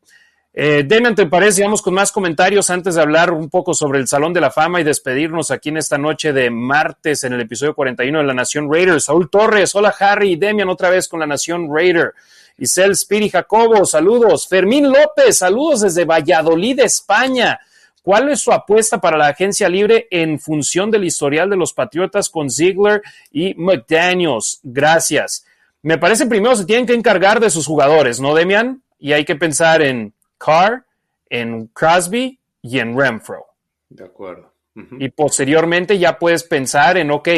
Eh, 0.55 0.83
Demian, 0.85 1.15
¿te 1.15 1.25
parece? 1.25 1.63
Vamos 1.63 1.81
con 1.81 1.95
más 1.95 2.11
comentarios 2.11 2.69
antes 2.69 2.93
de 2.93 3.01
hablar 3.01 3.31
un 3.31 3.49
poco 3.49 3.73
sobre 3.73 3.97
el 3.97 4.07
Salón 4.07 4.33
de 4.33 4.41
la 4.41 4.51
Fama 4.51 4.79
y 4.79 4.83
despedirnos 4.83 5.49
aquí 5.49 5.69
en 5.69 5.77
esta 5.77 5.97
noche 5.97 6.31
de 6.31 6.51
martes 6.51 7.23
en 7.23 7.33
el 7.33 7.41
episodio 7.41 7.73
41 7.73 8.19
de 8.19 8.23
La 8.23 8.35
Nación 8.35 8.71
Raider. 8.71 9.01
Saúl 9.01 9.31
Torres, 9.31 9.73
hola 9.73 9.95
Harry 9.99 10.33
y 10.33 10.35
Demian 10.35 10.69
otra 10.69 10.91
vez 10.91 11.07
con 11.07 11.19
La 11.19 11.25
Nación 11.25 11.67
Raider. 11.73 12.13
Isel 12.59 12.95
Spiri 12.95 13.29
Jacobo, 13.29 13.83
saludos. 13.83 14.47
Fermín 14.47 14.91
López, 14.91 15.39
saludos 15.39 15.81
desde 15.81 16.05
Valladolid, 16.05 16.81
España. 16.81 17.59
¿Cuál 18.03 18.29
es 18.29 18.41
su 18.41 18.51
apuesta 18.51 19.01
para 19.01 19.17
la 19.17 19.29
agencia 19.29 19.67
libre 19.67 20.07
en 20.11 20.37
función 20.37 20.91
del 20.91 21.03
historial 21.03 21.49
de 21.49 21.57
los 21.57 21.73
Patriotas 21.73 22.29
con 22.29 22.51
Ziegler 22.51 23.01
y 23.31 23.55
McDaniels? 23.55 24.59
Gracias. 24.61 25.47
Me 25.81 25.97
parece 25.97 26.27
primero 26.27 26.55
se 26.55 26.65
tienen 26.65 26.85
que 26.85 26.93
encargar 26.93 27.39
de 27.39 27.49
sus 27.49 27.65
jugadores, 27.65 28.19
¿no, 28.19 28.35
Demian? 28.35 28.83
Y 28.99 29.13
hay 29.13 29.25
que 29.25 29.35
pensar 29.35 29.81
en 29.81 30.13
Carr, 30.43 30.85
en 31.29 31.67
Crosby 31.67 32.39
y 32.61 32.79
en 32.79 32.97
Renfro. 32.97 33.45
De 33.89 34.05
acuerdo. 34.05 34.51
Y 34.99 35.09
posteriormente 35.09 35.99
ya 35.99 36.17
puedes 36.17 36.43
pensar 36.43 36.97
en, 36.97 37.11
ok, 37.11 37.29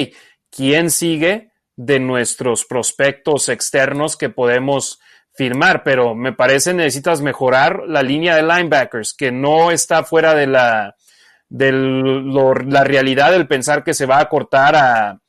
¿quién 0.49 0.90
sigue 0.90 1.52
de 1.76 1.99
nuestros 1.99 2.65
prospectos 2.65 3.49
externos 3.49 4.15
que 4.15 4.30
podemos 4.30 4.99
firmar, 5.34 5.84
pero 5.84 6.15
me 6.15 6.32
parece 6.32 6.73
necesitas 6.73 7.22
mejorar 7.22 7.84
la 7.88 8.02
línea 8.02 8.36
de 8.36 8.44
linebackers, 8.44 9.14
que 9.14 9.32
no 9.32 9.69
está 9.69 10.03
fuera 10.03 10.34
de 10.34 10.48
la, 10.48 10.95
de 11.49 11.72
la 11.73 12.84
realidad 12.86 13.32
del 13.32 13.48
pensar 13.48 13.84
que 13.84 13.94
se 13.94 14.06
va 14.06 14.19
a 14.19 14.30
cortar 14.30 14.76
a 14.76 15.19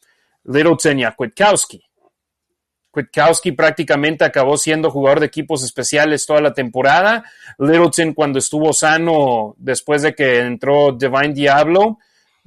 Littleton 0.45 1.01
y 1.01 1.05
a 1.05 1.13
Kwiatkowski. 1.13 1.83
Kwiatkowski 2.97 3.53
prácticamente 3.53 4.25
acabó 4.25 4.57
siendo 4.57 4.91
jugador 4.91 5.21
de 5.21 5.27
equipos 5.27 5.63
especiales 5.63 6.25
toda 6.25 6.41
la 6.41 6.55
temporada. 6.55 7.25
Littleton 7.59 8.15
cuando 8.15 8.39
estuvo 8.39 8.73
sano 8.73 9.55
después 9.59 10.01
de 10.01 10.15
que 10.15 10.39
entró 10.41 10.93
Divine 10.93 11.35
Diablo, 11.35 11.99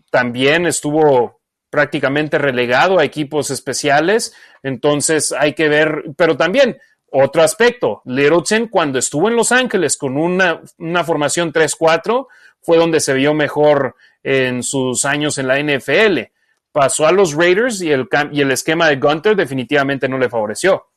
también 0.10 0.66
estuvo 0.66 1.40
prácticamente 1.70 2.40
relegado 2.40 2.98
a 2.98 3.04
equipos 3.04 3.52
especiales. 3.52 4.34
Entonces 4.64 5.32
hay 5.38 5.54
que 5.54 5.70
ver, 5.70 6.06
pero 6.18 6.36
también 6.36 6.78
otro 7.12 7.44
aspecto, 7.44 8.02
Littleton 8.06 8.68
cuando 8.68 8.98
estuvo 8.98 9.28
en 9.28 9.36
Los 9.36 9.52
Ángeles 9.52 9.98
con 9.98 10.18
una, 10.18 10.62
formación 11.04 11.54
3-4 11.54 12.28
fue 12.62 12.78
donde 12.78 13.00
se 13.00 13.14
vio 13.14 13.34
mejor 13.34 13.96
en 14.24 14.64
sus 14.64 15.06
años 15.06 15.38
en 15.38 15.48
la 15.48 15.60
NFL. 15.60 16.32
Pasó 16.80 17.06
a 17.06 17.12
los 17.12 17.34
Raiders 17.34 17.82
y 17.82 17.92
el, 17.92 18.08
y 18.32 18.40
el 18.40 18.52
esquema 18.52 18.88
de 18.88 18.96
Gunter 18.96 19.36
definitivamente 19.36 20.08
no 20.08 20.18
le 20.18 20.30
favoreció. 20.30 20.88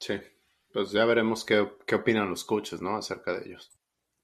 Sí, 0.00 0.20
pues 0.72 0.90
ya 0.90 1.04
veremos 1.04 1.44
qué, 1.44 1.64
qué 1.86 1.94
opinan 1.94 2.28
los 2.28 2.42
coaches, 2.42 2.82
¿no? 2.82 2.96
Acerca 2.96 3.32
de 3.32 3.46
ellos. 3.46 3.70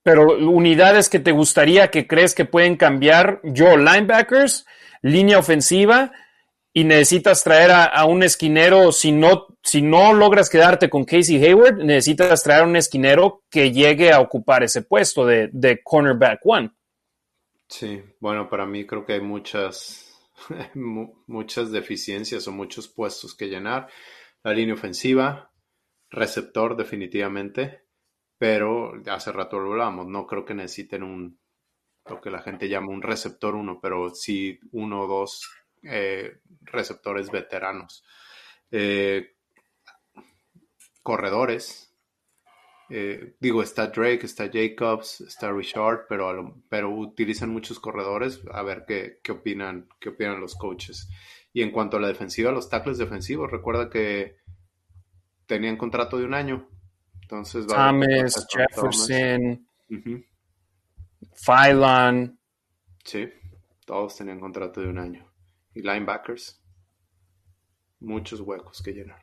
Pero 0.03 0.37
unidades 0.49 1.07
que 1.07 1.19
te 1.19 1.31
gustaría 1.31 1.89
que 1.89 2.05
crees 2.05 2.35
que 2.35 2.43
pueden 2.43 2.75
cambiar, 2.75 3.39
yo, 3.45 3.77
linebackers, 3.77 4.65
línea 5.01 5.39
ofensiva, 5.39 6.11
y 6.73 6.83
necesitas 6.83 7.45
traer 7.45 7.71
a, 7.71 8.03
un 8.03 8.21
esquinero, 8.21 8.91
si 8.91 9.13
no, 9.13 9.55
si 9.63 9.81
no 9.81 10.11
logras 10.11 10.49
quedarte 10.49 10.89
con 10.89 11.05
Casey 11.05 11.41
Hayward, 11.41 11.77
necesitas 11.77 12.43
traer 12.43 12.63
a 12.63 12.67
un 12.67 12.75
esquinero 12.75 13.43
que 13.49 13.71
llegue 13.71 14.11
a 14.11 14.19
ocupar 14.19 14.63
ese 14.63 14.81
puesto 14.81 15.25
de, 15.25 15.49
de 15.53 15.81
cornerback 15.81 16.41
one. 16.43 16.71
Sí, 17.69 18.03
bueno, 18.19 18.49
para 18.49 18.65
mí 18.65 18.85
creo 18.85 19.05
que 19.05 19.13
hay 19.13 19.21
muchas, 19.21 20.02
muchas 21.27 21.71
deficiencias 21.71 22.47
o 22.47 22.51
muchos 22.51 22.87
puestos 22.87 23.35
que 23.35 23.49
llenar. 23.49 23.87
La 24.43 24.53
línea 24.53 24.75
ofensiva, 24.75 25.51
receptor 26.09 26.75
definitivamente, 26.75 27.85
pero 28.37 28.93
hace 29.07 29.31
rato 29.31 29.59
lo 29.59 29.71
hablamos, 29.71 30.07
no 30.07 30.27
creo 30.27 30.43
que 30.43 30.53
necesiten 30.53 31.03
un, 31.03 31.39
lo 32.05 32.19
que 32.19 32.29
la 32.29 32.41
gente 32.41 32.67
llama 32.67 32.89
un 32.89 33.01
receptor 33.01 33.55
uno, 33.55 33.79
pero 33.81 34.09
sí 34.09 34.59
uno 34.71 35.01
o 35.01 35.07
dos 35.07 35.49
eh, 35.83 36.39
receptores 36.61 37.29
veteranos. 37.29 38.03
Eh, 38.71 39.35
corredores. 41.03 41.92
Eh, 42.89 43.35
digo, 43.39 43.63
está 43.63 43.87
Drake, 43.87 44.25
está 44.25 44.49
Jacobs, 44.51 45.21
está 45.21 45.51
Richard, 45.51 46.05
pero, 46.07 46.61
pero 46.69 46.89
utilizan 46.89 47.49
muchos 47.49 47.79
corredores. 47.79 48.41
A 48.51 48.61
ver 48.61 48.85
qué, 48.87 49.19
qué, 49.23 49.31
opinan, 49.31 49.87
qué 49.99 50.09
opinan 50.09 50.41
los 50.41 50.55
coaches. 50.55 51.09
Y 51.53 51.61
en 51.61 51.71
cuanto 51.71 51.97
a 51.97 51.99
la 51.99 52.07
defensiva, 52.07 52.51
los 52.51 52.69
tackles 52.69 52.97
defensivos, 52.97 53.49
recuerda 53.49 53.89
que 53.89 54.37
tenían 55.45 55.77
contrato 55.77 56.17
de 56.17 56.25
un 56.25 56.33
año. 56.33 56.67
Entonces, 57.21 57.67
Thomas, 57.67 58.47
Jefferson. 58.51 59.67
Phylon. 61.45 62.39
Sí, 63.03 63.29
todos 63.85 64.17
tenían 64.17 64.39
contrato 64.39 64.81
de 64.81 64.87
un 64.87 64.99
año. 64.99 65.31
Y 65.73 65.81
linebackers, 65.81 66.61
muchos 67.99 68.39
huecos 68.41 68.81
que 68.81 68.91
llenar. 68.91 69.22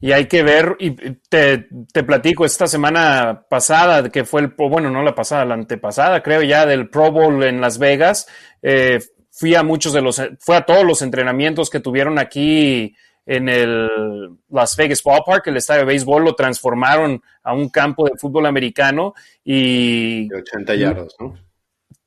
Y 0.00 0.12
hay 0.12 0.26
que 0.26 0.44
ver, 0.44 0.76
y 0.78 0.92
te, 0.92 1.68
te, 1.92 2.04
platico, 2.04 2.44
esta 2.44 2.68
semana 2.68 3.46
pasada, 3.48 4.08
que 4.10 4.24
fue 4.24 4.42
el, 4.42 4.54
bueno, 4.56 4.90
no 4.90 5.02
la 5.02 5.14
pasada, 5.14 5.44
la 5.44 5.54
antepasada, 5.54 6.22
creo 6.22 6.42
ya, 6.42 6.66
del 6.66 6.88
Pro 6.88 7.10
Bowl 7.10 7.42
en 7.42 7.60
Las 7.60 7.78
Vegas, 7.78 8.28
eh, 8.62 9.00
fui 9.32 9.56
a 9.56 9.64
muchos 9.64 9.92
de 9.92 10.00
los, 10.00 10.22
fue 10.38 10.56
a 10.56 10.64
todos 10.64 10.84
los 10.84 11.02
entrenamientos 11.02 11.68
que 11.68 11.80
tuvieron 11.80 12.18
aquí 12.20 12.94
en 13.26 13.48
el 13.48 14.38
Las 14.48 14.76
Vegas 14.76 15.02
Ballpark, 15.02 15.48
el 15.48 15.56
estadio 15.56 15.80
de 15.80 15.86
béisbol, 15.86 16.24
lo 16.24 16.34
transformaron 16.34 17.20
a 17.42 17.52
un 17.52 17.68
campo 17.68 18.08
de 18.08 18.16
fútbol 18.16 18.46
americano 18.46 19.14
y... 19.42 20.28
De 20.28 20.36
80 20.36 20.74
yardas, 20.76 21.16
¿no? 21.18 21.36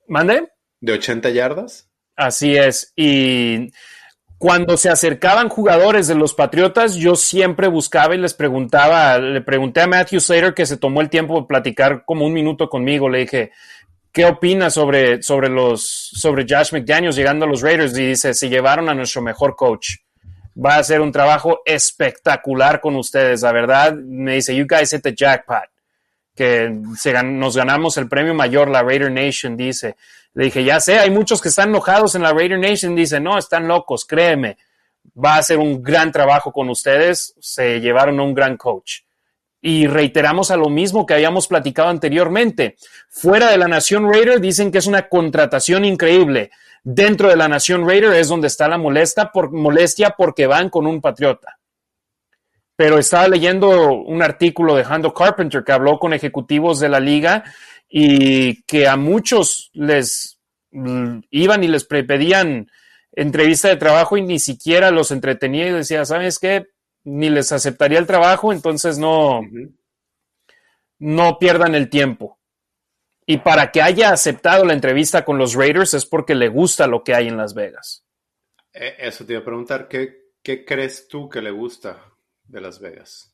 ¿Mande? 0.08 0.50
¿De 0.80 0.94
80 0.94 1.30
yardas? 1.30 1.90
Así 2.16 2.56
es. 2.56 2.92
Y 2.96 3.72
cuando 4.42 4.76
se 4.76 4.90
acercaban 4.90 5.50
jugadores 5.50 6.08
de 6.08 6.16
los 6.16 6.34
Patriotas, 6.34 6.96
yo 6.96 7.16
siempre 7.16 7.68
buscaba 7.68 8.16
y 8.16 8.18
les 8.18 8.34
preguntaba, 8.34 9.20
le 9.20 9.42
pregunté 9.42 9.82
a 9.82 9.88
Matthew 9.88 10.20
Slater 10.20 10.56
que 10.56 10.66
se 10.66 10.78
tomó 10.78 11.02
el 11.02 11.12
tiempo 11.12 11.40
de 11.40 11.46
platicar 11.46 12.06
como 12.06 12.26
un 12.26 12.34
minuto 12.34 12.68
conmigo, 12.68 13.08
le 13.08 13.20
dije, 13.20 13.52
¿qué 14.12 14.26
opina 14.26 14.72
sobre, 14.72 15.22
sobre 15.22 15.48
los, 15.48 15.84
sobre 15.84 16.48
Josh 16.50 16.74
McDaniels 16.74 17.16
llegando 17.16 17.46
a 17.46 17.48
los 17.48 17.62
Raiders? 17.62 17.96
Y 17.96 18.08
dice, 18.08 18.34
se 18.34 18.50
llevaron 18.50 18.90
a 18.90 18.96
nuestro 18.96 19.22
mejor 19.22 19.56
coach. 19.56 19.98
Va 20.58 20.74
a 20.74 20.80
hacer 20.80 21.02
un 21.02 21.12
trabajo 21.12 21.62
espectacular 21.64 22.82
con 22.82 22.96
ustedes, 22.96 23.44
la 23.44 23.52
verdad. 23.52 23.94
Me 23.94 24.34
dice, 24.34 24.56
you 24.56 24.66
guys 24.68 24.90
hit 24.90 25.04
the 25.04 25.14
jackpot. 25.14 25.70
Que 26.36 26.68
nos 26.68 27.56
ganamos 27.56 27.96
el 27.98 28.10
premio 28.10 28.34
mayor, 28.34 28.72
la 28.72 28.82
Raider 28.82 29.12
Nation, 29.12 29.56
dice. 29.56 29.98
Le 30.34 30.46
dije, 30.46 30.64
ya 30.64 30.80
sé, 30.80 30.98
hay 30.98 31.10
muchos 31.10 31.42
que 31.42 31.50
están 31.50 31.70
enojados 31.70 32.16
en 32.16 32.22
la 32.22 32.34
Raider 32.34 32.60
Nation. 32.60 32.96
Dice, 32.96 33.20
no, 33.20 33.38
están 33.38 33.68
locos, 33.68 34.06
créeme. 34.06 34.58
Va 35.24 35.36
a 35.36 35.44
ser 35.44 35.58
un 35.58 35.82
gran 35.82 36.12
trabajo 36.12 36.52
con 36.52 36.70
ustedes. 36.70 37.36
Se 37.40 37.82
llevaron 37.82 38.20
a 38.20 38.24
un 38.24 38.34
gran 38.34 38.58
coach. 38.58 39.02
Y 39.62 39.86
reiteramos 39.88 40.50
a 40.50 40.58
lo 40.58 40.70
mismo 40.70 41.06
que 41.06 41.14
habíamos 41.14 41.48
platicado 41.48 41.90
anteriormente. 41.90 42.78
Fuera 43.10 43.52
de 43.52 43.58
la 43.58 43.68
Nación 43.68 44.12
Raider 44.12 44.40
dicen 44.40 44.72
que 44.72 44.80
es 44.80 44.88
una 44.88 45.08
contratación 45.08 45.86
increíble. 45.86 46.50
Dentro 46.84 47.30
de 47.30 47.36
la 47.36 47.48
Nación 47.48 47.88
Raider 47.88 48.14
es 48.14 48.28
donde 48.28 48.48
está 48.48 48.68
la 48.68 48.80
molesta 48.80 49.32
por, 49.32 49.52
molestia 49.52 50.16
porque 50.18 50.48
van 50.48 50.70
con 50.70 50.88
un 50.88 51.00
patriota. 51.00 51.60
Pero 52.76 52.98
estaba 52.98 53.28
leyendo 53.28 53.94
un 53.94 54.24
artículo 54.24 54.76
de 54.76 54.84
Hando 54.84 55.14
Carpenter 55.14 55.64
que 55.64 55.72
habló 55.72 56.00
con 56.00 56.14
ejecutivos 56.14 56.80
de 56.80 56.90
la 56.90 57.00
liga 57.00 57.44
y 57.94 58.64
que 58.64 58.88
a 58.88 58.96
muchos 58.96 59.70
les 59.74 60.40
mm, 60.72 61.20
iban 61.30 61.64
y 61.64 61.68
les 61.68 61.84
pedían 61.84 62.72
entrevista 63.12 63.68
de 63.68 63.76
trabajo 63.76 64.16
y 64.16 64.22
ni 64.22 64.40
siquiera 64.40 64.92
los 64.92 65.12
entretenía 65.12 65.68
y 65.68 65.72
decía, 65.72 66.06
¿sabes 66.06 66.40
qué? 66.40 66.68
Ni 67.04 67.30
les 67.30 67.52
aceptaría 67.52 68.00
el 68.00 68.08
trabajo, 68.08 68.54
entonces 68.54 68.98
no, 68.98 69.42
no 71.00 71.38
pierdan 71.38 71.76
el 71.76 71.90
tiempo. 71.90 72.40
Y 73.26 73.40
para 73.40 73.72
que 73.72 73.82
haya 73.82 74.12
aceptado 74.12 74.64
la 74.64 74.74
entrevista 74.74 75.26
con 75.26 75.38
los 75.38 75.54
Raiders 75.54 75.94
es 75.94 76.06
porque 76.06 76.34
le 76.34 76.48
gusta 76.48 76.88
lo 76.88 77.04
que 77.04 77.14
hay 77.14 77.28
en 77.28 77.38
Las 77.38 77.54
Vegas. 77.54 78.06
Eh, 78.74 78.96
eso 79.00 79.26
te 79.26 79.34
iba 79.34 79.42
a 79.42 79.46
preguntar, 79.46 79.90
¿qué, 79.90 80.32
qué 80.42 80.64
crees 80.64 81.10
tú 81.10 81.28
que 81.28 81.42
le 81.42 81.52
gusta 81.52 82.02
de 82.46 82.62
Las 82.62 82.80
Vegas? 82.80 83.31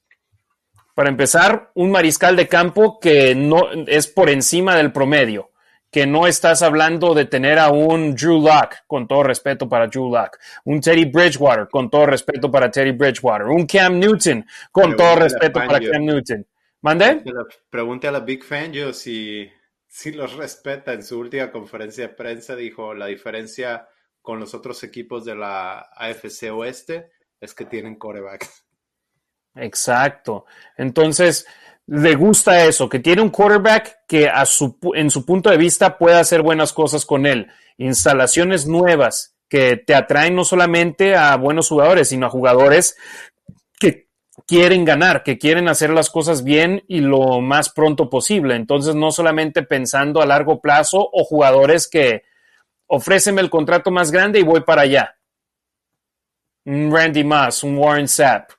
Para 0.97 1.11
empezar, 1.11 1.69
un 1.75 1.91
mariscal 1.91 2.35
de 2.35 2.47
campo 2.47 2.99
que 2.99 3.35
no 3.35 3.69
es 3.85 4.07
por 4.07 4.31
encima 4.31 4.75
del 4.75 4.91
promedio, 4.91 5.51
que 5.91 6.07
no 6.07 6.25
estás 6.25 6.63
hablando 6.63 7.13
de 7.13 7.25
tener 7.25 7.59
a 7.59 7.69
un 7.69 8.15
Drew 8.15 8.41
Lock, 8.41 8.77
con 8.87 9.07
todo 9.07 9.21
respeto 9.21 9.69
para 9.69 9.85
Drew 9.85 10.09
Lock, 10.09 10.39
un 10.63 10.81
Teddy 10.81 11.05
Bridgewater, 11.05 11.67
con 11.69 11.91
todo 11.91 12.07
respeto 12.07 12.49
para 12.49 12.71
Teddy 12.71 12.93
Bridgewater, 12.93 13.45
un 13.45 13.67
Cam 13.67 13.99
Newton, 13.99 14.43
con 14.71 14.95
todo 14.95 15.17
respeto 15.17 15.59
para 15.59 15.79
Cam 15.79 16.03
Newton. 16.03 16.47
¿Mande? 16.81 17.23
Pregunte 17.69 18.07
a 18.07 18.11
la 18.11 18.21
Big 18.21 18.43
Fan 18.43 18.73
yo 18.73 18.91
si, 18.91 19.47
si 19.87 20.13
los 20.13 20.33
respeta. 20.33 20.93
En 20.93 21.03
su 21.03 21.19
última 21.19 21.51
conferencia 21.51 22.07
de 22.07 22.13
prensa 22.15 22.55
dijo 22.55 22.95
la 22.95 23.05
diferencia 23.05 23.87
con 24.23 24.39
los 24.39 24.55
otros 24.55 24.83
equipos 24.83 25.25
de 25.25 25.35
la 25.35 25.91
AFC 25.95 26.51
Oeste 26.51 27.11
es 27.39 27.53
que 27.53 27.65
tienen 27.65 27.99
corebacks. 27.99 28.66
Exacto. 29.59 30.45
Entonces, 30.77 31.45
le 31.87 32.15
gusta 32.15 32.65
eso, 32.65 32.89
que 32.89 32.99
tiene 32.99 33.21
un 33.21 33.29
quarterback 33.29 33.99
que 34.07 34.27
a 34.27 34.45
su, 34.45 34.77
en 34.93 35.09
su 35.09 35.25
punto 35.25 35.49
de 35.49 35.57
vista 35.57 35.97
puede 35.97 36.17
hacer 36.17 36.41
buenas 36.41 36.73
cosas 36.73 37.05
con 37.05 37.25
él. 37.25 37.47
Instalaciones 37.77 38.67
nuevas 38.67 39.35
que 39.47 39.77
te 39.77 39.95
atraen 39.95 40.35
no 40.35 40.43
solamente 40.43 41.15
a 41.15 41.35
buenos 41.37 41.69
jugadores, 41.69 42.09
sino 42.09 42.25
a 42.25 42.29
jugadores 42.29 42.97
que 43.79 44.09
quieren 44.45 44.83
ganar, 44.83 45.23
que 45.23 45.37
quieren 45.37 45.69
hacer 45.69 45.89
las 45.91 46.09
cosas 46.09 46.43
bien 46.43 46.83
y 46.89 46.99
lo 46.99 47.39
más 47.39 47.69
pronto 47.69 48.09
posible. 48.09 48.55
Entonces, 48.55 48.93
no 48.93 49.11
solamente 49.11 49.63
pensando 49.63 50.21
a 50.21 50.25
largo 50.25 50.59
plazo 50.59 51.09
o 51.11 51.23
jugadores 51.23 51.87
que 51.87 52.23
ofréceme 52.87 53.41
el 53.41 53.49
contrato 53.49 53.91
más 53.91 54.11
grande 54.11 54.39
y 54.39 54.43
voy 54.43 54.61
para 54.61 54.81
allá. 54.81 55.15
Un 56.65 56.91
Randy 56.91 57.23
Moss, 57.23 57.63
un 57.63 57.77
Warren 57.77 58.09
Sapp 58.09 58.51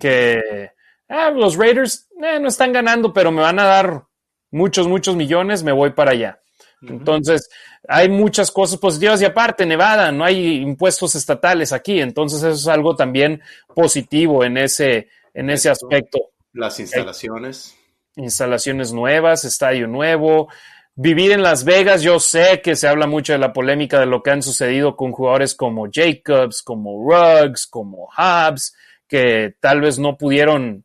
que 0.00 0.70
ah, 1.08 1.30
los 1.30 1.56
Raiders 1.56 2.08
eh, 2.22 2.38
no 2.40 2.48
están 2.48 2.72
ganando, 2.72 3.12
pero 3.12 3.30
me 3.32 3.42
van 3.42 3.58
a 3.58 3.64
dar 3.64 4.04
muchos, 4.50 4.88
muchos 4.88 5.16
millones, 5.16 5.62
me 5.62 5.72
voy 5.72 5.90
para 5.90 6.12
allá. 6.12 6.40
Entonces, 6.80 7.50
hay 7.88 8.08
muchas 8.08 8.52
cosas 8.52 8.78
positivas 8.78 9.20
y 9.20 9.24
aparte, 9.24 9.66
Nevada, 9.66 10.12
no 10.12 10.24
hay 10.24 10.58
impuestos 10.58 11.14
estatales 11.16 11.72
aquí, 11.72 12.00
entonces 12.00 12.38
eso 12.42 12.54
es 12.54 12.68
algo 12.68 12.94
también 12.94 13.42
positivo 13.74 14.44
en 14.44 14.58
ese, 14.58 15.08
en 15.34 15.50
ese 15.50 15.70
aspecto. 15.70 16.18
Las 16.52 16.78
instalaciones. 16.78 17.76
instalaciones 18.14 18.92
nuevas, 18.92 19.44
estadio 19.44 19.88
nuevo. 19.88 20.48
Vivir 20.94 21.32
en 21.32 21.42
Las 21.42 21.64
Vegas, 21.64 22.02
yo 22.02 22.18
sé 22.18 22.60
que 22.62 22.74
se 22.74 22.88
habla 22.88 23.06
mucho 23.06 23.32
de 23.32 23.38
la 23.38 23.52
polémica 23.52 24.00
de 24.00 24.06
lo 24.06 24.22
que 24.22 24.30
han 24.30 24.42
sucedido 24.42 24.96
con 24.96 25.12
jugadores 25.12 25.54
como 25.54 25.86
Jacobs, 25.90 26.62
como 26.62 27.04
Ruggs, 27.08 27.66
como 27.66 28.08
Hobbs, 28.16 28.74
que 29.08 29.56
tal 29.60 29.80
vez 29.80 29.98
no 29.98 30.16
pudieron 30.16 30.84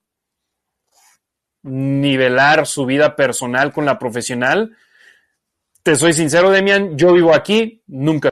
nivelar 1.64 2.66
su 2.66 2.86
vida 2.86 3.16
personal 3.16 3.72
con 3.72 3.86
la 3.86 4.00
profesional. 4.00 4.76
Te 5.84 5.95
soy 5.95 6.14
sincero, 6.14 6.50
Demian, 6.50 6.98
yo 6.98 7.14
vivo 7.14 7.34
aquí, 7.34 7.84
nunca. 7.88 8.30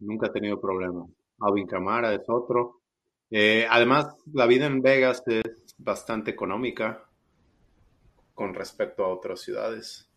Nunca 0.00 0.26
he 0.28 0.30
tenido 0.30 0.60
problemas. 0.60 1.08
Alvin 1.40 1.66
Camara 1.66 2.14
es 2.14 2.22
otro. 2.28 2.80
Eh, 3.30 3.66
además, 3.68 4.16
la 4.32 4.46
vida 4.46 4.66
en 4.66 4.80
Vegas 4.80 5.22
es 5.26 5.74
bastante 5.76 6.30
económica 6.30 7.04
con 8.34 8.54
respecto 8.54 9.04
a 9.04 9.08
otras 9.08 9.40
ciudades. 9.40 10.08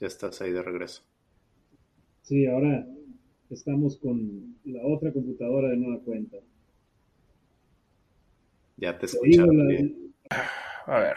Ya 0.00 0.06
estás 0.06 0.40
ahí 0.42 0.52
de 0.52 0.62
regreso. 0.62 1.02
Sí, 2.22 2.46
ahora 2.46 2.84
estamos 3.54 3.96
con 3.98 4.56
la 4.64 4.80
otra 4.84 5.12
computadora 5.12 5.68
de 5.68 5.76
nueva 5.76 6.02
cuenta. 6.04 6.36
Ya 8.76 8.98
te 8.98 9.06
escucho 9.06 9.46
bien. 9.48 10.14
A 10.86 10.98
ver. 10.98 11.16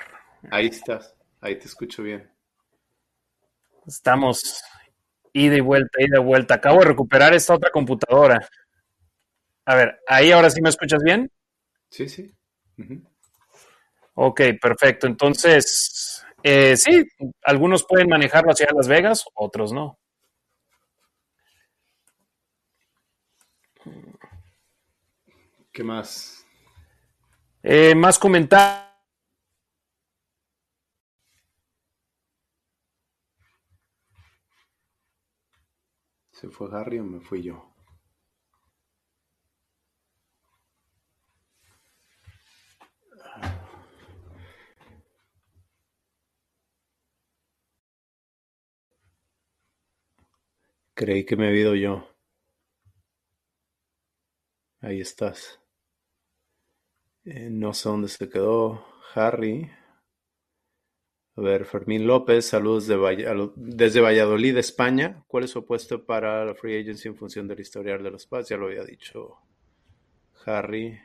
Ahí 0.49 0.67
estás, 0.67 1.15
ahí 1.41 1.57
te 1.57 1.65
escucho 1.65 2.03
bien. 2.03 2.29
Estamos 3.85 4.61
ida 5.33 5.57
y 5.57 5.61
vuelta, 5.61 6.01
ida 6.01 6.19
y 6.19 6.23
vuelta. 6.23 6.55
Acabo 6.55 6.79
de 6.79 6.85
recuperar 6.85 7.33
esta 7.33 7.55
otra 7.55 7.71
computadora. 7.71 8.47
A 9.65 9.75
ver, 9.75 9.99
ahí 10.07 10.31
ahora 10.31 10.49
sí 10.49 10.61
me 10.61 10.69
escuchas 10.69 11.01
bien. 11.03 11.29
Sí, 11.89 12.07
sí. 12.07 12.33
Ok, 14.13 14.41
perfecto. 14.61 15.07
Entonces, 15.07 16.25
eh, 16.43 16.77
sí, 16.77 17.03
algunos 17.43 17.85
pueden 17.85 18.07
manejarlo 18.07 18.51
hacia 18.51 18.67
Las 18.75 18.87
Vegas, 18.87 19.25
otros 19.33 19.73
no. 19.73 19.97
¿Qué 25.77 25.83
más? 25.83 26.43
Eh, 27.61 27.93
más 27.93 28.17
comentarios. 28.17 28.83
¿Se 36.31 36.49
fue 36.49 36.67
Harry 36.73 36.97
o 36.97 37.03
me 37.03 37.19
fui 37.19 37.43
yo? 37.43 37.75
Creí 50.95 51.23
que 51.23 51.35
me 51.35 51.47
había 51.49 51.61
ido 51.61 51.75
yo. 51.75 52.07
Ahí 54.81 55.01
estás. 55.01 55.59
Eh, 57.27 57.49
no 57.51 57.75
sé 57.75 57.89
dónde 57.89 58.07
se 58.07 58.27
quedó 58.27 58.83
Harry. 59.13 59.69
A 61.35 61.41
ver, 61.41 61.65
Fermín 61.65 62.05
López, 62.05 62.47
saludos 62.47 62.87
desde 63.55 64.01
Valladolid, 64.01 64.57
España. 64.57 65.23
¿Cuál 65.27 65.43
es 65.45 65.51
su 65.51 65.59
opuesto 65.59 66.05
para 66.05 66.43
la 66.43 66.55
free 66.55 66.81
agency 66.81 67.07
en 67.07 67.15
función 67.15 67.47
del 67.47 67.59
historial 67.59 68.03
de 68.03 68.11
los 68.11 68.25
Pats? 68.27 68.49
Ya 68.49 68.57
lo 68.57 68.65
había 68.65 68.83
dicho 68.83 69.37
Harry. 70.45 70.97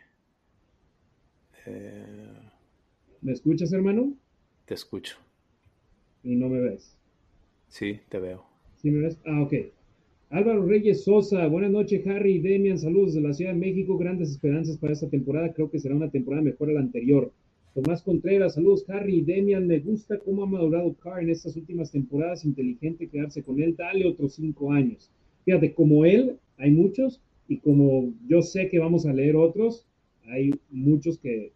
Eh, 1.67 2.51
¿Me 3.23 3.33
escuchas, 3.33 3.73
hermano? 3.73 4.15
Te 4.65 4.75
escucho. 4.75 5.17
¿Y 6.25 6.37
no 6.37 6.49
me 6.49 6.61
ves? 6.61 6.97
Sí, 7.69 8.01
te 8.09 8.21
veo. 8.21 8.47
¿Sí 8.77 8.91
me 8.91 9.01
ves? 9.01 9.19
Ah, 9.25 9.41
ok. 9.41 9.53
Álvaro 10.33 10.65
Reyes 10.65 11.05
Sosa, 11.05 11.47
buenas 11.47 11.71
noches, 11.71 12.07
Harry 12.07 12.37
y 12.37 12.39
Demian, 12.39 12.79
saludos 12.79 13.13
de 13.13 13.21
la 13.21 13.35
Ciudad 13.35 13.53
de 13.53 13.59
México, 13.59 13.99
grandes 13.99 14.31
esperanzas 14.31 14.79
para 14.79 14.95
esta 14.95 15.11
temporada, 15.11 15.53
creo 15.53 15.71
que 15.71 15.79
será 15.79 15.95
una 15.95 16.11
temporada 16.11 16.43
mejor 16.43 16.71
a 16.71 16.73
la 16.73 16.81
anterior. 16.81 17.31
Tomás 17.75 18.03
Contreras, 18.03 18.55
saludos 18.55 18.89
Harry 18.89 19.17
y 19.17 19.21
Demian, 19.21 19.67
me 19.67 19.81
gusta 19.81 20.19
cómo 20.21 20.43
ha 20.43 20.47
madurado 20.47 20.95
Carr 20.95 21.23
en 21.23 21.29
estas 21.29 21.55
últimas 21.59 21.93
temporadas, 21.93 22.47
inteligente 22.47 23.09
quedarse 23.09 23.43
con 23.43 23.61
él, 23.61 23.77
dale 23.77 24.07
otros 24.07 24.33
cinco 24.37 24.73
años. 24.73 25.11
Fíjate, 25.45 25.75
como 25.75 26.07
él, 26.07 26.39
hay 26.57 26.71
muchos, 26.71 27.21
y 27.47 27.59
como 27.59 28.15
yo 28.27 28.41
sé 28.41 28.71
que 28.71 28.79
vamos 28.79 29.05
a 29.05 29.13
leer 29.13 29.37
otros, 29.37 29.85
hay 30.25 30.51
muchos 30.71 31.19
que 31.19 31.53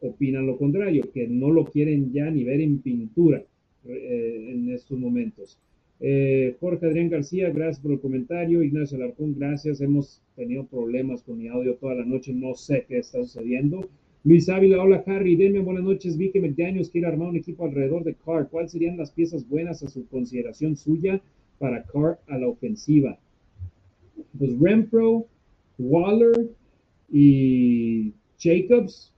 opinan 0.00 0.46
lo 0.46 0.56
contrario, 0.56 1.10
que 1.12 1.28
no 1.28 1.50
lo 1.50 1.66
quieren 1.66 2.10
ya 2.10 2.30
ni 2.30 2.42
ver 2.42 2.62
en 2.62 2.78
pintura 2.78 3.44
eh, 3.86 4.48
en 4.50 4.70
estos 4.70 4.98
momentos. 4.98 5.58
Eh, 6.06 6.54
Jorge 6.60 6.84
Adrián 6.84 7.08
García, 7.08 7.48
gracias 7.48 7.80
por 7.80 7.92
el 7.92 7.98
comentario. 7.98 8.62
Ignacio 8.62 8.98
Alarcón, 8.98 9.34
gracias. 9.38 9.80
Hemos 9.80 10.20
tenido 10.36 10.66
problemas 10.66 11.22
con 11.22 11.38
mi 11.38 11.48
audio 11.48 11.76
toda 11.76 11.94
la 11.94 12.04
noche, 12.04 12.34
no 12.34 12.54
sé 12.54 12.84
qué 12.86 12.98
está 12.98 13.22
sucediendo. 13.22 13.88
Luis 14.22 14.50
Ávila, 14.50 14.82
hola 14.82 15.02
Harry, 15.06 15.34
Demian, 15.34 15.64
buenas 15.64 15.82
noches. 15.82 16.18
Vi 16.18 16.30
que 16.30 16.42
McDaniels 16.42 16.90
quiere 16.90 17.06
armar 17.06 17.28
un 17.28 17.36
equipo 17.36 17.64
alrededor 17.64 18.04
de 18.04 18.14
Carr. 18.16 18.50
¿Cuáles 18.50 18.72
serían 18.72 18.98
las 18.98 19.12
piezas 19.12 19.48
buenas 19.48 19.82
a 19.82 19.88
su 19.88 20.06
consideración 20.08 20.76
suya 20.76 21.22
para 21.58 21.82
Carr 21.84 22.18
a 22.28 22.36
la 22.36 22.48
ofensiva? 22.48 23.18
Pues 24.38 24.60
Renfro, 24.60 25.26
Waller 25.78 26.50
y 27.10 28.12
Jacobs, 28.38 29.13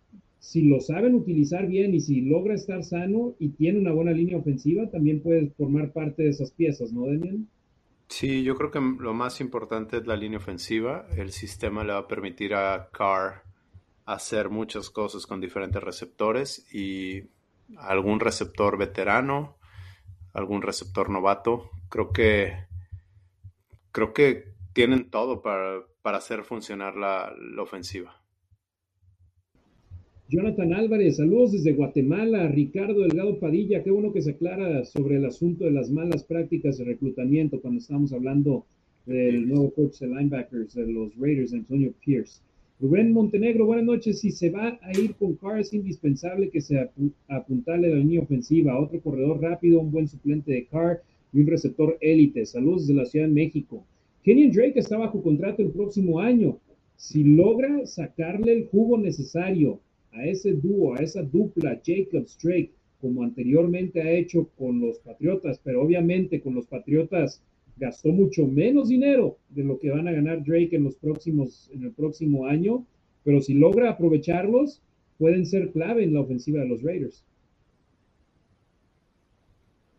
si 0.47 0.62
lo 0.62 0.81
saben 0.81 1.16
utilizar 1.16 1.66
bien 1.66 1.93
y 1.93 2.01
si 2.01 2.20
logra 2.20 2.55
estar 2.55 2.85
sano 2.85 3.35
y 3.40 3.48
tiene 3.48 3.81
una 3.81 3.90
buena 3.90 4.12
línea 4.12 4.39
ofensiva, 4.39 4.89
también 4.89 5.20
puede 5.20 5.51
formar 5.51 5.93
parte 5.93 6.23
de 6.23 6.28
esas 6.28 6.52
piezas, 6.52 6.93
¿no, 6.93 7.06
Demian? 7.06 7.48
Sí, 8.06 8.44
yo 8.44 8.55
creo 8.55 8.70
que 8.70 8.78
lo 8.78 9.12
más 9.12 9.40
importante 9.40 9.97
es 9.97 10.06
la 10.06 10.14
línea 10.14 10.39
ofensiva. 10.39 11.09
El 11.16 11.32
sistema 11.32 11.82
le 11.82 11.94
va 11.94 11.98
a 11.98 12.06
permitir 12.06 12.55
a 12.55 12.90
Carr 12.93 13.43
hacer 14.05 14.48
muchas 14.48 14.89
cosas 14.89 15.27
con 15.27 15.40
diferentes 15.40 15.82
receptores 15.82 16.73
y 16.73 17.24
algún 17.78 18.20
receptor 18.20 18.78
veterano, 18.78 19.56
algún 20.32 20.62
receptor 20.62 21.10
novato. 21.10 21.70
Creo 21.89 22.12
que 22.12 22.52
creo 23.90 24.12
que 24.12 24.55
tienen 24.74 25.10
todo 25.10 25.43
para, 25.43 25.82
hacer 26.16 26.44
funcionar 26.44 26.94
la, 26.94 27.35
ofensiva. 27.59 28.23
Jonathan 30.28 30.72
Álvarez, 30.74 31.18
saludos 31.18 31.52
desde 31.52 31.74
Guatemala. 31.74 32.48
Ricardo 32.48 33.02
Delgado 33.02 33.38
Padilla, 33.38 33.84
qué 33.84 33.92
bueno 33.92 34.12
que 34.12 34.22
se 34.22 34.32
aclara 34.32 34.84
sobre 34.84 35.18
el 35.18 35.24
asunto 35.24 35.66
de 35.66 35.70
las 35.70 35.88
malas 35.88 36.24
prácticas 36.24 36.78
de 36.78 36.84
reclutamiento 36.84 37.60
cuando 37.60 37.78
estamos 37.78 38.12
hablando 38.12 38.66
del 39.06 39.46
nuevo 39.46 39.70
coach 39.70 40.00
de 40.00 40.08
linebackers 40.08 40.74
de 40.74 40.88
los 40.88 41.16
Raiders, 41.16 41.52
Antonio 41.52 41.94
Pierce. 42.04 42.40
Rubén 42.80 43.12
Montenegro, 43.12 43.66
buenas 43.66 43.84
noches. 43.84 44.18
Si 44.18 44.32
se 44.32 44.50
va 44.50 44.80
a 44.82 44.98
ir 44.98 45.14
con 45.14 45.36
Carr, 45.36 45.60
es 45.60 45.72
indispensable 45.72 46.50
que 46.50 46.60
se 46.60 46.90
apuntale 47.28 47.90
la 47.90 47.96
línea 47.96 48.20
ofensiva. 48.20 48.80
Otro 48.80 49.00
corredor 49.00 49.40
rápido, 49.40 49.78
un 49.78 49.92
buen 49.92 50.08
suplente 50.08 50.50
de 50.50 50.66
Carr 50.66 51.02
y 51.32 51.38
un 51.38 51.46
receptor 51.46 51.98
élite. 52.00 52.44
Saludos 52.46 52.88
de 52.88 52.94
la 52.94 53.04
Ciudad 53.04 53.28
de 53.28 53.32
México. 53.32 53.84
Kenyon 54.24 54.50
Drake 54.50 54.80
está 54.80 54.98
bajo 54.98 55.22
contrato 55.22 55.62
el 55.62 55.70
próximo 55.70 56.18
año. 56.18 56.58
Si 56.96 57.22
logra 57.22 57.86
sacarle 57.86 58.54
el 58.54 58.66
jugo 58.66 58.98
necesario 58.98 59.78
a 60.12 60.24
ese 60.26 60.52
dúo, 60.52 60.94
a 60.94 60.98
esa 60.98 61.22
dupla 61.22 61.80
Jacobs 61.84 62.38
Drake, 62.42 62.72
como 63.00 63.22
anteriormente 63.22 64.00
ha 64.00 64.10
hecho 64.10 64.48
con 64.56 64.80
los 64.80 64.98
Patriotas, 64.98 65.60
pero 65.62 65.82
obviamente 65.82 66.40
con 66.40 66.54
los 66.54 66.66
Patriotas 66.66 67.42
gastó 67.76 68.10
mucho 68.10 68.46
menos 68.46 68.88
dinero 68.88 69.36
de 69.50 69.64
lo 69.64 69.78
que 69.78 69.90
van 69.90 70.08
a 70.08 70.12
ganar 70.12 70.42
Drake 70.44 70.74
en 70.74 70.84
los 70.84 70.96
próximos, 70.96 71.70
en 71.72 71.84
el 71.84 71.92
próximo 71.92 72.46
año, 72.46 72.86
pero 73.22 73.40
si 73.40 73.54
logra 73.54 73.90
aprovecharlos, 73.90 74.80
pueden 75.18 75.46
ser 75.46 75.70
clave 75.72 76.04
en 76.04 76.14
la 76.14 76.20
ofensiva 76.20 76.60
de 76.60 76.68
los 76.68 76.82
Raiders. 76.82 77.24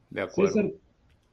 De 0.09 0.21
acuerdo. 0.21 0.73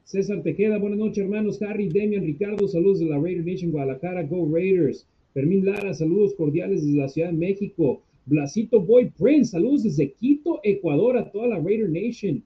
César, 0.04 0.42
Tejeda, 0.42 0.76
buenas 0.76 0.98
noches, 0.98 1.24
hermanos. 1.24 1.62
Harry, 1.62 1.88
Demian, 1.88 2.24
Ricardo, 2.24 2.68
saludos 2.68 3.00
de 3.00 3.06
la 3.06 3.18
Raider 3.18 3.44
Nation 3.44 3.70
Guadalajara, 3.70 4.24
Go 4.24 4.46
Raiders. 4.52 5.06
Fermín 5.32 5.64
Lara, 5.64 5.94
saludos 5.94 6.34
cordiales 6.34 6.84
desde 6.84 6.98
la 6.98 7.08
Ciudad 7.08 7.30
de 7.30 7.38
México. 7.38 8.02
Blasito 8.26 8.80
Boy 8.80 9.10
Prince, 9.10 9.50
saludos 9.50 9.82
desde 9.82 10.12
Quito, 10.12 10.60
Ecuador, 10.62 11.18
a 11.18 11.30
toda 11.30 11.48
la 11.48 11.58
Raider 11.58 11.90
Nation. 11.90 12.42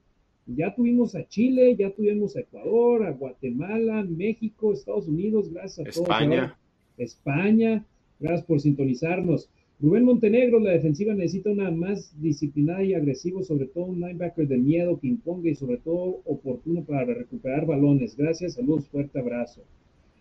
Ya 0.47 0.75
tuvimos 0.75 1.15
a 1.15 1.27
Chile, 1.29 1.77
ya 1.77 1.91
tuvimos 1.91 2.37
a 2.37 2.41
Ecuador, 2.41 3.05
a 3.05 3.11
Guatemala, 3.13 4.03
México, 4.05 4.73
Estados 4.73 5.07
Unidos, 5.07 5.53
gracias 5.53 5.87
a 5.87 5.91
todos. 5.91 6.09
España. 6.09 6.59
España, 6.97 7.85
gracias 8.19 8.47
por 8.47 8.61
sintonizarnos. 8.61 9.49
Rubén 9.81 10.05
Montenegro, 10.05 10.59
la 10.59 10.73
defensiva 10.73 11.15
necesita 11.15 11.51
una 11.51 11.71
más 11.71 12.13
disciplinada 12.21 12.83
y 12.83 12.95
agresivo, 12.95 13.45
sobre 13.45 13.67
todo 13.67 13.85
un 13.85 14.01
linebacker 14.01 14.49
de 14.49 14.59
miedo 14.59 14.99
que 14.99 15.07
imponga 15.07 15.49
y 15.49 15.55
sobre 15.55 15.77
todo 15.77 16.21
oportuno 16.25 16.83
para 16.83 17.05
recuperar 17.05 17.65
balones. 17.65 18.17
Gracias, 18.17 18.55
saludos, 18.55 18.89
fuerte 18.89 19.21
abrazo. 19.21 19.63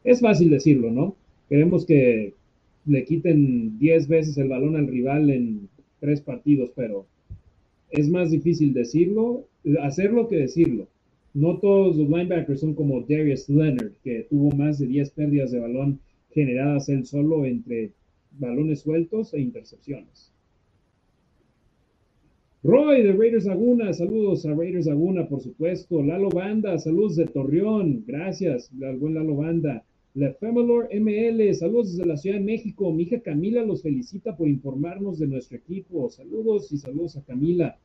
Es 0.03 0.21
fácil 0.21 0.51
decirlo, 0.51 0.91
¿no? 0.91 1.15
Queremos 1.49 1.85
que 1.85 2.35
le 2.88 3.03
quiten 3.03 3.77
10 3.80 4.07
veces 4.07 4.38
el 4.38 4.49
balón 4.49 4.76
al 4.76 4.88
rival 4.88 5.30
en 5.30 5.68
tres 5.99 6.22
partidos, 6.22 6.72
pero 6.76 7.05
es 7.91 8.09
más 8.09 8.31
difícil 8.31 8.73
decirlo, 8.73 9.45
hacerlo 9.81 10.27
que 10.27 10.38
decirlo. 10.38 10.88
No 11.34 11.59
todos 11.59 11.95
los 11.97 12.09
linebackers 12.09 12.61
son 12.61 12.73
como 12.73 13.01
Darius 13.01 13.47
Leonard, 13.49 13.91
que 14.03 14.26
tuvo 14.30 14.55
más 14.55 14.80
de 14.80 14.88
10 14.88 15.11
pérdidas 15.11 15.51
de 15.51 15.59
balón 15.59 15.99
generadas 16.31 16.89
él 16.89 17.05
solo 17.05 17.45
entre 17.45 17.91
balones 18.39 18.81
sueltos 18.81 19.34
e 19.34 19.41
intercepciones. 19.41 20.31
Roy 22.64 23.03
de 23.03 23.14
Raiders 23.14 23.45
Laguna, 23.45 23.93
saludos 23.93 24.45
a 24.45 24.53
Raiders 24.53 24.88
Laguna, 24.88 25.27
por 25.27 25.41
supuesto. 25.41 26.01
Lalo 26.03 26.30
Banda, 26.30 26.77
saludos 26.80 27.15
de 27.15 27.26
Torreón, 27.26 28.03
gracias 28.05 28.72
al 28.81 28.97
buen 28.97 29.14
Lalo 29.14 29.35
Banda. 29.35 29.84
La 30.13 30.34
Femalor 30.34 30.89
ML, 30.91 31.53
saludos 31.53 31.91
desde 31.91 32.07
la 32.07 32.17
Ciudad 32.17 32.38
de 32.38 32.43
México. 32.43 32.91
Mi 32.91 33.03
hija 33.03 33.19
Camila 33.19 33.63
los 33.63 33.84
felicita 33.84 34.35
por 34.35 34.47
informarnos 34.47 35.19
de 35.19 35.27
nuestro 35.27 35.57
equipo. 35.57 36.09
Saludos 36.09 36.71
y 36.71 36.77
saludos 36.77 37.17
a 37.17 37.23
Camila. 37.23 37.77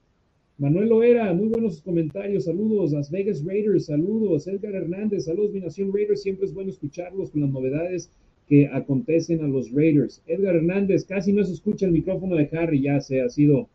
Manuel 0.59 0.89
Loera, 0.89 1.32
muy 1.35 1.49
buenos 1.49 1.82
comentarios. 1.82 2.44
Saludos. 2.44 2.93
Las 2.93 3.11
Vegas 3.11 3.44
Raiders, 3.44 3.86
saludos. 3.86 4.47
Edgar 4.47 4.74
Hernández, 4.74 5.24
saludos. 5.24 5.53
Mi 5.53 5.61
Nación 5.61 5.93
Raiders, 5.93 6.23
siempre 6.23 6.47
es 6.47 6.55
bueno 6.55 6.70
escucharlos 6.70 7.31
con 7.31 7.43
las 7.43 7.51
novedades 7.51 8.11
que 8.49 8.66
acontecen 8.66 9.43
a 9.43 9.49
los 9.49 9.70
Raiders. 9.73 10.23
Edgar 10.27 10.57
Hernández, 10.57 11.05
casi 11.05 11.32
no 11.32 11.44
se 11.44 11.53
escucha 11.53 11.86
el 11.86 11.93
micrófono 11.93 12.36
de 12.36 12.49
Harry, 12.53 12.82
ya 12.82 13.01
se 13.01 13.20
ha 13.20 13.28
sido 13.28 13.69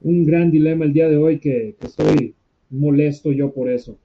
un 0.00 0.24
gran 0.24 0.50
dilema 0.50 0.84
el 0.84 0.92
día 0.92 1.08
de 1.08 1.16
hoy 1.16 1.38
que 1.38 1.76
estoy 1.80 2.34
molesto 2.70 3.32
yo 3.32 3.52
por 3.52 3.70
eso. 3.70 3.98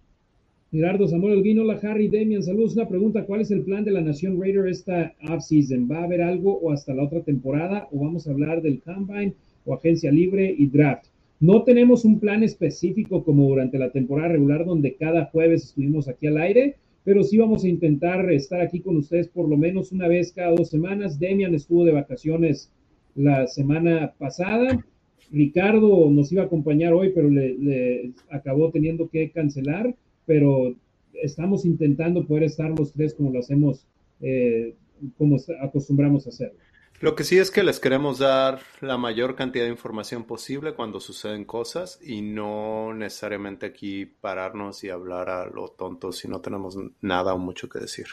Gerardo 0.72 1.06
Samuel 1.06 1.39
Olguino, 1.39 1.65
la 1.65 1.73
Harry 1.84 2.07
Demian, 2.07 2.43
saludos. 2.43 2.76
Una 2.76 2.88
pregunta, 2.88 3.26
¿cuál 3.26 3.41
es 3.41 3.52
el 3.52 3.64
plan 3.64 3.84
de 3.84 3.91
la 3.91 3.99
Nación 3.99 4.39
Raider 4.39 4.69
esta 4.69 5.14
offseason? 5.30 5.89
¿Va 5.91 5.98
a 5.98 6.03
haber 6.06 6.22
algo 6.22 6.60
o 6.60 6.72
hasta 6.72 6.93
la 6.93 7.03
otra 7.03 7.19
temporada? 7.23 7.89
¿O 7.91 7.99
vamos 7.99 8.26
a 8.26 8.31
hablar 8.31 8.61
del 8.61 8.81
Combine 8.81 9.34
o 9.65 9.73
agencia 9.73 10.14
libre 10.14 10.56
y 10.57 10.68
draft? 10.68 11.07
No 11.41 11.64
tenemos 11.64 12.06
un 12.06 12.22
plan 12.22 12.41
específico 12.41 13.26
como 13.26 13.49
durante 13.49 13.77
la 13.77 13.89
temporada 13.89 14.30
regular 14.30 14.64
donde 14.64 14.95
cada 14.95 15.26
jueves 15.26 15.65
estuvimos 15.65 16.07
aquí 16.07 16.27
al 16.27 16.38
aire, 16.38 16.77
pero 17.03 17.22
sí 17.22 17.38
vamos 17.38 17.65
a 17.65 17.68
intentar 17.68 18.31
estar 18.31 18.61
aquí 18.61 18.80
con 18.80 18.95
ustedes 18.95 19.27
por 19.27 19.49
lo 19.49 19.57
menos 19.57 19.91
una 19.91 20.07
vez 20.07 20.31
cada 20.31 20.52
dos 20.52 20.69
semanas. 20.69 21.19
Demian 21.19 21.53
estuvo 21.53 21.84
de 21.84 21.91
vacaciones 21.91 22.72
la 23.15 23.45
semana 23.45 24.14
pasada. 24.18 24.85
Ricardo 25.34 26.10
nos 26.10 26.31
iba 26.31 26.43
a 26.43 26.45
acompañar 26.45 26.93
hoy, 26.93 27.11
pero 27.14 27.30
le 27.30 28.14
acabó 28.30 28.72
teniendo 28.72 29.10
que 29.10 29.31
cancelar 29.31 29.93
pero 30.26 30.76
estamos 31.22 31.65
intentando 31.65 32.26
poder 32.26 32.43
estar 32.43 32.69
los 32.77 32.93
tres 32.93 33.14
como 33.14 33.31
lo 33.31 33.39
hacemos, 33.39 33.85
eh, 34.22 34.76
como 35.18 35.38
acostumbramos 35.61 36.26
a 36.27 36.30
hacer. 36.30 36.53
Lo 37.02 37.15
que 37.15 37.23
sí 37.23 37.39
es 37.39 37.49
que 37.49 37.64
les 37.64 37.80
queremos 37.80 38.19
dar 38.19 38.60
la 38.80 38.95
mayor 38.95 39.35
cantidad 39.35 39.65
de 39.65 39.72
información 39.72 40.23
posible 40.26 40.76
cuando 40.76 40.99
suceden 40.99 41.45
cosas 41.45 41.99
y 42.06 42.22
no 42.22 42.93
necesariamente 42.93 43.65
aquí 43.65 44.06
pararnos 44.06 44.84
y 44.84 44.89
hablar 44.89 45.30
a 45.31 45.48
lo 45.48 45.69
tonto 45.69 46.11
si 46.11 46.27
no 46.27 46.41
tenemos 46.41 46.77
nada 47.02 47.34
o 47.34 47.39
mucho 47.39 47.69
que 47.69 47.80
decir. 47.80 48.06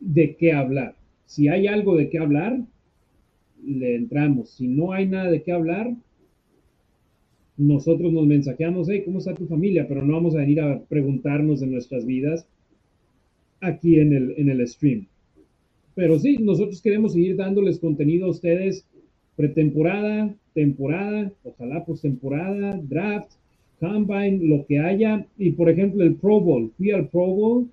¿De 0.00 0.36
qué 0.36 0.52
hablar? 0.52 0.96
Si 1.24 1.48
hay 1.48 1.66
algo 1.66 1.96
de 1.96 2.10
qué 2.10 2.18
hablar, 2.18 2.58
le 3.64 3.96
entramos. 3.96 4.50
Si 4.50 4.68
no 4.68 4.92
hay 4.92 5.06
nada 5.06 5.30
de 5.30 5.42
qué 5.42 5.52
hablar, 5.52 5.94
nosotros 7.56 8.12
nos 8.12 8.26
mensajeamos, 8.26 8.88
hey, 8.88 9.02
¿cómo 9.04 9.18
está 9.18 9.34
tu 9.34 9.46
familia? 9.46 9.86
Pero 9.88 10.04
no 10.04 10.12
vamos 10.12 10.34
a 10.34 10.38
venir 10.38 10.60
a 10.60 10.80
preguntarnos 10.80 11.60
de 11.60 11.66
nuestras 11.66 12.04
vidas 12.04 12.46
aquí 13.60 13.98
en 13.98 14.12
el, 14.12 14.34
en 14.36 14.50
el 14.50 14.66
stream. 14.66 15.06
Pero 15.94 16.18
sí, 16.18 16.36
nosotros 16.38 16.82
queremos 16.82 17.14
seguir 17.14 17.36
dándoles 17.36 17.78
contenido 17.78 18.26
a 18.26 18.30
ustedes 18.30 18.86
pretemporada, 19.36 20.34
temporada, 20.54 21.32
ojalá 21.44 21.84
postemporada, 21.84 22.80
draft, 22.82 23.32
combine, 23.80 24.40
lo 24.42 24.66
que 24.66 24.78
haya. 24.78 25.26
Y 25.38 25.52
por 25.52 25.70
ejemplo, 25.70 26.04
el 26.04 26.16
Pro 26.16 26.40
Bowl. 26.40 26.72
Fui 26.76 26.90
al 26.90 27.08
Pro 27.08 27.26
Bowl, 27.26 27.68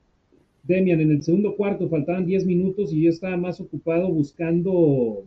Demian, 0.64 1.02
en 1.02 1.12
el 1.12 1.24
segundo 1.24 1.56
cuarto 1.58 1.90
faltaban 1.90 2.26
10 2.26 2.46
minutos 2.46 2.94
y 2.94 3.02
yo 3.02 3.10
estaba 3.10 3.36
más 3.36 3.60
ocupado 3.60 4.10
buscando 4.10 5.26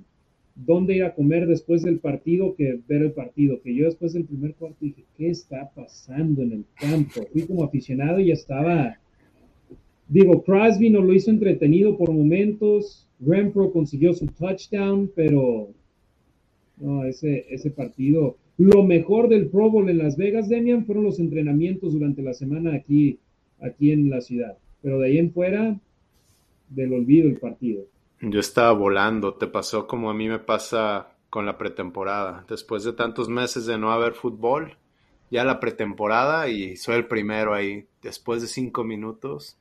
dónde 0.56 0.96
ir 0.96 1.04
a 1.04 1.14
comer 1.14 1.46
después 1.46 1.82
del 1.82 1.98
partido 1.98 2.54
que 2.54 2.80
ver 2.88 3.02
el 3.02 3.12
partido. 3.12 3.60
Que 3.62 3.74
yo 3.74 3.84
después 3.84 4.14
del 4.14 4.24
primer 4.24 4.54
cuarto 4.54 4.78
dije, 4.80 5.04
¿qué 5.16 5.30
está 5.30 5.70
pasando 5.74 6.42
en 6.42 6.52
el 6.52 6.64
campo? 6.74 7.26
Fui 7.32 7.42
como 7.42 7.64
aficionado 7.64 8.18
y 8.18 8.30
estaba 8.30 8.98
Digo, 10.08 10.44
Crosby 10.44 10.90
no 10.90 11.02
lo 11.02 11.12
hizo 11.12 11.30
entretenido 11.30 11.96
por 11.96 12.12
momentos. 12.12 13.08
Renfro 13.18 13.72
consiguió 13.72 14.14
su 14.14 14.26
touchdown, 14.26 15.10
pero 15.14 15.70
no, 16.76 17.04
ese, 17.04 17.46
ese 17.50 17.70
partido. 17.70 18.36
Lo 18.56 18.84
mejor 18.84 19.28
del 19.28 19.48
Pro 19.48 19.70
Bowl 19.70 19.90
en 19.90 19.98
Las 19.98 20.16
Vegas, 20.16 20.48
Demian, 20.48 20.86
fueron 20.86 21.04
los 21.04 21.18
entrenamientos 21.18 21.92
durante 21.92 22.22
la 22.22 22.34
semana 22.34 22.74
aquí, 22.74 23.18
aquí 23.60 23.90
en 23.90 24.08
la 24.08 24.20
ciudad. 24.20 24.56
Pero 24.80 25.00
de 25.00 25.08
ahí 25.08 25.18
en 25.18 25.32
fuera, 25.32 25.78
del 26.70 26.92
olvido 26.92 27.28
el 27.28 27.38
partido. 27.38 27.86
Yo 28.28 28.40
estaba 28.40 28.72
volando, 28.72 29.34
te 29.34 29.46
pasó 29.46 29.86
como 29.86 30.10
a 30.10 30.14
mí 30.14 30.28
me 30.28 30.40
pasa 30.40 31.12
con 31.30 31.46
la 31.46 31.56
pretemporada. 31.56 32.44
Después 32.48 32.82
de 32.82 32.92
tantos 32.92 33.28
meses 33.28 33.66
de 33.66 33.78
no 33.78 33.92
haber 33.92 34.14
fútbol, 34.14 34.76
ya 35.30 35.44
la 35.44 35.60
pretemporada 35.60 36.48
y 36.48 36.76
soy 36.76 36.96
el 36.96 37.06
primero 37.06 37.54
ahí. 37.54 37.86
Después 38.02 38.42
de 38.42 38.48
cinco 38.48 38.82
minutos, 38.82 39.56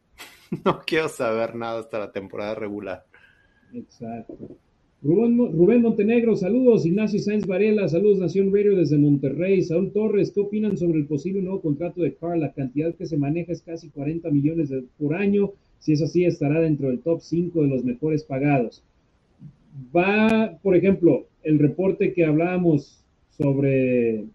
no 0.66 0.82
quiero 0.84 1.10
saber 1.10 1.54
nada 1.54 1.80
hasta 1.80 2.00
la 2.00 2.12
temporada 2.12 2.56
regular. 2.56 3.06
Exacto. 3.72 4.36
Rubén, 5.04 5.84
Montenegro, 5.84 6.36
saludos. 6.36 6.88
Ignacio 6.88 7.20
Sáenz 7.20 7.46
Varela, 7.46 7.88
saludos 7.88 8.18
Nación 8.18 8.52
Radio 8.52 8.76
desde 8.76 8.98
Monterrey. 8.98 9.62
Saúl 9.62 9.92
Torres, 9.92 10.32
¿qué 10.32 10.40
opinan 10.40 10.76
sobre 10.76 10.98
el 10.98 11.06
posible 11.06 11.44
nuevo 11.44 11.62
contrato 11.62 12.02
de 12.02 12.16
Carl? 12.16 12.40
La 12.40 12.52
cantidad 12.52 12.96
que 12.96 13.06
se 13.06 13.16
maneja 13.16 13.52
es 13.52 13.62
casi 13.62 13.90
40 13.90 14.32
millones 14.32 14.74
por 14.98 15.14
año. 15.14 15.52
Si 15.86 15.94
es 15.94 16.02
así, 16.02 16.26
estará 16.26 16.60
dentro 16.60 16.88
del 16.88 17.00
top 17.00 17.22
5 17.22 17.62
de 17.62 17.68
los 17.68 17.84
mejores 17.84 18.24
pagados. 18.24 18.84
Va, 19.96 20.58
por 20.64 20.76
ejemplo, 20.76 21.28
el 21.44 21.60
reporte 21.60 22.14
que 22.14 22.26
hablábamos 22.26 23.04
sobre, 23.38 24.26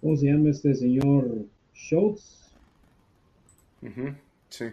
¿cómo 0.00 0.16
se 0.16 0.26
llama 0.26 0.50
este 0.50 0.74
señor? 0.74 1.28
Schultz. 1.74 2.52
Sí 4.48 4.66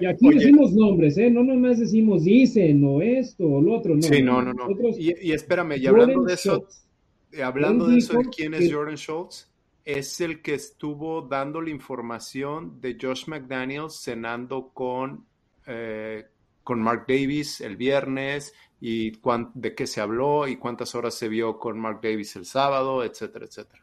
y 0.00 0.06
aquí 0.06 0.28
decimos 0.30 0.72
nombres, 0.72 1.16
¿eh? 1.16 1.30
No 1.30 1.42
nomás 1.42 1.78
decimos 1.78 2.24
dicen 2.24 2.84
o 2.84 3.00
esto 3.00 3.46
o 3.46 3.60
lo 3.60 3.74
otro, 3.74 3.94
no. 3.94 4.02
Sí, 4.02 4.22
no, 4.22 4.42
no, 4.42 4.52
no. 4.52 4.68
y, 4.98 5.32
espérame, 5.32 5.76
y 5.78 5.86
hablando 5.86 6.22
de 6.22 6.34
eso, 6.34 6.66
eh, 7.32 7.42
hablando 7.42 7.86
de 7.86 7.98
eso, 7.98 8.20
quién 8.34 8.54
es 8.54 8.72
Jordan 8.72 8.96
Schultz, 8.96 9.48
es 9.84 10.20
el 10.20 10.42
que 10.42 10.54
estuvo 10.54 11.22
dando 11.22 11.60
la 11.62 11.70
información 11.70 12.80
de 12.80 12.98
Josh 13.00 13.26
McDaniels 13.26 13.94
cenando 14.02 14.70
con, 14.74 15.24
eh, 15.70 16.24
con 16.64 16.80
Mark 16.80 17.04
Davis 17.06 17.60
el 17.60 17.76
viernes 17.76 18.52
y 18.80 19.12
de 19.54 19.74
qué 19.74 19.86
se 19.86 20.00
habló 20.00 20.48
y 20.48 20.56
cuántas 20.56 20.94
horas 20.94 21.14
se 21.14 21.28
vio 21.28 21.58
con 21.58 21.78
Mark 21.78 22.00
Davis 22.02 22.34
el 22.36 22.44
sábado, 22.44 23.04
etcétera, 23.04 23.46
etcétera. 23.46 23.82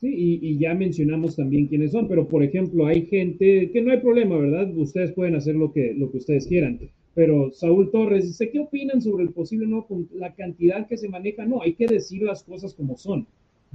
Sí, 0.00 0.38
y, 0.42 0.58
ya 0.58 0.74
mencionamos 0.74 1.36
también 1.36 1.68
quiénes 1.68 1.92
son, 1.92 2.06
pero 2.06 2.28
por 2.28 2.42
ejemplo, 2.42 2.86
hay 2.86 3.06
gente 3.06 3.70
que 3.70 3.80
no 3.80 3.92
hay 3.92 4.00
problema, 4.00 4.36
¿verdad? 4.36 4.70
Ustedes 4.76 5.12
pueden 5.12 5.36
hacer 5.36 5.54
lo 5.54 5.72
que, 5.72 5.94
lo 5.94 6.10
que 6.10 6.18
ustedes 6.18 6.46
quieran. 6.46 6.78
Pero 7.14 7.50
Saúl 7.54 7.90
Torres 7.90 8.26
dice, 8.26 8.50
¿qué 8.50 8.58
opinan 8.58 9.00
sobre 9.00 9.24
el 9.24 9.30
posible 9.30 9.66
no 9.66 9.86
con 9.86 10.06
la 10.12 10.34
cantidad 10.34 10.86
que 10.86 10.98
se 10.98 11.08
maneja? 11.08 11.46
No, 11.46 11.62
hay 11.62 11.72
que 11.72 11.86
decir 11.86 12.22
las 12.22 12.44
cosas 12.44 12.74
como 12.74 12.98
son. 12.98 13.26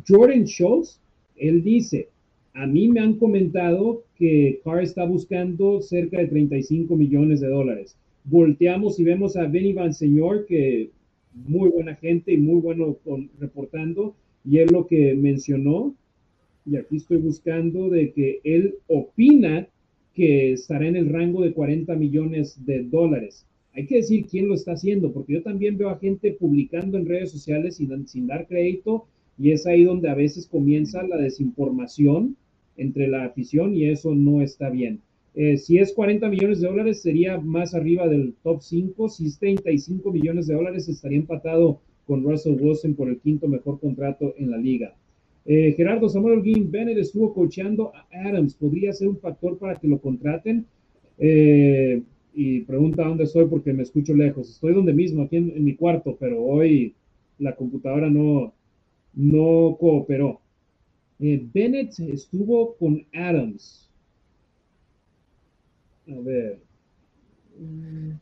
Jordan 0.07 0.43
Schultz, 0.43 0.99
él 1.35 1.63
dice, 1.63 2.09
a 2.53 2.67
mí 2.67 2.87
me 2.87 2.99
han 2.99 3.15
comentado 3.15 4.03
que 4.21 4.61
Carr 4.63 4.83
está 4.83 5.03
buscando 5.03 5.81
cerca 5.81 6.19
de 6.19 6.27
35 6.27 6.95
millones 6.95 7.39
de 7.39 7.47
dólares. 7.47 7.97
Volteamos 8.23 8.99
y 8.99 9.03
vemos 9.03 9.35
a 9.35 9.47
Benny 9.47 9.73
Van 9.73 9.95
Señor, 9.95 10.45
que 10.45 10.91
muy 11.33 11.71
buena 11.71 11.95
gente 11.95 12.31
y 12.31 12.37
muy 12.37 12.61
bueno 12.61 12.97
con, 13.03 13.31
reportando, 13.39 14.13
y 14.45 14.59
él 14.59 14.69
lo 14.71 14.85
que 14.85 15.15
mencionó 15.15 15.95
y 16.67 16.75
aquí 16.75 16.97
estoy 16.97 17.17
buscando 17.17 17.89
de 17.89 18.11
que 18.11 18.41
él 18.43 18.75
opina 18.85 19.67
que 20.13 20.51
estará 20.51 20.87
en 20.87 20.97
el 20.97 21.09
rango 21.09 21.41
de 21.41 21.53
40 21.53 21.95
millones 21.95 22.63
de 22.63 22.83
dólares. 22.83 23.47
Hay 23.73 23.87
que 23.87 23.95
decir 23.95 24.27
quién 24.27 24.49
lo 24.49 24.53
está 24.53 24.73
haciendo, 24.73 25.11
porque 25.11 25.33
yo 25.33 25.41
también 25.41 25.79
veo 25.79 25.89
a 25.89 25.97
gente 25.97 26.33
publicando 26.33 26.99
en 26.99 27.07
redes 27.07 27.31
sociales 27.31 27.77
sin 28.05 28.27
dar 28.27 28.45
crédito 28.45 29.07
y 29.39 29.49
es 29.49 29.65
ahí 29.65 29.83
donde 29.83 30.09
a 30.09 30.13
veces 30.13 30.45
comienza 30.45 31.01
la 31.01 31.17
desinformación 31.17 32.37
entre 32.81 33.07
la 33.07 33.25
afición 33.25 33.75
y 33.75 33.85
eso 33.85 34.13
no 34.15 34.41
está 34.41 34.69
bien. 34.69 35.01
Eh, 35.33 35.57
si 35.57 35.77
es 35.77 35.93
40 35.93 36.27
millones 36.29 36.59
de 36.59 36.67
dólares, 36.67 37.01
sería 37.01 37.39
más 37.39 37.73
arriba 37.73 38.07
del 38.07 38.33
top 38.43 38.61
5. 38.61 39.09
Si 39.09 39.27
es 39.27 39.39
35 39.39 40.11
millones 40.11 40.47
de 40.47 40.55
dólares, 40.55 40.89
estaría 40.89 41.19
empatado 41.19 41.79
con 42.05 42.23
Russell 42.23 42.57
Wilson 42.59 42.95
por 42.95 43.07
el 43.07 43.19
quinto 43.19 43.47
mejor 43.47 43.79
contrato 43.79 44.33
en 44.37 44.51
la 44.51 44.57
liga. 44.57 44.93
Eh, 45.45 45.73
Gerardo 45.75 46.07
Samuel 46.09 46.39
Holguín 46.39 46.69
Bennett 46.69 46.97
estuvo 46.97 47.33
coachando 47.33 47.91
a 47.95 48.27
Adams. 48.27 48.53
¿Podría 48.55 48.93
ser 48.93 49.07
un 49.07 49.17
factor 49.17 49.57
para 49.57 49.75
que 49.75 49.87
lo 49.87 49.99
contraten? 49.99 50.65
Eh, 51.17 52.01
y 52.33 52.61
pregunta 52.61 53.03
dónde 53.03 53.25
estoy 53.25 53.45
porque 53.45 53.73
me 53.73 53.83
escucho 53.83 54.13
lejos. 54.13 54.49
Estoy 54.49 54.73
donde 54.73 54.93
mismo, 54.93 55.23
aquí 55.23 55.37
en, 55.37 55.63
mi 55.63 55.75
cuarto, 55.75 56.17
pero 56.19 56.41
hoy 56.43 56.93
la 57.39 57.55
computadora 57.55 58.09
no, 58.09 58.53
no 59.13 59.77
cooperó. 59.79 60.41
Eh, 61.21 61.47
Bennett 61.53 61.99
estuvo 61.99 62.75
con 62.77 63.05
Adams. 63.13 63.87
A 66.07 66.19
ver. 66.19 66.59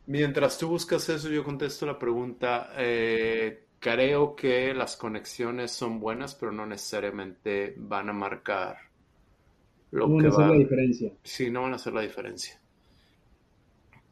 Mientras 0.05 0.57
tú 0.57 0.67
buscas 0.67 1.07
eso, 1.07 1.29
yo 1.29 1.45
contesto 1.45 1.85
la 1.85 1.97
pregunta. 1.97 2.73
Eh, 2.77 3.63
creo 3.79 4.35
que 4.35 4.73
las 4.73 4.97
conexiones 4.97 5.71
son 5.71 6.01
buenas, 6.01 6.35
pero 6.35 6.51
no 6.51 6.65
necesariamente 6.65 7.73
van 7.77 8.09
a 8.09 8.13
marcar 8.13 8.77
lo 9.91 10.07
no 10.07 10.15
van 10.15 10.25
a 10.25 10.29
hacer 10.29 10.47
la 10.47 10.55
diferencia. 10.55 11.13
Sí, 11.23 11.49
no 11.49 11.61
van 11.61 11.73
a 11.73 11.75
hacer 11.77 11.93
la 11.93 12.01
diferencia. 12.01 12.59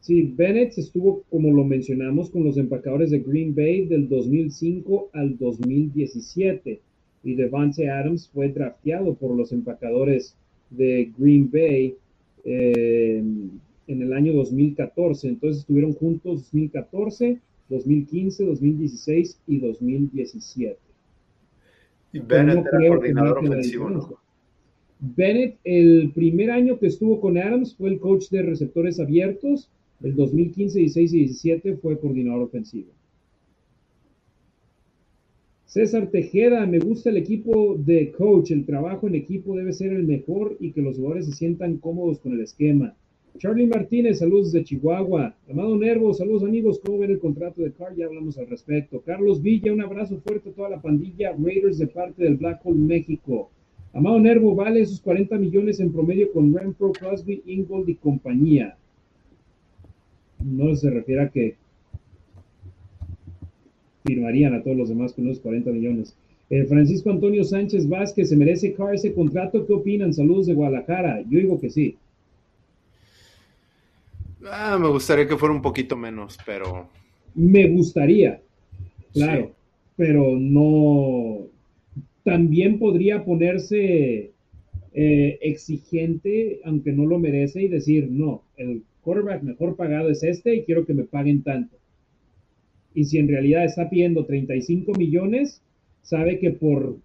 Sí, 0.00 0.22
Bennett 0.34 0.78
estuvo, 0.78 1.24
como 1.30 1.50
lo 1.52 1.64
mencionamos, 1.64 2.30
con 2.30 2.42
los 2.42 2.56
empacadores 2.56 3.10
de 3.10 3.20
Green 3.20 3.54
Bay 3.54 3.86
del 3.86 4.08
2005 4.08 5.10
al 5.12 5.36
2017 5.36 6.80
y 7.28 7.34
Devante 7.34 7.90
Adams 7.90 8.30
fue 8.32 8.48
drafteado 8.48 9.14
por 9.14 9.36
los 9.36 9.52
empacadores 9.52 10.34
de 10.70 11.12
Green 11.18 11.50
Bay 11.50 11.94
eh, 12.44 13.22
en 13.86 14.02
el 14.02 14.12
año 14.14 14.32
2014. 14.32 15.28
Entonces 15.28 15.60
estuvieron 15.60 15.92
juntos 15.92 16.44
2014 16.44 17.38
2015, 17.68 18.44
2016 18.46 19.40
y 19.46 19.58
2017. 19.58 20.78
Y 22.12 22.20
Bennett 22.20 22.64
era 22.66 22.88
coordinador 22.88 23.38
ofensivo, 23.38 24.20
Bennett, 25.00 25.58
el 25.64 26.10
primer 26.14 26.50
año 26.50 26.78
que 26.78 26.86
estuvo 26.86 27.20
con 27.20 27.36
Adams, 27.36 27.76
fue 27.76 27.90
el 27.90 28.00
coach 28.00 28.30
de 28.30 28.42
receptores 28.42 28.98
abiertos. 28.98 29.68
El 30.02 30.16
2015, 30.16 30.78
16 30.78 31.12
y 31.12 31.18
17 31.18 31.76
fue 31.76 32.00
coordinador 32.00 32.42
ofensivo. 32.42 32.88
César 35.68 36.06
Tejeda, 36.06 36.64
me 36.64 36.78
gusta 36.78 37.10
el 37.10 37.18
equipo 37.18 37.76
de 37.76 38.10
coach. 38.12 38.52
El 38.52 38.64
trabajo 38.64 39.06
en 39.06 39.14
equipo 39.14 39.54
debe 39.54 39.74
ser 39.74 39.92
el 39.92 40.04
mejor 40.04 40.56
y 40.60 40.72
que 40.72 40.80
los 40.80 40.96
jugadores 40.96 41.26
se 41.26 41.32
sientan 41.32 41.76
cómodos 41.76 42.20
con 42.20 42.32
el 42.32 42.40
esquema. 42.40 42.96
Charlie 43.36 43.66
Martínez, 43.66 44.20
saludos 44.20 44.50
de 44.52 44.64
Chihuahua. 44.64 45.36
Amado 45.46 45.76
Nervo, 45.76 46.14
saludos 46.14 46.44
amigos. 46.44 46.80
¿Cómo 46.82 47.00
ven 47.00 47.10
el 47.10 47.18
contrato 47.18 47.60
de 47.60 47.72
Carr? 47.72 47.94
Ya 47.94 48.06
hablamos 48.06 48.38
al 48.38 48.46
respecto. 48.46 49.02
Carlos 49.02 49.42
Villa, 49.42 49.70
un 49.70 49.82
abrazo 49.82 50.18
fuerte 50.26 50.48
a 50.48 50.52
toda 50.52 50.70
la 50.70 50.80
pandilla 50.80 51.36
Raiders 51.38 51.76
de 51.76 51.86
parte 51.86 52.24
del 52.24 52.38
Black 52.38 52.62
Hole 52.64 52.78
México. 52.78 53.50
Amado 53.92 54.18
Nervo, 54.18 54.54
vale 54.54 54.80
esos 54.80 55.02
40 55.02 55.36
millones 55.36 55.80
en 55.80 55.92
promedio 55.92 56.32
con 56.32 56.54
Renfro, 56.54 56.92
Crosby, 56.92 57.42
Ingold 57.44 57.90
y 57.90 57.96
compañía. 57.96 58.74
No 60.42 60.74
se 60.74 60.88
refiere 60.88 61.20
a 61.20 61.28
que 61.28 61.56
firmarían 64.08 64.54
a 64.54 64.62
todos 64.62 64.76
los 64.76 64.88
demás 64.88 65.12
con 65.12 65.28
esos 65.28 65.40
40 65.40 65.70
millones. 65.70 66.16
Eh, 66.50 66.64
Francisco 66.64 67.10
Antonio 67.10 67.44
Sánchez 67.44 67.86
Vázquez, 67.88 68.30
¿se 68.30 68.36
merece 68.36 68.72
Carr 68.72 68.94
ese 68.94 69.12
contrato? 69.12 69.66
¿Qué 69.66 69.72
opinan? 69.74 70.14
Saludos 70.14 70.46
de 70.46 70.54
Guadalajara. 70.54 71.20
Yo 71.28 71.38
digo 71.38 71.60
que 71.60 71.68
sí. 71.68 71.96
Ah, 74.46 74.78
me 74.80 74.88
gustaría 74.88 75.28
que 75.28 75.36
fuera 75.36 75.54
un 75.54 75.60
poquito 75.60 75.94
menos, 75.96 76.38
pero. 76.46 76.88
Me 77.34 77.68
gustaría, 77.68 78.40
claro, 79.12 79.52
pero 79.96 80.38
no. 80.38 81.46
también 82.24 82.78
podría 82.78 83.24
ponerse 83.24 84.32
eh, 84.94 85.38
exigente, 85.42 86.60
aunque 86.64 86.92
no 86.92 87.04
lo 87.04 87.18
merece, 87.18 87.62
y 87.62 87.68
decir, 87.68 88.08
no, 88.10 88.42
el 88.56 88.82
quarterback 89.02 89.42
mejor 89.42 89.76
pagado 89.76 90.08
es 90.08 90.22
este 90.22 90.54
y 90.54 90.64
quiero 90.64 90.86
que 90.86 90.94
me 90.94 91.04
paguen 91.04 91.42
tanto. 91.42 91.76
Y 92.98 93.04
si 93.04 93.18
en 93.18 93.28
realidad 93.28 93.64
está 93.64 93.88
pidiendo 93.88 94.26
35 94.26 94.90
millones, 94.98 95.62
sabe 96.02 96.40
que 96.40 96.50
por 96.50 96.96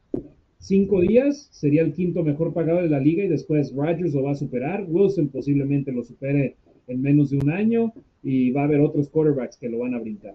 cinco 0.58 1.02
días 1.02 1.50
sería 1.52 1.84
el 1.84 1.94
quinto 1.94 2.24
mejor 2.24 2.52
pagado 2.52 2.82
de 2.82 2.90
la 2.90 3.00
liga 3.00 3.24
y 3.24 3.28
después 3.28 3.72
Rodgers 3.76 4.16
lo 4.16 4.24
va 4.24 4.32
a 4.32 4.36
superar, 4.36 4.88
Wilson 4.90 5.28
posiblemente 5.28 5.92
lo 5.92 6.04
supere 6.04 6.56
en 6.88 7.00
menos 7.00 7.30
de 7.30 7.38
un 7.38 7.52
año 7.52 7.94
y 8.24 8.50
va 8.50 8.62
a 8.62 8.64
haber 8.64 8.82
otros 8.82 9.08
quarterbacks 9.08 9.56
que 9.56 9.70
lo 9.70 9.78
van 9.78 9.94
a 9.94 10.00
brincar. 10.00 10.34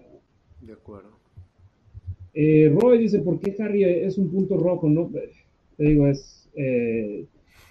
De 0.61 0.75
acuerdo. 0.75 1.19
Eh, 2.35 2.73
Roy 2.73 2.99
dice, 2.99 3.19
¿por 3.19 3.41
qué 3.41 3.57
Harry 3.61 3.83
es 3.83 4.17
un 4.17 4.31
punto 4.31 4.57
rojo? 4.59 4.89
No, 4.89 5.11
te 5.77 5.85
digo, 5.85 6.07
es... 6.07 6.49
Eh, 6.55 7.25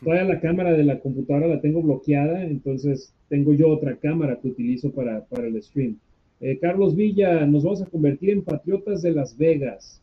todavía 0.03 0.25
la 0.25 0.41
cámara 0.41 0.73
de 0.73 0.83
la 0.83 0.99
computadora 0.99 1.47
la 1.47 1.61
tengo 1.61 1.81
bloqueada, 1.81 2.43
entonces 2.43 3.13
tengo 3.29 3.53
yo 3.53 3.69
otra 3.69 3.95
cámara 3.95 4.41
que 4.41 4.49
utilizo 4.49 4.91
para, 4.91 5.23
para 5.23 5.47
el 5.47 5.63
stream. 5.63 5.95
Eh, 6.39 6.59
Carlos 6.59 6.95
Villa, 6.95 7.45
nos 7.45 7.63
vamos 7.63 7.81
a 7.81 7.87
convertir 7.87 8.29
en 8.29 8.43
patriotas 8.43 9.01
de 9.01 9.11
Las 9.11 9.35
Vegas. 9.35 10.01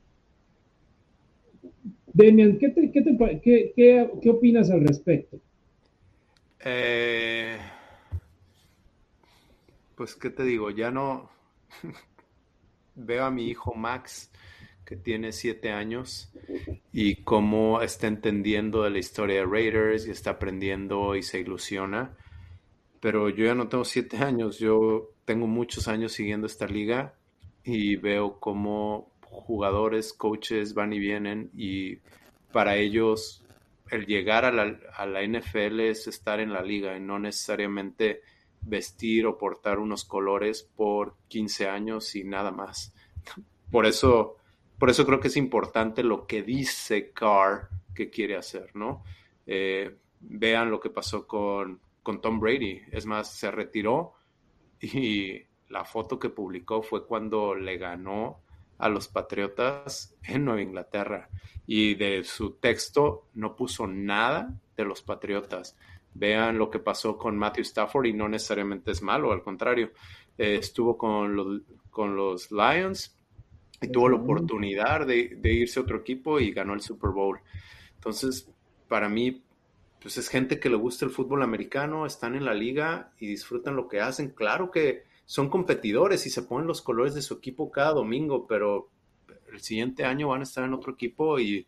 Demian, 2.12 2.59
¿qué, 2.59 4.31
opinas 4.31 4.70
al 4.70 4.86
respecto? 4.86 5.39
Eh, 6.65 7.56
pues, 9.97 10.15
¿qué 10.15 10.31
te 10.31 10.44
digo? 10.44 10.70
Ya 10.70 10.90
no 10.90 11.31
veo 12.94 13.24
a 13.24 13.31
mi 13.31 13.48
hijo 13.48 13.74
Max 13.74 14.31
que 14.85 14.97
tiene 14.97 15.32
siete 15.32 15.70
años 15.70 16.32
y 16.93 17.16
cómo 17.16 17.81
está 17.81 18.06
entendiendo 18.06 18.82
de 18.82 18.90
la 18.90 18.98
historia 18.98 19.36
de 19.36 19.47
Raiders 19.47 20.06
y 20.06 20.11
está 20.11 20.31
aprendiendo 20.32 21.16
y 21.16 21.23
se 21.23 21.40
ilusiona. 21.40 22.16
Pero 23.01 23.28
yo 23.28 23.44
ya 23.47 23.55
no 23.55 23.69
tengo 23.69 23.85
siete 23.85 24.19
años, 24.19 24.59
yo 24.59 25.14
tengo 25.25 25.47
muchos 25.47 25.89
años 25.89 26.13
siguiendo 26.13 26.47
esta 26.47 26.67
liga 26.67 27.15
y 27.63 27.97
veo 27.97 28.39
cómo 28.41 29.11
jugadores, 29.23 30.13
coaches 30.13 30.75
van 30.75 30.93
y 30.93 30.99
vienen 30.99 31.51
y 31.57 31.99
para 32.53 32.77
ellos 32.77 33.45
el 33.91 34.07
llegar 34.07 34.45
a 34.45 34.53
la, 34.53 34.79
a 34.97 35.07
la 35.07 35.23
NFL 35.23 35.81
es 35.81 36.07
estar 36.07 36.41
en 36.41 36.53
la 36.53 36.63
liga 36.63 36.97
y 36.97 37.01
no 37.01 37.19
necesariamente 37.19 38.23
vestir 38.63 39.27
o 39.27 39.37
portar 39.37 39.79
unos 39.79 40.05
colores 40.05 40.63
por 40.63 41.17
15 41.29 41.69
años 41.69 42.15
y 42.17 42.25
nada 42.25 42.51
más. 42.51 42.95
Por 43.71 43.87
eso 43.87 44.37
por 44.79 44.91
eso 44.91 45.07
creo 45.07 45.21
que 45.21 45.29
es 45.29 45.37
importante 45.37 46.03
lo 46.03 46.27
que 46.27 46.43
dice 46.43 47.11
Carr 47.13 47.69
que 47.95 48.11
quiere 48.11 48.37
hacer, 48.37 48.75
¿no? 48.75 49.05
Eh, 49.47 49.97
vean 50.21 50.71
lo 50.71 50.81
que 50.81 50.91
pasó 50.91 51.27
con, 51.27 51.81
con 52.03 52.21
Tom 52.21 52.41
Brady. 52.41 52.83
Es 52.91 53.07
más, 53.07 53.33
se 53.33 53.51
retiró 53.51 54.14
y 54.93 55.43
la 55.69 55.85
foto 55.85 56.19
que 56.19 56.31
publicó 56.31 56.82
fue 56.82 57.06
cuando 57.06 57.55
le 57.55 57.77
ganó 57.78 58.40
a 58.78 58.89
los 58.89 59.09
Patriotas 59.09 60.16
en 60.23 60.44
Nueva 60.44 60.62
Inglaterra. 60.62 61.28
Y 61.66 61.94
de 61.94 62.24
su 62.24 62.52
texto 62.55 63.28
no 63.35 63.56
puso 63.56 63.86
nada 63.86 64.55
de 64.77 64.85
los 64.85 65.02
Patriotas. 65.02 65.77
Vean 66.12 66.59
lo 66.59 66.70
que 66.70 66.78
pasó 66.78 67.16
con 67.16 67.36
Matthew 67.39 67.62
Stafford 67.62 68.06
y 68.06 68.12
no 68.12 68.28
necesariamente 68.28 68.90
es 68.90 69.02
malo, 69.02 69.32
al 69.32 69.43
contrario. 69.43 69.93
Eh, 70.36 70.56
estuvo 70.56 70.98
con 70.98 71.35
los, 71.35 71.62
con 71.90 72.15
los 72.15 72.51
Lions, 72.52 73.16
y 73.85 73.89
tuvo 73.89 74.09
la 74.09 74.16
oportunidad 74.16 75.06
de, 75.06 75.39
irse 75.44 75.78
a 75.78 75.82
otro 75.82 75.98
equipo 75.98 76.40
y 76.40 76.52
ganó 76.52 76.74
el 76.74 76.81
Super 76.81 77.11
Bowl. 77.11 77.39
Entonces, 77.94 78.51
para 78.89 79.09
mí, 79.09 79.43
pues 80.05 80.19
es 80.19 80.29
gente 80.29 80.61
que 80.61 80.69
le 80.69 80.77
gusta 80.77 81.07
el 81.07 81.11
fútbol 81.11 81.43
americano, 81.43 82.05
están 82.05 82.35
en 82.35 82.45
la 82.45 82.53
liga 82.53 83.15
y 83.19 83.27
disfrutan 83.27 83.75
lo 83.75 83.89
que 83.89 84.03
hacen. 84.03 84.33
Claro 84.33 84.71
que 84.71 85.05
son 85.25 85.49
competidores 85.49 86.27
y 86.27 86.31
se 86.31 86.43
ponen 86.43 86.67
los 86.67 86.83
colores 86.83 87.15
de 87.15 87.23
su 87.23 87.33
equipo 87.33 87.71
cada 87.71 87.95
domingo, 87.95 88.47
pero 88.47 88.91
el 89.51 89.61
siguiente 89.61 90.05
año 90.05 90.29
van 90.29 90.41
a 90.41 90.43
estar 90.43 90.63
en 90.63 90.75
otro 90.75 90.93
equipo 90.93 91.41
y 91.41 91.67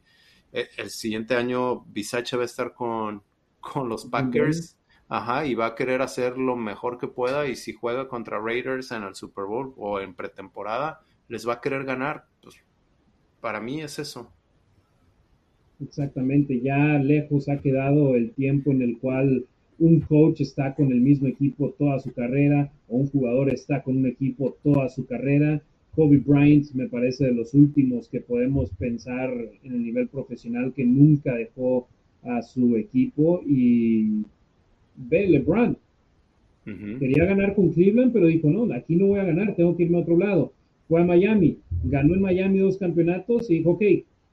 eh, 0.52 0.68
el 0.76 0.90
siguiente 0.90 1.34
año 1.34 1.80
Bisacha 1.86 2.36
va 2.36 2.42
a 2.42 2.44
estar 2.44 2.74
con, 2.74 3.22
con 3.58 3.88
los 3.88 4.04
Packers. 4.04 4.76
Ajá, 5.08 5.46
y 5.46 5.54
va 5.54 5.68
a 5.68 5.74
querer 5.74 6.02
hacer 6.02 6.36
lo 6.36 6.56
mejor 6.56 6.98
que 6.98 7.08
pueda 7.08 7.46
y 7.46 7.56
si 7.56 7.72
juega 7.72 8.06
contra 8.06 8.38
Raiders 8.38 8.90
en 8.90 9.02
el 9.04 9.14
Super 9.14 9.46
Bowl 9.46 9.72
o 9.78 9.98
en 9.98 10.14
pretemporada, 10.14 11.00
les 11.28 11.48
va 11.48 11.54
a 11.54 11.60
querer 11.62 11.84
ganar. 11.84 12.26
Pues 12.42 12.56
para 13.40 13.62
mí 13.62 13.80
es 13.80 13.98
eso. 13.98 14.35
Exactamente, 15.80 16.60
ya 16.60 16.98
lejos 16.98 17.48
ha 17.48 17.58
quedado 17.58 18.14
el 18.16 18.30
tiempo 18.30 18.70
en 18.70 18.82
el 18.82 18.98
cual 18.98 19.44
un 19.78 20.00
coach 20.00 20.40
está 20.40 20.74
con 20.74 20.90
el 20.90 21.00
mismo 21.00 21.28
equipo 21.28 21.74
toda 21.78 21.98
su 21.98 22.12
carrera 22.12 22.72
o 22.88 22.96
un 22.96 23.08
jugador 23.08 23.52
está 23.52 23.82
con 23.82 23.98
un 23.98 24.06
equipo 24.06 24.56
toda 24.62 24.88
su 24.88 25.06
carrera. 25.06 25.60
Kobe 25.94 26.18
Bryant 26.18 26.72
me 26.72 26.88
parece 26.88 27.26
de 27.26 27.34
los 27.34 27.52
últimos 27.52 28.08
que 28.08 28.20
podemos 28.20 28.70
pensar 28.70 29.30
en 29.64 29.72
el 29.72 29.82
nivel 29.82 30.08
profesional 30.08 30.72
que 30.74 30.84
nunca 30.84 31.34
dejó 31.34 31.88
a 32.22 32.42
su 32.42 32.76
equipo 32.76 33.42
y 33.46 34.22
ve 34.96 35.26
LeBron. 35.28 35.76
Quería 36.64 37.26
ganar 37.26 37.54
con 37.54 37.70
Cleveland, 37.70 38.12
pero 38.12 38.26
dijo, 38.26 38.50
no, 38.50 38.72
aquí 38.74 38.96
no 38.96 39.06
voy 39.06 39.20
a 39.20 39.24
ganar, 39.24 39.54
tengo 39.54 39.76
que 39.76 39.84
irme 39.84 39.98
a 39.98 40.00
otro 40.00 40.16
lado 40.16 40.52
fue 40.88 41.00
a 41.00 41.04
Miami, 41.04 41.58
ganó 41.84 42.14
en 42.14 42.20
Miami 42.20 42.58
dos 42.58 42.78
campeonatos 42.78 43.50
y 43.50 43.58
dijo, 43.58 43.70
ok, 43.72 43.82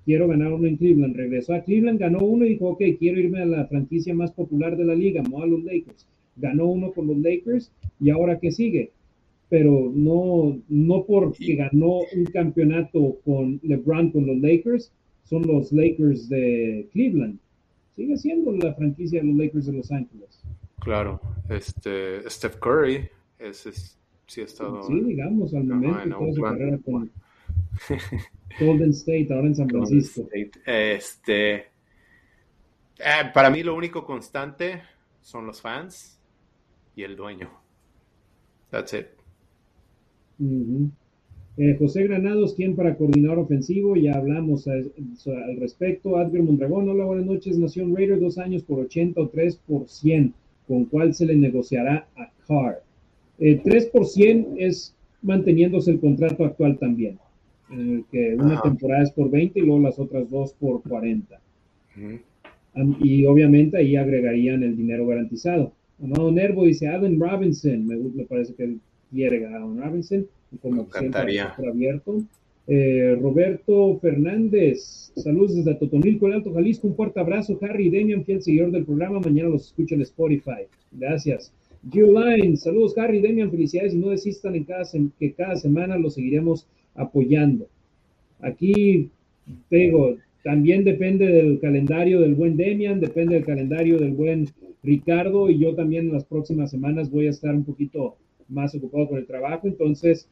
quiero 0.06 0.28
ganar 0.28 0.54
uno 0.54 0.68
en 0.68 0.78
Cleveland. 0.78 1.16
Regresó 1.16 1.54
a 1.54 1.62
Cleveland, 1.62 2.00
ganó 2.00 2.20
uno 2.20 2.46
y 2.46 2.50
dijo, 2.50 2.70
ok, 2.70 2.82
quiero 3.00 3.20
irme 3.20 3.42
a 3.42 3.46
la 3.46 3.66
franquicia 3.66 4.14
más 4.14 4.32
popular 4.32 4.78
de 4.78 4.86
la 4.86 4.96
liga, 4.96 5.22
no 5.24 5.42
a 5.42 5.48
los 5.48 5.64
Lakers. 5.64 6.08
Ganó 6.36 6.68
uno 6.68 6.92
con 6.92 7.08
los 7.08 7.18
Lakers 7.18 7.72
y 8.00 8.10
ahora 8.10 8.40
qué 8.40 8.52
sigue. 8.52 8.92
Pero 9.50 9.92
no, 9.94 10.58
no 10.68 11.04
porque 11.06 11.56
ganó 11.56 12.00
un 12.16 12.26
campeonato 12.32 13.18
con 13.24 13.60
LeBron 13.62 14.12
con 14.12 14.26
los 14.26 14.38
Lakers, 14.38 14.92
son 15.26 15.46
los 15.46 15.72
Lakers 15.72 16.28
de 16.30 16.88
Cleveland. 16.92 17.38
Sigue 17.96 18.18
siendo 18.18 18.52
la 18.54 18.74
franquicia 18.74 19.22
de 19.22 19.28
los 19.28 19.36
Lakers 19.38 19.68
de 19.68 19.74
Los 19.74 19.92
Ángeles. 19.92 20.44
Claro, 20.80 21.22
este 21.50 22.28
Steph 22.28 22.58
Curry 22.58 23.08
es 23.38 23.98
sí 24.26 24.42
estado. 24.42 24.84
Sí, 24.84 25.00
digamos, 25.02 25.54
al 25.54 25.66
momento, 25.66 26.18
toda 26.18 26.34
su 26.34 26.42
carrera 26.42 26.80
con 26.84 27.12
Golden 28.60 28.92
State, 28.92 29.28
ahora 29.32 29.48
en 29.48 29.56
San 29.56 29.70
Francisco. 29.70 30.28
Este. 30.66 31.56
Eh, 31.56 31.66
para 33.34 33.50
mí, 33.50 33.64
lo 33.64 33.76
único 33.76 34.06
constante 34.06 34.82
son 35.22 35.46
los 35.46 35.62
fans 35.62 36.20
y 36.96 37.04
el 37.04 37.16
dueño. 37.16 37.50
That's 38.70 38.94
it. 38.94 39.08
Eh, 41.56 41.76
José 41.78 42.04
Granados, 42.04 42.56
¿quién 42.56 42.76
para 42.76 42.96
coordinar 42.98 43.38
ofensivo? 43.38 43.96
Ya 43.96 44.14
hablamos 44.14 44.68
al 44.68 44.92
respecto. 45.60 46.18
Adger 46.18 46.42
Mondragón, 46.42 46.90
hola, 46.90 47.06
buenas 47.06 47.26
noches. 47.26 47.58
Nación 47.58 47.96
Raider, 47.96 48.20
dos 48.20 48.38
años 48.38 48.64
por 48.64 48.80
80 48.80 49.22
o 49.22 49.30
3 49.30 49.56
por 49.68 49.88
100, 49.88 50.34
con 50.68 50.86
cuál 50.86 51.14
se 51.14 51.26
le 51.26 51.36
negociará 51.36 52.08
a 52.16 52.32
Carr. 52.48 52.82
El 53.38 53.62
3% 53.62 54.56
es 54.58 54.96
manteniéndose 55.22 55.92
el 55.92 56.00
contrato 56.00 56.46
actual 56.46 56.78
también, 56.78 57.20
en 57.74 57.90
el 57.90 58.06
que 58.12 58.36
una 58.36 58.62
temporada 58.62 59.04
es 59.04 59.12
por 59.12 59.30
20 59.30 59.60
y 59.60 59.64
luego 59.64 59.82
las 59.82 60.00
otras 60.00 60.30
dos 60.30 60.54
por 60.54 60.82
40. 60.84 61.40
y 63.00 63.26
obviamente 63.26 63.78
ahí 63.78 63.96
agregarían 63.96 64.64
el 64.64 64.76
dinero 64.76 65.08
garantizado. 65.08 65.74
Amado 66.02 66.32
Nervo 66.32 66.66
dice 66.66 66.88
Adam 66.88 67.20
Robinson, 67.20 67.86
me, 67.86 67.96
me 67.96 68.26
parece 68.26 68.54
que 68.56 68.78
quiere 69.12 69.46
Adam 69.46 69.78
Robinson, 69.80 70.26
como 70.62 70.88
siempre 70.92 71.40
abierto. 71.40 72.24
Eh, 72.66 73.18
Roberto 73.22 74.00
Fernández, 74.00 75.12
saludos 75.18 75.56
desde 75.56 75.76
Totonilco, 75.76 76.28
el 76.28 76.34
Alto 76.34 76.54
Jalisco, 76.54 76.88
un 76.88 76.96
fuerte 76.96 77.20
abrazo, 77.20 77.60
Harry 77.62 77.88
y 77.88 77.90
Demian, 77.90 78.24
fiel 78.24 78.42
seguidor 78.42 78.72
del 78.72 78.86
programa, 78.86 79.20
mañana 79.20 79.50
los 79.50 79.68
escucho 79.68 79.96
en 79.96 80.02
Spotify. 80.02 80.64
Gracias. 80.94 81.52
Line, 81.92 82.56
saludos 82.56 82.98
Harry, 82.98 83.20
Demian, 83.20 83.52
felicidades 83.52 83.94
y 83.94 83.98
no 83.98 84.12
desistan 84.12 84.56
en 84.56 84.64
cada 84.64 84.86
que 85.20 85.34
cada 85.34 85.58
semana 85.58 85.98
los 85.98 86.14
seguiremos 86.14 86.66
apoyando. 86.96 87.68
Aquí 88.40 89.10
te 89.70 89.78
digo, 89.78 90.18
también 90.44 90.84
depende 90.84 91.28
del 91.28 91.60
calendario 91.60 92.20
del 92.20 92.36
buen 92.36 92.58
Demian, 92.58 93.00
depende 93.00 93.36
del 93.36 93.46
calendario 93.46 93.98
del 93.98 94.12
buen 94.12 94.50
Ricardo 94.84 95.50
y 95.50 95.60
yo 95.60 95.76
también 95.76 96.08
en 96.08 96.14
las 96.14 96.26
próximas 96.26 96.70
semanas 96.72 97.10
voy 97.10 97.28
a 97.28 97.32
estar 97.32 97.56
un 97.56 97.64
poquito 97.64 98.18
más 98.50 98.76
ocupado 98.76 99.08
con 99.08 99.18
el 99.18 99.26
trabajo, 99.26 99.68
entonces 99.68 100.28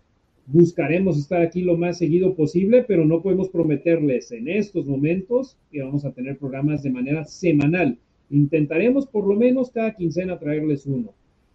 buscaremos 0.48 1.18
estar 1.18 1.42
aquí 1.42 1.62
lo 1.62 1.78
más 1.78 1.98
seguido 1.98 2.36
posible, 2.36 2.84
pero 2.84 3.06
no 3.06 3.22
podemos 3.22 3.50
prometerles 3.50 4.32
en 4.32 4.50
estos 4.50 4.86
momentos 4.86 5.58
que 5.72 5.82
vamos 5.82 6.04
a 6.04 6.12
tener 6.12 6.38
programas 6.38 6.84
de 6.84 6.90
manera 6.90 7.24
semanal. 7.24 7.98
Intentaremos 8.30 9.08
por 9.08 9.26
lo 9.26 9.36
menos 9.36 9.72
cada 9.72 9.94
quincena 9.94 10.40
traerles 10.40 10.86
uno. 10.86 11.14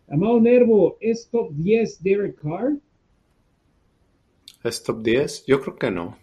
Amado 0.08 0.40
Nervo, 0.40 0.96
¿es 1.00 1.28
top 1.28 1.50
10 1.52 2.02
Derek 2.02 2.36
Carr? 2.40 2.78
¿Es 4.66 4.82
top 4.82 5.02
10? 5.02 5.44
Yo 5.46 5.60
creo 5.60 5.76
que 5.76 5.90
no. 5.90 6.18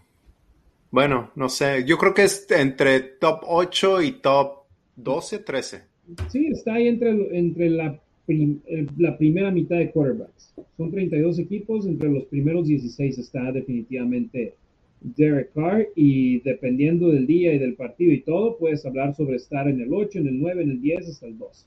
Bueno, 0.92 1.32
no 1.36 1.50
sé. 1.50 1.86
Yo 1.86 1.98
creo 1.98 2.14
que 2.14 2.24
es 2.24 2.46
entre 2.52 3.00
top 3.00 3.42
8 3.48 4.02
y 4.02 4.12
top 4.14 4.64
12, 4.96 5.40
13. 5.40 5.82
Sí, 6.30 6.48
está 6.48 6.74
ahí 6.74 6.88
entre, 6.88 7.38
entre 7.38 7.70
la, 7.70 8.00
eh, 8.28 8.88
la 8.98 9.18
primera 9.18 9.50
mitad 9.50 9.78
de 9.78 9.92
quarterbacks. 9.92 10.54
Son 10.78 10.92
32 10.92 11.40
equipos, 11.40 11.86
entre 11.86 12.10
los 12.10 12.26
primeros 12.26 12.68
16 12.68 13.18
está 13.18 13.52
definitivamente 13.52 14.56
Derek 15.02 15.54
Carr 15.54 15.88
y 15.96 16.40
dependiendo 16.42 17.10
del 17.10 17.28
día 17.28 17.54
y 17.54 17.60
del 17.60 17.76
partido 17.76 18.12
y 18.12 18.22
todo, 18.22 18.58
puedes 18.58 18.86
hablar 18.86 19.16
sobre 19.16 19.38
estar 19.38 19.68
en 19.68 19.82
el 19.82 19.94
8, 19.94 20.20
en 20.20 20.28
el 20.28 20.40
9, 20.40 20.64
en 20.64 20.72
el 20.72 20.82
10 20.82 21.10
hasta 21.10 21.28
el 21.28 21.38
2. 21.38 21.66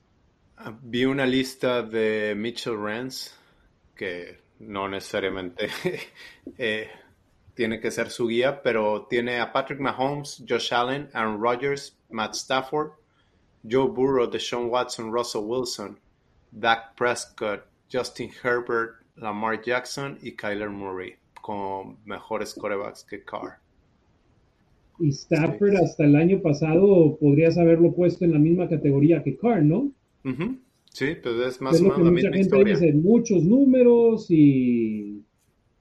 Ah, 0.57 0.79
vi 0.83 1.05
una 1.05 1.25
lista 1.25 1.83
de 1.83 2.33
Mitchell 2.35 2.77
Rance 2.77 3.31
que 3.95 4.46
no 4.59 4.87
necesariamente 4.87 5.69
eh, 6.57 6.87
tiene 7.53 7.79
que 7.79 7.91
ser 7.91 8.09
su 8.09 8.27
guía, 8.27 8.61
pero 8.61 9.07
tiene 9.09 9.39
a 9.39 9.51
Patrick 9.51 9.79
Mahomes, 9.79 10.43
Josh 10.47 10.73
Allen, 10.73 11.09
Aaron 11.13 11.41
Rodgers, 11.41 11.97
Matt 12.09 12.35
Stafford, 12.35 12.91
Joe 13.69 13.87
Burrow, 13.87 14.29
Deshaun 14.29 14.69
Watson, 14.69 15.11
Russell 15.11 15.41
Wilson, 15.43 15.99
Dak 16.51 16.95
Prescott, 16.95 17.65
Justin 17.91 18.31
Herbert, 18.43 19.03
Lamar 19.15 19.61
Jackson 19.61 20.17
y 20.21 20.33
Kyler 20.33 20.69
Murray 20.69 21.15
con 21.41 21.97
mejores 22.05 22.53
corebacks 22.53 23.03
que 23.03 23.23
Carr. 23.23 23.59
Y 24.99 25.09
Stafford 25.09 25.75
hasta 25.77 26.05
el 26.05 26.15
año 26.15 26.41
pasado 26.41 27.17
podrías 27.19 27.57
haberlo 27.57 27.93
puesto 27.93 28.25
en 28.25 28.33
la 28.33 28.39
misma 28.39 28.67
categoría 28.67 29.23
que 29.23 29.37
Carr, 29.37 29.63
¿no? 29.63 29.91
Sí, 30.97 31.09
pero 31.21 31.45
es 31.45 31.61
más 31.61 31.79
o 31.79 31.83
menos 31.83 31.99
la 31.99 32.09
misma 32.09 32.37
historia. 32.39 32.73
Dice, 32.73 32.91
muchos 32.91 33.43
números 33.43 34.25
y 34.29 35.21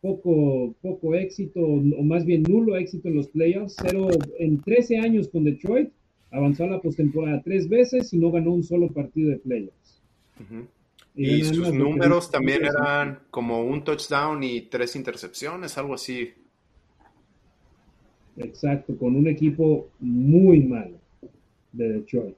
poco, 0.03 0.75
poco 0.83 1.15
éxito, 1.15 1.59
o 1.61 2.03
más 2.03 2.27
bien 2.27 2.43
nulo 2.43 2.77
éxito 2.77 3.09
en 3.09 3.15
los 3.15 3.29
playoffs. 3.29 3.77
Cero 3.81 4.09
en 4.39 4.61
13 4.61 4.99
años 4.99 5.29
con 5.29 5.45
Detroit, 5.45 5.89
avanzó 6.31 6.65
a 6.65 6.67
la 6.67 6.83
postemporada 6.83 7.41
tres 7.43 7.67
veces 7.67 8.13
y 8.13 8.19
no 8.19 8.31
ganó 8.31 8.53
un 8.53 8.63
solo 8.63 8.89
partido 8.89 9.31
de 9.31 9.39
playoffs. 9.39 10.03
Y, 11.15 11.45
sus 11.45 11.73
números 11.73 12.31
también 12.31 12.67
eran 12.67 13.21
como 13.31 13.65
un 13.65 13.85
touchdown 13.85 14.43
y 14.43 14.69
tres 14.69 14.97
intercepciones, 14.97 15.79
algo 15.79 15.95
así. 15.95 16.29
Exacto, 18.37 18.95
con 18.99 19.17
un 19.17 19.29
equipo 19.29 19.89
muy 19.99 20.61
malo 20.61 20.99
de 21.73 21.89
Detroit. 21.89 22.37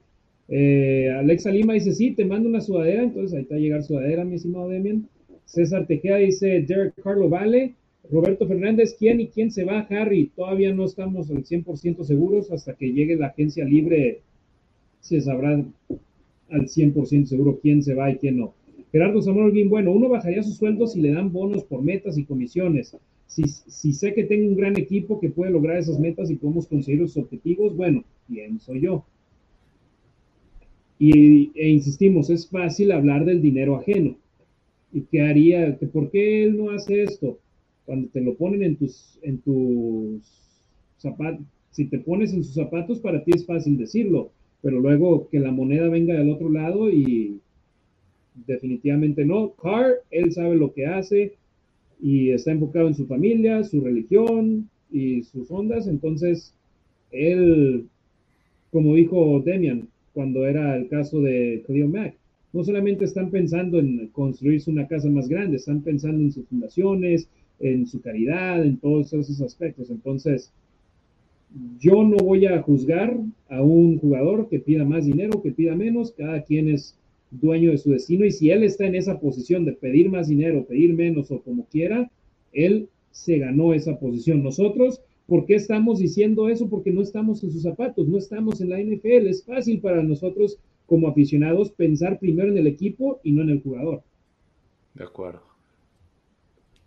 Eh, 0.49 1.11
Alexa 1.15 1.51
Lima 1.51 1.73
dice, 1.73 1.93
sí, 1.93 2.11
te 2.11 2.25
mando 2.25 2.49
una 2.49 2.61
sudadera, 2.61 3.03
entonces 3.03 3.33
ahí 3.33 3.43
está 3.43 3.55
llegar 3.55 3.83
sudadera, 3.83 4.25
mi 4.25 4.35
estimado 4.35 4.69
Demian. 4.69 5.07
César 5.45 5.85
Tejeda 5.85 6.17
dice, 6.17 6.61
Derek 6.61 6.95
Carlo 7.01 7.29
vale. 7.29 7.75
Roberto 8.11 8.47
Fernández, 8.47 8.95
¿quién 8.97 9.19
y 9.19 9.27
quién 9.27 9.51
se 9.51 9.63
va, 9.63 9.81
Harry? 9.89 10.31
Todavía 10.35 10.73
no 10.73 10.85
estamos 10.85 11.29
al 11.29 11.43
100% 11.43 12.03
seguros 12.03 12.51
hasta 12.51 12.73
que 12.73 12.91
llegue 12.91 13.15
la 13.15 13.27
agencia 13.27 13.63
libre. 13.65 14.21
Se 14.99 15.21
sabrá 15.21 15.63
al 16.49 16.67
100% 16.67 17.25
seguro 17.25 17.59
quién 17.61 17.83
se 17.83 17.93
va 17.93 18.09
y 18.09 18.15
quién 18.15 18.37
no. 18.37 18.53
Gerardo 18.91 19.21
Samuel 19.21 19.47
Holguín, 19.47 19.69
bueno, 19.69 19.91
uno 19.91 20.09
bajaría 20.09 20.41
sus 20.41 20.57
sueldos 20.57 20.93
si 20.93 21.01
le 21.01 21.11
dan 21.11 21.31
bonos 21.31 21.63
por 21.63 21.83
metas 21.83 22.17
y 22.17 22.23
comisiones. 22.23 22.97
Si, 23.27 23.43
si 23.43 23.93
sé 23.93 24.15
que 24.15 24.23
tengo 24.23 24.47
un 24.47 24.55
gran 24.55 24.75
equipo 24.75 25.19
que 25.19 25.29
puede 25.29 25.51
lograr 25.51 25.77
esas 25.77 25.99
metas 25.99 26.31
y 26.31 26.35
podemos 26.35 26.65
conseguir 26.65 27.01
los 27.01 27.15
objetivos, 27.15 27.75
bueno, 27.75 28.03
soy 28.59 28.81
yo. 28.81 29.05
Y, 30.99 31.51
e 31.55 31.69
insistimos, 31.69 32.29
es 32.29 32.47
fácil 32.49 32.91
hablar 32.91 33.23
del 33.25 33.41
dinero 33.41 33.77
ajeno. 33.77 34.17
¿Y 34.91 35.01
qué 35.01 35.21
haría? 35.21 35.77
Que 35.77 35.87
¿Por 35.87 36.11
qué 36.11 36.43
él 36.43 36.57
no 36.57 36.71
hace 36.71 37.03
esto? 37.03 37.39
Cuando 37.85 38.09
te 38.09 38.21
lo 38.21 38.35
ponen 38.35 38.63
en 38.63 38.75
tus, 38.75 39.17
en 39.23 39.39
tus 39.39 40.21
zapatos, 40.97 41.45
si 41.71 41.85
te 41.85 41.99
pones 41.99 42.33
en 42.33 42.43
sus 42.43 42.55
zapatos, 42.55 42.99
para 42.99 43.23
ti 43.23 43.31
es 43.33 43.45
fácil 43.45 43.77
decirlo, 43.77 44.31
pero 44.61 44.79
luego 44.79 45.29
que 45.29 45.39
la 45.39 45.51
moneda 45.51 45.87
venga 45.87 46.13
del 46.13 46.29
otro 46.29 46.49
lado 46.49 46.89
y 46.89 47.39
definitivamente 48.45 49.23
no. 49.23 49.53
Carr, 49.53 50.01
él 50.11 50.33
sabe 50.33 50.57
lo 50.57 50.73
que 50.73 50.85
hace 50.85 51.35
y 52.01 52.31
está 52.31 52.51
enfocado 52.51 52.87
en 52.87 52.95
su 52.95 53.05
familia, 53.05 53.63
su 53.63 53.81
religión 53.81 54.69
y 54.91 55.23
sus 55.23 55.49
ondas, 55.51 55.87
entonces 55.87 56.53
él, 57.11 57.87
como 58.71 58.95
dijo 58.95 59.41
Demian, 59.41 59.87
cuando 60.19 60.45
era 60.45 60.75
el 60.75 60.89
caso 60.89 61.21
de 61.21 61.63
Cleo 61.65 61.87
Mac. 61.87 62.13
No 62.51 62.61
solamente 62.65 63.05
están 63.05 63.31
pensando 63.31 63.79
en 63.79 64.07
construirse 64.07 64.69
una 64.69 64.85
casa 64.85 65.09
más 65.09 65.29
grande, 65.29 65.55
están 65.55 65.81
pensando 65.81 66.21
en 66.21 66.33
sus 66.33 66.45
fundaciones, 66.45 67.29
en 67.61 67.87
su 67.87 68.01
caridad, 68.01 68.61
en 68.65 68.75
todos 68.75 69.13
esos 69.13 69.39
aspectos. 69.39 69.89
Entonces, 69.89 70.51
yo 71.79 72.03
no 72.03 72.17
voy 72.17 72.47
a 72.47 72.61
juzgar 72.61 73.17
a 73.47 73.61
un 73.61 73.97
jugador 73.97 74.49
que 74.49 74.59
pida 74.59 74.83
más 74.83 75.05
dinero, 75.05 75.41
que 75.41 75.53
pida 75.53 75.73
menos, 75.73 76.11
cada 76.11 76.43
quien 76.43 76.67
es 76.67 76.97
dueño 77.31 77.71
de 77.71 77.77
su 77.77 77.91
destino 77.91 78.25
y 78.25 78.31
si 78.31 78.49
él 78.49 78.63
está 78.63 78.87
en 78.87 78.95
esa 78.95 79.21
posición 79.21 79.63
de 79.63 79.71
pedir 79.71 80.09
más 80.09 80.27
dinero, 80.27 80.65
pedir 80.65 80.93
menos 80.95 81.31
o 81.31 81.39
como 81.39 81.63
quiera, 81.67 82.11
él 82.51 82.89
se 83.11 83.37
ganó 83.37 83.73
esa 83.73 83.97
posición. 83.97 84.43
Nosotros 84.43 84.99
¿Por 85.29 85.45
qué 85.45 85.55
estamos 85.55 85.99
diciendo 85.99 86.49
eso? 86.49 86.67
Porque 86.67 86.91
no 86.91 87.01
estamos 87.01 87.43
en 87.43 87.51
sus 87.51 87.61
zapatos, 87.61 88.07
no 88.07 88.17
estamos 88.17 88.59
en 88.61 88.69
la 88.69 88.79
NFL. 88.79 89.27
Es 89.27 89.45
fácil 89.45 89.79
para 89.79 90.01
nosotros 90.01 90.57
como 90.87 91.07
aficionados 91.07 91.71
pensar 91.71 92.19
primero 92.19 92.49
en 92.49 92.57
el 92.57 92.67
equipo 92.67 93.19
y 93.23 93.31
no 93.31 93.43
en 93.43 93.49
el 93.49 93.61
jugador. 93.61 94.01
De 94.95 95.03
acuerdo. 95.03 95.43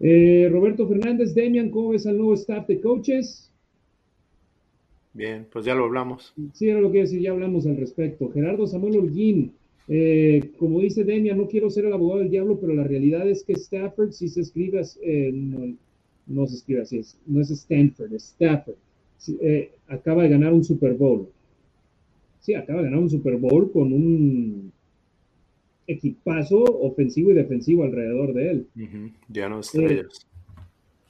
Eh, 0.01 0.48
Roberto 0.51 0.89
Fernández, 0.89 1.32
Demian, 1.32 1.70
¿cómo 1.70 1.90
ves 1.90 2.06
al 2.06 2.19
nuevo 2.19 2.35
staff 2.35 2.66
de 2.66 2.81
coaches? 2.81 3.52
Bien, 5.14 5.47
pues 5.51 5.64
ya 5.64 5.77
lo 5.77 5.85
hablamos. 5.85 6.35
Sí, 6.52 6.69
era 6.69 6.81
lo 6.81 6.90
que 6.90 6.98
decir, 6.98 7.20
ya 7.20 7.31
hablamos 7.31 7.66
al 7.66 7.77
respecto. 7.77 8.28
Gerardo 8.32 8.66
Samuel 8.66 8.97
Holguín, 8.97 9.52
eh, 9.86 10.51
como 10.59 10.81
dice 10.81 11.05
Demian, 11.05 11.39
no 11.39 11.47
quiero 11.47 11.70
ser 11.70 11.85
el 11.85 11.93
abogado 11.93 12.20
del 12.20 12.31
diablo, 12.31 12.59
pero 12.59 12.74
la 12.74 12.82
realidad 12.85 13.28
es 13.28 13.44
que 13.44 13.52
Stafford, 13.52 14.10
si 14.10 14.28
se 14.28 14.40
escribe, 14.40 14.82
eh, 15.02 15.74
no 16.27 16.47
se 16.47 16.57
escribe 16.57 16.82
así, 16.82 17.01
no 17.27 17.40
es 17.40 17.51
Stanford, 17.51 18.12
es 18.12 18.24
Stafford. 18.24 18.77
Eh, 19.40 19.70
acaba 19.89 20.24
de 20.24 20.31
ganar 20.31 20.53
un 20.53 20.65
Super 20.65 20.94
Bowl. 20.94 21.28
Sí, 22.40 22.55
acaba 22.55 22.81
de 22.81 22.86
ganar 22.86 23.01
un 23.01 23.11
Super 23.11 23.36
Bowl 23.36 23.70
con 23.70 23.93
un 23.93 24.73
equipazo 25.86 26.62
ofensivo 26.62 27.31
y 27.31 27.35
defensivo 27.35 27.85
alrededor 27.85 28.32
de 28.35 28.51
él. 28.51 28.66
Ya 29.28 29.49
no 29.49 29.61
estrellas. 29.61 30.27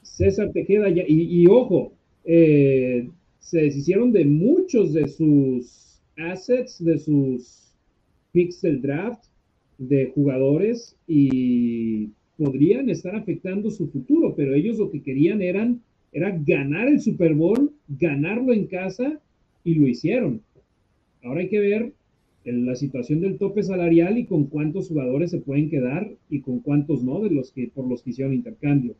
César 0.02 0.52
Tejeda, 0.52 0.90
ya, 0.90 1.04
y, 1.06 1.46
ojo, 1.46 1.92
eh, 2.24 3.08
se 3.40 3.62
deshicieron 3.62 4.12
de 4.12 4.24
muchos 4.24 4.92
de 4.92 5.08
sus 5.08 6.00
assets, 6.16 6.84
de 6.84 6.98
sus 6.98 7.72
picks 8.32 8.60
del 8.60 8.82
draft, 8.82 9.24
de 9.78 10.12
jugadores, 10.14 10.96
y 11.06 12.10
podrían 12.36 12.88
estar 12.90 13.14
afectando 13.14 13.70
su 13.70 13.88
futuro, 13.88 14.34
pero 14.34 14.54
ellos 14.54 14.78
lo 14.78 14.90
que 14.90 15.02
querían 15.02 15.42
eran, 15.42 15.80
era 16.12 16.30
ganar 16.30 16.88
el 16.88 17.00
Super 17.00 17.34
Bowl, 17.34 17.72
ganarlo 17.88 18.52
en 18.52 18.66
casa 18.66 19.20
y 19.64 19.74
lo 19.74 19.86
hicieron. 19.86 20.40
Ahora 21.22 21.40
hay 21.40 21.48
que 21.48 21.60
ver 21.60 21.92
la 22.44 22.74
situación 22.74 23.20
del 23.20 23.38
tope 23.38 23.62
salarial 23.62 24.18
y 24.18 24.24
con 24.24 24.46
cuántos 24.46 24.88
jugadores 24.88 25.30
se 25.30 25.38
pueden 25.38 25.70
quedar 25.70 26.10
y 26.28 26.40
con 26.40 26.58
cuántos 26.60 27.04
no 27.04 27.20
de 27.20 27.30
los 27.30 27.52
que 27.52 27.68
por 27.68 27.88
los 27.88 28.02
que 28.02 28.10
hicieron 28.10 28.34
intercambio. 28.34 28.94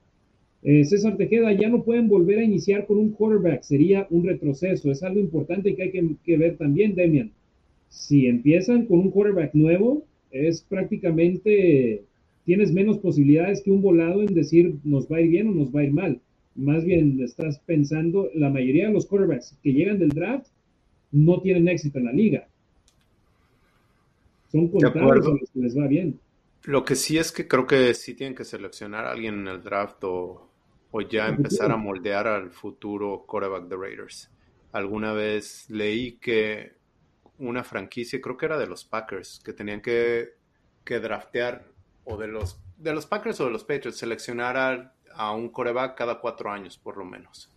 Eh, 0.62 0.84
César 0.84 1.16
Tejeda, 1.16 1.52
ya 1.52 1.68
no 1.68 1.82
pueden 1.82 2.08
volver 2.08 2.38
a 2.38 2.44
iniciar 2.44 2.86
con 2.86 2.98
un 2.98 3.10
quarterback, 3.10 3.62
sería 3.62 4.06
un 4.10 4.24
retroceso. 4.24 4.92
Es 4.92 5.02
algo 5.02 5.18
importante 5.18 5.74
que 5.74 5.82
hay 5.82 5.90
que, 5.90 6.06
que 6.24 6.36
ver 6.36 6.56
también, 6.56 6.94
Demian. 6.94 7.32
Si 7.88 8.26
empiezan 8.26 8.86
con 8.86 9.00
un 9.00 9.10
quarterback 9.10 9.54
nuevo, 9.54 10.04
es 10.30 10.62
prácticamente 10.62 12.04
tienes 12.44 12.72
menos 12.72 12.98
posibilidades 12.98 13.62
que 13.62 13.70
un 13.70 13.82
volado 13.82 14.22
en 14.22 14.34
decir 14.34 14.76
nos 14.84 15.06
va 15.06 15.18
a 15.18 15.20
ir 15.20 15.30
bien 15.30 15.48
o 15.48 15.52
nos 15.52 15.74
va 15.74 15.80
a 15.80 15.84
ir 15.84 15.92
mal. 15.92 16.20
Más 16.54 16.84
bien 16.84 17.18
estás 17.22 17.58
pensando, 17.60 18.28
la 18.34 18.50
mayoría 18.50 18.88
de 18.88 18.92
los 18.92 19.06
quarterbacks 19.06 19.56
que 19.62 19.72
llegan 19.72 19.98
del 19.98 20.10
draft 20.10 20.48
no 21.10 21.40
tienen 21.40 21.68
éxito 21.68 21.98
en 21.98 22.04
la 22.04 22.12
liga. 22.12 22.46
Son 24.50 24.68
contados 24.68 25.26
a 25.26 25.30
los 25.30 25.50
que 25.50 25.60
les 25.60 25.78
va 25.78 25.86
bien. 25.86 26.18
Lo 26.64 26.84
que 26.84 26.94
sí 26.94 27.18
es 27.18 27.32
que 27.32 27.48
creo 27.48 27.66
que 27.66 27.94
sí 27.94 28.14
tienen 28.14 28.34
que 28.34 28.44
seleccionar 28.44 29.06
a 29.06 29.12
alguien 29.12 29.34
en 29.40 29.48
el 29.48 29.62
draft 29.62 30.04
o, 30.04 30.50
o 30.90 31.00
ya 31.00 31.28
empezar 31.28 31.72
a 31.72 31.76
moldear 31.76 32.26
al 32.26 32.50
futuro 32.50 33.24
quarterback 33.26 33.68
de 33.68 33.76
Raiders. 33.76 34.30
Alguna 34.72 35.12
vez 35.12 35.68
leí 35.70 36.12
que 36.12 36.72
una 37.38 37.64
franquicia, 37.64 38.20
creo 38.20 38.36
que 38.36 38.46
era 38.46 38.58
de 38.58 38.66
los 38.66 38.84
Packers, 38.84 39.40
que 39.44 39.52
tenían 39.52 39.80
que, 39.80 40.34
que 40.84 41.00
draftear 41.00 41.71
o 42.04 42.16
de 42.16 42.28
los, 42.28 42.58
de 42.78 42.94
los 42.94 43.06
Packers 43.06 43.40
o 43.40 43.46
de 43.46 43.52
los 43.52 43.64
Patriots, 43.64 43.98
seleccionar 43.98 44.92
a, 45.14 45.32
un 45.34 45.48
coreback 45.48 45.96
cada 45.96 46.20
cuatro 46.20 46.50
años, 46.50 46.78
por 46.78 46.96
lo 46.96 47.04
menos. 47.04 47.50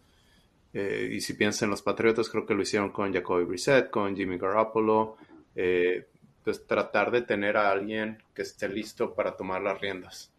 Eh, 0.73 1.11
y 1.13 1.21
si 1.21 1.33
piensas 1.33 1.63
en 1.63 1.69
los 1.69 1.81
Patriotas, 1.81 2.29
creo 2.29 2.45
que 2.45 2.53
lo 2.53 2.61
hicieron 2.61 2.91
con 2.91 3.13
Jacoby 3.13 3.45
Brissett, 3.45 3.89
con 3.89 4.15
Jimmy 4.15 4.37
Garoppolo. 4.37 5.17
Eh, 5.55 6.05
pues 6.45 6.65
tratar 6.67 7.09
de 7.11 7.23
tener 7.23 7.57
a 7.57 7.71
alguien 7.71 8.19
que 8.35 8.43
esté 8.43 8.69
listo 8.69 9.15
para 9.15 9.35
tomar 9.35 9.63
las 9.63 9.81
riendas. 9.81 10.31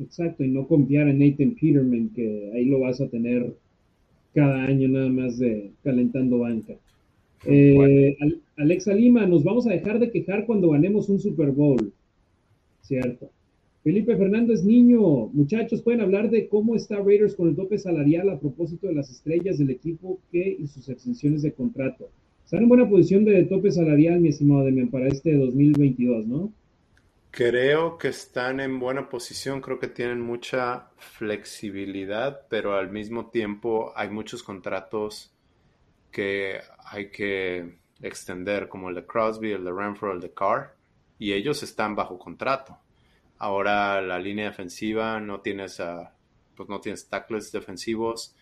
Exacto, 0.00 0.42
y 0.42 0.48
no 0.48 0.66
confiar 0.66 1.08
en 1.08 1.20
Nathan 1.20 1.52
Peterman, 1.52 2.10
que 2.10 2.50
ahí 2.54 2.64
lo 2.64 2.80
vas 2.80 3.00
a 3.00 3.08
tener 3.08 3.54
cada 4.34 4.64
año 4.64 4.88
nada 4.88 5.08
más 5.08 5.38
de 5.38 5.70
calentando 5.84 6.40
banca. 6.40 6.74
Eh, 7.46 8.16
Alexa 8.56 8.92
Lima, 8.92 9.26
nos 9.26 9.44
vamos 9.44 9.66
a 9.68 9.70
dejar 9.70 10.00
de 10.00 10.10
quejar 10.10 10.44
cuando 10.44 10.70
ganemos 10.70 11.08
un 11.08 11.20
Super 11.20 11.52
Bowl. 11.52 11.92
Cierto. 12.88 13.30
Felipe 13.84 14.16
Fernández 14.16 14.64
Niño, 14.64 15.28
muchachos, 15.28 15.82
pueden 15.82 16.00
hablar 16.00 16.30
de 16.30 16.48
cómo 16.48 16.74
está 16.74 16.96
Raiders 16.96 17.36
con 17.36 17.50
el 17.50 17.54
tope 17.54 17.76
salarial 17.76 18.30
a 18.30 18.40
propósito 18.40 18.86
de 18.86 18.94
las 18.94 19.10
estrellas 19.10 19.58
del 19.58 19.68
equipo 19.68 20.18
que 20.32 20.56
y 20.58 20.66
sus 20.66 20.88
extensiones 20.88 21.42
de 21.42 21.52
contrato. 21.52 22.10
Están 22.46 22.62
en 22.62 22.68
buena 22.70 22.88
posición 22.88 23.26
de 23.26 23.44
tope 23.44 23.70
salarial, 23.70 24.20
mi 24.20 24.30
estimado 24.30 24.64
Demian, 24.64 24.88
para 24.88 25.06
este 25.06 25.36
2022, 25.36 26.26
¿no? 26.26 26.50
Creo 27.30 27.98
que 27.98 28.08
están 28.08 28.58
en 28.60 28.78
buena 28.78 29.10
posición, 29.10 29.60
creo 29.60 29.78
que 29.78 29.88
tienen 29.88 30.22
mucha 30.22 30.88
flexibilidad, 30.96 32.46
pero 32.48 32.74
al 32.74 32.90
mismo 32.90 33.28
tiempo 33.28 33.92
hay 33.94 34.08
muchos 34.08 34.42
contratos 34.42 35.30
que 36.10 36.56
hay 36.90 37.10
que 37.10 37.76
extender, 38.00 38.66
como 38.66 38.88
el 38.88 38.94
de 38.94 39.04
Crosby, 39.04 39.52
el 39.52 39.64
de 39.64 39.72
Renfro, 39.72 40.10
el 40.10 40.20
de 40.20 40.32
Carr, 40.32 40.77
y 41.18 41.32
ellos 41.32 41.62
están 41.62 41.94
bajo 41.94 42.18
contrato. 42.18 42.78
Ahora 43.38 44.00
la 44.00 44.18
línea 44.18 44.46
defensiva 44.46 45.20
no 45.20 45.40
tienes, 45.40 45.80
pues 46.56 46.68
no 46.68 46.80
tienes 46.80 47.08
tackles 47.08 47.52
defensivos. 47.52 48.34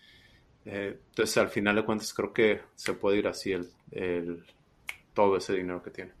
Eh, 0.65 0.99
entonces 1.09 1.37
al 1.37 1.49
final 1.49 1.75
de 1.75 1.85
cuentas 1.85 2.13
creo 2.13 2.33
que 2.33 2.59
se 2.75 2.93
puede 2.93 3.19
ir 3.19 3.27
así 3.27 3.53
el, 3.53 4.43
todo 5.13 5.37
ese 5.37 5.53
dinero 5.53 5.81
que 5.81 5.91
tiene. 5.91 6.11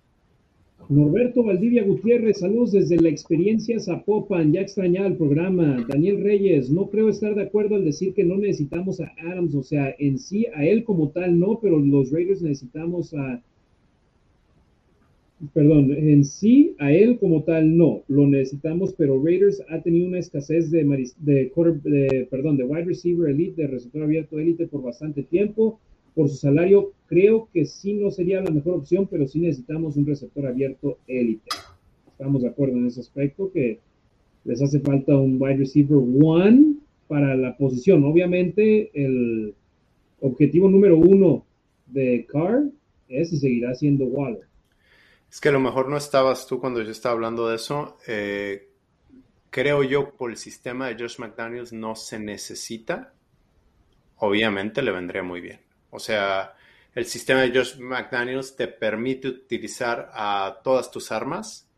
Norberto 0.89 1.43
Valdivia 1.43 1.83
Gutiérrez, 1.83 2.39
saludos 2.39 2.71
desde 2.71 3.01
la 3.01 3.09
experiencia 3.09 3.79
Zapopan, 3.79 4.53
ya 4.53 4.61
extrañaba 4.61 5.07
el 5.07 5.17
programa. 5.17 5.83
Daniel 5.87 6.23
Reyes, 6.23 6.69
no 6.69 6.87
creo 6.89 7.09
estar 7.09 7.33
de 7.33 7.43
acuerdo 7.43 7.75
al 7.75 7.83
decir 7.83 8.13
que 8.13 8.23
no 8.23 8.37
necesitamos 8.37 9.01
a 9.01 9.11
Adams, 9.19 9.55
o 9.55 9.63
sea, 9.63 9.93
en 9.97 10.19
sí, 10.19 10.45
a 10.53 10.63
él 10.65 10.83
como 10.83 11.09
tal 11.09 11.39
no, 11.39 11.59
pero 11.59 11.79
los 11.79 12.11
Raiders 12.11 12.43
necesitamos 12.43 13.13
a 13.15 13.41
perdón, 15.53 15.91
en 15.91 16.25
sí 16.25 16.75
a 16.79 16.91
él 16.91 17.19
como 17.19 17.43
tal 17.43 17.77
no, 17.77 18.03
lo 18.07 18.27
necesitamos, 18.27 18.93
pero 18.93 19.23
Raiders 19.23 19.63
ha 19.69 19.81
tenido 19.81 20.07
una 20.07 20.19
escasez 20.19 20.71
de, 20.71 20.83
de, 21.19 22.27
perdón, 22.29 22.57
de 22.57 22.63
wide 22.63 22.85
receiver 22.85 23.29
elite, 23.29 23.61
de 23.61 23.67
receptor 23.67 24.03
abierto 24.03 24.39
elite 24.39 24.67
por 24.67 24.81
bastante 24.81 25.23
tiempo. 25.23 25.79
Por 26.15 26.29
su 26.29 26.35
salario, 26.35 26.93
creo 27.05 27.47
que 27.53 27.65
sí 27.65 27.93
no 27.93 28.09
sería 28.09 28.41
la 28.41 28.49
mejor 28.49 28.73
opción, 28.73 29.07
pero 29.09 29.27
sí 29.27 29.39
necesitamos 29.39 29.97
un 29.97 30.07
receptor 30.07 30.47
abierto 30.47 30.97
élite. 31.07 31.49
Estamos 32.07 32.41
de 32.41 32.47
acuerdo 32.47 32.77
en 32.77 32.87
ese 32.87 33.01
aspecto, 33.01 33.51
que 33.51 33.79
les 34.43 34.59
hace 34.61 34.79
falta 34.79 35.15
un 35.15 35.39
wide 35.39 35.57
receiver 35.57 35.97
one 35.97 36.77
para 37.07 37.35
la 37.35 37.55
posición. 37.55 38.03
Obviamente, 38.03 38.89
el 38.95 39.53
objetivo 40.19 40.67
número 40.67 40.97
uno 40.97 41.45
de 41.85 42.25
Carr 42.27 42.71
es 43.07 43.31
y 43.33 43.37
seguirá 43.37 43.75
siendo 43.75 44.05
Waller. 44.05 44.46
Es 45.29 45.41
que 45.41 45.49
a 45.49 45.51
lo 45.51 45.59
mejor 45.59 45.89
no 45.89 45.97
estabas 45.97 46.47
tú 46.47 46.59
cuando 46.59 46.81
yo 46.81 46.91
estaba 46.91 47.13
hablando 47.13 47.47
de 47.49 47.55
eso. 47.55 47.97
Eh, 48.07 48.69
creo 49.49 49.83
yo 49.83 50.15
por 50.15 50.31
el 50.31 50.37
sistema 50.37 50.87
de 50.87 50.95
Josh 50.95 51.19
McDaniels 51.19 51.73
no 51.73 51.95
se 51.95 52.19
necesita. 52.19 53.13
Obviamente 54.17 54.81
le 54.81 54.91
vendría 54.91 55.23
muy 55.23 55.41
bien. 55.41 55.61
O 55.89 55.99
sea, 55.99 56.55
el 56.95 57.05
sistema 57.05 57.41
de 57.41 57.51
Josh 57.55 57.77
McDaniels 57.77 58.55
te 58.55 58.67
permite 58.67 59.27
utilizar 59.27 60.09
a 60.13 60.61
todas 60.63 60.89
tus 60.89 61.11
armas. 61.11 61.69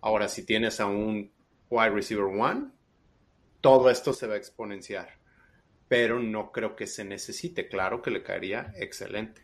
Ahora, 0.00 0.28
si 0.28 0.44
tienes 0.44 0.80
a 0.80 0.86
un 0.86 1.30
wide 1.70 1.90
receiver 1.90 2.24
one, 2.24 2.68
todo 3.60 3.90
esto 3.90 4.12
se 4.12 4.26
va 4.26 4.34
a 4.34 4.38
exponenciar. 4.38 5.08
Pero 5.88 6.20
no 6.20 6.52
creo 6.52 6.76
que 6.76 6.86
se 6.86 7.04
necesite. 7.04 7.68
Claro 7.68 8.00
que 8.00 8.10
le 8.10 8.22
caería 8.22 8.72
excelente. 8.76 9.42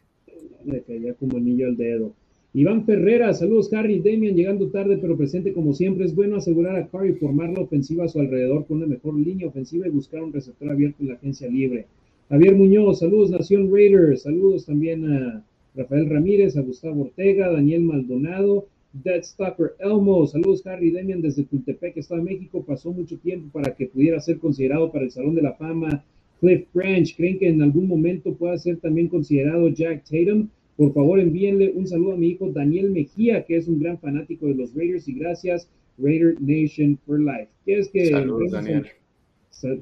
Le 0.64 0.82
caería 0.84 1.14
como 1.14 1.38
anillo 1.38 1.66
al 1.66 1.76
dedo. 1.76 2.14
Iván 2.56 2.86
Ferrera, 2.86 3.34
saludos 3.34 3.70
Harry, 3.74 3.98
Demian, 3.98 4.34
llegando 4.34 4.70
tarde 4.70 4.96
pero 4.96 5.14
presente 5.14 5.52
como 5.52 5.74
siempre. 5.74 6.06
Es 6.06 6.14
bueno 6.14 6.36
asegurar 6.36 6.74
a 6.76 6.86
Curry 6.86 7.12
formar 7.12 7.50
la 7.50 7.60
ofensiva 7.60 8.04
a 8.04 8.08
su 8.08 8.18
alrededor 8.18 8.64
con 8.66 8.78
una 8.78 8.86
mejor 8.86 9.12
línea 9.12 9.46
ofensiva 9.46 9.86
y 9.86 9.90
buscar 9.90 10.22
un 10.22 10.32
receptor 10.32 10.70
abierto 10.70 11.02
en 11.02 11.08
la 11.08 11.16
agencia 11.16 11.50
libre. 11.50 11.84
Javier 12.30 12.54
Muñoz, 12.54 13.00
saludos 13.00 13.30
Nación 13.30 13.70
Raiders, 13.70 14.22
saludos 14.22 14.64
también 14.64 15.04
a 15.04 15.44
Rafael 15.74 16.08
Ramírez, 16.08 16.56
a 16.56 16.62
Gustavo 16.62 17.02
Ortega, 17.02 17.52
Daniel 17.52 17.82
Maldonado, 17.82 18.66
Dead 18.94 19.22
Stalker 19.22 19.74
Elmo, 19.78 20.26
saludos 20.26 20.66
Harry 20.66 20.90
Demian 20.90 21.20
desde 21.20 21.44
Tultepec, 21.44 21.98
Estado 21.98 22.24
de 22.24 22.30
México, 22.32 22.64
pasó 22.66 22.90
mucho 22.90 23.18
tiempo 23.18 23.50
para 23.52 23.74
que 23.74 23.84
pudiera 23.84 24.18
ser 24.18 24.38
considerado 24.38 24.90
para 24.90 25.04
el 25.04 25.10
Salón 25.10 25.34
de 25.34 25.42
la 25.42 25.52
Fama. 25.52 26.02
Cliff 26.40 26.66
Branch, 26.72 27.16
¿creen 27.18 27.38
que 27.38 27.48
en 27.48 27.60
algún 27.60 27.86
momento 27.86 28.32
pueda 28.32 28.56
ser 28.56 28.78
también 28.78 29.08
considerado 29.08 29.68
Jack 29.68 30.04
Tatum? 30.04 30.48
Por 30.76 30.92
favor, 30.92 31.18
envíenle 31.18 31.72
un 31.74 31.86
saludo 31.86 32.12
a 32.12 32.16
mi 32.16 32.28
hijo 32.28 32.50
Daniel 32.50 32.90
Mejía, 32.90 33.44
que 33.44 33.56
es 33.56 33.66
un 33.66 33.80
gran 33.80 33.98
fanático 33.98 34.46
de 34.46 34.54
los 34.54 34.74
Raiders, 34.74 35.08
y 35.08 35.14
gracias, 35.14 35.70
Raider 35.98 36.36
Nation 36.40 36.98
for 37.06 37.18
Life. 37.18 37.48
¿Quieres 37.64 37.88
que... 37.88 38.10
Saludos, 38.10 38.52
Daniel. 38.52 38.86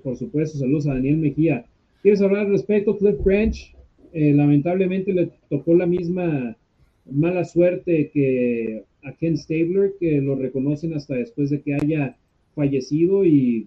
Por 0.03 0.17
supuesto, 0.17 0.59
saludos 0.59 0.87
a 0.87 0.95
Daniel 0.95 1.17
Mejía. 1.17 1.67
¿Quieres 2.03 2.21
hablar 2.21 2.47
al 2.47 2.53
respecto, 2.53 2.97
Cliff 2.97 3.17
Branch? 3.25 3.75
Eh, 4.13 4.33
lamentablemente 4.33 5.13
le 5.13 5.31
tocó 5.51 5.75
la 5.75 5.87
misma 5.87 6.57
mala 7.11 7.45
suerte 7.45 8.11
que 8.15 8.85
a 9.03 9.13
Ken 9.13 9.37
Stabler, 9.37 9.95
que 9.99 10.21
lo 10.21 10.37
reconocen 10.37 10.95
hasta 10.95 11.17
después 11.17 11.51
de 11.51 11.61
que 11.61 11.75
haya 11.75 12.17
fallecido 12.55 13.25
y 13.25 13.67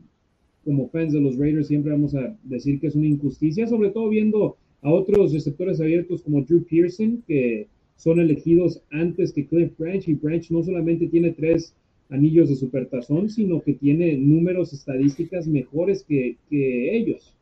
como 0.63 0.89
fans 0.89 1.13
de 1.13 1.21
los 1.21 1.37
Raiders 1.37 1.67
siempre 1.67 1.91
vamos 1.91 2.15
a 2.15 2.37
decir 2.43 2.79
que 2.79 2.87
es 2.87 2.95
una 2.95 3.07
injusticia, 3.07 3.67
sobre 3.67 3.89
todo 3.89 4.09
viendo 4.09 4.57
a 4.81 4.91
otros 4.91 5.33
receptores 5.33 5.81
abiertos 5.81 6.21
como 6.21 6.41
Drew 6.41 6.63
Pearson, 6.65 7.23
que 7.27 7.67
son 7.95 8.19
elegidos 8.19 8.81
antes 8.91 9.33
que 9.33 9.47
Cliff 9.47 9.71
Branch, 9.77 10.07
y 10.07 10.13
Branch 10.13 10.51
no 10.51 10.63
solamente 10.63 11.07
tiene 11.07 11.31
tres 11.31 11.73
anillos 12.09 12.49
de 12.49 12.55
supertazón, 12.55 13.29
sino 13.29 13.61
que 13.61 13.73
tiene 13.73 14.15
números 14.17 14.73
estadísticas 14.73 15.47
mejores 15.47 16.03
que, 16.03 16.37
ellos. 16.49 17.33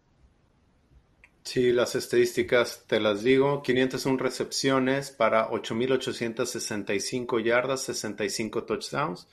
Sí, 1.43 1.71
las 1.71 1.95
estadísticas 1.95 2.85
te 2.87 2.99
las 2.99 3.23
digo. 3.23 3.61
501 3.61 4.17
recepciones 4.17 5.11
para 5.11 5.49
8.865 5.51 7.43
yardas, 7.43 7.81
65 7.83 8.63
touchdowns. 8.63 9.27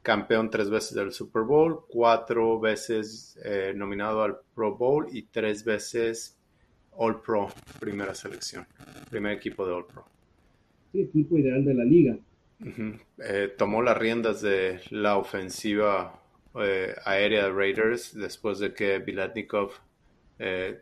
Campeón 0.00 0.50
tres 0.50 0.70
veces 0.70 0.94
del 0.94 1.12
Super 1.12 1.42
Bowl, 1.42 1.82
cuatro 1.88 2.58
veces 2.58 3.38
eh, 3.44 3.72
nominado 3.76 4.22
al 4.22 4.38
Pro 4.54 4.74
Bowl 4.74 5.06
y 5.12 5.22
tres 5.24 5.64
veces 5.64 6.36
All 6.96 7.20
Pro, 7.20 7.48
primera 7.80 8.14
selección, 8.14 8.66
primer 9.10 9.32
equipo 9.32 9.66
de 9.66 9.72
All 9.72 9.86
Pro. 9.86 10.04
Sí, 10.92 11.00
equipo 11.00 11.38
ideal 11.38 11.64
de 11.64 11.74
la 11.74 11.84
liga. 11.84 12.16
Eh, 13.18 13.52
tomó 13.58 13.82
las 13.82 13.98
riendas 13.98 14.40
de 14.40 14.80
la 14.90 15.16
ofensiva 15.16 16.20
eh, 16.62 16.94
aérea 17.04 17.44
de 17.44 17.50
Raiders 17.50 18.14
después 18.14 18.58
de 18.60 18.72
que 18.72 18.98
Vilatnikov 18.98 19.72
eh, 20.38 20.80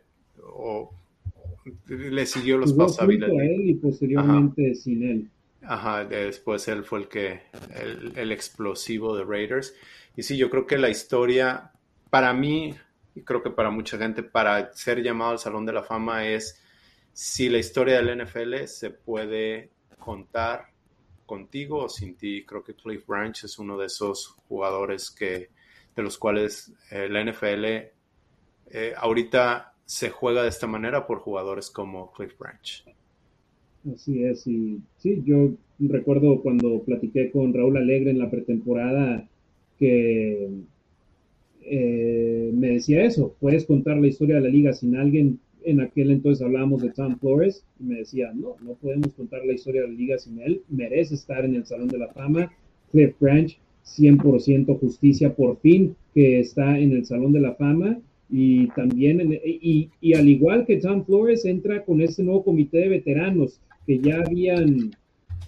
le 1.87 2.25
siguió 2.25 2.57
los 2.57 2.73
pasos 2.73 3.01
a 3.01 3.05
Vilatnikov. 3.05 3.41
él 3.41 3.69
y 3.69 3.73
posteriormente 3.75 4.75
sin 4.75 5.03
él. 5.03 5.29
Ajá, 5.63 6.05
después 6.05 6.67
él 6.67 6.83
fue 6.83 6.99
el 6.99 7.07
que, 7.07 7.41
el, 7.75 8.13
el 8.15 8.31
explosivo 8.31 9.15
de 9.15 9.23
Raiders. 9.23 9.73
Y 10.15 10.23
sí, 10.23 10.37
yo 10.37 10.49
creo 10.49 10.67
que 10.67 10.77
la 10.77 10.89
historia, 10.89 11.71
para 12.09 12.33
mí, 12.33 12.75
y 13.15 13.21
creo 13.21 13.43
que 13.43 13.49
para 13.49 13.69
mucha 13.69 13.97
gente, 13.97 14.23
para 14.23 14.73
ser 14.73 15.01
llamado 15.01 15.31
al 15.31 15.39
Salón 15.39 15.65
de 15.65 15.73
la 15.73 15.83
Fama 15.83 16.27
es 16.27 16.61
si 17.13 17.49
la 17.49 17.57
historia 17.57 18.01
del 18.01 18.23
NFL 18.23 18.65
se 18.65 18.91
puede 18.91 19.69
contar 19.99 20.67
contigo 21.25 21.85
o 21.85 21.89
sin 21.89 22.15
ti. 22.15 22.45
Creo 22.45 22.63
que 22.63 22.73
Cliff 22.73 23.05
Branch 23.05 23.43
es 23.43 23.59
uno 23.59 23.77
de 23.77 23.87
esos 23.87 24.27
jugadores 24.47 25.11
que, 25.11 25.49
de 25.95 26.03
los 26.03 26.17
cuales 26.17 26.73
eh, 26.91 27.07
la 27.09 27.23
NFL 27.23 27.65
eh, 27.65 28.93
ahorita 28.97 29.73
se 29.85 30.09
juega 30.09 30.43
de 30.43 30.49
esta 30.49 30.67
manera 30.67 31.05
por 31.05 31.19
jugadores 31.19 31.69
como 31.69 32.11
Cliff 32.11 32.37
Branch. 32.37 32.85
Así 33.93 34.23
es, 34.23 34.45
y 34.45 34.79
sí, 34.97 35.23
yo 35.25 35.51
recuerdo 35.79 36.41
cuando 36.41 36.83
platiqué 36.83 37.31
con 37.31 37.53
Raúl 37.53 37.77
Alegre 37.77 38.11
en 38.11 38.19
la 38.19 38.29
pretemporada 38.29 39.27
que 39.79 40.49
eh, 41.63 42.51
me 42.53 42.69
decía 42.69 43.03
eso, 43.03 43.35
puedes 43.39 43.65
contar 43.65 43.97
la 43.97 44.07
historia 44.07 44.35
de 44.35 44.41
la 44.41 44.49
liga 44.49 44.73
sin 44.73 44.95
alguien, 44.95 45.39
en 45.63 45.81
aquel 45.81 46.11
entonces 46.11 46.43
hablábamos 46.43 46.81
de 46.81 46.89
Tom 46.91 47.17
Flores, 47.19 47.63
y 47.79 47.83
me 47.83 47.99
decía, 47.99 48.31
no, 48.33 48.55
no 48.63 48.73
podemos 48.73 49.13
contar 49.13 49.45
la 49.45 49.53
historia 49.53 49.81
de 49.81 49.89
la 49.89 49.93
liga 49.93 50.17
sin 50.17 50.39
él, 50.41 50.61
merece 50.69 51.15
estar 51.15 51.45
en 51.45 51.55
el 51.55 51.65
Salón 51.65 51.87
de 51.87 51.99
la 51.99 52.07
Fama, 52.09 52.51
Cliff 52.91 53.15
Branch, 53.19 53.57
100% 53.85 54.79
justicia 54.79 55.33
por 55.33 55.57
fin, 55.59 55.95
que 56.13 56.39
está 56.39 56.77
en 56.77 56.91
el 56.91 57.05
Salón 57.05 57.33
de 57.33 57.41
la 57.41 57.53
Fama, 57.53 57.99
y 58.29 58.67
también, 58.67 59.39
y, 59.43 59.89
y 59.99 60.13
al 60.13 60.27
igual 60.27 60.65
que 60.65 60.77
Tom 60.77 61.03
Flores, 61.05 61.45
entra 61.45 61.83
con 61.83 62.01
este 62.01 62.23
nuevo 62.23 62.43
comité 62.43 62.79
de 62.79 62.89
veteranos 62.89 63.59
que 63.85 63.99
ya 63.99 64.21
habían 64.25 64.91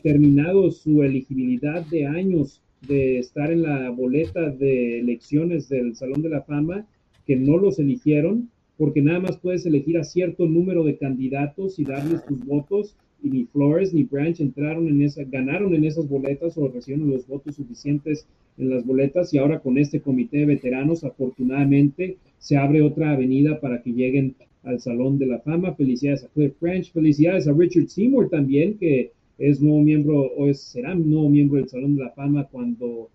terminado 0.02 0.69
su 0.72 1.02
elegibilidad 1.02 1.85
de 1.85 2.06
años 2.06 2.62
de 2.88 3.19
estar 3.19 3.51
en 3.51 3.64
la 3.64 3.89
boleta 3.89 4.49
de 4.49 4.99
elecciones 4.99 5.69
del 5.69 5.95
Salón 5.95 6.22
de 6.22 6.30
la 6.30 6.41
Fama, 6.41 6.85
que 7.26 7.35
no 7.35 7.57
los 7.57 7.80
eligieron 7.80 8.49
porque 8.77 9.01
nada 9.01 9.19
más 9.19 9.38
puedes 9.38 9.65
elegir 9.65 9.97
a 9.97 10.03
cierto 10.03 10.45
número 10.45 10.84
de 10.84 10.97
candidatos 10.97 11.80
y 11.80 11.85
darles 11.85 12.26
tus 12.26 12.43
votos 12.45 12.95
y 13.23 13.30
ni 13.30 13.45
Flores 13.45 13.93
ni 13.93 14.03
Branch 14.03 14.38
entraron 14.39 14.88
en 14.88 15.01
esa, 15.01 15.23
ganaron 15.23 15.73
en 15.73 15.85
esas 15.85 16.10
boletas 16.10 16.57
o 16.57 16.68
recibieron 16.68 17.10
los 17.10 17.26
votos 17.27 17.55
suficientes 17.55 18.27
en 18.57 18.69
las 18.69 18.85
boletas 18.85 19.34
y 19.34 19.38
ahora 19.38 19.60
con 19.60 19.77
este 19.77 20.01
comité 20.01 20.39
de 20.39 20.45
veteranos 20.47 21.03
afortunadamente 21.03 22.18
se 22.39 22.57
abre 22.57 22.81
otra 22.81 23.11
avenida 23.11 23.61
para 23.61 23.81
que 23.81 23.93
lleguen 23.93 24.35
al 24.64 24.80
Salón 24.80 25.18
de 25.18 25.27
la 25.27 25.39
Fama. 25.39 25.76
Felicidades 25.76 26.23
a 26.26 26.27
Cliff 26.30 26.53
Branch, 26.60 26.91
felicidades 26.91 27.47
a 27.47 27.53
Richard 27.53 27.88
Seymour 27.88 28.30
también, 28.30 28.77
que 28.77 29.11
es 29.38 29.61
nuevo 29.61 29.81
miembro 29.81 30.22
o 30.38 30.47
es, 30.47 30.61
será 30.61 30.93
nuevo 30.95 31.30
miembro 31.30 31.57
del 31.57 31.69
Salón 31.69 31.95
de 31.95 32.03
la 32.03 32.11
Fama 32.11 32.47
cuando 32.51 33.10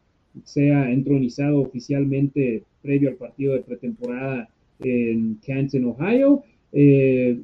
sea 0.44 0.90
entronizado 0.90 1.60
oficialmente 1.60 2.62
previo 2.82 3.10
al 3.10 3.16
partido 3.16 3.54
de 3.54 3.60
pretemporada 3.60 4.48
en 4.80 5.38
Canton, 5.46 5.84
Ohio. 5.84 6.42
Eh, 6.72 7.38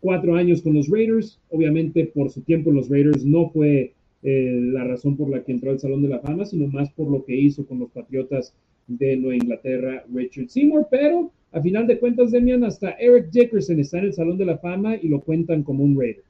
cuatro 0.00 0.34
años 0.34 0.62
con 0.62 0.74
los 0.74 0.88
Raiders, 0.88 1.38
obviamente 1.50 2.06
por 2.06 2.30
su 2.30 2.42
tiempo 2.42 2.70
en 2.70 2.76
los 2.76 2.88
Raiders 2.88 3.24
no 3.24 3.50
fue 3.50 3.92
eh, 4.22 4.58
la 4.72 4.84
razón 4.84 5.16
por 5.16 5.28
la 5.28 5.42
que 5.42 5.52
entró 5.52 5.70
al 5.70 5.80
Salón 5.80 6.02
de 6.02 6.08
la 6.08 6.20
Fama, 6.20 6.44
sino 6.44 6.66
más 6.68 6.90
por 6.90 7.10
lo 7.10 7.24
que 7.24 7.36
hizo 7.36 7.66
con 7.66 7.78
los 7.78 7.90
Patriotas 7.90 8.54
de 8.86 9.16
Nueva 9.16 9.36
Inglaterra, 9.36 10.04
Richard 10.12 10.48
Seymour, 10.48 10.88
pero 10.90 11.30
a 11.52 11.62
final 11.62 11.86
de 11.86 11.98
cuentas, 11.98 12.30
Demian, 12.30 12.64
hasta 12.64 12.90
Eric 12.92 13.30
Dickerson 13.30 13.80
está 13.80 13.98
en 13.98 14.06
el 14.06 14.12
Salón 14.12 14.38
de 14.38 14.44
la 14.44 14.58
Fama 14.58 14.96
y 14.96 15.08
lo 15.08 15.20
cuentan 15.20 15.62
como 15.62 15.84
un 15.84 15.98
Raider. 15.98 16.24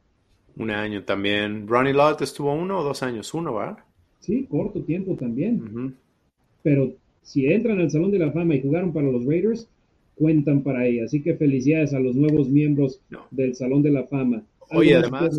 Un 0.58 0.70
año 0.70 1.04
también. 1.04 1.66
Ronnie 1.68 1.92
Lott 1.92 2.20
estuvo 2.22 2.52
uno 2.52 2.80
o 2.80 2.84
dos 2.84 3.02
años, 3.02 3.32
uno, 3.32 3.54
¿va? 3.54 3.84
Sí, 4.20 4.46
corto 4.50 4.82
tiempo 4.82 5.14
también. 5.14 5.94
Pero 6.62 6.92
si 7.22 7.46
entran 7.46 7.78
al 7.78 7.90
Salón 7.90 8.10
de 8.10 8.18
la 8.18 8.32
Fama 8.32 8.56
y 8.56 8.62
jugaron 8.62 8.92
para 8.92 9.06
los 9.06 9.24
Raiders, 9.24 9.68
cuentan 10.16 10.62
para 10.62 10.84
ella. 10.86 11.04
Así 11.04 11.22
que 11.22 11.34
felicidades 11.34 11.94
a 11.94 12.00
los 12.00 12.16
nuevos 12.16 12.48
miembros 12.48 13.00
del 13.30 13.54
Salón 13.54 13.82
de 13.82 13.90
la 13.90 14.04
Fama. 14.04 14.42
Oye, 14.70 14.96
además, 14.96 15.34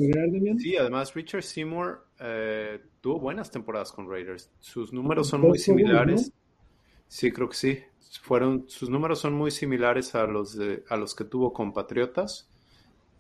sí, 0.57 0.75
además 0.75 1.13
Richard 1.13 1.43
Seymour 1.43 2.03
eh, 2.19 2.79
tuvo 2.99 3.19
buenas 3.19 3.51
temporadas 3.51 3.91
con 3.91 4.09
Raiders. 4.09 4.49
Sus 4.59 4.91
números 4.91 5.27
son 5.27 5.41
muy 5.41 5.59
similares. 5.59 6.31
Sí, 7.07 7.31
creo 7.31 7.49
que 7.49 7.55
sí. 7.55 7.79
Fueron, 8.21 8.65
sus 8.67 8.89
números 8.89 9.19
son 9.19 9.33
muy 9.33 9.51
similares 9.51 10.15
a 10.15 10.25
los, 10.25 10.57
de, 10.57 10.83
a 10.89 10.97
los 10.97 11.13
que 11.13 11.25
tuvo 11.25 11.53
con 11.53 11.73
Patriotas. 11.73 12.47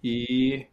Y 0.01 0.65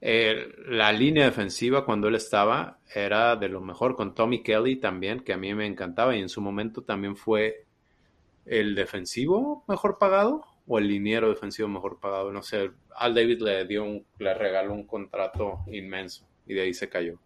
eh, 0.00 0.48
la 0.66 0.92
línea 0.92 1.26
defensiva 1.26 1.84
cuando 1.84 2.08
él 2.08 2.14
estaba 2.14 2.78
era 2.94 3.36
de 3.36 3.48
lo 3.48 3.60
mejor 3.60 3.96
con 3.96 4.14
Tommy 4.14 4.42
Kelly 4.42 4.76
también, 4.76 5.20
que 5.20 5.32
a 5.32 5.36
mí 5.36 5.52
me 5.54 5.66
encantaba 5.66 6.16
y 6.16 6.20
en 6.20 6.28
su 6.28 6.40
momento 6.40 6.82
también 6.82 7.16
fue 7.16 7.66
el 8.46 8.74
defensivo 8.74 9.64
mejor 9.68 9.98
pagado 9.98 10.42
o 10.66 10.78
el 10.78 10.88
liniero 10.88 11.28
defensivo 11.28 11.68
mejor 11.68 12.00
pagado. 12.00 12.32
No 12.32 12.42
sé, 12.42 12.70
Al 12.96 13.14
David 13.14 13.42
le 13.42 13.66
dio 13.66 13.84
un, 13.84 14.04
le 14.18 14.32
regaló 14.34 14.72
un 14.72 14.86
contrato 14.86 15.60
inmenso 15.70 16.26
y 16.46 16.54
de 16.54 16.62
ahí 16.62 16.72
se 16.74 16.88
cayó. 16.88 17.18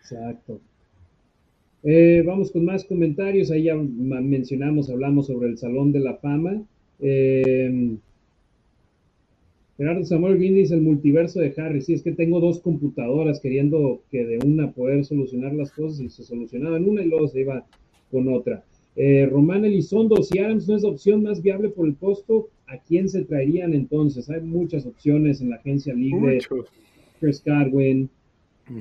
Exacto. 0.00 0.60
Eh, 1.82 2.22
vamos 2.26 2.50
con 2.50 2.64
más 2.64 2.84
comentarios. 2.84 3.50
Ahí 3.50 3.64
ya 3.64 3.74
mencionamos, 3.74 4.88
hablamos 4.88 5.26
sobre 5.26 5.48
el 5.48 5.58
Salón 5.58 5.92
de 5.92 6.00
la 6.00 6.16
Fama. 6.16 6.62
Eh, 7.00 7.98
Gerardo 9.76 10.04
Samuel 10.04 10.38
Green 10.38 10.54
dice 10.54 10.74
el 10.74 10.80
multiverso 10.80 11.40
de 11.40 11.52
Harry. 11.58 11.82
Sí, 11.82 11.92
es 11.92 12.02
que 12.02 12.12
tengo 12.12 12.40
dos 12.40 12.60
computadoras 12.60 13.40
queriendo 13.40 14.00
que 14.10 14.24
de 14.24 14.38
una 14.38 14.72
poder 14.72 15.04
solucionar 15.04 15.52
las 15.52 15.70
cosas 15.70 16.00
y 16.00 16.08
se 16.08 16.24
solucionaba 16.24 16.78
en 16.78 16.88
una 16.88 17.02
y 17.02 17.08
luego 17.08 17.28
se 17.28 17.40
iba 17.40 17.64
con 18.10 18.32
otra. 18.32 18.64
Eh, 18.96 19.28
Román 19.30 19.66
Elizondo, 19.66 20.22
si 20.22 20.38
Adams 20.38 20.66
no 20.66 20.76
es 20.76 20.82
la 20.82 20.88
opción 20.88 21.22
más 21.22 21.42
viable 21.42 21.68
por 21.68 21.86
el 21.86 21.96
costo, 21.96 22.48
¿a 22.66 22.78
quién 22.78 23.10
se 23.10 23.24
traerían 23.24 23.74
entonces? 23.74 24.30
Hay 24.30 24.40
muchas 24.40 24.86
opciones 24.86 25.42
en 25.42 25.50
la 25.50 25.56
agencia 25.56 25.92
libre. 25.92 26.38
Chris 27.20 27.42
Godwin, 27.44 28.08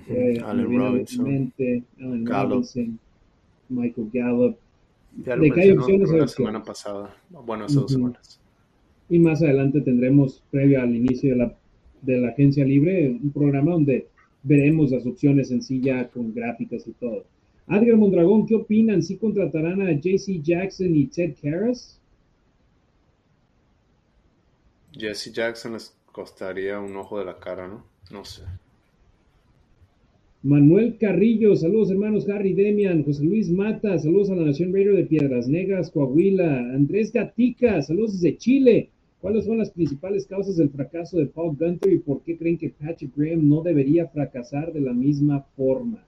eh, 0.07 0.41
Allen 0.43 2.25
Robinson, 2.25 2.99
Michael 3.67 4.09
Gallup. 4.13 4.57
de 5.15 5.51
que 5.51 5.61
hay 5.61 5.71
opciones. 5.71 6.09
La 6.09 6.27
semana 6.27 6.63
pasada, 6.63 7.13
bueno, 7.29 7.65
esas 7.65 7.81
dos 7.81 7.91
semanas. 7.91 8.39
Y 9.09 9.19
más 9.19 9.41
adelante 9.41 9.81
tendremos, 9.81 10.43
previo 10.51 10.81
al 10.81 10.95
inicio 10.95 11.31
de 11.31 11.35
la, 11.37 11.55
de 12.01 12.17
la 12.17 12.29
agencia 12.29 12.65
libre, 12.65 13.09
un 13.09 13.31
programa 13.31 13.71
donde 13.71 14.07
veremos 14.43 14.91
las 14.91 15.05
opciones 15.05 15.51
en 15.51 15.61
sí 15.61 15.81
ya 15.81 16.07
con 16.07 16.33
gráficas 16.33 16.87
y 16.87 16.91
todo. 16.93 17.25
Adrián 17.67 17.99
Mondragón, 17.99 18.45
¿qué 18.45 18.55
opinan? 18.55 19.01
¿Sí 19.01 19.17
contratarán 19.17 19.81
a 19.81 19.91
JC 19.91 20.41
Jackson 20.41 20.95
y 20.95 21.07
Ted 21.07 21.35
Karras? 21.41 21.99
Jesse 24.93 25.31
Jackson 25.33 25.73
les 25.73 25.95
costaría 26.11 26.79
un 26.79 26.95
ojo 26.95 27.19
de 27.19 27.25
la 27.25 27.37
cara, 27.37 27.67
¿no? 27.67 27.83
No 28.11 28.23
sé. 28.23 28.43
Manuel 30.43 30.97
Carrillo, 30.99 31.55
saludos 31.55 31.89
hermanos 31.89 32.29
Harry 32.29 32.53
Demian, 32.53 33.03
José 33.03 33.23
Luis 33.23 33.49
Mata, 33.49 33.97
saludos 33.97 34.29
a 34.29 34.35
la 34.35 34.45
Nación 34.45 34.71
Raider 34.71 34.95
de 34.95 35.05
Piedras 35.05 35.47
Negras, 35.47 35.89
Coahuila, 35.89 36.59
Andrés 36.71 37.11
Gatica, 37.11 37.81
saludos 37.81 38.21
desde 38.21 38.37
Chile. 38.37 38.89
¿Cuáles 39.19 39.45
son 39.45 39.57
las 39.57 39.71
principales 39.71 40.27
causas 40.27 40.57
del 40.57 40.69
fracaso 40.69 41.17
de 41.17 41.25
Paul 41.25 41.55
Gunter 41.55 41.91
y 41.91 41.99
por 41.99 42.21
qué 42.21 42.37
creen 42.37 42.57
que 42.57 42.69
Patrick 42.69 43.15
Graham 43.15 43.49
no 43.49 43.61
debería 43.61 44.07
fracasar 44.07 44.71
de 44.71 44.81
la 44.81 44.93
misma 44.93 45.41
forma? 45.55 46.03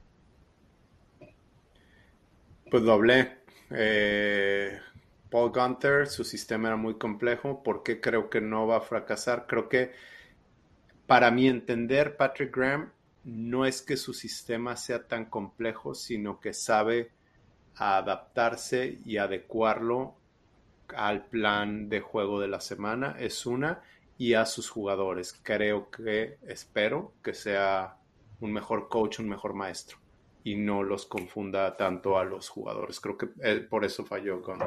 Pues 2.69 2.83
lo 2.83 2.93
hablé. 2.93 3.29
Eh, 3.71 4.77
Paul 5.29 5.51
Gunter, 5.51 6.07
su 6.07 6.23
sistema 6.23 6.67
era 6.67 6.77
muy 6.77 6.95
complejo. 6.95 7.63
¿Por 7.63 7.83
qué 7.83 7.99
creo 7.99 8.29
que 8.29 8.41
no 8.41 8.67
va 8.67 8.77
a 8.77 8.81
fracasar? 8.81 9.45
Creo 9.47 9.67
que 9.67 9.91
para 11.07 11.31
mi 11.31 11.47
entender, 11.47 12.17
Patrick 12.17 12.55
Graham 12.55 12.91
no 13.23 13.65
es 13.65 13.81
que 13.81 13.97
su 13.97 14.13
sistema 14.13 14.75
sea 14.75 15.07
tan 15.07 15.25
complejo, 15.25 15.95
sino 15.95 16.39
que 16.39 16.53
sabe 16.53 17.11
adaptarse 17.75 18.99
y 19.05 19.17
adecuarlo 19.17 20.15
al 20.95 21.25
plan 21.25 21.89
de 21.89 21.99
juego 22.01 22.39
de 22.39 22.47
la 22.47 22.59
semana, 22.59 23.15
es 23.19 23.45
una, 23.45 23.81
y 24.17 24.33
a 24.33 24.45
sus 24.45 24.69
jugadores. 24.69 25.39
Creo 25.43 25.89
que, 25.89 26.37
espero 26.47 27.13
que 27.23 27.33
sea 27.33 27.97
un 28.39 28.53
mejor 28.53 28.89
coach, 28.89 29.19
un 29.19 29.29
mejor 29.29 29.53
maestro, 29.53 29.97
y 30.43 30.55
no 30.55 30.83
los 30.83 31.05
confunda 31.05 31.75
tanto 31.75 32.17
a 32.17 32.25
los 32.25 32.49
jugadores. 32.49 32.99
Creo 32.99 33.17
que 33.17 33.29
eh, 33.41 33.59
por 33.59 33.85
eso 33.85 34.05
falló 34.05 34.41
con... 34.41 34.59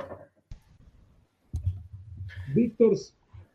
Víctor, 2.54 2.96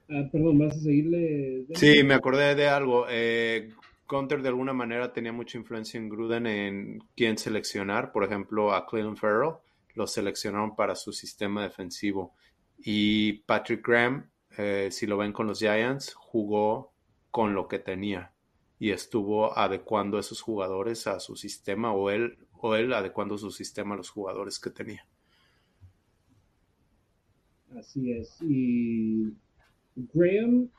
ah, 0.09 0.23
perdón, 0.31 0.59
¿vas 0.59 0.75
a 0.75 0.79
seguirle? 0.79 1.65
Sí, 1.75 2.03
me 2.03 2.13
acordé 2.13 2.55
de 2.55 2.67
algo. 2.67 3.05
Eh, 3.09 3.69
Gunter 4.07 4.41
de 4.41 4.49
alguna 4.49 4.73
manera 4.73 5.11
tenía 5.11 5.33
mucha 5.33 5.57
influencia 5.57 5.97
en 5.97 6.09
Gruden 6.09 6.47
en 6.47 6.99
quién 7.15 7.37
seleccionar. 7.37 8.11
Por 8.11 8.23
ejemplo, 8.23 8.73
a 8.73 8.85
Cleveland 8.85 9.17
Farrell 9.17 9.55
lo 9.95 10.07
seleccionaron 10.07 10.75
para 10.75 10.95
su 10.95 11.11
sistema 11.11 11.63
defensivo. 11.63 12.33
Y 12.77 13.33
Patrick 13.45 13.85
Graham, 13.85 14.29
eh, 14.57 14.89
si 14.91 15.07
lo 15.07 15.17
ven 15.17 15.33
con 15.33 15.47
los 15.47 15.59
Giants, 15.59 16.13
jugó 16.13 16.91
con 17.31 17.53
lo 17.53 17.67
que 17.67 17.79
tenía 17.79 18.31
y 18.79 18.91
estuvo 18.91 19.57
adecuando 19.57 20.17
a 20.17 20.19
esos 20.19 20.41
jugadores 20.41 21.07
a 21.07 21.19
su 21.19 21.35
sistema 21.35 21.93
o 21.93 22.09
él, 22.09 22.37
o 22.53 22.75
él 22.75 22.93
adecuando 22.93 23.37
su 23.37 23.51
sistema 23.51 23.95
a 23.95 23.97
los 23.97 24.09
jugadores 24.09 24.59
que 24.59 24.69
tenía. 24.69 25.07
Así 27.77 28.11
es. 28.11 28.37
Y 28.41 29.33
Graham, 30.13 30.69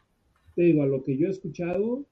te 0.55 0.63
digo, 0.63 0.83
a 0.83 0.87
lo 0.87 1.03
que 1.03 1.17
yo 1.17 1.27
he 1.27 1.31
escuchado, 1.31 2.05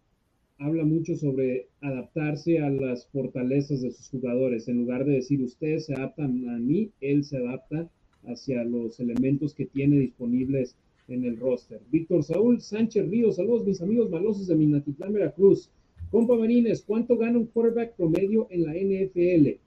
habla 0.59 0.85
mucho 0.85 1.17
sobre 1.17 1.69
adaptarse 1.81 2.59
a 2.59 2.71
las 2.71 3.07
fortalezas 3.09 3.83
de 3.83 3.91
sus 3.91 4.09
jugadores. 4.11 4.69
En 4.69 4.79
lugar 4.79 5.05
de 5.05 5.15
decir 5.15 5.43
ustedes 5.43 5.87
se 5.87 5.95
adaptan 5.95 6.49
a 6.49 6.59
mí, 6.59 6.91
él 7.01 7.25
se 7.25 7.39
adapta 7.39 7.91
hacia 8.27 8.65
los 8.65 9.01
elementos 9.01 9.55
que 9.55 9.67
tiene 9.67 9.99
disponibles 9.99 10.77
en 11.09 11.25
el 11.25 11.39
roster. 11.39 11.81
Víctor 11.91 12.23
Saúl 12.23 12.61
Sánchez 12.61 13.09
Ríos, 13.09 13.37
saludos 13.37 13.67
mis 13.67 13.81
amigos 13.81 14.11
malosos 14.11 14.47
de 14.47 14.55
Minatitlán, 14.55 15.13
Veracruz. 15.13 15.71
Compa 16.11 16.37
Marines, 16.37 16.83
¿cuánto 16.83 17.17
gana 17.17 17.39
un 17.39 17.47
quarterback 17.47 17.97
promedio 17.97 18.47
en 18.51 18.65
la 18.65 18.75
NFL? 18.75 19.59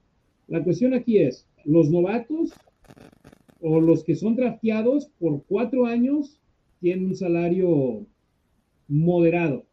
La 0.48 0.64
cuestión 0.64 0.94
aquí 0.94 1.18
es, 1.18 1.46
los 1.64 1.90
novatos 1.90 2.52
o 3.60 3.80
los 3.80 4.04
que 4.04 4.14
son 4.14 4.36
drafteados 4.36 5.10
por 5.18 5.42
cuatro 5.46 5.86
años 5.86 6.40
tienen 6.80 7.06
un 7.06 7.16
salario 7.16 8.06
moderado 8.86 9.68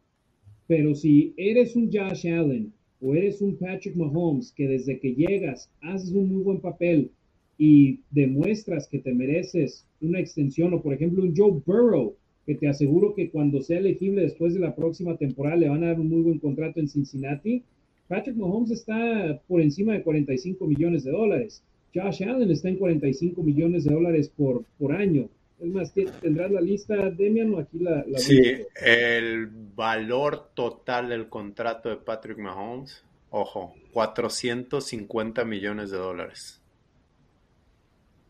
pero 0.66 0.94
si 0.94 1.32
eres 1.36 1.76
un 1.76 1.90
Josh 1.92 2.26
Allen 2.28 2.72
o 3.00 3.14
eres 3.14 3.40
un 3.40 3.56
Patrick 3.56 3.94
Mahomes 3.94 4.52
que 4.52 4.66
desde 4.66 4.98
que 4.98 5.14
llegas 5.14 5.70
haces 5.80 6.10
un 6.10 6.28
muy 6.28 6.42
buen 6.42 6.60
papel 6.60 7.10
y 7.58 8.00
demuestras 8.10 8.88
que 8.88 8.98
te 8.98 9.14
mereces 9.14 9.84
una 10.00 10.20
extensión 10.20 10.74
o 10.74 10.82
por 10.82 10.92
ejemplo 10.92 11.22
un 11.22 11.34
Joe 11.34 11.62
Burrow 11.64 12.14
que 12.44 12.54
te 12.54 12.68
aseguro 12.68 13.14
que 13.14 13.30
cuando 13.30 13.60
sea 13.60 13.78
elegible 13.78 14.22
después 14.22 14.54
de 14.54 14.60
la 14.60 14.74
próxima 14.74 15.16
temporada 15.16 15.56
le 15.56 15.68
van 15.68 15.82
a 15.82 15.88
dar 15.88 16.00
un 16.00 16.08
muy 16.08 16.22
buen 16.22 16.38
contrato 16.38 16.78
en 16.78 16.88
Cincinnati. 16.88 17.62
Patrick 18.06 18.36
Mahomes 18.36 18.70
está 18.70 19.40
por 19.48 19.60
encima 19.60 19.94
de 19.94 20.02
45 20.02 20.64
millones 20.66 21.02
de 21.02 21.10
dólares. 21.10 21.62
Josh 21.92 22.22
Allen 22.22 22.50
está 22.50 22.68
en 22.68 22.76
45 22.76 23.42
millones 23.42 23.84
de 23.84 23.92
dólares 23.92 24.30
por, 24.36 24.64
por 24.78 24.92
año. 24.92 25.28
Es 25.58 25.68
más, 25.68 25.92
¿tendrás 25.92 26.50
la 26.50 26.60
lista, 26.60 27.10
Demian, 27.10 27.54
o 27.54 27.58
aquí 27.58 27.78
la... 27.78 28.04
la 28.06 28.18
sí, 28.18 28.40
el 28.80 29.48
valor 29.74 30.50
total 30.54 31.08
del 31.08 31.28
contrato 31.28 31.88
de 31.88 31.96
Patrick 31.96 32.38
Mahomes, 32.38 33.02
ojo, 33.30 33.74
450 33.92 35.44
millones 35.46 35.90
de 35.90 35.96
dólares. 35.96 36.60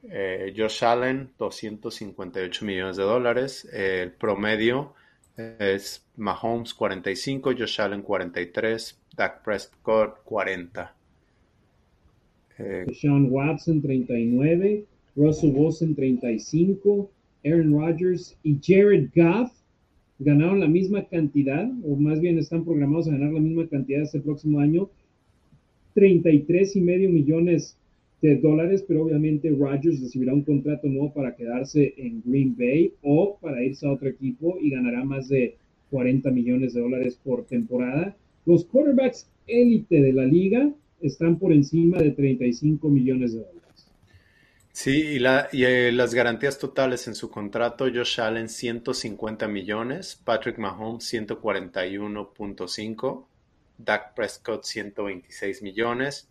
Eh, 0.05 0.55
Josh 0.57 0.85
Allen, 0.85 1.31
258 1.39 2.65
millones 2.65 2.97
de 2.97 3.03
dólares. 3.03 3.69
el 3.73 4.13
promedio 4.13 4.95
es 5.37 6.05
Mahomes 6.17 6.73
45, 6.75 7.53
Josh 7.59 7.81
Allen 7.81 8.03
43, 8.03 8.99
Dak 9.17 9.43
Prescott 9.43 10.23
40. 10.25 10.95
Eh, 12.59 12.87
Sean 12.95 13.31
Watson 13.31 13.83
39, 13.83 14.85
Russell 15.17 15.51
Wilson 15.55 15.95
35, 15.95 17.11
Aaron 17.45 17.79
Rodgers 17.79 18.37
y 18.43 18.59
Jared 18.63 19.11
Goff 19.15 19.53
ganaron 20.19 20.61
la 20.61 20.69
misma 20.69 21.05
cantidad, 21.05 21.69
o 21.85 21.97
más 21.97 22.21
bien 22.21 22.39
están 22.39 22.65
programados 22.65 23.09
a 23.09 23.13
ganar 23.13 23.33
la 23.33 23.41
misma 23.41 23.67
cantidad 23.67 24.03
este 24.03 24.21
próximo 24.21 24.61
año, 24.61 24.89
33 25.95 26.77
y 26.77 26.81
medio 26.81 27.11
millones 27.11 27.76
de 28.23 28.37
dólares, 28.37 28.85
pero 28.87 29.03
obviamente 29.03 29.51
Rodgers 29.51 30.01
recibirá 30.01 30.33
un 30.33 30.43
contrato 30.43 30.87
nuevo 30.89 31.13
para 31.13 31.37
quedarse 31.37 31.93
en 31.97 32.23
Green 32.25 32.57
Bay 32.57 32.93
o 33.03 33.37
para 33.41 33.63
irse 33.63 33.87
a 33.87 33.93
otro 33.93 34.09
equipo 34.09 34.57
y 34.61 34.71
ganará 34.71 35.05
más 35.05 35.29
de 35.29 35.57
40 35.91 36.31
millones 36.31 36.73
de 36.75 36.81
dólares 36.81 37.19
por 37.23 37.45
temporada. 37.45 38.17
Los 38.45 38.65
quarterbacks 38.65 39.29
élite 39.47 40.01
de 40.01 40.13
la 40.13 40.25
liga 40.25 40.69
están 41.01 41.39
por 41.39 41.53
encima 41.53 41.99
de 41.99 42.11
35 42.13 42.89
millones 42.89 43.33
de 43.33 43.41
dólares. 43.41 43.55
Sí, 44.73 44.91
y, 44.91 45.19
la, 45.19 45.49
y 45.53 45.65
eh, 45.65 45.93
las 45.93 46.15
garantías 46.15 46.59
totales 46.59 47.07
en 47.09 47.15
su 47.15 47.31
contrato, 47.31 47.87
Josh 47.87 48.21
Allen 48.21 48.51
150 48.51 49.49
millones, 49.49 50.21
Patrick 50.23 50.59
Mahomes 50.59 51.11
141.5, 51.13 53.27
Dak 53.79 54.15
Prescott 54.15 54.65
126 54.65 55.63
millones, 55.63 56.29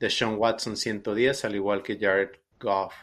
Deshaun 0.00 0.36
Watson 0.38 0.76
110, 0.76 1.44
al 1.44 1.54
igual 1.54 1.82
que 1.82 1.98
Jared 1.98 2.30
Goff. 2.58 2.94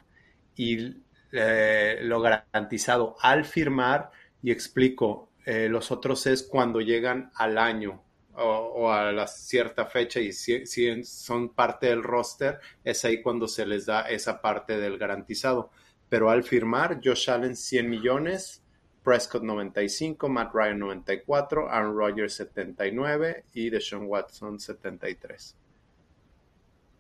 Y 0.56 0.96
eh, 1.32 2.00
lo 2.02 2.20
garantizado 2.20 3.16
al 3.22 3.46
firmar, 3.46 4.12
y 4.42 4.52
explico, 4.52 5.30
eh, 5.46 5.70
los 5.70 5.92
otros 5.92 6.26
es 6.28 6.44
cuando 6.44 6.82
llegan 6.82 7.32
al 7.36 7.58
año 7.58 8.04
o, 8.34 8.92
a 8.92 9.12
la 9.12 9.28
cierta 9.28 9.86
fecha 9.86 10.20
y 10.20 10.32
si, 10.32 11.04
son 11.04 11.50
parte 11.50 11.88
del 11.88 12.04
roster, 12.04 12.60
es 12.84 13.04
ahí 13.06 13.22
cuando 13.22 13.48
se 13.48 13.66
les 13.66 13.86
da 13.86 14.02
esa 14.02 14.42
parte 14.42 14.78
del 14.78 14.98
garantizado. 14.98 15.72
Pero 16.10 16.30
al 16.30 16.44
firmar, 16.44 17.00
Josh 17.04 17.30
Allen 17.30 17.56
100 17.56 17.90
millones, 17.90 18.64
Prescott 19.04 19.44
95, 19.44 20.30
Matt 20.30 20.54
Ryan 20.54 20.80
94, 20.80 21.70
Aaron 21.70 21.98
Rodgers 21.98 22.34
79 22.36 23.46
y 23.54 23.70
Deshaun 23.70 24.06
Watson 24.06 24.60
73. 24.60 25.56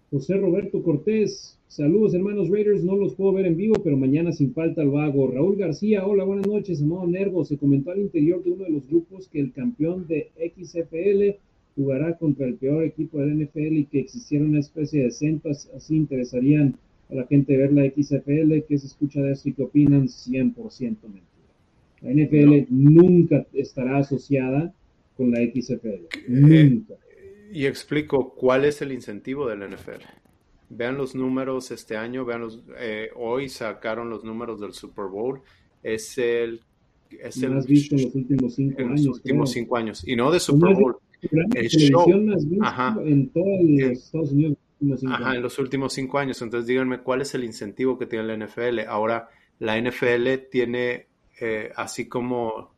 José 0.09 0.37
Roberto 0.37 0.81
Cortés, 0.83 1.59
saludos 1.67 2.13
hermanos 2.13 2.47
Raiders, 2.49 2.81
no 2.81 2.95
los 2.95 3.13
puedo 3.15 3.33
ver 3.33 3.45
en 3.45 3.57
vivo, 3.57 3.75
pero 3.83 3.97
mañana 3.97 4.31
sin 4.31 4.53
falta 4.53 4.81
lo 4.85 4.99
hago. 4.99 5.27
Raúl 5.27 5.57
García, 5.57 6.07
hola, 6.07 6.23
buenas 6.23 6.47
noches, 6.47 6.81
amado 6.81 7.05
Nervo. 7.07 7.43
Se 7.43 7.57
comentó 7.57 7.91
al 7.91 7.99
interior 7.99 8.41
de 8.41 8.51
uno 8.51 8.63
de 8.63 8.69
los 8.69 8.87
grupos 8.87 9.27
que 9.27 9.41
el 9.41 9.51
campeón 9.51 10.07
de 10.07 10.29
XFL 10.37 11.37
jugará 11.75 12.17
contra 12.17 12.47
el 12.47 12.55
peor 12.55 12.85
equipo 12.85 13.19
del 13.19 13.43
NFL 13.43 13.79
y 13.79 13.85
que 13.85 13.99
existiera 13.99 14.45
una 14.45 14.61
especie 14.61 15.03
de 15.03 15.11
centas, 15.11 15.69
así 15.75 15.97
interesarían 15.97 16.75
a 17.09 17.15
la 17.15 17.27
gente 17.27 17.57
ver 17.57 17.73
la 17.73 17.83
XFL, 17.83 18.65
¿qué 18.65 18.77
se 18.77 18.87
escucha 18.87 19.21
de 19.21 19.33
eso 19.33 19.49
y 19.49 19.53
qué 19.53 19.63
opinan? 19.63 20.07
100% 20.07 20.55
mentira. 20.75 21.25
La 22.01 22.13
NFL 22.13 22.67
nunca 22.69 23.45
estará 23.51 23.97
asociada 23.97 24.73
con 25.17 25.31
la 25.31 25.39
XFL, 25.39 25.87
eh, 25.87 26.69
nunca 26.69 26.93
y 27.51 27.65
explico 27.65 28.33
cuál 28.33 28.65
es 28.65 28.81
el 28.81 28.91
incentivo 28.91 29.47
del 29.47 29.69
NFL. 29.69 30.03
Vean 30.69 30.97
los 30.97 31.15
números 31.15 31.71
este 31.71 31.95
año, 31.95 32.25
vean 32.25 32.41
los, 32.41 32.61
eh, 32.77 33.09
hoy 33.15 33.49
sacaron 33.49 34.09
los 34.09 34.23
números 34.23 34.59
del 34.59 34.73
Super 34.73 35.05
Bowl. 35.05 35.41
Es 35.83 36.17
el... 36.17 36.61
Es 37.09 37.41
el, 37.41 37.61
visto 37.65 37.95
en 37.95 38.03
los 38.03 38.15
últimos 38.15 38.55
cinco 38.55 38.81
en 38.81 38.87
años. 38.89 39.05
Los 39.05 39.15
últimos 39.17 39.51
cinco 39.51 39.77
años. 39.77 40.03
Y 40.05 40.15
no 40.17 40.29
de 40.29 40.41
Super 40.41 40.75
Bowl. 40.75 40.97
El 41.55 41.69
show. 41.69 42.05
Ajá. 42.61 42.97
En 43.01 43.29
todos 43.29 43.47
los 43.61 43.91
Estados 43.91 44.31
Unidos. 44.31 44.57
Ajá, 45.07 45.35
en 45.35 45.41
los 45.41 45.57
últimos 45.57 45.93
cinco 45.93 46.19
años. 46.19 46.41
Entonces 46.41 46.67
díganme 46.67 46.99
cuál 46.99 47.21
es 47.21 47.33
el 47.33 47.45
incentivo 47.45 47.97
que 47.97 48.05
tiene 48.05 48.25
la 48.25 48.45
NFL. 48.45 48.79
Ahora, 48.89 49.29
la 49.59 49.79
NFL 49.81 50.49
tiene, 50.51 51.07
eh, 51.39 51.71
así 51.77 52.09
como 52.09 52.76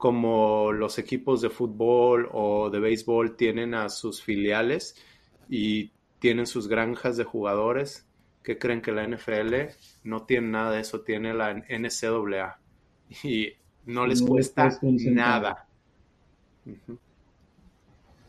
como 0.00 0.72
los 0.72 0.98
equipos 0.98 1.42
de 1.42 1.50
fútbol 1.50 2.30
o 2.32 2.70
de 2.70 2.80
béisbol 2.80 3.36
tienen 3.36 3.74
a 3.74 3.90
sus 3.90 4.22
filiales 4.22 4.96
y 5.50 5.90
tienen 6.20 6.46
sus 6.46 6.68
granjas 6.68 7.18
de 7.18 7.24
jugadores, 7.24 8.06
que 8.42 8.56
creen 8.56 8.80
que 8.80 8.92
la 8.92 9.06
NFL 9.06 9.74
no 10.04 10.22
tiene 10.22 10.48
nada 10.48 10.72
de 10.72 10.80
eso, 10.80 11.02
tiene 11.02 11.34
la 11.34 11.52
NCAA 11.52 12.58
y 13.24 13.48
no 13.84 14.06
les 14.06 14.22
cuesta 14.22 14.70
nada. 14.80 15.68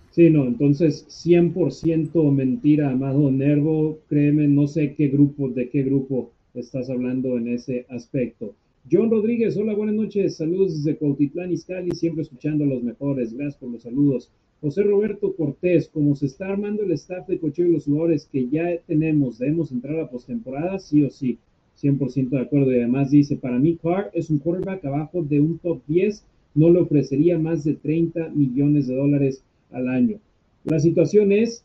Sí, 0.10 0.30
no, 0.30 0.43
entonces 0.43 1.07
100% 1.26 2.34
mentira, 2.34 2.89
Amado 2.89 3.31
Nervo, 3.31 3.98
créeme, 4.10 4.45
no 4.45 4.68
sé 4.68 4.93
qué 4.93 5.07
grupo, 5.07 5.48
de 5.48 5.69
qué 5.69 5.84
grupo 5.84 6.34
estás 6.53 6.89
hablando 6.89 7.38
en 7.38 7.48
ese 7.48 7.85
aspecto. 7.89 8.56
John 8.90 9.12
Rodríguez, 9.12 9.56
hola, 9.58 9.76
buenas 9.76 9.95
noches. 9.95 10.38
Saludos 10.38 10.84
desde 10.84 10.98
Cuautitlán, 10.98 11.52
Izcalli, 11.52 11.91
siempre 11.91 12.24
escuchando 12.24 12.64
a 12.64 12.68
los 12.68 12.82
mejores. 12.82 13.34
Gracias 13.34 13.58
por 13.58 13.70
los 13.70 13.84
saludos. 13.84 14.32
José 14.60 14.84
Roberto 14.84 15.36
Cortés, 15.36 15.88
como 15.88 16.16
se 16.16 16.26
está 16.26 16.48
armando 16.48 16.82
el 16.84 16.91
staff 16.94 17.28
de 17.28 17.40
cocheo 17.40 17.68
y 17.68 17.74
los 17.74 17.86
jugadores 17.86 18.28
que 18.32 18.49
ya 18.49 18.78
tenemos, 18.88 19.38
debemos 19.38 19.72
entrar 19.72 19.99
a 19.99 20.10
postemporada, 20.10 20.80
sí 20.80 21.03
o 21.03 21.12
sí. 21.12 21.38
100% 21.80 22.30
de 22.30 22.41
acuerdo. 22.41 22.72
Y 22.72 22.78
además 22.78 23.12
dice, 23.12 23.38
para 23.38 23.60
mí 23.60 23.78
Carr 23.82 24.10
es 24.14 24.30
un 24.30 24.40
quarterback 24.40 24.84
abajo 24.86 25.24
de 25.24 25.40
un 25.40 25.60
top 25.60 25.82
10, 25.88 26.26
no 26.56 26.70
le 26.70 26.80
ofrecería 26.80 27.38
más 27.38 27.64
de 27.64 27.76
30 27.76 28.30
millones 28.30 28.88
de 28.88 28.95
dólares 28.95 29.44
al 29.72 29.88
año. 29.90 30.18
La 30.64 30.80
situación 30.80 31.32
es, 31.32 31.64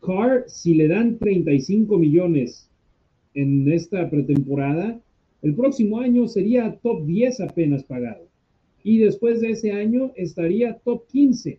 Carr, 0.00 0.44
si 0.46 0.74
le 0.74 0.88
dan 0.88 1.18
35 1.18 1.98
millones 1.98 2.68
en 3.34 3.70
esta 3.70 4.08
pretemporada, 4.08 5.00
el 5.42 5.54
próximo 5.54 5.98
año 5.98 6.28
sería 6.28 6.78
top 6.82 7.04
10 7.04 7.40
apenas 7.40 7.82
pagado. 7.82 8.28
Y 8.84 8.98
después 8.98 9.40
de 9.40 9.50
ese 9.50 9.72
año 9.72 10.12
estaría 10.16 10.78
top 10.78 11.06
15. 11.08 11.58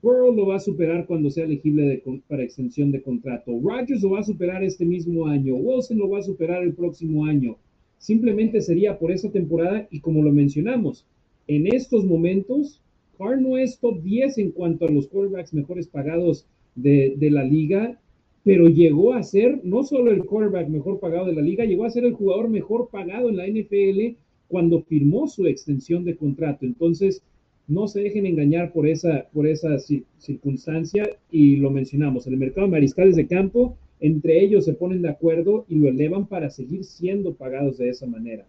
Burrow 0.00 0.32
lo 0.32 0.46
va 0.46 0.56
a 0.56 0.60
superar 0.60 1.06
cuando 1.06 1.30
sea 1.30 1.44
elegible 1.44 2.02
para 2.26 2.42
extensión 2.42 2.90
de 2.90 3.02
contrato. 3.02 3.52
Rodgers 3.62 4.02
lo 4.02 4.10
va 4.10 4.20
a 4.20 4.24
superar 4.24 4.64
este 4.64 4.84
mismo 4.84 5.26
año. 5.26 5.54
Wilson 5.54 5.98
lo 5.98 6.08
va 6.08 6.18
a 6.18 6.22
superar 6.22 6.62
el 6.62 6.74
próximo 6.74 7.24
año. 7.24 7.56
Simplemente 7.98 8.60
sería 8.60 8.98
por 8.98 9.12
esa 9.12 9.30
temporada 9.30 9.86
y 9.90 10.00
como 10.00 10.22
lo 10.22 10.32
mencionamos, 10.32 11.06
en 11.46 11.68
estos 11.68 12.04
momentos, 12.04 12.80
Carr 13.18 13.40
no 13.40 13.56
es 13.56 13.78
top 13.78 14.02
10 14.02 14.38
en 14.38 14.50
cuanto 14.50 14.86
a 14.86 14.90
los 14.90 15.06
quarterbacks 15.06 15.54
mejores 15.54 15.86
pagados 15.86 16.46
de, 16.74 17.14
de 17.16 17.30
la 17.30 17.44
liga 17.44 18.00
pero 18.44 18.68
llegó 18.68 19.14
a 19.14 19.22
ser 19.22 19.60
no 19.64 19.84
solo 19.84 20.10
el 20.10 20.24
quarterback 20.24 20.68
mejor 20.68 20.98
pagado 20.98 21.26
de 21.26 21.34
la 21.34 21.42
liga, 21.42 21.64
llegó 21.64 21.84
a 21.84 21.90
ser 21.90 22.04
el 22.04 22.14
jugador 22.14 22.48
mejor 22.48 22.88
pagado 22.90 23.28
en 23.28 23.36
la 23.36 23.46
NFL 23.46 24.16
cuando 24.48 24.82
firmó 24.82 25.28
su 25.28 25.46
extensión 25.46 26.04
de 26.04 26.16
contrato. 26.16 26.66
Entonces, 26.66 27.22
no 27.68 27.86
se 27.86 28.00
dejen 28.00 28.26
engañar 28.26 28.72
por 28.72 28.86
esa, 28.88 29.28
por 29.32 29.46
esa 29.46 29.78
circunstancia 30.18 31.08
y 31.30 31.56
lo 31.56 31.70
mencionamos. 31.70 32.26
En 32.26 32.34
el 32.34 32.38
mercado 32.40 32.66
de 32.66 32.72
mariscales 32.72 33.16
de 33.16 33.26
campo, 33.26 33.76
entre 34.00 34.42
ellos 34.42 34.64
se 34.64 34.74
ponen 34.74 35.02
de 35.02 35.10
acuerdo 35.10 35.64
y 35.68 35.76
lo 35.76 35.88
elevan 35.88 36.26
para 36.26 36.50
seguir 36.50 36.84
siendo 36.84 37.34
pagados 37.34 37.78
de 37.78 37.88
esa 37.88 38.06
manera. 38.06 38.44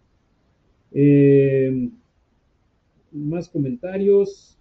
Eh, 0.92 1.88
más 3.12 3.48
comentarios. 3.48 4.58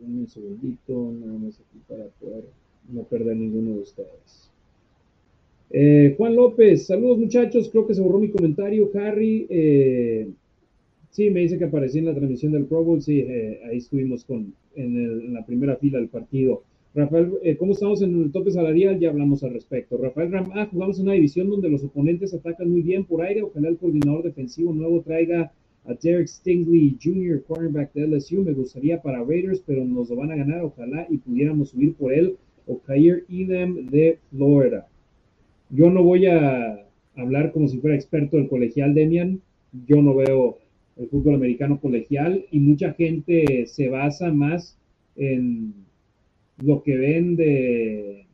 Un 0.00 0.28
segundito, 0.28 1.12
nada 1.18 1.38
más 1.38 1.58
aquí 1.60 1.80
para 1.88 2.04
poder 2.20 2.44
no 2.88 3.02
perder 3.04 3.36
ninguno 3.36 3.72
de 3.72 3.80
ustedes. 3.80 4.50
Eh, 5.70 6.14
Juan 6.16 6.36
López, 6.36 6.86
saludos 6.86 7.18
muchachos, 7.18 7.68
creo 7.68 7.86
que 7.86 7.94
se 7.94 8.00
borró 8.00 8.18
mi 8.18 8.28
comentario, 8.28 8.90
Harry. 8.94 9.46
Eh, 9.48 10.28
sí, 11.10 11.30
me 11.30 11.40
dice 11.40 11.58
que 11.58 11.64
aparecí 11.64 11.98
en 11.98 12.06
la 12.06 12.14
transmisión 12.14 12.52
del 12.52 12.66
Pro 12.66 12.84
Bowl, 12.84 13.02
sí, 13.02 13.20
eh, 13.20 13.60
ahí 13.64 13.78
estuvimos 13.78 14.24
con, 14.24 14.54
en, 14.76 15.32
la 15.32 15.44
primera 15.44 15.76
fila 15.76 15.98
del 15.98 16.08
partido. 16.08 16.62
Rafael, 16.94 17.32
¿cómo 17.58 17.72
estamos 17.72 18.02
en 18.02 18.22
el 18.22 18.30
tope 18.30 18.52
salarial? 18.52 19.00
Ya 19.00 19.10
hablamos 19.10 19.42
al 19.42 19.52
respecto. 19.52 19.96
Rafael 19.96 20.30
Ramá, 20.30 20.66
jugamos 20.66 20.98
en 20.98 21.06
una 21.06 21.14
división 21.14 21.50
donde 21.50 21.68
los 21.68 21.82
oponentes 21.82 22.32
atacan 22.32 22.70
muy 22.70 22.82
bien 22.82 23.04
por 23.04 23.22
aire. 23.22 23.42
Ojalá 23.42 23.68
el 23.68 23.78
coordinador 23.78 24.22
defensivo 24.22 24.72
nuevo 24.72 25.00
traiga 25.00 25.50
a 25.86 25.94
Derek 25.94 26.28
Stingley 26.28 26.96
Jr., 27.02 27.42
cornerback 27.48 27.92
de 27.94 28.06
LSU. 28.06 28.44
Me 28.44 28.52
gustaría 28.52 29.02
para 29.02 29.24
Raiders, 29.24 29.60
pero 29.66 29.84
nos 29.84 30.08
lo 30.08 30.14
van 30.14 30.30
a 30.30 30.36
ganar. 30.36 30.62
Ojalá 30.62 31.04
y 31.10 31.16
pudiéramos 31.16 31.70
subir 31.70 31.94
por 31.94 32.12
él 32.12 32.36
o 32.66 32.78
Kair 32.78 33.24
Edem 33.28 33.86
de 33.86 34.18
Florida. 34.30 34.86
Yo 35.70 35.90
no 35.90 36.02
voy 36.02 36.26
a 36.26 36.84
hablar 37.16 37.52
como 37.52 37.68
si 37.68 37.78
fuera 37.78 37.96
experto 37.96 38.36
del 38.36 38.48
colegial, 38.48 38.94
Demian, 38.94 39.40
yo 39.86 40.00
no 40.02 40.14
veo 40.14 40.58
el 40.96 41.08
fútbol 41.08 41.34
americano 41.34 41.80
colegial 41.80 42.44
y 42.50 42.60
mucha 42.60 42.92
gente 42.92 43.66
se 43.66 43.88
basa 43.88 44.32
más 44.32 44.78
en 45.16 45.74
lo 46.58 46.82
que 46.82 46.96
ven 46.96 47.36
de, 47.36 48.26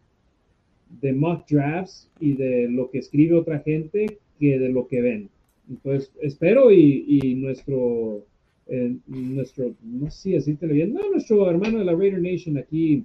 de 1.00 1.12
mock 1.12 1.48
drafts 1.48 2.10
y 2.20 2.34
de 2.34 2.68
lo 2.68 2.90
que 2.90 2.98
escribe 2.98 3.34
otra 3.34 3.60
gente 3.60 4.18
que 4.38 4.58
de 4.58 4.68
lo 4.68 4.86
que 4.86 5.00
ven. 5.00 5.30
Entonces, 5.68 6.12
espero 6.20 6.72
y, 6.72 7.34
nuestro, 7.36 8.24
eh, 8.66 8.96
nuestro, 9.06 9.74
no 9.82 10.10
sé 10.10 10.22
si 10.22 10.32
decirte 10.32 10.66
bien, 10.66 10.92
no, 10.92 11.10
nuestro 11.10 11.48
hermano 11.48 11.78
de 11.78 11.84
la 11.84 11.94
Raider 11.94 12.20
Nation 12.20 12.58
aquí, 12.58 13.04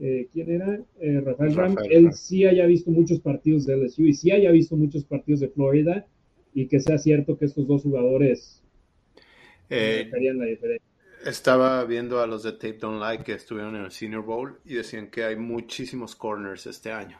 eh, 0.00 0.28
¿quién 0.32 0.50
era? 0.50 0.80
Eh, 1.00 1.20
Rafael, 1.20 1.54
Ram, 1.54 1.76
él 1.90 2.12
sí 2.12 2.44
haya 2.44 2.66
visto 2.66 2.90
muchos 2.90 3.20
partidos 3.20 3.66
de 3.66 3.76
LSU 3.76 4.04
y 4.04 4.14
sí 4.14 4.30
haya 4.30 4.50
visto 4.50 4.76
muchos 4.76 5.04
partidos 5.04 5.40
de 5.40 5.48
Florida 5.48 6.06
y 6.54 6.66
que 6.66 6.80
sea 6.80 6.98
cierto 6.98 7.38
que 7.38 7.46
estos 7.46 7.66
dos 7.66 7.82
jugadores 7.82 8.62
eh, 9.68 10.08
la 10.12 10.44
diferencia. 10.44 10.86
Estaba 11.24 11.84
viendo 11.84 12.20
a 12.20 12.26
los 12.26 12.42
de 12.42 12.52
Tape 12.52 12.78
Don't 12.78 13.00
Like 13.00 13.24
que 13.24 13.32
estuvieron 13.32 13.74
en 13.74 13.84
el 13.84 13.90
Senior 13.90 14.22
Bowl 14.22 14.60
y 14.64 14.74
decían 14.74 15.10
que 15.10 15.24
hay 15.24 15.36
muchísimos 15.36 16.14
corners 16.14 16.66
este 16.66 16.92
año 16.92 17.18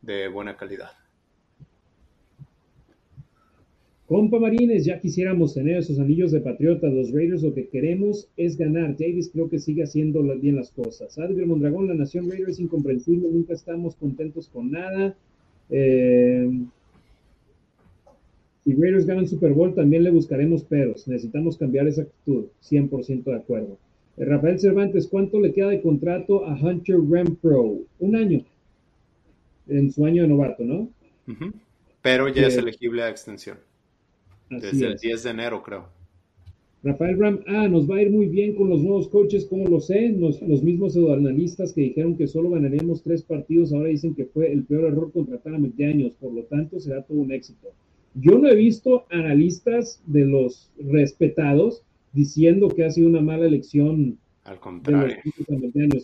de 0.00 0.28
buena 0.28 0.56
calidad. 0.56 0.92
Compa 4.12 4.38
Marines, 4.38 4.84
ya 4.84 5.00
quisiéramos 5.00 5.54
tener 5.54 5.78
esos 5.78 5.98
anillos 5.98 6.32
de 6.32 6.42
patriota. 6.42 6.86
Los 6.86 7.12
Raiders 7.12 7.42
lo 7.42 7.54
que 7.54 7.68
queremos 7.68 8.28
es 8.36 8.58
ganar. 8.58 8.94
Davis 8.98 9.30
creo 9.32 9.48
que 9.48 9.58
sigue 9.58 9.84
haciendo 9.84 10.22
bien 10.36 10.56
las 10.56 10.70
cosas. 10.70 11.18
Adriel 11.18 11.46
Mondragón, 11.46 11.88
la 11.88 11.94
nación 11.94 12.28
Raiders 12.28 12.60
incomprensible, 12.60 13.26
nunca 13.30 13.54
estamos 13.54 13.96
contentos 13.96 14.50
con 14.50 14.70
nada. 14.70 15.16
Eh, 15.70 16.46
si 18.62 18.74
Raiders 18.74 19.06
ganan 19.06 19.26
Super 19.26 19.54
Bowl, 19.54 19.74
también 19.74 20.04
le 20.04 20.10
buscaremos 20.10 20.62
peros. 20.62 21.08
Necesitamos 21.08 21.56
cambiar 21.56 21.88
esa 21.88 22.02
actitud. 22.02 22.48
100% 22.60 23.24
de 23.24 23.34
acuerdo. 23.34 23.78
Eh, 24.18 24.26
Rafael 24.26 24.60
Cervantes, 24.60 25.06
¿cuánto 25.06 25.40
le 25.40 25.54
queda 25.54 25.70
de 25.70 25.80
contrato 25.80 26.44
a 26.44 26.54
Hunter 26.60 26.98
Renfro? 27.00 27.78
Un 27.98 28.16
año. 28.16 28.44
En 29.68 29.90
su 29.90 30.04
año 30.04 30.20
de 30.20 30.28
novato, 30.28 30.64
¿no? 30.64 30.90
Pero 32.02 32.28
ya 32.28 32.48
es 32.48 32.58
elegible 32.58 33.04
a 33.04 33.08
extensión. 33.08 33.56
Desde 34.60 34.86
el 34.86 34.96
10 34.96 35.22
de 35.22 35.30
enero, 35.30 35.62
creo. 35.62 35.88
Rafael 36.84 37.16
Ram, 37.16 37.40
ah, 37.46 37.68
nos 37.68 37.88
va 37.88 37.96
a 37.96 38.02
ir 38.02 38.10
muy 38.10 38.26
bien 38.26 38.56
con 38.56 38.68
los 38.68 38.82
nuevos 38.82 39.06
coaches, 39.08 39.46
¿cómo 39.46 39.68
lo 39.68 39.78
sé? 39.78 40.08
los 40.18 40.62
mismos 40.62 40.96
analistas 40.96 41.72
que 41.72 41.82
dijeron 41.82 42.16
que 42.16 42.26
solo 42.26 42.50
ganaríamos 42.50 43.02
tres 43.02 43.22
partidos, 43.22 43.72
ahora 43.72 43.88
dicen 43.88 44.16
que 44.16 44.24
fue 44.24 44.52
el 44.52 44.64
peor 44.64 44.86
error 44.86 45.12
contratar 45.12 45.54
a 45.54 45.58
McDaniels, 45.58 46.16
por 46.16 46.32
lo 46.32 46.42
tanto 46.42 46.80
será 46.80 47.02
todo 47.02 47.18
un 47.18 47.30
éxito. 47.30 47.68
Yo 48.14 48.36
no 48.36 48.48
he 48.48 48.56
visto 48.56 49.04
analistas 49.10 50.02
de 50.06 50.24
los 50.24 50.72
respetados 50.76 51.82
diciendo 52.12 52.68
que 52.68 52.84
ha 52.84 52.90
sido 52.90 53.08
una 53.08 53.20
mala 53.20 53.46
elección. 53.46 54.18
Al 54.44 54.58
contrario. 54.58 55.16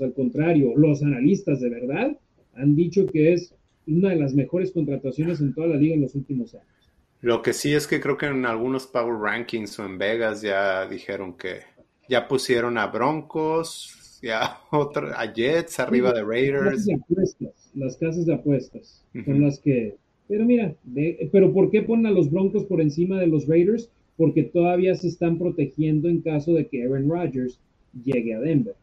Al 0.00 0.12
contrario, 0.14 0.74
los 0.76 1.02
analistas 1.02 1.60
de 1.60 1.70
verdad 1.70 2.16
han 2.54 2.76
dicho 2.76 3.04
que 3.06 3.32
es 3.32 3.52
una 3.88 4.10
de 4.10 4.16
las 4.16 4.32
mejores 4.32 4.70
contrataciones 4.70 5.40
en 5.40 5.54
toda 5.54 5.66
la 5.66 5.76
liga 5.76 5.94
en 5.94 6.02
los 6.02 6.14
últimos 6.14 6.54
años. 6.54 6.66
Lo 7.20 7.42
que 7.42 7.52
sí 7.52 7.74
es 7.74 7.86
que 7.86 8.00
creo 8.00 8.16
que 8.16 8.26
en 8.26 8.46
algunos 8.46 8.86
Power 8.86 9.18
Rankings 9.20 9.78
o 9.78 9.84
en 9.84 9.98
Vegas 9.98 10.40
ya 10.42 10.86
dijeron 10.86 11.34
que 11.34 11.62
ya 12.08 12.28
pusieron 12.28 12.78
a 12.78 12.86
Broncos, 12.86 14.20
ya 14.22 14.60
a 14.70 15.32
Jets 15.32 15.80
arriba 15.80 16.12
de 16.12 16.24
Raiders. 16.24 16.86
Las 17.74 17.96
casas 17.96 18.26
de 18.26 18.34
apuestas, 18.34 19.04
son 19.24 19.42
las 19.42 19.58
que 19.58 19.96
pero 20.28 20.44
mira, 20.44 20.74
pero 21.32 21.52
¿por 21.52 21.70
qué 21.70 21.82
ponen 21.82 22.06
a 22.06 22.10
los 22.10 22.30
Broncos 22.30 22.64
por 22.64 22.82
encima 22.82 23.18
de 23.18 23.26
los 23.26 23.46
Raiders? 23.46 23.90
Porque 24.18 24.42
todavía 24.42 24.94
se 24.94 25.08
están 25.08 25.38
protegiendo 25.38 26.08
en 26.08 26.20
caso 26.20 26.52
de 26.52 26.66
que 26.66 26.84
Aaron 26.84 27.08
Rodgers 27.08 27.58
llegue 28.04 28.34
a 28.34 28.40
Denver. 28.40 28.74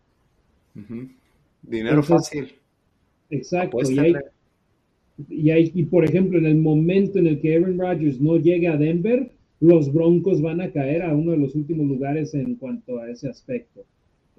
Dinero 1.62 2.02
fácil. 2.02 2.56
Exacto. 3.30 3.78
Y, 3.90 3.99
hay, 3.99 4.16
y, 5.30 5.84
por 5.84 6.04
ejemplo, 6.04 6.38
en 6.38 6.46
el 6.46 6.58
momento 6.58 7.20
en 7.20 7.28
el 7.28 7.40
que 7.40 7.56
Aaron 7.56 7.78
Rodgers 7.78 8.20
no 8.20 8.38
llegue 8.38 8.68
a 8.68 8.78
Denver, 8.78 9.32
los 9.60 9.92
Broncos 9.94 10.42
van 10.42 10.62
a 10.62 10.72
caer 10.72 11.02
a 11.02 11.16
uno 11.16 11.32
de 11.32 11.38
los 11.38 11.56
últimos 11.56 11.88
lugares 11.88 12.34
en 12.34 12.56
cuanto 12.56 13.00
a 13.00 13.10
ese 13.10 13.30
aspecto. 13.30 13.86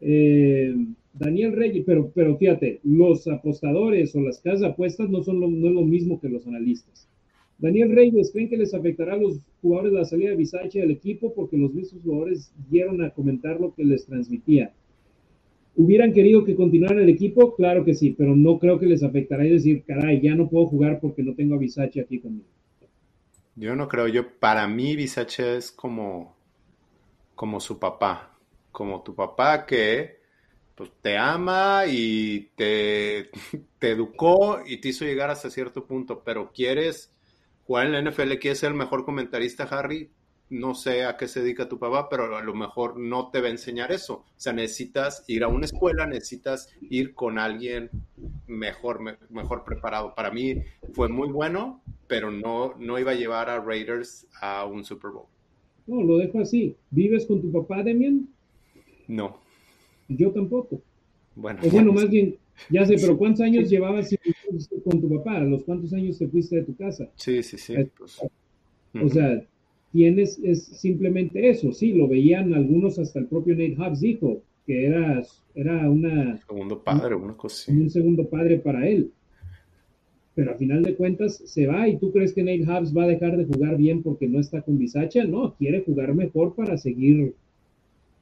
Eh, 0.01 0.75
Daniel 1.15 1.53
Reyes, 1.53 1.85
pero, 1.87 2.11
pero 2.15 2.37
fíjate, 2.37 2.81
los 2.85 3.27
apostadores 3.27 4.15
o 4.15 4.21
las 4.21 4.41
casas 4.41 4.61
de 4.61 4.67
apuestas 4.67 5.09
no 5.09 5.23
son 5.23 5.41
lo, 5.41 5.49
no 5.49 5.69
es 5.69 5.73
lo 5.73 5.83
mismo 5.83 6.21
que 6.21 6.29
los 6.29 6.47
analistas. 6.47 7.09
Daniel 7.59 7.93
Reyes, 7.93 8.31
¿creen 8.33 8.51
que 8.51 8.59
les 8.59 8.75
afectará 8.75 9.15
a 9.15 9.17
los 9.17 9.41
jugadores 9.63 9.95
la 9.95 10.05
salida 10.05 10.31
de 10.31 10.37
Bisache 10.37 10.81
del 10.81 10.91
equipo? 10.91 11.33
Porque 11.33 11.57
los 11.57 11.73
mismos 11.73 12.03
jugadores 12.03 12.53
dieron 12.71 13.03
a 13.03 13.11
comentar 13.11 13.59
lo 13.59 13.75
que 13.75 13.85
les 13.85 14.05
transmitía. 14.05 14.75
¿Hubieran 15.77 16.13
querido 16.15 16.45
que 16.45 16.57
continuara 16.57 17.03
el 17.03 17.09
equipo? 17.09 17.55
Claro 17.55 17.85
que 17.85 17.95
sí, 17.95 18.15
pero 18.17 18.35
no 18.35 18.59
creo 18.59 18.79
que 18.79 18.87
les 18.87 19.03
afectará 19.03 19.45
y 19.45 19.51
decir, 19.51 19.85
caray, 19.87 20.21
ya 20.23 20.35
no 20.35 20.49
puedo 20.49 20.67
jugar 20.67 21.01
porque 21.01 21.23
no 21.23 21.35
tengo 21.35 21.55
a 21.55 21.59
Bisache 21.59 22.01
aquí 22.01 22.19
conmigo. 22.19 22.47
Yo 23.57 23.77
no 23.77 23.87
creo, 23.87 24.09
yo, 24.09 24.39
para 24.39 24.67
mí 24.67 24.97
Bisache 24.97 25.57
es 25.57 25.71
como, 25.71 26.35
como 27.35 27.61
su 27.61 27.79
papá, 27.79 28.39
como 28.73 29.03
tu 29.03 29.15
papá 29.15 29.67
que 29.67 30.17
pues 30.75 30.91
te 31.01 31.17
ama 31.17 31.85
y 31.89 32.51
te, 32.55 33.31
te 33.79 33.91
educó 33.91 34.61
y 34.65 34.79
te 34.79 34.89
hizo 34.89 35.05
llegar 35.05 35.31
hasta 35.31 35.51
cierto 35.51 35.87
punto, 35.87 36.23
pero 36.25 36.53
quieres 36.53 37.13
jugar 37.67 37.87
en 37.87 37.93
la 37.93 38.11
NFL, 38.11 38.35
quieres 38.35 38.59
ser 38.59 38.71
el 38.71 38.77
mejor 38.77 39.05
comentarista, 39.05 39.65
Harry, 39.65 40.11
no 40.49 40.75
sé 40.75 41.05
a 41.05 41.17
qué 41.17 41.27
se 41.27 41.41
dedica 41.41 41.69
tu 41.69 41.79
papá, 41.79 42.09
pero 42.09 42.37
a 42.37 42.43
lo 42.43 42.55
mejor 42.55 42.99
no 42.99 43.31
te 43.31 43.41
va 43.41 43.49
a 43.49 43.51
enseñar 43.51 43.91
eso. 43.93 44.15
O 44.15 44.25
sea, 44.37 44.53
necesitas 44.53 45.25
ir 45.27 45.43
a 45.43 45.49
una 45.49 45.67
escuela, 45.67 46.07
necesitas 46.07 46.73
ir 46.81 47.15
con 47.15 47.39
alguien 47.39 47.91
mejor, 48.47 49.19
mejor 49.31 49.65
preparado. 49.65 50.15
Para 50.15 50.31
mí 50.31 50.63
fue 50.93 51.09
muy 51.09 51.31
bueno, 51.31 51.83
pero 52.07 52.31
no, 52.31 52.75
no 52.79 52.99
iba 52.99 53.13
a 53.13 53.17
llevar 53.17 53.51
a 53.51 53.61
Raiders 53.61 54.27
a 54.41 54.65
un 54.67 54.85
Super 54.85 55.11
Bowl. 55.11 55.27
No, 55.87 56.03
lo 56.03 56.19
dejo 56.19 56.41
así. 56.41 56.77
¿Vives 56.91 57.27
con 57.27 57.41
tu 57.41 57.51
papá, 57.53 57.83
Demian? 57.83 58.29
No. 59.09 59.41
Yo 60.09 60.31
tampoco. 60.31 60.81
Bueno, 61.35 61.61
o 61.65 61.71
bueno, 61.71 61.93
más 61.93 62.09
bien, 62.09 62.37
ya 62.71 62.87
sé, 62.87 62.97
pero 63.01 63.17
¿cuántos 63.19 63.43
años 63.43 63.69
llevabas 63.69 64.09
con 64.85 65.01
tu 65.01 65.09
papá? 65.17 65.37
¿A 65.37 65.41
los 65.41 65.65
cuántos 65.65 65.93
años 65.93 66.19
te 66.19 66.27
fuiste 66.29 66.57
de 66.57 66.63
tu 66.63 66.75
casa? 66.75 67.09
Sí, 67.17 67.43
sí, 67.43 67.59
sí. 67.59 67.75
Pues, 67.99 68.23
o 68.95 69.09
sea, 69.09 69.45
tienes, 69.97 70.39
es 70.45 70.65
simplemente 70.65 71.49
eso, 71.49 71.73
sí, 71.73 71.95
lo 71.95 72.07
veían 72.07 72.53
algunos, 72.53 72.99
hasta 72.99 73.19
el 73.19 73.29
propio 73.29 73.55
Nate 73.55 73.77
Hobbs 73.79 74.01
dijo 74.01 74.43
que 74.67 74.85
era, 74.85 75.23
era 75.55 75.91
una... 75.91 76.37
Segundo 76.47 76.83
padre, 76.83 77.15
una 77.15 77.35
cosa 77.35 77.73
Un 77.73 77.89
segundo 77.89 78.29
padre 78.29 78.59
para 78.59 78.87
él. 78.87 79.11
Pero 80.35 80.53
a 80.53 80.57
final 80.57 80.83
de 80.83 80.97
cuentas 80.97 81.43
se 81.47 81.67
va 81.67 81.89
y 81.89 81.97
tú 81.97 82.13
crees 82.13 82.35
que 82.35 82.43
Nate 82.43 82.67
Hobbs 82.67 82.95
va 82.95 83.05
a 83.05 83.09
dejar 83.09 83.39
de 83.39 83.47
jugar 83.47 83.79
bien 83.79 84.03
porque 84.03 84.29
no 84.29 84.39
está 84.39 84.61
con 84.61 84.77
Bisacha, 84.77 85.25
no, 85.25 85.55
quiere 85.55 85.81
jugar 85.81 86.15
mejor 86.15 86.55
para 86.55 86.77
seguir 86.77 87.35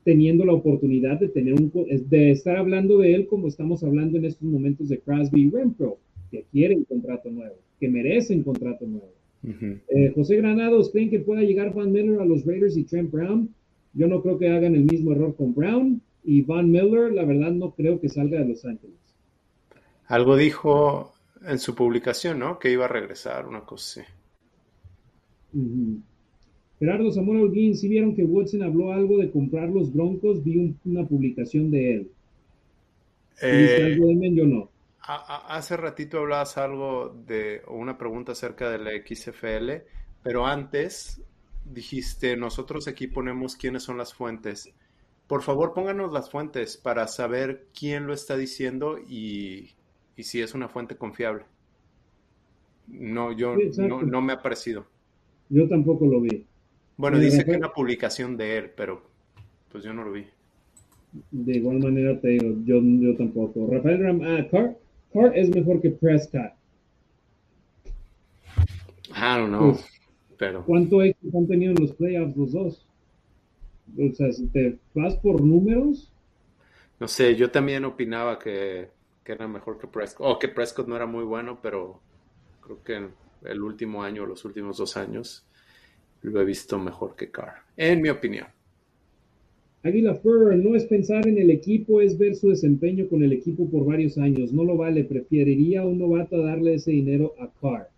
teniendo 0.05 0.45
la 0.45 0.53
oportunidad 0.53 1.19
de 1.19 1.29
tener 1.29 1.55
un 1.55 1.73
de 2.09 2.31
estar 2.31 2.57
hablando 2.57 2.99
de 2.99 3.15
él 3.15 3.27
como 3.27 3.49
estamos 3.49 3.83
hablando 3.83 4.17
en 4.19 4.27
estos 4.27 4.47
momentos 4.49 4.91
de 4.91 5.01
Crosby 5.01 5.43
y 5.43 5.51
Renfro, 5.51 5.99
que 6.31 6.45
quieren 6.53 6.85
contrato 6.85 7.31
nuevo, 7.31 7.57
que 7.81 7.89
merecen 7.89 8.45
contrato 8.45 8.87
nuevo. 8.87 9.24
Eh, 9.89 10.13
José 10.15 10.37
Granados, 10.37 10.91
¿creen 10.91 11.11
que 11.11 11.19
pueda 11.19 11.43
llegar 11.43 11.75
Van 11.75 11.93
Miller 11.93 12.21
a 12.21 12.25
los 12.25 12.45
Raiders 12.47 12.77
y 12.77 12.85
Trent 12.85 13.11
Brown? 13.11 13.55
Yo 13.93 14.09
no 14.09 14.23
creo 14.23 14.39
que 14.39 14.49
hagan 14.49 14.75
el 14.75 14.85
mismo 14.85 15.13
error 15.13 15.37
con 15.37 15.55
Brown 15.55 16.01
y 16.25 16.43
Van 16.43 16.71
Miller, 16.71 17.13
la 17.13 17.25
verdad 17.25 17.53
no 17.53 17.73
creo 17.73 18.01
que 18.01 18.09
salga 18.09 18.39
de 18.39 18.49
Los 18.49 18.65
Ángeles. 18.65 18.97
Algo 20.07 20.37
dijo 20.37 21.13
en 21.47 21.59
su 21.59 21.75
publicación, 21.75 22.39
¿no? 22.39 22.59
Que 22.59 22.73
iba 22.73 22.87
a 22.87 22.89
regresar, 22.89 23.47
una 23.47 23.61
cosa 23.61 24.01
así. 24.01 24.11
Gerardo 26.79 27.13
Samuel 27.13 27.43
Holguín, 27.43 27.77
si 27.77 27.89
vieron 27.89 28.15
que 28.15 28.25
Woodson 28.25 28.63
habló 28.63 28.93
algo 28.93 29.19
de 29.19 29.31
comprar 29.31 29.69
los 29.69 29.93
Broncos, 29.93 30.43
vi 30.43 30.75
una 30.85 31.07
publicación 31.07 31.71
de 31.71 31.95
él. 31.95 32.09
Eh, 33.43 33.93
algo 33.93 34.09
de 34.09 34.35
Yo 34.35 34.47
no. 34.47 34.71
Hace 35.07 35.77
ratito 35.77 36.19
hablabas 36.19 36.57
algo 36.57 37.15
de, 37.27 37.63
una 37.69 37.99
pregunta 37.99 38.33
acerca 38.33 38.71
de 38.71 38.79
la 38.79 38.91
XFL, 38.91 39.87
pero 40.23 40.47
antes 40.47 41.23
dijiste, 41.65 42.37
nosotros 42.37 42.89
aquí 42.89 43.07
ponemos 43.07 43.57
quiénes 43.57 43.83
son 43.83 43.99
las 43.99 44.15
fuentes. 44.15 44.73
Por 45.27 45.43
favor, 45.43 45.75
pónganos 45.75 46.13
las 46.13 46.31
fuentes 46.31 46.77
para 46.77 47.07
saber 47.09 47.67
quién 47.79 48.07
lo 48.07 48.15
está 48.15 48.37
diciendo 48.37 48.99
y, 48.99 49.71
si 50.17 50.41
es 50.41 50.55
una 50.55 50.69
fuente 50.69 50.97
confiable. 50.97 51.45
No, 52.87 53.33
yo 53.33 53.57
no, 53.79 54.03
no 54.03 54.21
me 54.21 54.35
ha 54.35 54.43
parecido. 54.43 54.87
Yo 55.49 55.69
tampoco 55.69 56.07
lo 56.07 56.21
vi. 56.21 56.47
Bueno, 56.97 57.19
dice 57.19 57.45
que 57.45 57.53
es 57.53 57.57
una 57.57 57.73
publicación 57.73 58.37
de 58.37 58.59
él, 58.59 58.71
pero 58.77 59.03
pues 59.71 59.83
yo 59.85 59.93
no 59.93 60.05
lo 60.05 60.13
vi. 60.13 60.27
De 61.31 61.57
igual 61.57 61.79
manera 61.79 62.21
te 62.21 62.29
digo, 62.29 62.55
yo, 62.65 62.81
yo 62.83 63.17
tampoco. 63.17 63.69
Rafael 63.71 64.03
Ram, 64.03 64.21
ah, 64.23 64.47
Carr, 64.51 64.77
Carr 65.15 65.33
es 65.35 65.49
mejor 65.49 65.81
que 65.81 65.91
Prescott. 65.91 66.53
I 69.09 69.39
don't 69.39 69.49
know. 69.49 69.73
Pues, 69.73 69.87
pero 70.37 70.65
¿Cuánto 70.65 71.01
éxito 71.01 71.39
han 71.39 71.47
tenido 71.47 71.73
en 71.73 71.81
los 71.81 71.93
playoffs 71.93 72.37
los 72.37 72.53
dos? 72.53 72.87
O 73.97 74.13
sea, 74.13 74.33
si 74.33 74.47
te 74.49 74.79
vas 74.93 75.15
por 75.17 75.41
números, 75.41 76.13
no 76.99 77.09
sé, 77.09 77.37
yo 77.37 77.51
también 77.51 77.85
opinaba 77.85 78.39
que, 78.39 78.91
que 79.23 79.33
era 79.33 79.47
mejor 79.49 79.79
que 79.79 79.87
Prescott. 79.87 80.27
O 80.27 80.39
que 80.39 80.49
Prescott 80.49 80.89
no 80.89 80.97
era 80.97 81.07
muy 81.07 81.25
bueno, 81.25 81.59
pero 81.63 82.01
creo 82.61 82.83
que 82.83 82.95
en 82.97 83.11
el 83.45 83.63
último 83.63 84.03
año, 84.03 84.27
los 84.27 84.45
últimos 84.45 84.79
dos 84.79 84.97
años, 84.97 85.45
lo 86.23 86.41
he 86.41 86.45
visto 86.45 86.79
mejor 86.79 87.15
que 87.15 87.31
Carr. 87.31 87.63
En 87.77 88.01
mi 88.01 88.09
opinión. 88.09 88.47
Águila 89.85 90.15
Fur 90.15 90.57
no 90.57 90.75
es 90.75 90.87
pensar 90.87 91.29
en 91.29 91.37
el 91.37 91.51
equipo, 91.51 92.01
es 92.01 92.17
ver 92.17 92.35
su 92.37 92.49
desempeño 92.49 93.07
con 93.07 93.23
el 93.23 93.35
equipo 93.35 93.69
por 93.69 93.85
varios 93.85 94.17
años. 94.17 94.51
No 94.51 94.65
lo 94.65 94.79
vale, 94.79 95.05
preferiría 95.05 95.85
un 95.85 95.99
novato 95.99 96.37
a 96.37 96.47
darle 96.47 96.75
ese 96.75 96.93
dinero 96.93 97.35
a 97.39 97.51
Carr. 97.61 97.91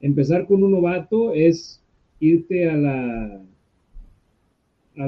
Empezar 0.00 0.46
con 0.46 0.62
un 0.62 0.70
novato 0.70 1.34
es 1.34 1.82
irte 2.20 2.68
al 2.70 3.42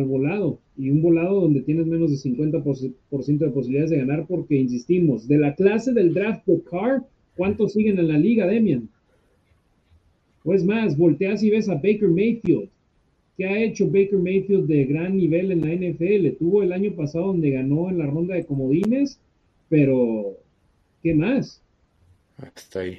volado 0.04 0.58
y 0.76 0.90
un 0.90 1.00
volado 1.00 1.42
donde 1.42 1.60
tienes 1.60 1.86
menos 1.86 2.10
de 2.10 2.16
50% 2.16 3.38
de 3.38 3.50
posibilidades 3.50 3.90
de 3.90 3.98
ganar 3.98 4.26
porque 4.26 4.56
insistimos, 4.56 5.28
de 5.28 5.38
la 5.38 5.54
clase 5.54 5.92
del 5.92 6.12
draft 6.12 6.44
de 6.46 6.60
Carr, 6.68 7.04
¿cuántos 7.36 7.74
siguen 7.74 8.00
en 8.00 8.08
la 8.08 8.18
liga, 8.18 8.48
Demian? 8.48 8.88
Pues 10.42 10.64
más, 10.64 10.98
volteas 10.98 11.44
y 11.44 11.50
ves 11.50 11.68
a 11.68 11.74
Baker 11.74 12.08
Mayfield. 12.08 12.73
¿Qué 13.36 13.46
ha 13.46 13.62
hecho 13.62 13.86
Baker 13.86 14.18
Mayfield 14.18 14.66
de 14.66 14.84
gran 14.84 15.16
nivel 15.16 15.50
en 15.50 15.60
la 15.62 15.74
NFL? 15.74 16.36
Tuvo 16.38 16.62
el 16.62 16.72
año 16.72 16.92
pasado 16.92 17.28
donde 17.28 17.50
ganó 17.50 17.90
en 17.90 17.98
la 17.98 18.06
ronda 18.06 18.34
de 18.34 18.46
comodines, 18.46 19.18
pero 19.68 20.36
¿qué 21.02 21.14
más? 21.14 21.60
Hasta 22.36 22.80
ahí. 22.80 22.98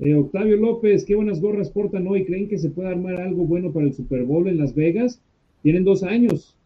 Eh, 0.00 0.14
Octavio 0.14 0.56
López, 0.56 1.04
qué 1.04 1.14
buenas 1.14 1.40
gorras 1.40 1.70
portan 1.70 2.06
hoy. 2.06 2.24
¿Creen 2.24 2.48
que 2.48 2.58
se 2.58 2.70
puede 2.70 2.90
armar 2.90 3.20
algo 3.20 3.44
bueno 3.44 3.72
para 3.72 3.86
el 3.86 3.94
Super 3.94 4.24
Bowl 4.24 4.48
en 4.48 4.58
Las 4.58 4.74
Vegas? 4.74 5.20
Tienen 5.62 5.84
dos 5.84 6.02
años. 6.02 6.56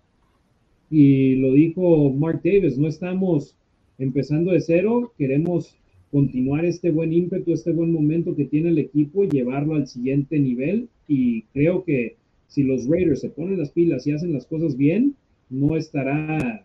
Y 0.91 1.37
lo 1.37 1.53
dijo 1.53 2.13
Mark 2.13 2.41
Davis, 2.45 2.79
no 2.79 2.89
estamos 2.89 3.57
empezando 3.99 4.53
de 4.53 4.61
cero, 4.61 5.13
queremos 5.19 5.77
continuar 6.11 6.65
este 6.65 6.91
buen 6.91 7.13
ímpetu, 7.13 7.53
este 7.53 7.73
buen 7.73 7.93
momento 7.93 8.37
que 8.37 8.45
tiene 8.45 8.69
el 8.69 8.79
equipo 8.79 9.25
y 9.25 9.31
llevarlo 9.31 9.75
al 9.75 9.89
siguiente 9.89 10.39
nivel. 10.39 10.89
Y 11.09 11.43
creo 11.53 11.85
que 11.85 12.17
si 12.49 12.63
los 12.63 12.87
Raiders 12.89 13.21
se 13.21 13.31
ponen 13.31 13.59
las 13.59 13.71
pilas 13.71 14.07
y 14.07 14.13
hacen 14.13 14.33
las 14.33 14.47
cosas 14.47 14.77
bien, 14.77 15.15
no 15.51 15.77
estará... 15.77 16.65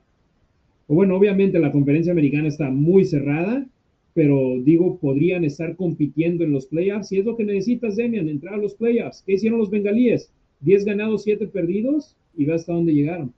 O 0.88 0.96
bueno, 0.96 1.16
obviamente 1.16 1.60
la 1.60 1.72
conferencia 1.72 2.12
americana 2.12 2.48
está 2.48 2.70
muy 2.70 3.06
cerrada, 3.06 3.68
pero 4.14 4.60
digo, 4.64 4.98
podrían 4.98 5.44
estar 5.44 5.76
compitiendo 5.76 6.44
en 6.44 6.52
los 6.52 6.66
playoffs. 6.66 7.12
Y 7.12 7.20
es 7.20 7.26
lo 7.26 7.36
que 7.36 7.44
necesitas, 7.44 7.96
Demian, 7.96 8.28
entrar 8.28 8.56
a 8.56 8.58
los 8.58 8.74
playoffs. 8.74 9.24
¿Qué 9.26 9.34
hicieron 9.34 9.60
los 9.60 9.70
bengalíes? 9.70 10.32
10 10.62 10.86
ganados, 10.86 11.24
7 11.24 11.48
perdidos, 11.48 12.16
y 12.36 12.46
ve 12.46 12.54
hasta 12.54 12.74
dónde 12.74 12.94
llegaron. 12.94 13.34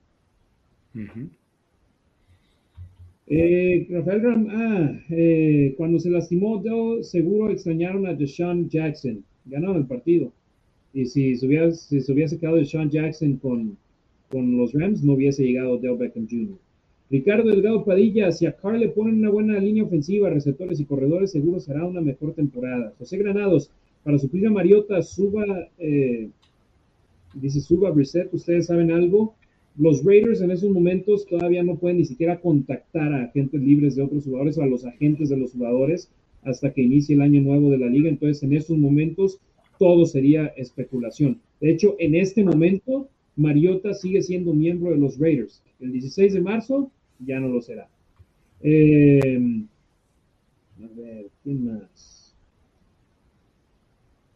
Eh, 3.26 3.86
Rafael 3.90 4.22
Ram, 4.22 4.48
ah, 4.50 4.92
eh, 5.10 5.74
cuando 5.76 5.98
se 5.98 6.10
lastimó 6.10 6.62
seguro 7.02 7.50
extrañaron 7.50 8.06
a 8.06 8.14
Deshaun 8.14 8.68
Jackson. 8.68 9.24
Ganaron 9.44 9.76
el 9.76 9.86
partido. 9.86 10.32
Y 10.94 11.06
si 11.06 11.36
se 11.36 11.46
hubiera, 11.46 11.70
si 11.72 12.00
se 12.00 12.12
hubiese 12.12 12.38
quedado 12.38 12.56
Deshaun 12.56 12.90
Jackson 12.90 13.36
con, 13.36 13.76
con 14.28 14.56
los 14.56 14.72
Rams, 14.72 15.02
no 15.02 15.14
hubiese 15.14 15.44
llegado 15.44 15.78
Dell 15.78 15.96
Beckham 15.96 16.26
Jr. 16.28 16.58
Ricardo 17.12 17.50
Delgado 17.50 17.84
Padilla, 17.84 18.32
si 18.32 18.46
a 18.46 18.56
Carr 18.56 18.78
le 18.78 18.88
ponen 18.88 19.18
una 19.18 19.28
buena 19.28 19.58
línea 19.58 19.84
ofensiva, 19.84 20.30
receptores 20.30 20.80
y 20.80 20.86
corredores, 20.86 21.30
seguro 21.30 21.60
será 21.60 21.84
una 21.84 22.00
mejor 22.00 22.32
temporada. 22.32 22.94
José 22.98 23.18
Granados, 23.18 23.70
para 24.02 24.18
suplir 24.18 24.46
a 24.46 24.50
Mariota, 24.50 25.02
suba, 25.02 25.44
eh, 25.78 26.30
dice 27.34 27.60
suba 27.60 27.90
Brissett, 27.90 28.32
ustedes 28.32 28.64
saben 28.64 28.90
algo. 28.90 29.34
Los 29.76 30.02
Raiders 30.02 30.40
en 30.40 30.52
esos 30.52 30.70
momentos 30.70 31.26
todavía 31.26 31.62
no 31.62 31.76
pueden 31.76 31.98
ni 31.98 32.06
siquiera 32.06 32.40
contactar 32.40 33.12
a 33.12 33.24
agentes 33.24 33.60
libres 33.60 33.94
de 33.94 34.04
otros 34.04 34.24
jugadores 34.24 34.56
o 34.56 34.62
a 34.62 34.66
los 34.66 34.86
agentes 34.86 35.28
de 35.28 35.36
los 35.36 35.52
jugadores 35.52 36.08
hasta 36.44 36.72
que 36.72 36.80
inicie 36.80 37.14
el 37.14 37.20
año 37.20 37.42
nuevo 37.42 37.68
de 37.68 37.76
la 37.76 37.88
liga. 37.88 38.08
Entonces, 38.08 38.42
en 38.42 38.54
esos 38.54 38.78
momentos 38.78 39.38
todo 39.78 40.06
sería 40.06 40.46
especulación. 40.56 41.40
De 41.60 41.70
hecho, 41.70 41.96
en 41.98 42.14
este 42.14 42.44
momento, 42.44 43.08
Mariota 43.36 43.94
sigue 43.94 44.22
siendo 44.22 44.52
miembro 44.52 44.90
de 44.90 44.98
los 44.98 45.18
Raiders. 45.18 45.62
El 45.80 45.92
16 45.92 46.34
de 46.34 46.40
marzo 46.40 46.90
ya 47.18 47.40
no 47.40 47.48
lo 47.48 47.60
será. 47.60 47.88
Eh, 48.62 49.64
a 50.82 51.00
ver, 51.00 51.26
¿quién 51.42 51.64
más? 51.64 52.34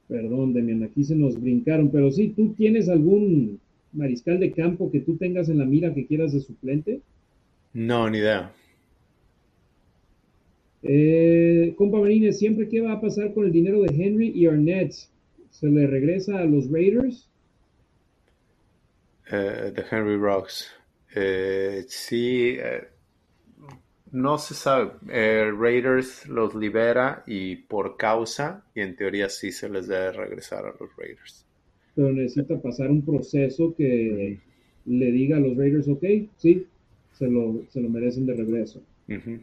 Perdón, 0.08 0.52
Demian, 0.52 0.84
aquí 0.84 1.02
se 1.02 1.16
nos 1.16 1.40
brincaron, 1.40 1.90
pero 1.90 2.10
sí, 2.12 2.32
¿tú 2.36 2.54
tienes 2.54 2.88
algún 2.88 3.58
mariscal 3.92 4.38
de 4.38 4.52
campo 4.52 4.90
que 4.90 5.00
tú 5.00 5.16
tengas 5.16 5.48
en 5.48 5.58
la 5.58 5.64
mira 5.64 5.94
que 5.94 6.06
quieras 6.06 6.32
de 6.32 6.40
suplente? 6.40 7.00
No, 7.72 8.08
ni 8.08 8.18
idea. 8.18 8.52
Eh, 10.82 11.74
compa 11.76 12.00
Benítez, 12.00 12.38
siempre 12.38 12.68
qué 12.68 12.80
va 12.80 12.92
a 12.92 13.00
pasar 13.00 13.34
con 13.34 13.46
el 13.46 13.52
dinero 13.52 13.82
de 13.82 13.92
Henry 13.92 14.28
y 14.28 14.46
Arnett? 14.46 14.94
¿Se 15.58 15.68
le 15.68 15.86
regresa 15.86 16.38
a 16.38 16.44
los 16.44 16.70
Raiders? 16.70 17.30
Eh, 19.32 19.72
de 19.74 19.84
Henry 19.90 20.18
Rocks. 20.18 20.70
Eh, 21.14 21.82
sí, 21.88 22.58
eh, 22.58 22.84
no 24.12 24.36
se 24.36 24.52
sabe. 24.52 24.90
Raiders 25.08 26.28
los 26.28 26.54
libera 26.54 27.24
y 27.26 27.56
por 27.56 27.96
causa, 27.96 28.66
y 28.74 28.82
en 28.82 28.96
teoría 28.96 29.30
sí 29.30 29.50
se 29.50 29.70
les 29.70 29.88
debe 29.88 30.12
regresar 30.12 30.66
a 30.66 30.74
los 30.78 30.94
Raiders. 30.94 31.46
Pero 31.94 32.12
necesita 32.12 32.60
pasar 32.60 32.90
un 32.90 33.02
proceso 33.02 33.74
que 33.74 34.38
le 34.84 35.10
diga 35.10 35.38
a 35.38 35.40
los 35.40 35.56
Raiders, 35.56 35.88
ok, 35.88 36.04
sí, 36.36 36.66
se 37.14 37.28
lo, 37.28 37.64
se 37.70 37.80
lo 37.80 37.88
merecen 37.88 38.26
de 38.26 38.34
regreso. 38.34 38.82
Ujú. 39.08 39.40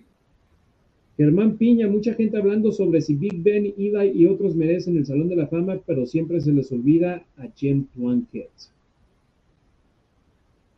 Germán 1.24 1.56
Piña, 1.56 1.88
mucha 1.88 2.14
gente 2.16 2.36
hablando 2.36 2.74
sobre 2.74 3.00
si 3.00 3.16
Big 3.16 3.42
Ben, 3.42 3.74
Eli 3.78 4.12
y 4.14 4.26
otros 4.26 4.58
merecen 4.58 4.98
el 4.98 5.06
Salón 5.06 5.30
de 5.30 5.38
la 5.38 5.48
Fama, 5.48 5.80
pero 5.86 6.06
siempre 6.06 6.42
se 6.42 6.52
les 6.52 6.70
olvida 6.70 7.24
a 7.38 7.48
Jim 7.56 7.86
Plunkett. 7.86 8.52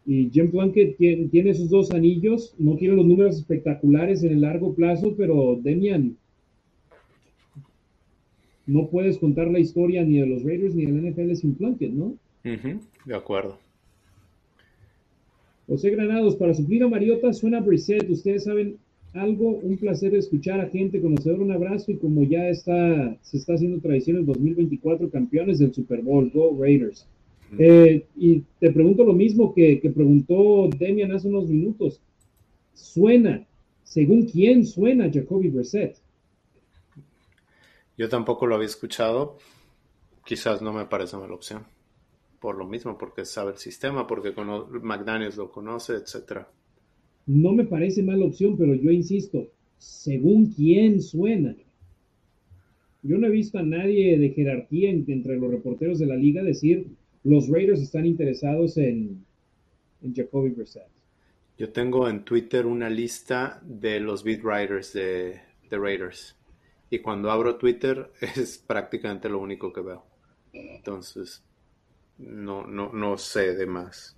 Y 0.06 0.30
Jim 0.30 0.52
Plunkett 0.52 0.98
tiene, 0.98 1.30
tiene 1.30 1.56
sus 1.56 1.72
dos 1.72 1.90
anillos, 1.90 2.54
no 2.60 2.76
tiene 2.76 2.96
los 2.96 3.08
números 3.08 3.38
espectaculares 3.38 4.22
en 4.22 4.34
el 4.34 4.42
largo 4.42 4.76
plazo, 4.76 5.16
pero 5.18 5.60
Demian, 5.60 6.16
no 8.68 8.88
puedes 8.90 9.18
contar 9.18 9.50
la 9.50 9.58
historia 9.58 10.04
ni 10.04 10.20
de 10.20 10.28
los 10.28 10.44
Raiders 10.44 10.76
ni 10.76 10.86
de 10.86 10.92
la 10.92 11.10
NFL 11.10 11.34
sin 11.34 11.56
Plunkett, 11.56 11.92
¿no? 11.92 12.14
De 12.44 13.16
acuerdo. 13.16 13.58
José 15.66 15.90
Granados, 15.90 16.36
para 16.36 16.54
suplir 16.54 16.84
a 16.84 16.88
Mariota 16.88 17.34
suena 17.34 17.62
Brissett. 17.62 18.08
Ustedes 18.12 18.44
saben 18.44 18.78
algo, 19.16 19.50
un 19.50 19.78
placer 19.78 20.14
escuchar 20.14 20.60
a 20.60 20.70
gente 20.70 21.02
conocedor. 21.02 21.40
Un 21.40 21.52
abrazo 21.52 21.92
y 21.92 21.98
como 21.98 22.24
ya 22.24 22.50
está, 22.50 23.18
se 23.22 23.38
está 23.38 23.54
haciendo 23.54 23.80
tradición 23.80 24.18
el 24.18 24.26
2024, 24.26 25.10
campeones 25.10 25.60
del 25.60 25.74
Super 25.74 26.02
Bowl, 26.02 26.30
Go 26.32 26.58
Raiders. 26.60 27.08
Eh, 27.58 28.06
y 28.18 28.44
te 28.60 28.72
pregunto 28.72 29.04
lo 29.04 29.14
mismo 29.14 29.54
que, 29.54 29.80
que 29.80 29.90
preguntó 29.90 30.68
Demian 30.78 31.12
hace 31.12 31.28
unos 31.28 31.48
minutos. 31.48 32.02
Suena, 32.74 33.46
según 33.84 34.24
quién 34.24 34.66
suena 34.66 35.10
Jacoby 35.12 35.50
Brissett. 35.50 35.98
Yo 37.98 38.10
tampoco 38.10 38.46
lo 38.46 38.56
había 38.56 38.68
escuchado. 38.68 39.38
Quizás 40.26 40.62
no 40.62 40.74
me 40.74 40.86
parece 40.86 41.16
mala 41.16 41.34
opción. 41.34 41.64
Por 42.40 42.58
lo 42.58 42.66
mismo, 42.66 42.98
porque 42.98 43.24
sabe 43.24 43.52
el 43.52 43.58
sistema, 43.58 44.06
porque 44.06 44.34
McDaniels 44.82 45.38
lo 45.38 45.50
conoce, 45.50 45.94
etcétera. 45.94 46.50
No 47.28 47.54
me 47.54 47.66
parece 47.66 48.02
mala 48.02 48.26
opción, 48.26 48.58
pero 48.58 48.74
yo 48.74 48.90
insisto, 48.90 49.52
según 49.78 50.48
quién 50.48 51.02
suena. 51.02 51.56
Yo 53.04 53.18
no 53.18 53.28
he 53.28 53.30
visto 53.30 53.58
a 53.58 53.64
nadie 53.64 54.18
de 54.20 54.32
jerarquía 54.32 54.90
en- 54.90 55.06
entre 55.08 55.38
los 55.38 55.50
reporteros 55.50 55.98
de 55.98 56.08
la 56.08 56.18
liga 56.18 56.44
decir 56.44 56.88
los 57.24 57.48
Raiders 57.48 57.82
están 57.82 58.06
interesados 58.06 58.78
en, 58.78 59.24
en 60.02 60.16
Jacoby 60.16 60.52
Brissett. 60.52 60.88
Yo 61.58 61.72
tengo 61.72 62.08
en 62.10 62.24
Twitter 62.26 62.66
una 62.66 62.90
lista 62.90 63.62
de 63.64 64.00
los 64.00 64.24
beat 64.24 64.42
writers 64.44 64.94
de, 64.94 65.42
de 65.70 65.78
Raiders. 65.78 66.36
Y 66.90 67.00
cuando 67.00 67.32
abro 67.32 67.58
Twitter 67.58 68.12
es 68.22 68.58
prácticamente 68.58 69.30
lo 69.30 69.40
único 69.40 69.72
que 69.74 69.82
veo. 69.82 70.06
Entonces, 70.54 71.44
no, 72.18 72.66
no, 72.68 72.92
no 72.94 73.18
sé 73.18 73.56
de 73.56 73.66
más. 73.66 74.18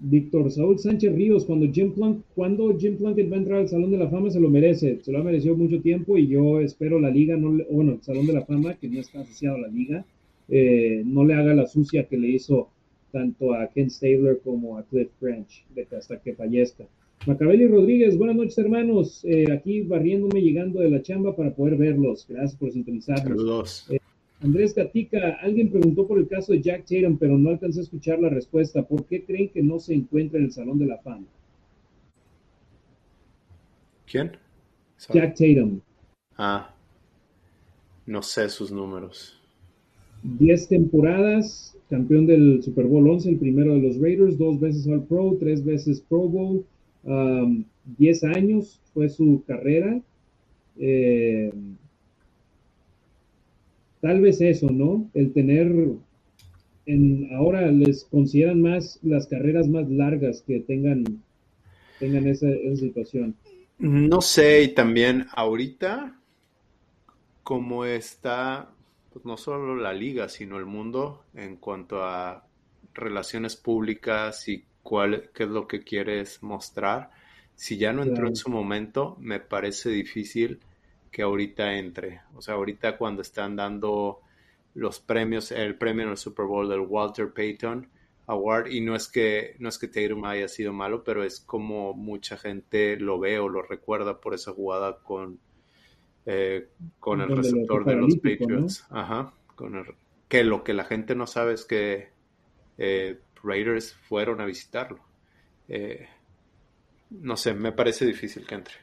Víctor 0.00 0.50
Saúl 0.50 0.78
Sánchez 0.78 1.14
Ríos, 1.14 1.44
cuando 1.44 1.66
Jim, 1.70 1.92
Plunk, 1.92 2.20
cuando 2.34 2.76
Jim 2.78 2.96
Plunkett 2.96 3.30
va 3.30 3.36
a 3.36 3.38
entrar 3.40 3.58
al 3.60 3.68
Salón 3.68 3.90
de 3.90 3.98
la 3.98 4.08
Fama, 4.08 4.30
se 4.30 4.40
lo 4.40 4.48
merece. 4.50 4.98
Se 5.02 5.12
lo 5.12 5.18
ha 5.18 5.22
merecido 5.24 5.56
mucho 5.56 5.80
tiempo 5.80 6.16
y 6.16 6.26
yo 6.28 6.60
espero 6.60 7.00
la 7.00 7.10
liga, 7.10 7.36
no 7.36 7.52
le- 7.54 7.66
bueno, 7.70 7.92
el 7.92 8.02
Salón 8.02 8.26
de 8.26 8.32
la 8.32 8.44
Fama, 8.44 8.74
que 8.74 8.88
no 8.88 9.00
está 9.00 9.20
asociado 9.20 9.56
a 9.56 9.60
la 9.60 9.68
liga, 9.68 10.04
eh, 10.48 11.02
no 11.04 11.24
le 11.24 11.34
haga 11.34 11.54
la 11.54 11.66
sucia 11.66 12.04
que 12.04 12.16
le 12.16 12.28
hizo 12.28 12.68
tanto 13.12 13.54
a 13.54 13.66
Ken 13.68 13.90
Stabler 13.90 14.40
como 14.44 14.76
a 14.78 14.82
Cliff 14.84 15.08
de 15.20 15.84
que 15.86 15.96
hasta 15.96 16.18
que 16.20 16.34
fallezca. 16.34 16.84
Macabelli 17.26 17.66
Rodríguez, 17.66 18.16
buenas 18.16 18.36
noches 18.36 18.56
hermanos, 18.58 19.24
eh, 19.24 19.50
aquí 19.52 19.80
barriéndome, 19.82 20.40
llegando 20.40 20.80
de 20.80 20.90
la 20.90 21.02
chamba 21.02 21.34
para 21.34 21.50
poder 21.54 21.76
verlos. 21.76 22.24
Gracias 22.28 22.56
por 22.58 22.70
sintonizarnos. 22.70 23.24
Saludos. 23.38 23.86
Eh, 23.90 23.98
Andrés 24.40 24.72
Catica, 24.72 25.38
alguien 25.40 25.70
preguntó 25.70 26.06
por 26.06 26.18
el 26.18 26.28
caso 26.28 26.52
de 26.52 26.62
Jack 26.62 26.84
Tatum, 26.84 27.18
pero 27.18 27.36
no 27.36 27.50
alcancé 27.50 27.80
a 27.80 27.82
escuchar 27.82 28.20
la 28.20 28.28
respuesta. 28.28 28.86
¿Por 28.86 29.04
qué 29.06 29.24
creen 29.24 29.48
que 29.48 29.62
no 29.62 29.80
se 29.80 29.94
encuentra 29.94 30.38
en 30.38 30.46
el 30.46 30.52
Salón 30.52 30.78
de 30.78 30.86
la 30.86 30.98
Fama? 30.98 31.26
¿Quién? 34.06 34.32
Jack 35.12 35.34
Tatum. 35.34 35.80
Ah, 36.36 36.72
no 38.06 38.22
sé 38.22 38.48
sus 38.48 38.70
números. 38.70 39.40
Diez 40.22 40.68
temporadas, 40.68 41.76
campeón 41.90 42.26
del 42.26 42.62
Super 42.62 42.86
Bowl 42.86 43.08
11, 43.08 43.30
el 43.30 43.38
primero 43.38 43.74
de 43.74 43.80
los 43.80 44.00
Raiders, 44.00 44.38
dos 44.38 44.60
veces 44.60 44.86
All 44.86 45.04
Pro, 45.04 45.36
tres 45.38 45.64
veces 45.64 46.00
Pro 46.00 46.28
Bowl, 46.28 46.64
um, 47.04 47.64
diez 47.98 48.22
años 48.22 48.80
fue 48.94 49.08
su 49.08 49.42
carrera. 49.46 50.00
Eh, 50.78 51.52
tal 54.00 54.20
vez 54.20 54.40
eso, 54.40 54.70
¿no? 54.70 55.10
El 55.14 55.32
tener, 55.32 55.72
en, 56.86 57.28
ahora 57.34 57.70
les 57.70 58.04
consideran 58.04 58.60
más 58.62 58.98
las 59.02 59.26
carreras 59.28 59.68
más 59.68 59.88
largas 59.88 60.42
que 60.42 60.60
tengan, 60.60 61.04
tengan 61.98 62.26
esa, 62.28 62.48
esa 62.50 62.76
situación. 62.76 63.36
No 63.78 64.20
sé, 64.20 64.62
y 64.62 64.68
también 64.74 65.26
ahorita, 65.32 66.20
como 67.42 67.84
está, 67.84 68.74
pues 69.12 69.24
no 69.24 69.36
solo 69.36 69.76
la 69.76 69.92
liga, 69.92 70.28
sino 70.28 70.58
el 70.58 70.66
mundo 70.66 71.24
en 71.34 71.56
cuanto 71.56 72.02
a 72.02 72.46
relaciones 72.94 73.56
públicas 73.56 74.48
y 74.48 74.64
cuál, 74.82 75.30
qué 75.34 75.44
es 75.44 75.48
lo 75.50 75.66
que 75.68 75.82
quieres 75.84 76.42
mostrar. 76.42 77.10
Si 77.54 77.78
ya 77.78 77.92
no 77.92 78.02
entró 78.02 78.26
Claro. 78.26 78.28
en 78.28 78.36
su 78.36 78.50
momento, 78.50 79.16
me 79.20 79.40
parece 79.40 79.90
difícil 79.90 80.60
que 81.10 81.22
ahorita 81.22 81.74
entre. 81.74 82.20
O 82.34 82.42
sea, 82.42 82.54
ahorita 82.54 82.96
cuando 82.98 83.22
están 83.22 83.56
dando 83.56 84.20
los 84.74 85.00
premios, 85.00 85.50
el 85.52 85.76
premio 85.76 86.04
en 86.04 86.10
el 86.10 86.16
Super 86.16 86.46
Bowl 86.46 86.68
del 86.68 86.80
Walter 86.80 87.32
Payton 87.32 87.88
Award, 88.26 88.68
y 88.68 88.80
no 88.82 88.94
es 88.94 89.08
que, 89.08 89.56
no 89.58 89.68
es 89.68 89.78
que 89.78 89.88
Tatum 89.88 90.24
haya 90.26 90.48
sido 90.48 90.72
malo, 90.72 91.02
pero 91.02 91.24
es 91.24 91.40
como 91.40 91.94
mucha 91.94 92.36
gente 92.36 92.96
lo 92.98 93.18
ve 93.18 93.38
o 93.38 93.48
lo 93.48 93.62
recuerda 93.62 94.20
por 94.20 94.34
esa 94.34 94.52
jugada 94.52 94.98
con, 94.98 95.38
eh, 96.26 96.68
con 97.00 97.20
el 97.22 97.34
receptor 97.36 97.84
de 97.86 97.96
los. 97.96 98.16
Patriots. 98.16 98.86
Ajá. 98.90 99.32
Con 99.56 99.76
el- 99.76 99.94
que 100.28 100.44
lo 100.44 100.62
que 100.62 100.74
la 100.74 100.84
gente 100.84 101.14
no 101.14 101.26
sabe 101.26 101.54
es 101.54 101.64
que 101.64 102.10
eh, 102.76 103.18
Raiders 103.42 103.94
fueron 103.94 104.40
a 104.40 104.44
visitarlo. 104.44 105.00
Eh, 105.68 106.06
no 107.10 107.36
sé, 107.38 107.54
me 107.54 107.72
parece 107.72 108.04
difícil 108.04 108.46
que 108.46 108.54
entre. 108.56 108.74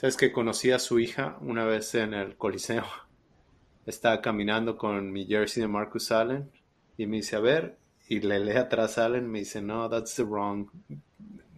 Sabes 0.00 0.16
que 0.16 0.32
conocí 0.32 0.70
a 0.70 0.78
su 0.78 0.98
hija 0.98 1.36
una 1.42 1.66
vez 1.66 1.94
en 1.94 2.14
el 2.14 2.34
Coliseo. 2.36 2.84
Estaba 3.86 4.22
caminando 4.22 4.78
con 4.78 5.12
mi 5.12 5.26
jersey 5.26 5.60
de 5.60 5.68
Marcus 5.68 6.10
Allen 6.10 6.48
y 6.96 7.04
me 7.04 7.18
dice, 7.18 7.36
a 7.36 7.40
ver, 7.40 7.76
y 8.08 8.20
le 8.20 8.40
lee 8.40 8.52
atrás 8.52 8.96
a 8.96 9.04
Allen, 9.04 9.30
me 9.30 9.40
dice, 9.40 9.60
no, 9.60 9.90
that's 9.90 10.14
the 10.14 10.22
wrong, 10.22 10.70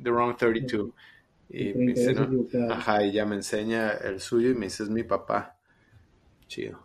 the 0.03 0.11
wrong 0.11 0.37
32. 0.37 0.91
Y 1.51 1.73
me 1.73 1.93
dice, 1.93 2.15
32 2.15 2.55
no, 2.55 2.75
ajá, 2.75 3.07
y 3.07 3.13
ya 3.13 3.25
me 3.27 3.37
enseña 3.37 3.93
el 3.93 4.19
suyo 4.19 4.51
y 4.51 4.55
me 4.55 4.67
dice, 4.67 4.83
es 4.83 4.91
mi 4.91 5.05
papá. 5.05 5.57
Chido. 6.49 6.81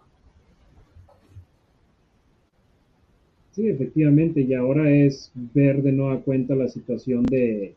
Sí, 3.53 3.67
efectivamente, 3.67 4.41
y 4.41 4.53
ahora 4.53 4.91
es 4.91 5.31
ver 5.33 5.81
de 5.81 5.91
nueva 5.91 6.21
cuenta 6.21 6.53
la 6.53 6.67
situación 6.67 7.25
de 7.25 7.75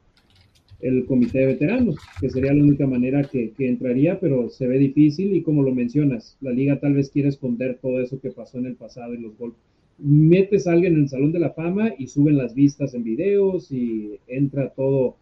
el 0.83 1.05
comité 1.07 1.41
de 1.41 1.47
veteranos, 1.47 1.97
que 2.21 2.31
sería 2.31 2.55
la 2.55 2.63
única 2.63 2.87
manera 2.87 3.23
que, 3.25 3.51
que 3.51 3.69
entraría, 3.69 4.19
pero 4.19 4.49
se 4.49 4.67
ve 4.67 4.79
difícil 4.79 5.35
y 5.35 5.43
como 5.43 5.63
lo 5.63 5.75
mencionas, 5.75 6.37
la 6.41 6.53
liga 6.53 6.81
tal 6.81 6.95
vez 6.95 7.11
quiere 7.11 7.29
esconder 7.29 7.79
todo 7.81 8.01
eso 8.01 8.21
que 8.21 8.31
pasó 8.31 8.59
en 8.59 8.67
el 8.67 8.75
pasado 8.75 9.15
y 9.15 9.19
los 9.19 9.37
golpes. 9.37 9.61
Metes 9.99 10.67
a 10.67 10.73
alguien 10.73 10.95
en 10.95 11.03
el 11.03 11.09
Salón 11.09 11.33
de 11.33 11.41
la 11.41 11.51
Fama 11.51 11.93
y 11.99 12.07
suben 12.07 12.39
las 12.39 12.55
vistas 12.55 12.95
en 12.95 13.05
videos 13.05 13.71
y 13.71 14.19
entra 14.29 14.71
todo 14.71 15.17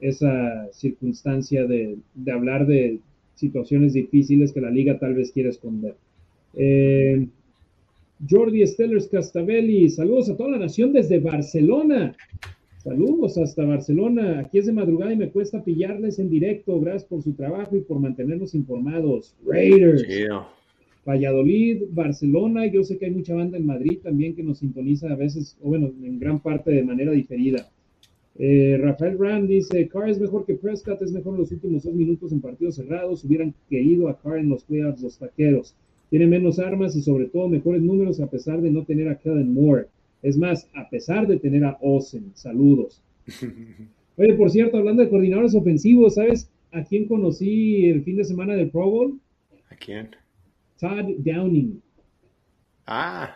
esa 0.00 0.68
circunstancia 0.72 1.66
de, 1.66 1.96
de 2.14 2.32
hablar 2.32 2.66
de 2.66 2.98
situaciones 3.34 3.92
difíciles 3.92 4.52
que 4.52 4.60
la 4.60 4.70
liga 4.70 4.98
tal 4.98 5.14
vez 5.14 5.32
quiere 5.32 5.50
esconder. 5.50 5.94
Eh, 6.56 7.26
Jordi 8.28 8.66
Stellers 8.66 9.08
Castavelli, 9.08 9.90
saludos 9.90 10.30
a 10.30 10.36
toda 10.36 10.50
la 10.50 10.58
nación 10.58 10.92
desde 10.92 11.18
Barcelona. 11.18 12.14
Saludos 12.84 13.38
hasta 13.38 13.64
Barcelona. 13.64 14.40
Aquí 14.40 14.58
es 14.58 14.66
de 14.66 14.72
madrugada 14.72 15.10
y 15.10 15.16
me 15.16 15.30
cuesta 15.30 15.64
pillarles 15.64 16.18
en 16.18 16.28
directo. 16.28 16.78
Gracias 16.80 17.04
por 17.04 17.22
su 17.22 17.32
trabajo 17.32 17.74
y 17.76 17.80
por 17.80 17.98
mantenernos 17.98 18.54
informados. 18.54 19.34
Raiders. 19.46 20.04
Valladolid, 21.06 21.84
Barcelona. 21.92 22.66
Yo 22.66 22.84
sé 22.84 22.98
que 22.98 23.06
hay 23.06 23.12
mucha 23.12 23.34
banda 23.34 23.56
en 23.56 23.64
Madrid 23.64 24.00
también 24.02 24.36
que 24.36 24.42
nos 24.42 24.58
sintoniza 24.58 25.10
a 25.10 25.16
veces, 25.16 25.56
o 25.62 25.68
bueno, 25.70 25.90
en 26.02 26.18
gran 26.18 26.40
parte 26.40 26.72
de 26.72 26.84
manera 26.84 27.12
diferida. 27.12 27.70
Eh, 28.38 28.78
Rafael 28.78 29.18
Ram 29.18 29.46
dice, 29.46 29.88
Carr 29.88 30.10
es 30.10 30.20
mejor 30.20 30.44
que 30.44 30.54
Prescott, 30.54 31.00
es 31.00 31.12
mejor 31.12 31.34
en 31.34 31.40
los 31.40 31.52
últimos 31.52 31.84
dos 31.84 31.94
minutos 31.94 32.32
en 32.32 32.42
partidos 32.42 32.74
cerrados. 32.74 33.24
Hubieran 33.24 33.54
querido 33.70 34.08
a 34.08 34.18
Carr 34.18 34.36
en 34.36 34.50
los 34.50 34.62
playoffs 34.62 35.00
los 35.00 35.16
taqueros. 35.16 35.74
Tiene 36.10 36.26
menos 36.26 36.58
armas 36.58 36.94
y 36.96 37.00
sobre 37.00 37.26
todo 37.26 37.48
mejores 37.48 37.80
números 37.80 38.20
a 38.20 38.26
pesar 38.26 38.60
de 38.60 38.70
no 38.70 38.84
tener 38.84 39.08
a 39.08 39.18
Kellen 39.18 39.54
Moore. 39.54 39.86
Es 40.24 40.38
más, 40.38 40.70
a 40.72 40.88
pesar 40.88 41.26
de 41.26 41.38
tener 41.38 41.64
a 41.64 41.76
Osen. 41.82 42.32
Saludos. 42.34 43.02
Oye, 44.16 44.32
por 44.34 44.50
cierto, 44.50 44.78
hablando 44.78 45.02
de 45.02 45.10
coordinadores 45.10 45.54
ofensivos, 45.54 46.14
¿sabes 46.14 46.50
a 46.72 46.82
quién 46.82 47.06
conocí 47.06 47.86
el 47.90 48.02
fin 48.04 48.16
de 48.16 48.24
semana 48.24 48.54
del 48.54 48.70
Pro 48.70 48.90
Bowl? 48.90 49.20
¿A 49.68 49.76
quién? 49.76 50.10
Todd 50.80 51.10
Downing, 51.18 51.82
Ah, 52.86 53.34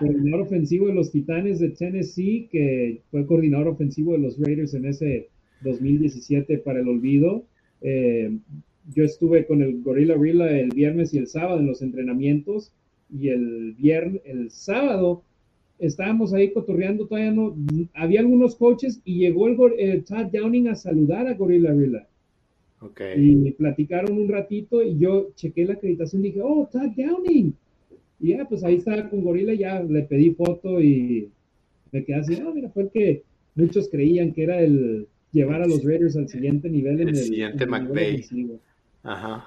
el 0.00 0.06
coordinador 0.08 0.46
ofensivo 0.46 0.86
de 0.86 0.94
los 0.94 1.10
Titanes 1.10 1.60
de 1.60 1.70
Tennessee, 1.70 2.48
que 2.50 3.02
fue 3.10 3.26
coordinador 3.26 3.68
ofensivo 3.68 4.12
de 4.12 4.18
los 4.18 4.38
Raiders 4.38 4.72
en 4.72 4.86
ese 4.86 5.28
2017 5.62 6.58
para 6.58 6.80
el 6.80 6.88
olvido. 6.88 7.44
Eh, 7.82 8.38
yo 8.94 9.04
estuve 9.04 9.46
con 9.46 9.60
el 9.60 9.82
Gorilla 9.82 10.14
Rilla 10.14 10.58
el 10.58 10.70
viernes 10.70 11.12
y 11.12 11.18
el 11.18 11.26
sábado 11.26 11.60
en 11.60 11.66
los 11.66 11.82
entrenamientos 11.82 12.72
y 13.10 13.28
el 13.28 13.74
viernes, 13.74 14.22
el 14.24 14.50
sábado 14.50 15.22
estábamos 15.78 16.32
ahí 16.32 16.52
cotorreando, 16.52 17.06
todavía 17.06 17.32
no, 17.32 17.54
había 17.94 18.20
algunos 18.20 18.56
coaches 18.56 19.00
y 19.04 19.18
llegó 19.18 19.48
el, 19.48 19.56
el 19.78 20.04
Todd 20.04 20.26
Downing 20.32 20.68
a 20.68 20.74
saludar 20.74 21.26
a 21.26 21.34
Gorilla 21.34 21.72
Rilla 21.72 22.06
ok. 22.80 23.00
y 23.16 23.50
platicaron 23.52 24.18
un 24.18 24.28
ratito 24.28 24.82
y 24.82 24.98
yo 24.98 25.30
chequé 25.34 25.64
la 25.64 25.74
acreditación 25.74 26.22
y 26.22 26.28
dije, 26.28 26.40
oh, 26.42 26.68
Todd 26.70 26.90
Downing. 26.96 27.54
Y 28.18 28.28
ya, 28.28 28.48
pues 28.48 28.64
ahí 28.64 28.76
estaba 28.76 29.08
con 29.10 29.22
Gorilla, 29.22 29.52
ya 29.52 29.82
le 29.82 30.02
pedí 30.02 30.30
foto 30.30 30.80
y 30.80 31.30
me 31.92 32.04
quedé 32.04 32.16
así, 32.16 32.34
ah, 32.36 32.50
mira, 32.54 32.70
fue 32.70 32.84
el 32.84 32.90
que 32.90 33.22
muchos 33.54 33.88
creían 33.90 34.32
que 34.32 34.42
era 34.42 34.60
el 34.60 35.06
llevar 35.32 35.62
a 35.62 35.66
los 35.66 35.84
Raiders 35.84 36.16
al 36.16 36.28
siguiente 36.28 36.70
nivel 36.70 37.00
en 37.00 37.08
El 37.08 37.16
siguiente 37.16 37.64
en 37.64 37.74
el 37.74 37.82
McVay. 37.82 38.24
Ajá. 39.02 39.46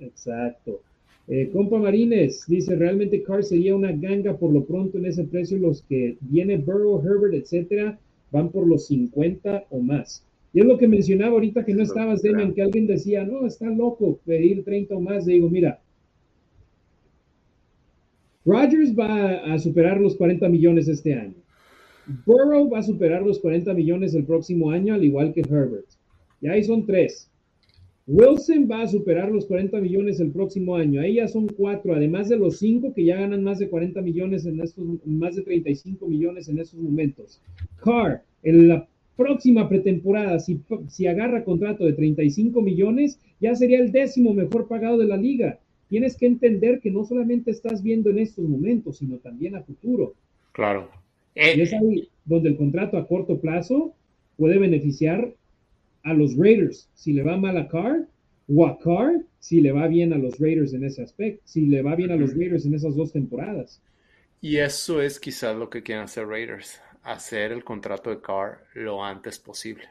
Exacto. 0.00 0.82
Eh, 1.32 1.48
compa 1.52 1.78
Marines 1.78 2.44
dice, 2.48 2.74
realmente 2.74 3.22
Carr 3.22 3.44
sería 3.44 3.76
una 3.76 3.92
ganga 3.92 4.36
por 4.36 4.52
lo 4.52 4.64
pronto 4.64 4.98
en 4.98 5.06
ese 5.06 5.22
precio. 5.22 5.58
Los 5.58 5.82
que 5.82 6.16
viene 6.22 6.56
Burrow, 6.56 7.00
Herbert, 7.00 7.34
etcétera, 7.34 7.96
van 8.32 8.50
por 8.50 8.66
los 8.66 8.88
50 8.88 9.66
o 9.70 9.78
más. 9.78 10.24
Y 10.52 10.58
es 10.58 10.66
lo 10.66 10.76
que 10.76 10.88
mencionaba 10.88 11.34
ahorita 11.34 11.64
que 11.64 11.72
no 11.72 11.84
estabas, 11.84 12.22
Demian, 12.22 12.52
que 12.52 12.62
alguien 12.62 12.88
decía, 12.88 13.24
no, 13.24 13.46
está 13.46 13.66
loco 13.66 14.18
pedir 14.26 14.64
30 14.64 14.96
o 14.96 15.00
más. 15.00 15.24
Le 15.24 15.34
digo, 15.34 15.48
mira, 15.48 15.80
Rodgers 18.44 18.92
va 18.98 19.54
a 19.54 19.56
superar 19.60 20.00
los 20.00 20.16
40 20.16 20.48
millones 20.48 20.88
este 20.88 21.14
año. 21.14 21.34
Burrow 22.26 22.68
va 22.68 22.80
a 22.80 22.82
superar 22.82 23.22
los 23.22 23.38
40 23.38 23.72
millones 23.74 24.14
el 24.14 24.24
próximo 24.24 24.72
año, 24.72 24.94
al 24.94 25.04
igual 25.04 25.32
que 25.32 25.42
Herbert. 25.42 25.86
Y 26.40 26.48
ahí 26.48 26.64
son 26.64 26.84
tres. 26.84 27.29
Wilson 28.12 28.68
va 28.68 28.82
a 28.82 28.88
superar 28.88 29.30
los 29.30 29.46
40 29.46 29.80
millones 29.80 30.18
el 30.18 30.32
próximo 30.32 30.74
año. 30.74 31.00
Ahí 31.00 31.14
ya 31.14 31.28
son 31.28 31.46
cuatro, 31.46 31.94
además 31.94 32.28
de 32.28 32.36
los 32.36 32.58
cinco 32.58 32.92
que 32.92 33.04
ya 33.04 33.20
ganan 33.20 33.44
más 33.44 33.60
de 33.60 33.68
40 33.68 34.02
millones 34.02 34.44
en 34.46 34.60
estos, 34.60 34.84
más 35.06 35.36
de 35.36 35.42
35 35.42 36.08
millones 36.08 36.48
en 36.48 36.58
estos 36.58 36.80
momentos. 36.80 37.40
Carr, 37.84 38.24
en 38.42 38.66
la 38.66 38.88
próxima 39.16 39.68
pretemporada, 39.68 40.40
si, 40.40 40.60
si 40.88 41.06
agarra 41.06 41.44
contrato 41.44 41.84
de 41.84 41.92
35 41.92 42.60
millones, 42.60 43.20
ya 43.40 43.54
sería 43.54 43.78
el 43.78 43.92
décimo 43.92 44.34
mejor 44.34 44.66
pagado 44.66 44.98
de 44.98 45.06
la 45.06 45.16
liga. 45.16 45.60
Tienes 45.88 46.16
que 46.16 46.26
entender 46.26 46.80
que 46.80 46.90
no 46.90 47.04
solamente 47.04 47.52
estás 47.52 47.80
viendo 47.80 48.10
en 48.10 48.18
estos 48.18 48.44
momentos, 48.44 48.98
sino 48.98 49.18
también 49.18 49.54
a 49.54 49.62
futuro. 49.62 50.14
Claro. 50.50 50.88
Y 51.36 51.60
es 51.60 51.72
ahí 51.72 52.08
donde 52.24 52.48
el 52.48 52.56
contrato 52.56 52.96
a 52.96 53.06
corto 53.06 53.40
plazo 53.40 53.94
puede 54.36 54.58
beneficiar 54.58 55.32
a 56.02 56.12
los 56.12 56.36
Raiders 56.36 56.88
si 56.94 57.12
le 57.12 57.22
va 57.22 57.36
mal 57.36 57.56
a 57.56 57.68
Carr 57.68 58.08
o 58.48 58.66
a 58.66 58.78
Carr 58.78 59.24
si 59.38 59.60
le 59.60 59.72
va 59.72 59.86
bien 59.86 60.12
a 60.12 60.18
los 60.18 60.38
Raiders 60.38 60.74
en 60.74 60.84
ese 60.84 61.02
aspecto, 61.02 61.42
si 61.46 61.66
le 61.66 61.82
va 61.82 61.94
bien 61.94 62.10
a 62.10 62.16
los 62.16 62.34
Raiders 62.36 62.66
en 62.66 62.74
esas 62.74 62.94
dos 62.94 63.12
temporadas. 63.12 63.82
Y 64.40 64.58
eso 64.58 65.00
es 65.00 65.18
quizás 65.20 65.56
lo 65.56 65.68
que 65.70 65.82
quieren 65.82 66.04
hacer 66.04 66.26
Raiders, 66.26 66.80
hacer 67.02 67.52
el 67.52 67.64
contrato 67.64 68.10
de 68.10 68.20
Carr 68.20 68.64
lo 68.74 69.04
antes 69.04 69.38
posible. 69.38 69.88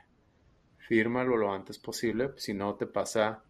fírmalo 0.77 1.37
lo 1.37 1.53
antes 1.53 1.77
posible, 1.77 2.31
si 2.37 2.53
no 2.53 2.73
te 2.75 2.87
pasa 2.87 3.43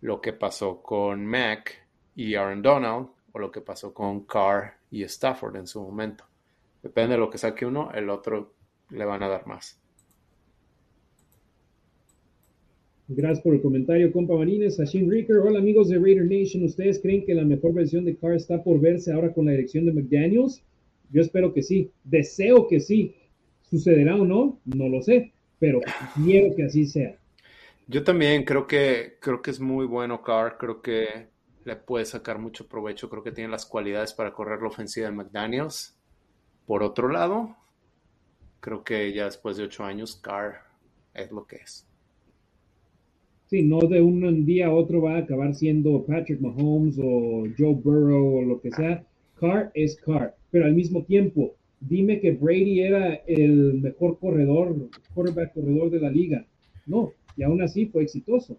lo 0.00 0.20
que 0.20 0.32
pasó 0.32 0.82
con 0.82 1.24
Mac 1.24 1.86
y 2.16 2.34
Aaron 2.34 2.62
Donald 2.62 3.08
o 3.32 3.38
lo 3.38 3.50
que 3.52 3.60
pasó 3.60 3.94
con 3.94 4.24
Carr 4.24 4.74
y 4.90 5.04
Stafford 5.04 5.56
en 5.56 5.66
su 5.68 5.80
momento. 5.80 6.24
Depende 6.82 7.14
de 7.14 7.20
lo 7.20 7.30
que 7.30 7.38
saque 7.38 7.64
uno, 7.66 7.92
el 7.92 8.10
otro 8.10 8.54
le 8.90 9.04
van 9.04 9.22
a 9.22 9.28
dar 9.28 9.46
más. 9.46 9.79
Gracias 13.12 13.42
por 13.42 13.54
el 13.54 13.60
comentario, 13.60 14.12
compa 14.12 14.36
Marines. 14.36 14.76
Sashin 14.76 15.10
Ricker, 15.10 15.38
hola 15.38 15.58
amigos 15.58 15.88
de 15.88 15.98
Raider 15.98 16.26
Nation. 16.26 16.62
¿Ustedes 16.62 17.00
creen 17.00 17.26
que 17.26 17.34
la 17.34 17.44
mejor 17.44 17.74
versión 17.74 18.04
de 18.04 18.16
Carr 18.16 18.34
está 18.34 18.62
por 18.62 18.80
verse 18.80 19.12
ahora 19.12 19.32
con 19.32 19.46
la 19.46 19.50
dirección 19.50 19.84
de 19.84 19.92
McDaniels? 19.92 20.62
Yo 21.10 21.20
espero 21.20 21.52
que 21.52 21.60
sí. 21.60 21.90
Deseo 22.04 22.68
que 22.68 22.78
sí. 22.78 23.16
¿Sucederá 23.68 24.14
o 24.14 24.24
no? 24.24 24.60
No 24.64 24.88
lo 24.88 25.02
sé, 25.02 25.32
pero 25.58 25.80
quiero 26.24 26.54
que 26.54 26.62
así 26.62 26.86
sea. 26.86 27.16
Yo 27.88 28.04
también 28.04 28.44
creo 28.44 28.68
que, 28.68 29.16
creo 29.20 29.42
que 29.42 29.50
es 29.50 29.58
muy 29.58 29.86
bueno 29.86 30.22
Carr. 30.22 30.56
Creo 30.56 30.80
que 30.80 31.30
le 31.64 31.74
puede 31.74 32.04
sacar 32.04 32.38
mucho 32.38 32.68
provecho. 32.68 33.10
Creo 33.10 33.24
que 33.24 33.32
tiene 33.32 33.50
las 33.50 33.66
cualidades 33.66 34.14
para 34.14 34.32
correr 34.32 34.62
la 34.62 34.68
ofensiva 34.68 35.08
de 35.08 35.16
McDaniels. 35.16 35.98
Por 36.64 36.84
otro 36.84 37.08
lado, 37.08 37.56
creo 38.60 38.84
que 38.84 39.12
ya 39.12 39.24
después 39.24 39.56
de 39.56 39.64
ocho 39.64 39.82
años, 39.82 40.14
Carr 40.14 40.60
es 41.12 41.32
lo 41.32 41.44
que 41.44 41.56
es. 41.56 41.89
Sí, 43.50 43.64
no 43.64 43.80
de 43.80 44.00
un 44.00 44.46
día 44.46 44.68
a 44.68 44.72
otro 44.72 45.02
va 45.02 45.16
a 45.16 45.18
acabar 45.18 45.56
siendo 45.56 46.04
Patrick 46.04 46.40
Mahomes 46.40 46.96
o 47.02 47.48
Joe 47.58 47.74
Burrow 47.74 48.36
o 48.36 48.42
lo 48.42 48.60
que 48.60 48.70
sea. 48.70 49.04
Carr 49.40 49.72
es 49.74 49.96
Carr, 49.96 50.36
pero 50.52 50.66
al 50.66 50.74
mismo 50.74 51.02
tiempo, 51.02 51.56
dime 51.80 52.20
que 52.20 52.30
Brady 52.30 52.78
era 52.78 53.14
el 53.26 53.80
mejor 53.80 54.20
corredor, 54.20 54.76
quarterback 55.12 55.52
corredor 55.52 55.90
de 55.90 55.98
la 55.98 56.10
liga. 56.10 56.46
No, 56.86 57.12
y 57.36 57.42
aún 57.42 57.60
así 57.60 57.86
fue 57.86 58.04
exitoso. 58.04 58.56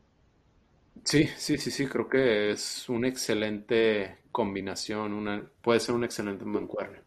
Sí, 1.05 1.23
sí, 1.37 1.57
sí, 1.57 1.71
sí, 1.71 1.85
creo 1.85 2.09
que 2.09 2.51
es 2.51 2.89
una 2.89 3.07
excelente 3.07 4.15
combinación, 4.29 5.13
una, 5.13 5.49
puede 5.63 5.79
ser 5.79 5.95
un 5.95 6.03
excelente 6.03 6.43
mancuerno. 6.43 6.97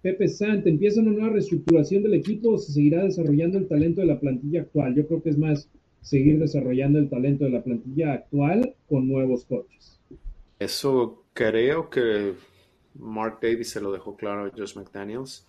Pepe 0.00 0.28
Sant, 0.28 0.64
¿empieza 0.64 1.00
una 1.00 1.10
nueva 1.10 1.30
reestructuración 1.30 2.04
del 2.04 2.14
equipo 2.14 2.50
o 2.50 2.58
se 2.58 2.70
seguirá 2.70 3.02
desarrollando 3.02 3.58
el 3.58 3.66
talento 3.66 4.00
de 4.00 4.06
la 4.06 4.20
plantilla 4.20 4.60
actual? 4.60 4.94
Yo 4.94 5.08
creo 5.08 5.20
que 5.20 5.30
es 5.30 5.38
más 5.38 5.68
seguir 6.06 6.38
desarrollando 6.38 7.00
el 7.00 7.10
talento 7.10 7.44
de 7.44 7.50
la 7.50 7.64
plantilla 7.64 8.12
actual 8.12 8.76
con 8.88 9.08
nuevos 9.08 9.44
coaches. 9.44 9.98
Eso 10.60 11.24
creo 11.32 11.90
que 11.90 12.34
Mark 12.94 13.38
Davis 13.42 13.70
se 13.70 13.80
lo 13.80 13.90
dejó 13.90 14.16
claro 14.16 14.46
a 14.46 14.50
Josh 14.56 14.76
McDaniels. 14.76 15.44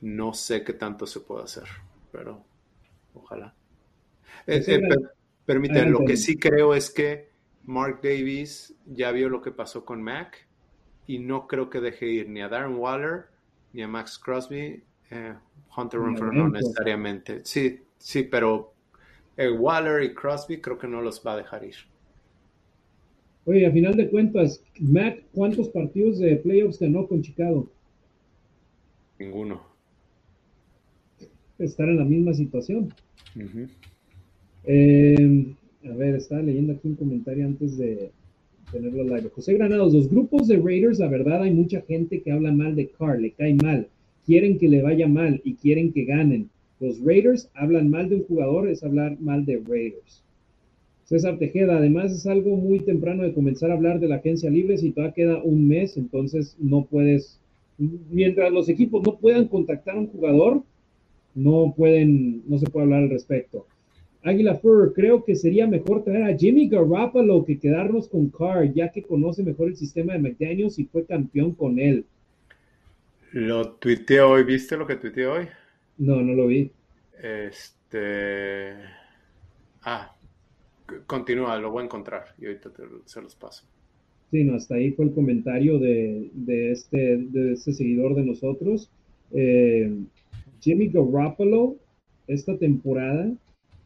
No 0.00 0.32
sé 0.32 0.62
qué 0.62 0.74
tanto 0.74 1.08
se 1.08 1.18
puede 1.18 1.42
hacer, 1.42 1.64
pero 2.12 2.44
ojalá. 3.14 3.52
Eh, 4.46 4.62
eh, 4.64 4.80
permíteme, 5.44 5.90
lo 5.90 6.04
que 6.04 6.16
sí 6.16 6.38
creo 6.38 6.72
es 6.72 6.88
que 6.88 7.30
Mark 7.64 7.98
Davis 8.00 8.76
ya 8.86 9.10
vio 9.10 9.28
lo 9.28 9.42
que 9.42 9.50
pasó 9.50 9.84
con 9.84 10.04
Mac 10.04 10.46
y 11.08 11.18
no 11.18 11.48
creo 11.48 11.68
que 11.68 11.80
deje 11.80 12.06
ir 12.06 12.28
ni 12.28 12.42
a 12.42 12.48
Darren 12.48 12.76
Waller 12.76 13.26
ni 13.72 13.82
a 13.82 13.88
Max 13.88 14.20
Crosby. 14.20 14.84
Eh, 15.10 15.34
Hunter 15.76 16.00
Renfrew 16.00 16.32
no 16.32 16.48
necesariamente. 16.48 17.44
Sí, 17.44 17.80
sí, 17.98 18.22
pero 18.22 18.75
Waller 19.38 20.02
y 20.02 20.14
Crosby 20.14 20.60
creo 20.60 20.78
que 20.78 20.88
no 20.88 21.02
los 21.02 21.22
va 21.24 21.34
a 21.34 21.36
dejar 21.36 21.64
ir. 21.64 21.76
Oye, 23.44 23.64
a 23.64 23.70
final 23.70 23.94
de 23.94 24.08
cuentas, 24.08 24.60
Matt, 24.80 25.18
¿cuántos 25.32 25.68
partidos 25.68 26.18
de 26.18 26.36
playoffs 26.36 26.80
ganó 26.80 27.06
con 27.06 27.22
Chicago? 27.22 27.68
Ninguno. 29.18 29.62
Estar 31.58 31.88
en 31.88 31.98
la 31.98 32.04
misma 32.04 32.34
situación. 32.34 32.92
Eh, 34.64 35.54
a 35.84 35.94
ver, 35.94 36.16
estaba 36.16 36.42
leyendo 36.42 36.72
aquí 36.72 36.88
un 36.88 36.96
comentario 36.96 37.46
antes 37.46 37.78
de 37.78 38.10
tenerlo 38.72 39.02
al 39.02 39.14
aire. 39.14 39.30
José 39.30 39.54
Granados, 39.54 39.94
los 39.94 40.10
grupos 40.10 40.48
de 40.48 40.56
Raiders, 40.56 40.98
la 40.98 41.08
verdad, 41.08 41.42
hay 41.42 41.52
mucha 41.52 41.80
gente 41.82 42.22
que 42.22 42.32
habla 42.32 42.52
mal 42.52 42.74
de 42.74 42.88
Carr, 42.88 43.20
le 43.20 43.30
cae 43.30 43.54
mal, 43.54 43.88
quieren 44.26 44.58
que 44.58 44.68
le 44.68 44.82
vaya 44.82 45.06
mal 45.06 45.40
y 45.44 45.54
quieren 45.54 45.92
que 45.92 46.04
ganen. 46.04 46.50
Los 46.80 47.00
Raiders 47.02 47.50
hablan 47.54 47.88
mal 47.88 48.08
de 48.08 48.16
un 48.16 48.24
jugador, 48.24 48.68
es 48.68 48.82
hablar 48.84 49.18
mal 49.20 49.44
de 49.46 49.62
Raiders. 49.66 50.22
César 51.04 51.38
Tejeda, 51.38 51.78
además 51.78 52.12
es 52.12 52.26
algo 52.26 52.56
muy 52.56 52.80
temprano 52.80 53.22
de 53.22 53.32
comenzar 53.32 53.70
a 53.70 53.74
hablar 53.74 54.00
de 54.00 54.08
la 54.08 54.16
agencia 54.16 54.50
libre, 54.50 54.76
si 54.76 54.90
todavía 54.90 55.14
queda 55.14 55.42
un 55.42 55.68
mes, 55.68 55.96
entonces 55.96 56.56
no 56.58 56.84
puedes, 56.84 57.40
mientras 57.78 58.52
los 58.52 58.68
equipos 58.68 59.04
no 59.06 59.16
puedan 59.16 59.46
contactar 59.46 59.96
a 59.96 60.00
un 60.00 60.08
jugador, 60.08 60.62
no 61.34 61.72
pueden, 61.76 62.42
no 62.48 62.58
se 62.58 62.66
puede 62.66 62.84
hablar 62.84 63.04
al 63.04 63.10
respecto. 63.10 63.66
Águila 64.22 64.56
Fur, 64.56 64.92
creo 64.92 65.24
que 65.24 65.36
sería 65.36 65.68
mejor 65.68 66.02
traer 66.02 66.24
a 66.24 66.36
Jimmy 66.36 66.68
Garoppolo 66.68 67.44
que 67.44 67.60
quedarnos 67.60 68.08
con 68.08 68.28
Carr, 68.30 68.72
ya 68.74 68.90
que 68.90 69.02
conoce 69.02 69.44
mejor 69.44 69.68
el 69.68 69.76
sistema 69.76 70.14
de 70.14 70.18
McDaniels 70.18 70.80
y 70.80 70.84
fue 70.86 71.04
campeón 71.04 71.52
con 71.52 71.78
él. 71.78 72.04
Lo 73.30 73.74
tuiteé 73.74 74.20
hoy, 74.20 74.42
¿viste 74.42 74.76
lo 74.76 74.86
que 74.86 74.96
tuiteé 74.96 75.26
hoy? 75.26 75.46
No, 75.98 76.20
no 76.22 76.34
lo 76.34 76.48
vi. 76.48 76.72
Este. 77.22 78.74
Ah, 79.82 80.14
continúa, 81.06 81.58
lo 81.58 81.70
voy 81.70 81.82
a 81.82 81.84
encontrar 81.84 82.34
y 82.38 82.46
ahorita 82.46 82.70
se 83.04 83.22
los 83.22 83.34
paso. 83.34 83.64
Sí, 84.30 84.42
no, 84.44 84.56
hasta 84.56 84.74
ahí 84.74 84.90
fue 84.92 85.06
el 85.06 85.12
comentario 85.12 85.78
de, 85.78 86.30
este, 86.72 87.16
de 87.18 87.52
este 87.52 87.72
seguidor 87.72 88.14
de 88.16 88.24
nosotros. 88.24 88.90
Eh, 89.32 89.94
Jimmy 90.60 90.88
Garoppolo, 90.88 91.76
esta 92.26 92.56
temporada. 92.58 93.30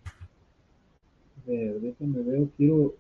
A 0.07 1.51
ver, 1.51 1.81
déjame 1.81 2.23
ver, 2.23 2.49
quiero. 2.57 2.95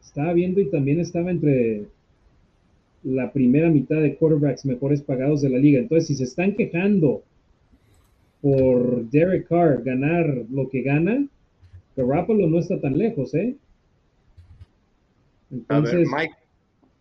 Estaba 0.00 0.32
viendo 0.32 0.60
y 0.60 0.70
también 0.70 1.00
estaba 1.00 1.30
entre 1.30 1.86
la 3.02 3.32
primera 3.32 3.70
mitad 3.70 4.00
de 4.00 4.16
quarterbacks 4.16 4.64
mejores 4.64 5.02
pagados 5.02 5.42
de 5.42 5.50
la 5.50 5.58
liga. 5.58 5.78
Entonces, 5.78 6.08
si 6.08 6.14
se 6.16 6.24
están 6.24 6.54
quejando 6.54 7.22
por 8.46 9.10
Derek 9.10 9.48
Carr 9.48 9.82
ganar 9.82 10.24
lo 10.52 10.68
que 10.68 10.82
gana, 10.82 11.26
Garoppolo 11.96 12.46
no 12.46 12.60
está 12.60 12.80
tan 12.80 12.96
lejos, 12.96 13.34
¿eh? 13.34 13.56
Entonces, 15.50 16.08
Mike, 16.16 16.36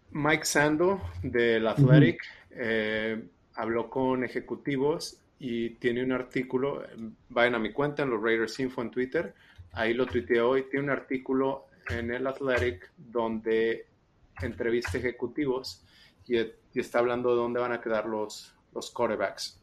Mike 0.09 0.43
Sando 0.43 0.99
del 1.21 1.67
Athletic 1.67 2.19
eh, 2.49 3.23
habló 3.53 3.91
con 3.91 4.23
ejecutivos 4.23 5.21
y 5.37 5.69
tiene 5.75 6.03
un 6.03 6.13
artículo, 6.13 6.81
vayan 7.29 7.53
a 7.53 7.59
mi 7.59 7.71
cuenta 7.71 8.01
en 8.01 8.09
los 8.09 8.23
Raiders 8.23 8.59
Info 8.59 8.81
en 8.81 8.89
Twitter, 8.89 9.35
ahí 9.73 9.93
lo 9.93 10.07
tuiteé 10.07 10.41
hoy, 10.41 10.63
tiene 10.71 10.85
un 10.85 10.91
artículo 10.91 11.67
en 11.91 12.09
el 12.09 12.25
Athletic 12.25 12.91
donde 12.97 13.85
entrevista 14.41 14.97
ejecutivos 14.97 15.85
y, 16.27 16.37
está 16.73 16.97
hablando 16.97 17.29
de 17.29 17.35
dónde 17.35 17.59
van 17.59 17.71
a 17.71 17.81
quedar 17.81 18.07
los, 18.07 18.51
los 18.73 18.89
quarterbacks 18.89 19.61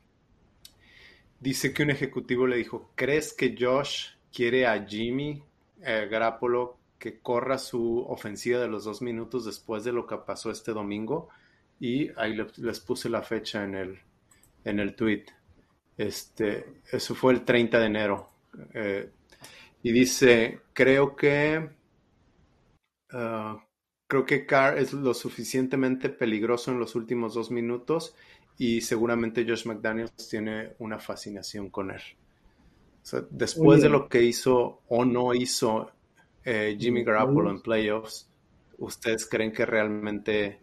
dice 1.43 1.75
que 1.75 1.83
un 1.83 1.91
ejecutivo 1.91 2.47
le 2.47 2.57
dijo, 2.57 2.93
¿crees 2.95 3.33
que 3.33 3.57
Josh 3.59 4.11
quiere 4.33 4.67
a 4.67 4.87
Jimmy 4.87 5.43
eh, 5.83 6.09
que 6.99 7.19
corra 7.19 7.59
su 7.59 7.99
ofensiva 8.09 8.61
de 8.61 8.69
los 8.69 8.85
dos 8.85 9.03
minutos 9.03 9.45
después 9.45 9.83
de 9.83 9.93
lo 9.93 10.07
que 10.07 10.17
pasó 10.19 10.51
este 10.53 10.73
domingo? 10.73 11.29
Y 11.81 12.11
ahí 12.17 12.39
les 12.59 12.79
puse 12.79 13.09
la 13.09 13.23
fecha 13.23 13.65
en 13.65 13.75
el, 13.75 13.99
en 14.65 14.79
el 14.79 14.95
tweet. 14.95 15.25
Este, 15.99 16.81
eso 16.91 17.15
fue 17.17 17.33
el 17.33 17.45
30 17.45 17.81
de 17.81 17.87
enero. 17.87 18.31
Eh, 18.73 19.11
y 19.83 19.93
dice, 19.93 20.61
creo 20.73 21.17
que... 21.17 21.71
Ah, 23.11 23.63
creo 24.07 24.25
que 24.25 24.47
Carr 24.47 24.79
es 24.79 24.93
lo 24.93 25.13
suficientemente 25.13 26.09
peligroso 26.09 26.71
en 26.71 26.79
los 26.79 26.95
últimos 26.95 27.35
dos 27.35 27.51
minutos 27.51 28.15
y 28.59 28.81
seguramente 28.81 29.45
Josh 29.47 29.67
McDaniels 29.67 30.29
tiene 30.29 30.71
una 30.79 30.99
fascinación 30.99 31.71
con 31.71 31.91
él. 31.91 32.01
después 33.31 33.83
de 33.83 33.89
lo 33.89 34.09
que 34.09 34.23
hizo 34.23 34.81
o 34.89 35.05
no 35.05 35.35
hizo 35.35 35.91
eh, 36.45 36.77
Jimmy 36.79 37.03
Garoppolo 37.03 37.51
en 37.51 37.61
playoffs, 37.61 38.29
¿ustedes 38.79 39.29
creen 39.29 39.53
que 39.53 39.67
realmente... 39.67 40.59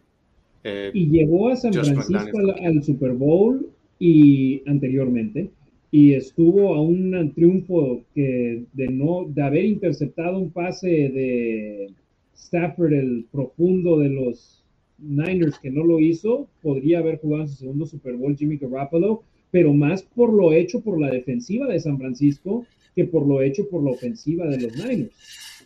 Eh, 0.64 0.92
y 0.94 1.10
llevó 1.10 1.50
a 1.50 1.56
San 1.56 1.74
Francisco 1.74 2.38
al, 2.64 2.84
Super 2.84 3.14
Bowl 3.14 3.70
y 3.98 4.62
anteriormente 4.70 5.50
y 5.92 6.14
estuvo 6.14 6.76
a 6.76 6.82
un 6.82 7.34
triunfo 7.34 8.02
que 8.14 8.64
de 8.74 8.88
no 8.90 9.26
de 9.28 9.42
haber 9.42 9.66
interceptado 9.66 10.38
un 10.38 10.52
pase 10.52 10.88
de 10.88 11.90
Stafford 12.36 12.94
el 12.94 13.26
profundo 13.32 14.00
de 14.00 14.10
los 14.10 14.59
Niners 15.02 15.60
que 15.60 15.70
no 15.70 15.84
lo 15.84 16.00
hizo, 16.00 16.48
podría 16.62 17.00
haber 17.00 17.20
jugado 17.20 17.44
en 17.44 17.50
su 17.50 17.56
segundo 17.56 17.86
Super 17.86 18.16
Bowl 18.16 18.36
Jimmy 18.36 18.58
Garoppolo, 18.58 19.24
pero 19.52 19.74
más 19.74 20.04
por 20.04 20.32
lo 20.32 20.54
hecho 20.54 20.82
por 20.82 21.00
la 21.00 21.10
defensiva 21.10 21.68
de 21.68 21.80
San 21.80 21.98
Francisco 21.98 22.66
que 22.96 23.06
por 23.06 23.26
lo 23.26 23.42
hecho 23.42 23.68
por 23.70 23.84
la 23.84 23.92
ofensiva 23.92 24.46
de 24.48 24.62
los 24.62 24.76
Niners. 24.76 25.66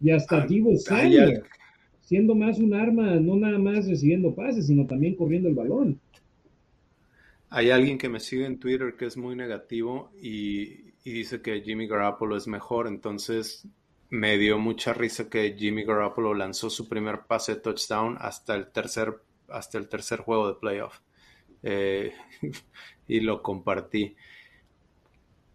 Y 0.00 0.10
hasta 0.10 0.42
ah, 0.42 0.46
Divo 0.46 0.76
Samuel, 0.76 1.42
siendo 2.00 2.34
más 2.34 2.58
un 2.58 2.74
arma, 2.74 3.14
no 3.16 3.36
nada 3.36 3.58
más 3.58 3.86
recibiendo 3.86 4.34
pases, 4.34 4.66
sino 4.66 4.86
también 4.86 5.14
corriendo 5.14 5.48
el 5.48 5.54
balón. 5.54 6.00
Hay 7.48 7.70
alguien 7.70 7.98
que 7.98 8.08
me 8.08 8.20
sigue 8.20 8.46
en 8.46 8.58
Twitter 8.58 8.94
que 8.98 9.06
es 9.06 9.16
muy 9.16 9.36
negativo 9.36 10.10
y, 10.20 10.92
y 11.04 11.12
dice 11.12 11.40
que 11.40 11.60
Jimmy 11.60 11.86
Garoppolo 11.86 12.36
es 12.36 12.48
mejor, 12.48 12.88
entonces 12.88 13.68
me 14.10 14.38
dio 14.38 14.58
mucha 14.58 14.92
risa 14.92 15.28
que 15.28 15.54
Jimmy 15.58 15.84
Garoppolo 15.84 16.34
lanzó 16.34 16.70
su 16.70 16.88
primer 16.88 17.20
pase 17.26 17.54
de 17.54 17.60
touchdown 17.60 18.16
hasta 18.20 18.54
el 18.54 18.68
tercer, 18.68 19.14
hasta 19.48 19.78
el 19.78 19.88
tercer 19.88 20.20
juego 20.20 20.48
de 20.48 20.54
playoff. 20.54 21.00
Eh, 21.62 22.12
y 23.08 23.20
lo 23.20 23.42
compartí. 23.42 24.14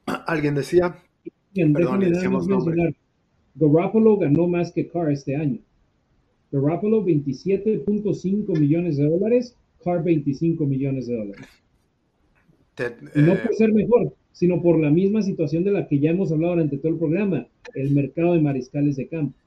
Alguien 0.05 0.55
decía, 0.55 0.95
perdón, 1.53 2.01
Garoppolo 3.55 4.17
ganó 4.17 4.47
más 4.47 4.71
que 4.71 4.87
Carr 4.87 5.11
este 5.11 5.35
año. 5.35 5.59
Garoppolo 6.51 7.05
27.5 7.05 8.59
millones 8.59 8.97
de 8.97 9.07
dólares, 9.07 9.55
Carr 9.83 10.03
25 10.03 10.65
millones 10.65 11.07
de 11.07 11.15
dólares. 11.15 11.47
no 13.15 13.35
por 13.35 13.53
ser 13.53 13.71
mejor, 13.71 14.13
sino 14.31 14.61
por 14.61 14.79
la 14.79 14.89
misma 14.89 15.21
situación 15.21 15.63
de 15.63 15.71
la 15.71 15.87
que 15.87 15.99
ya 15.99 16.09
hemos 16.11 16.31
hablado 16.31 16.53
durante 16.53 16.77
todo 16.77 16.91
el 16.93 16.97
programa, 16.97 17.47
el 17.73 17.91
mercado 17.91 18.33
de 18.33 18.41
mariscales 18.41 18.95
de 18.95 19.07
campo. 19.07 19.37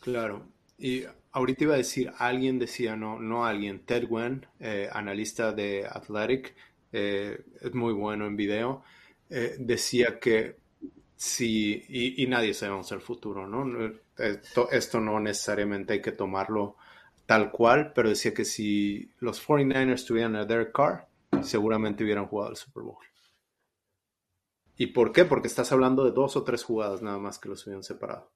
Claro, 0.00 0.46
y 0.78 1.04
ahorita 1.32 1.64
iba 1.64 1.74
a 1.74 1.78
decir, 1.78 2.12
alguien 2.18 2.58
decía, 2.58 2.96
no, 2.96 3.18
no 3.18 3.44
alguien, 3.44 3.80
Ted 3.80 4.06
Wen, 4.08 4.46
eh, 4.60 4.88
analista 4.92 5.52
de 5.52 5.86
Athletic, 5.86 6.54
eh, 6.92 7.40
es 7.60 7.74
muy 7.74 7.92
bueno 7.92 8.26
en 8.26 8.36
video, 8.36 8.82
eh, 9.30 9.56
decía 9.58 10.18
que 10.18 10.56
si, 11.16 11.84
y, 11.88 12.26
nadie 12.28 12.54
sabemos 12.54 12.90
el 12.92 13.00
futuro, 13.00 13.46
¿no? 13.46 13.92
Esto, 14.16 14.70
esto, 14.70 15.00
no 15.00 15.18
necesariamente 15.18 15.94
hay 15.94 16.02
que 16.02 16.12
tomarlo 16.12 16.76
tal 17.26 17.50
cual, 17.50 17.92
pero 17.92 18.08
decía 18.08 18.32
que 18.32 18.44
si 18.44 19.10
los 19.18 19.44
49ers 19.44 20.06
tuvieran 20.06 20.36
a 20.36 20.44
Derek 20.44 20.72
Carr, 20.72 21.06
seguramente 21.42 22.04
hubieran 22.04 22.26
jugado 22.26 22.52
el 22.52 22.56
Super 22.56 22.84
Bowl. 22.84 23.04
¿Y 24.80 24.86
por 24.86 25.10
qué? 25.10 25.24
Porque 25.24 25.48
estás 25.48 25.72
hablando 25.72 26.04
de 26.04 26.12
dos 26.12 26.36
o 26.36 26.44
tres 26.44 26.62
jugadas 26.62 27.02
nada 27.02 27.18
más 27.18 27.40
que 27.40 27.48
los 27.48 27.66
hubieran 27.66 27.82
separado. 27.82 28.30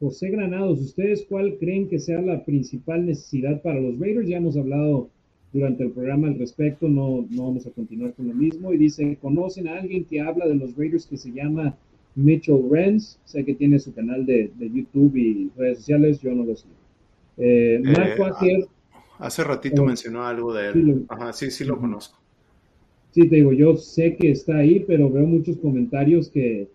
José 0.00 0.30
Granados, 0.30 0.80
¿ustedes 0.80 1.26
cuál 1.28 1.58
creen 1.58 1.88
que 1.88 1.98
sea 1.98 2.22
la 2.22 2.44
principal 2.44 3.04
necesidad 3.04 3.60
para 3.60 3.78
los 3.78 3.98
Raiders? 3.98 4.26
Ya 4.26 4.38
hemos 4.38 4.56
hablado 4.56 5.10
durante 5.52 5.84
el 5.84 5.90
programa 5.90 6.28
al 6.28 6.38
respecto, 6.38 6.88
no, 6.88 7.26
no 7.28 7.44
vamos 7.44 7.66
a 7.66 7.70
continuar 7.72 8.14
con 8.14 8.28
lo 8.28 8.34
mismo. 8.34 8.72
Y 8.72 8.78
dice, 8.78 9.18
¿conocen 9.20 9.68
a 9.68 9.80
alguien 9.80 10.06
que 10.06 10.22
habla 10.22 10.46
de 10.46 10.54
los 10.54 10.74
Raiders 10.76 11.04
que 11.04 11.18
se 11.18 11.30
llama 11.30 11.76
Mitchell 12.14 12.62
Renz? 12.70 13.18
Sé 13.26 13.44
que 13.44 13.54
tiene 13.54 13.78
su 13.78 13.92
canal 13.92 14.24
de, 14.24 14.50
YouTube 14.58 15.14
y 15.16 15.50
redes 15.58 15.78
sociales, 15.78 16.20
yo 16.22 16.32
no 16.32 16.44
lo 16.44 16.56
sé. 16.56 16.68
Eh, 17.36 17.82
eh, 17.84 18.66
Hace 19.18 19.44
ratito 19.44 19.82
oh. 19.82 19.84
mencionó 19.84 20.24
algo 20.24 20.54
de 20.54 20.68
él. 20.68 21.06
Ajá, 21.08 21.34
sí, 21.34 21.50
sí 21.50 21.64
lo 21.64 21.78
conozco. 21.78 22.18
Sí, 23.10 23.28
te 23.28 23.36
digo, 23.36 23.52
yo 23.52 23.76
sé 23.76 24.16
que 24.16 24.30
está 24.30 24.58
ahí, 24.58 24.80
pero 24.80 25.10
veo 25.10 25.26
muchos 25.26 25.56
comentarios 25.58 26.28
que 26.28 26.68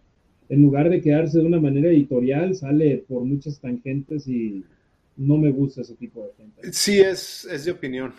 en 0.49 0.61
lugar 0.61 0.89
de 0.89 1.01
quedarse 1.01 1.39
de 1.39 1.45
una 1.45 1.59
manera 1.59 1.89
editorial, 1.89 2.55
sale 2.55 3.03
por 3.07 3.23
muchas 3.23 3.59
tangentes 3.59 4.27
y 4.27 4.63
no 5.15 5.37
me 5.37 5.51
gusta 5.51 5.81
ese 5.81 5.95
tipo 5.95 6.23
de 6.23 6.33
gente. 6.33 6.73
Sí, 6.73 6.99
es, 6.99 7.45
es 7.45 7.65
de 7.65 7.71
opinión. 7.71 8.13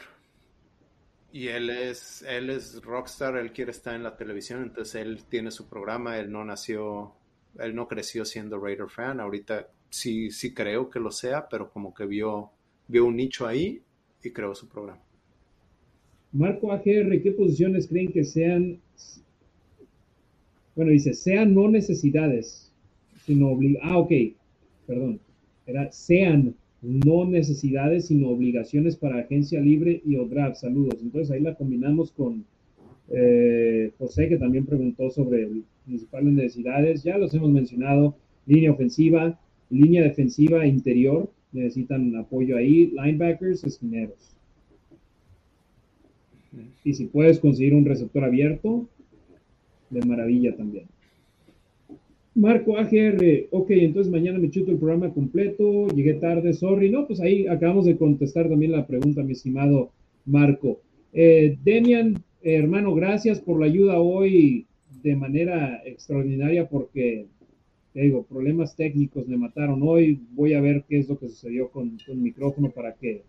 Y 1.33 1.49
él 1.49 1.68
es, 1.70 2.23
él 2.23 2.51
es 2.51 2.81
rockstar, 2.83 3.36
él 3.36 3.52
quiere 3.52 3.73
estar 3.73 3.94
en 3.94 4.05
la 4.05 4.17
televisión, 4.17 4.62
entonces 4.62 4.94
él 5.02 5.25
tiene 5.28 5.51
su 5.51 5.68
programa, 5.68 6.18
él 6.18 6.31
no 6.31 6.44
nació, 6.44 7.12
él 7.59 7.75
no 7.75 7.89
creció 7.89 8.25
siendo 8.25 8.60
Raider 8.60 8.89
fan, 8.89 9.18
ahorita 9.18 9.68
sí, 9.91 10.31
sí 10.31 10.55
creo 10.55 10.89
que 10.89 11.01
lo 11.01 11.10
sea, 11.10 11.49
pero 11.49 11.70
como 11.70 11.93
que 11.93 12.07
vio, 12.07 12.52
vio 12.86 13.05
un 13.05 13.17
nicho 13.17 13.49
ahí 13.49 13.83
y 14.23 14.31
creó 14.31 14.55
su 14.55 14.68
programa. 14.68 15.03
Marco 16.34 16.72
AGR, 16.72 17.22
¿qué 17.22 17.30
posiciones 17.30 17.86
creen 17.86 18.10
que 18.10 18.24
sean? 18.24 18.78
Bueno, 20.74 20.90
dice, 20.90 21.14
sean 21.14 21.54
no 21.54 21.68
necesidades, 21.68 22.72
sino 23.24 23.50
obligaciones. 23.50 23.88
Ah, 23.88 23.98
ok, 23.98 24.12
perdón. 24.84 25.20
Era 25.64 25.92
sean 25.92 26.56
no 26.82 27.24
necesidades, 27.24 28.06
sino 28.06 28.30
obligaciones 28.30 28.96
para 28.96 29.20
agencia 29.20 29.60
libre 29.60 30.02
y 30.04 30.16
o 30.16 30.26
draft. 30.26 30.56
Saludos. 30.56 30.98
Entonces 31.00 31.30
ahí 31.30 31.40
la 31.40 31.54
combinamos 31.54 32.10
con 32.10 32.44
eh, 33.10 33.92
José, 33.96 34.28
que 34.28 34.36
también 34.36 34.66
preguntó 34.66 35.10
sobre 35.10 35.48
principales 35.86 36.32
necesidades. 36.32 37.04
Ya 37.04 37.16
los 37.16 37.32
hemos 37.32 37.50
mencionado. 37.50 38.16
Línea 38.46 38.72
ofensiva, 38.72 39.38
línea 39.70 40.02
defensiva 40.02 40.66
interior. 40.66 41.30
Necesitan 41.52 42.16
apoyo 42.16 42.56
ahí. 42.56 42.92
Linebackers, 42.92 43.62
esquineros. 43.62 44.33
Y 46.84 46.94
si 46.94 47.07
puedes 47.07 47.39
conseguir 47.39 47.74
un 47.74 47.84
receptor 47.84 48.24
abierto, 48.24 48.89
de 49.91 50.05
maravilla 50.07 50.55
también. 50.57 50.86
Marco 52.34 52.76
AGR, 52.76 53.47
ok, 53.52 53.70
entonces 53.70 54.12
mañana 54.12 54.39
me 54.39 54.50
chuto 54.50 54.73
el 54.73 54.78
programa 54.78 55.15
completo, 55.15 55.86
llegué 55.89 56.15
tarde, 56.15 56.52
sorry. 56.52 56.91
No, 56.91 57.07
pues 57.07 57.20
ahí 57.20 57.47
acabamos 57.47 57.84
de 57.84 57.97
contestar 57.97 58.49
también 58.49 58.73
la 58.73 58.86
pregunta, 58.86 59.23
mi 59.23 59.33
estimado 59.33 59.92
Marco. 60.26 60.81
Eh, 61.12 61.57
Demian, 61.62 62.23
hermano, 62.42 62.92
gracias 62.94 63.41
por 63.41 63.60
la 63.60 63.66
ayuda 63.66 64.00
hoy 64.00 64.66
de 65.02 65.15
manera 65.15 65.81
extraordinaria 65.84 66.68
porque, 66.68 67.26
te 67.92 68.00
digo, 68.00 68.24
problemas 68.24 68.74
técnicos 68.74 69.28
me 69.28 69.36
mataron 69.36 69.81
hoy. 69.84 70.18
Voy 70.33 70.55
a 70.55 70.60
ver 70.60 70.84
qué 70.89 70.99
es 70.99 71.08
lo 71.08 71.16
que 71.16 71.28
sucedió 71.28 71.70
con, 71.70 71.99
con 72.05 72.16
el 72.16 72.23
micrófono 72.23 72.70
para 72.70 72.94
que 72.94 73.23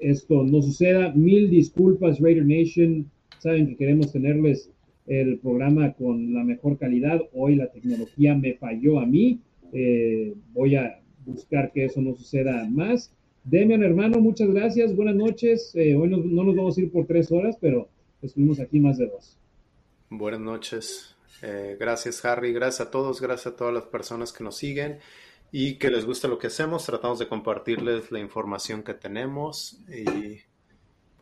esto 0.00 0.42
no 0.44 0.62
suceda. 0.62 1.12
Mil 1.14 1.50
disculpas, 1.50 2.20
Raider 2.20 2.46
Nation. 2.46 3.10
Saben 3.38 3.68
que 3.68 3.76
queremos 3.76 4.12
tenerles 4.12 4.70
el 5.06 5.38
programa 5.38 5.92
con 5.94 6.34
la 6.34 6.44
mejor 6.44 6.78
calidad. 6.78 7.20
Hoy 7.32 7.56
la 7.56 7.70
tecnología 7.70 8.34
me 8.34 8.54
falló 8.54 9.00
a 9.00 9.06
mí. 9.06 9.40
Eh, 9.72 10.34
voy 10.52 10.76
a 10.76 11.00
buscar 11.24 11.72
que 11.72 11.86
eso 11.86 12.00
no 12.00 12.14
suceda 12.14 12.68
más. 12.70 13.12
Demian, 13.44 13.82
hermano, 13.82 14.20
muchas 14.20 14.48
gracias. 14.50 14.94
Buenas 14.94 15.16
noches. 15.16 15.72
Eh, 15.74 15.94
hoy 15.94 16.08
no, 16.08 16.18
nos 16.18 16.54
vamos 16.54 16.76
a 16.76 16.80
ir 16.80 16.92
por 16.92 17.06
tres 17.06 17.30
horas, 17.32 17.56
pero 17.60 17.88
estuvimos 18.22 18.60
aquí 18.60 18.78
más 18.78 18.98
de 18.98 19.06
dos. 19.06 19.38
Buenas 20.10 20.40
noches. 20.40 21.16
Eh, 21.42 21.76
gracias, 21.80 22.24
Harry. 22.24 22.52
Gracias 22.52 22.88
a 22.88 22.90
todos. 22.90 23.20
Gracias 23.20 23.54
a 23.54 23.56
todas 23.56 23.72
las 23.72 23.84
personas 23.84 24.32
que 24.32 24.44
nos 24.44 24.56
siguen 24.56 24.98
y 25.52 25.74
que 25.74 25.90
les 25.90 26.04
gusta 26.04 26.28
lo 26.28 26.38
que 26.38 26.46
hacemos. 26.46 26.86
Tratamos 26.86 27.18
de 27.18 27.28
compartirles 27.28 28.10
la 28.10 28.20
información 28.20 28.82
que 28.82 28.94
tenemos 28.94 29.80
y 29.88 30.40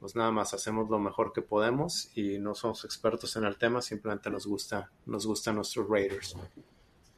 pues 0.01 0.15
nada 0.15 0.31
más 0.31 0.55
hacemos 0.55 0.89
lo 0.89 0.99
mejor 0.99 1.33
que 1.33 1.43
podemos 1.43 2.11
y 2.17 2.39
no 2.39 2.55
somos 2.55 2.85
expertos 2.85 3.37
en 3.37 3.45
el 3.45 3.57
tema, 3.57 3.83
simplemente 3.83 4.31
nos 4.31 4.47
gusta, 4.47 4.91
nos 5.07 5.27
gustan 5.27 5.57
nuestros 5.57 5.89
Raiders. 5.89 6.37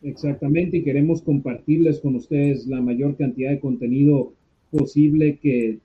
Exactamente, 0.03 0.79
y 0.79 0.83
queremos 0.83 1.21
compartirles 1.21 2.01
con 2.01 2.15
ustedes 2.15 2.67
la 2.67 2.81
mayor 2.81 3.17
cantidad 3.17 3.51
de 3.51 3.61
contenido 3.61 4.33
posible 4.71 5.39
que 5.39 5.79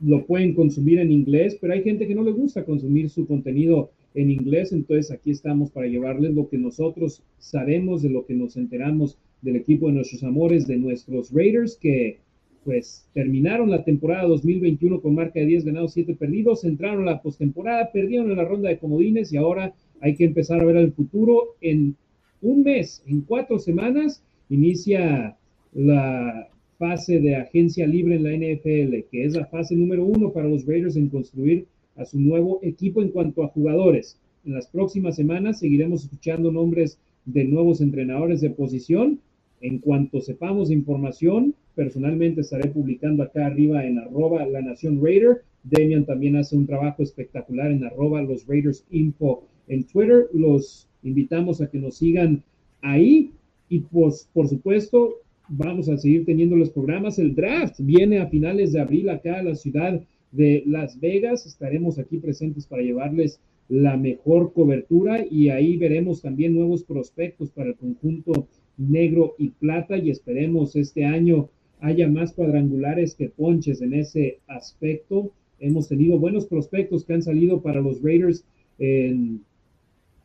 lo 0.00 0.26
pueden 0.26 0.54
consumir 0.54 0.98
en 0.98 1.12
inglés, 1.12 1.56
pero 1.60 1.72
hay 1.72 1.84
gente 1.84 2.08
que 2.08 2.16
no 2.16 2.24
le 2.24 2.32
gusta 2.32 2.64
consumir 2.64 3.10
su 3.10 3.28
contenido 3.28 3.92
en 4.14 4.30
inglés, 4.30 4.72
entonces 4.72 5.12
aquí 5.12 5.30
estamos 5.30 5.70
para 5.70 5.86
llevarles 5.86 6.34
lo 6.34 6.48
que 6.48 6.58
nosotros 6.58 7.22
sabemos, 7.38 8.02
de 8.02 8.10
lo 8.10 8.26
que 8.26 8.34
nos 8.34 8.56
enteramos 8.56 9.18
del 9.44 9.56
equipo 9.56 9.86
de 9.86 9.92
nuestros 9.92 10.24
amores, 10.24 10.66
de 10.66 10.78
nuestros 10.78 11.30
Raiders, 11.32 11.76
que 11.76 12.18
pues 12.64 13.06
terminaron 13.12 13.70
la 13.70 13.84
temporada 13.84 14.24
2021 14.24 15.02
con 15.02 15.14
marca 15.14 15.38
de 15.38 15.46
10 15.46 15.66
ganados, 15.66 15.92
7 15.92 16.14
perdidos, 16.14 16.64
entraron 16.64 17.06
a 17.06 17.12
la 17.12 17.22
postemporada, 17.22 17.92
perdieron 17.92 18.30
en 18.30 18.38
la 18.38 18.44
ronda 18.44 18.70
de 18.70 18.78
comodines 18.78 19.32
y 19.32 19.36
ahora 19.36 19.74
hay 20.00 20.14
que 20.14 20.24
empezar 20.24 20.60
a 20.60 20.64
ver 20.64 20.76
el 20.76 20.92
futuro. 20.92 21.56
En 21.60 21.94
un 22.40 22.62
mes, 22.62 23.02
en 23.06 23.20
cuatro 23.20 23.58
semanas, 23.58 24.22
inicia 24.48 25.36
la 25.74 26.48
fase 26.78 27.20
de 27.20 27.36
agencia 27.36 27.86
libre 27.86 28.16
en 28.16 28.24
la 28.24 28.32
NFL, 28.32 29.10
que 29.10 29.24
es 29.24 29.34
la 29.34 29.44
fase 29.46 29.76
número 29.76 30.06
uno 30.06 30.32
para 30.32 30.48
los 30.48 30.64
Raiders 30.66 30.96
en 30.96 31.10
construir 31.10 31.66
a 31.96 32.06
su 32.06 32.18
nuevo 32.18 32.60
equipo 32.62 33.02
en 33.02 33.10
cuanto 33.10 33.44
a 33.44 33.48
jugadores. 33.48 34.18
En 34.46 34.54
las 34.54 34.66
próximas 34.68 35.16
semanas 35.16 35.60
seguiremos 35.60 36.04
escuchando 36.04 36.50
nombres 36.50 36.98
de 37.26 37.44
nuevos 37.44 37.80
entrenadores 37.80 38.40
de 38.40 38.50
posición 38.50 39.20
en 39.64 39.78
cuanto 39.78 40.20
sepamos 40.20 40.70
información, 40.70 41.54
personalmente 41.74 42.42
estaré 42.42 42.68
publicando 42.68 43.22
acá 43.22 43.46
arriba 43.46 43.82
en 43.86 43.98
arroba 43.98 44.44
la 44.44 44.60
nación 44.60 45.02
Raider. 45.02 45.40
Damian 45.62 46.04
también 46.04 46.36
hace 46.36 46.54
un 46.54 46.66
trabajo 46.66 47.02
espectacular 47.02 47.72
en 47.72 47.82
arroba 47.82 48.20
los 48.20 48.46
Raiders 48.46 48.84
Info 48.90 49.48
en 49.68 49.84
Twitter. 49.84 50.26
Los 50.34 50.86
invitamos 51.02 51.62
a 51.62 51.70
que 51.70 51.78
nos 51.78 51.96
sigan 51.96 52.42
ahí 52.82 53.32
y 53.70 53.80
pues 53.80 54.28
por 54.34 54.48
supuesto 54.48 55.22
vamos 55.48 55.88
a 55.88 55.96
seguir 55.96 56.26
teniendo 56.26 56.56
los 56.56 56.68
programas. 56.68 57.18
El 57.18 57.34
draft 57.34 57.76
viene 57.78 58.18
a 58.18 58.26
finales 58.26 58.74
de 58.74 58.82
abril 58.82 59.08
acá 59.08 59.38
a 59.38 59.44
la 59.44 59.54
ciudad 59.54 59.98
de 60.32 60.62
Las 60.66 61.00
Vegas. 61.00 61.46
Estaremos 61.46 61.98
aquí 61.98 62.18
presentes 62.18 62.66
para 62.66 62.82
llevarles 62.82 63.40
la 63.70 63.96
mejor 63.96 64.52
cobertura 64.52 65.24
y 65.30 65.48
ahí 65.48 65.78
veremos 65.78 66.20
también 66.20 66.54
nuevos 66.54 66.84
prospectos 66.84 67.48
para 67.48 67.70
el 67.70 67.76
conjunto 67.76 68.46
negro 68.76 69.34
y 69.38 69.48
plata 69.50 69.96
y 69.96 70.10
esperemos 70.10 70.76
este 70.76 71.04
año 71.04 71.48
haya 71.80 72.08
más 72.08 72.32
cuadrangulares 72.32 73.14
que 73.14 73.28
ponches 73.28 73.82
en 73.82 73.94
ese 73.94 74.38
aspecto. 74.46 75.30
Hemos 75.60 75.88
tenido 75.88 76.18
buenos 76.18 76.46
prospectos 76.46 77.04
que 77.04 77.14
han 77.14 77.22
salido 77.22 77.60
para 77.60 77.80
los 77.80 78.02
Raiders 78.02 78.44
en 78.78 79.40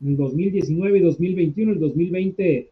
en 0.01 0.17
2019 0.17 0.99
y 0.99 1.01
2021. 1.01 1.71
El 1.73 1.79
2020 1.79 2.69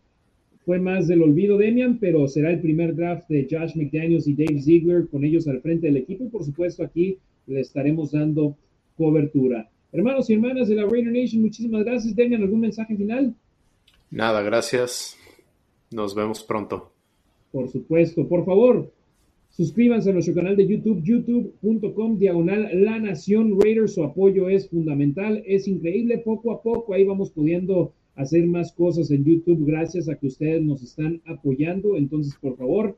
fue 0.65 0.79
más 0.79 1.07
del 1.07 1.21
olvido 1.21 1.57
de 1.57 1.67
Demian, 1.67 1.97
pero 1.99 2.27
será 2.27 2.51
el 2.51 2.59
primer 2.59 2.95
draft 2.95 3.27
de 3.29 3.47
Josh 3.49 3.75
McDaniels 3.75 4.27
y 4.27 4.33
Dave 4.33 4.61
Ziegler 4.61 5.07
con 5.07 5.23
ellos 5.23 5.47
al 5.47 5.61
frente 5.61 5.87
del 5.87 5.97
equipo 5.97 6.25
y 6.25 6.29
por 6.29 6.43
supuesto 6.43 6.83
aquí 6.83 7.17
le 7.45 7.61
estaremos 7.61 8.11
dando 8.11 8.57
cobertura. 8.97 9.69
Hermanos 9.93 10.29
y 10.29 10.33
hermanas 10.33 10.67
de 10.67 10.75
la 10.75 10.85
Raider 10.85 11.13
Nation, 11.13 11.41
muchísimas 11.41 11.85
gracias. 11.85 12.15
Demian, 12.15 12.41
¿algún 12.41 12.59
mensaje 12.59 12.95
final? 12.95 13.33
Nada, 14.11 14.41
gracias. 14.41 15.16
Nos 15.91 16.15
vemos 16.15 16.43
pronto. 16.43 16.91
Por 17.51 17.69
supuesto, 17.69 18.27
por 18.27 18.45
favor, 18.45 18.91
suscríbanse 19.49 20.09
a 20.09 20.13
nuestro 20.13 20.35
canal 20.35 20.57
de 20.57 20.67
YouTube, 20.67 21.01
youtube.com 21.01 22.17
diagonal 22.17 22.69
La 22.73 22.99
Nación 22.99 23.59
Raiders. 23.59 23.93
Su 23.93 24.03
apoyo 24.03 24.49
es 24.49 24.69
fundamental, 24.69 25.41
es 25.45 25.67
increíble. 25.67 26.17
Poco 26.19 26.51
a 26.51 26.61
poco 26.61 26.93
ahí 26.93 27.05
vamos 27.05 27.31
pudiendo 27.31 27.93
hacer 28.15 28.45
más 28.47 28.73
cosas 28.73 29.11
en 29.11 29.23
YouTube 29.23 29.65
gracias 29.65 30.09
a 30.09 30.15
que 30.15 30.27
ustedes 30.27 30.61
nos 30.61 30.83
están 30.83 31.21
apoyando. 31.25 31.95
Entonces, 31.95 32.35
por 32.41 32.57
favor, 32.57 32.97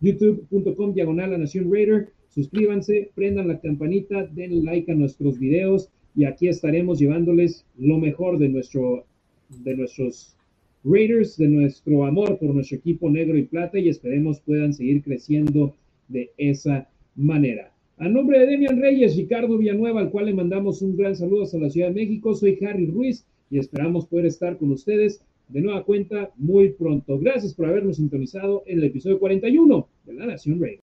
youtube.com 0.00 0.94
diagonal 0.94 1.32
La 1.32 1.38
Nación 1.38 1.70
Raider. 1.70 2.10
Suscríbanse, 2.30 3.10
prendan 3.14 3.48
la 3.48 3.60
campanita, 3.60 4.26
den 4.26 4.64
like 4.64 4.90
a 4.90 4.94
nuestros 4.94 5.38
videos 5.38 5.90
y 6.16 6.24
aquí 6.24 6.48
estaremos 6.48 6.98
llevándoles 6.98 7.66
lo 7.78 7.98
mejor 7.98 8.38
de, 8.38 8.48
nuestro, 8.48 9.04
de 9.48 9.76
nuestros 9.76 10.33
Raiders, 10.84 11.36
de 11.36 11.48
nuestro 11.48 12.04
amor 12.04 12.38
por 12.38 12.54
nuestro 12.54 12.76
equipo 12.76 13.08
negro 13.08 13.38
y 13.38 13.44
plata 13.44 13.78
y 13.78 13.88
esperemos 13.88 14.40
puedan 14.40 14.72
seguir 14.74 15.02
creciendo 15.02 15.74
de 16.08 16.30
esa 16.36 16.88
manera. 17.16 17.72
A 17.96 18.08
nombre 18.08 18.38
de 18.38 18.46
Demian 18.46 18.80
Reyes, 18.80 19.16
Ricardo 19.16 19.56
Villanueva, 19.56 20.00
al 20.00 20.10
cual 20.10 20.26
le 20.26 20.34
mandamos 20.34 20.82
un 20.82 20.96
gran 20.96 21.16
saludo 21.16 21.44
hasta 21.44 21.58
la 21.58 21.70
Ciudad 21.70 21.88
de 21.88 21.94
México, 21.94 22.34
soy 22.34 22.58
Harry 22.66 22.86
Ruiz 22.86 23.24
y 23.50 23.58
esperamos 23.58 24.06
poder 24.06 24.26
estar 24.26 24.58
con 24.58 24.72
ustedes 24.72 25.24
de 25.48 25.60
nueva 25.60 25.84
cuenta 25.84 26.30
muy 26.36 26.70
pronto. 26.70 27.18
Gracias 27.18 27.54
por 27.54 27.66
habernos 27.66 27.96
sintonizado 27.96 28.62
en 28.66 28.78
el 28.78 28.84
episodio 28.84 29.18
41 29.18 29.88
de 30.06 30.14
La 30.14 30.26
Nación 30.26 30.60
Raider. 30.60 30.80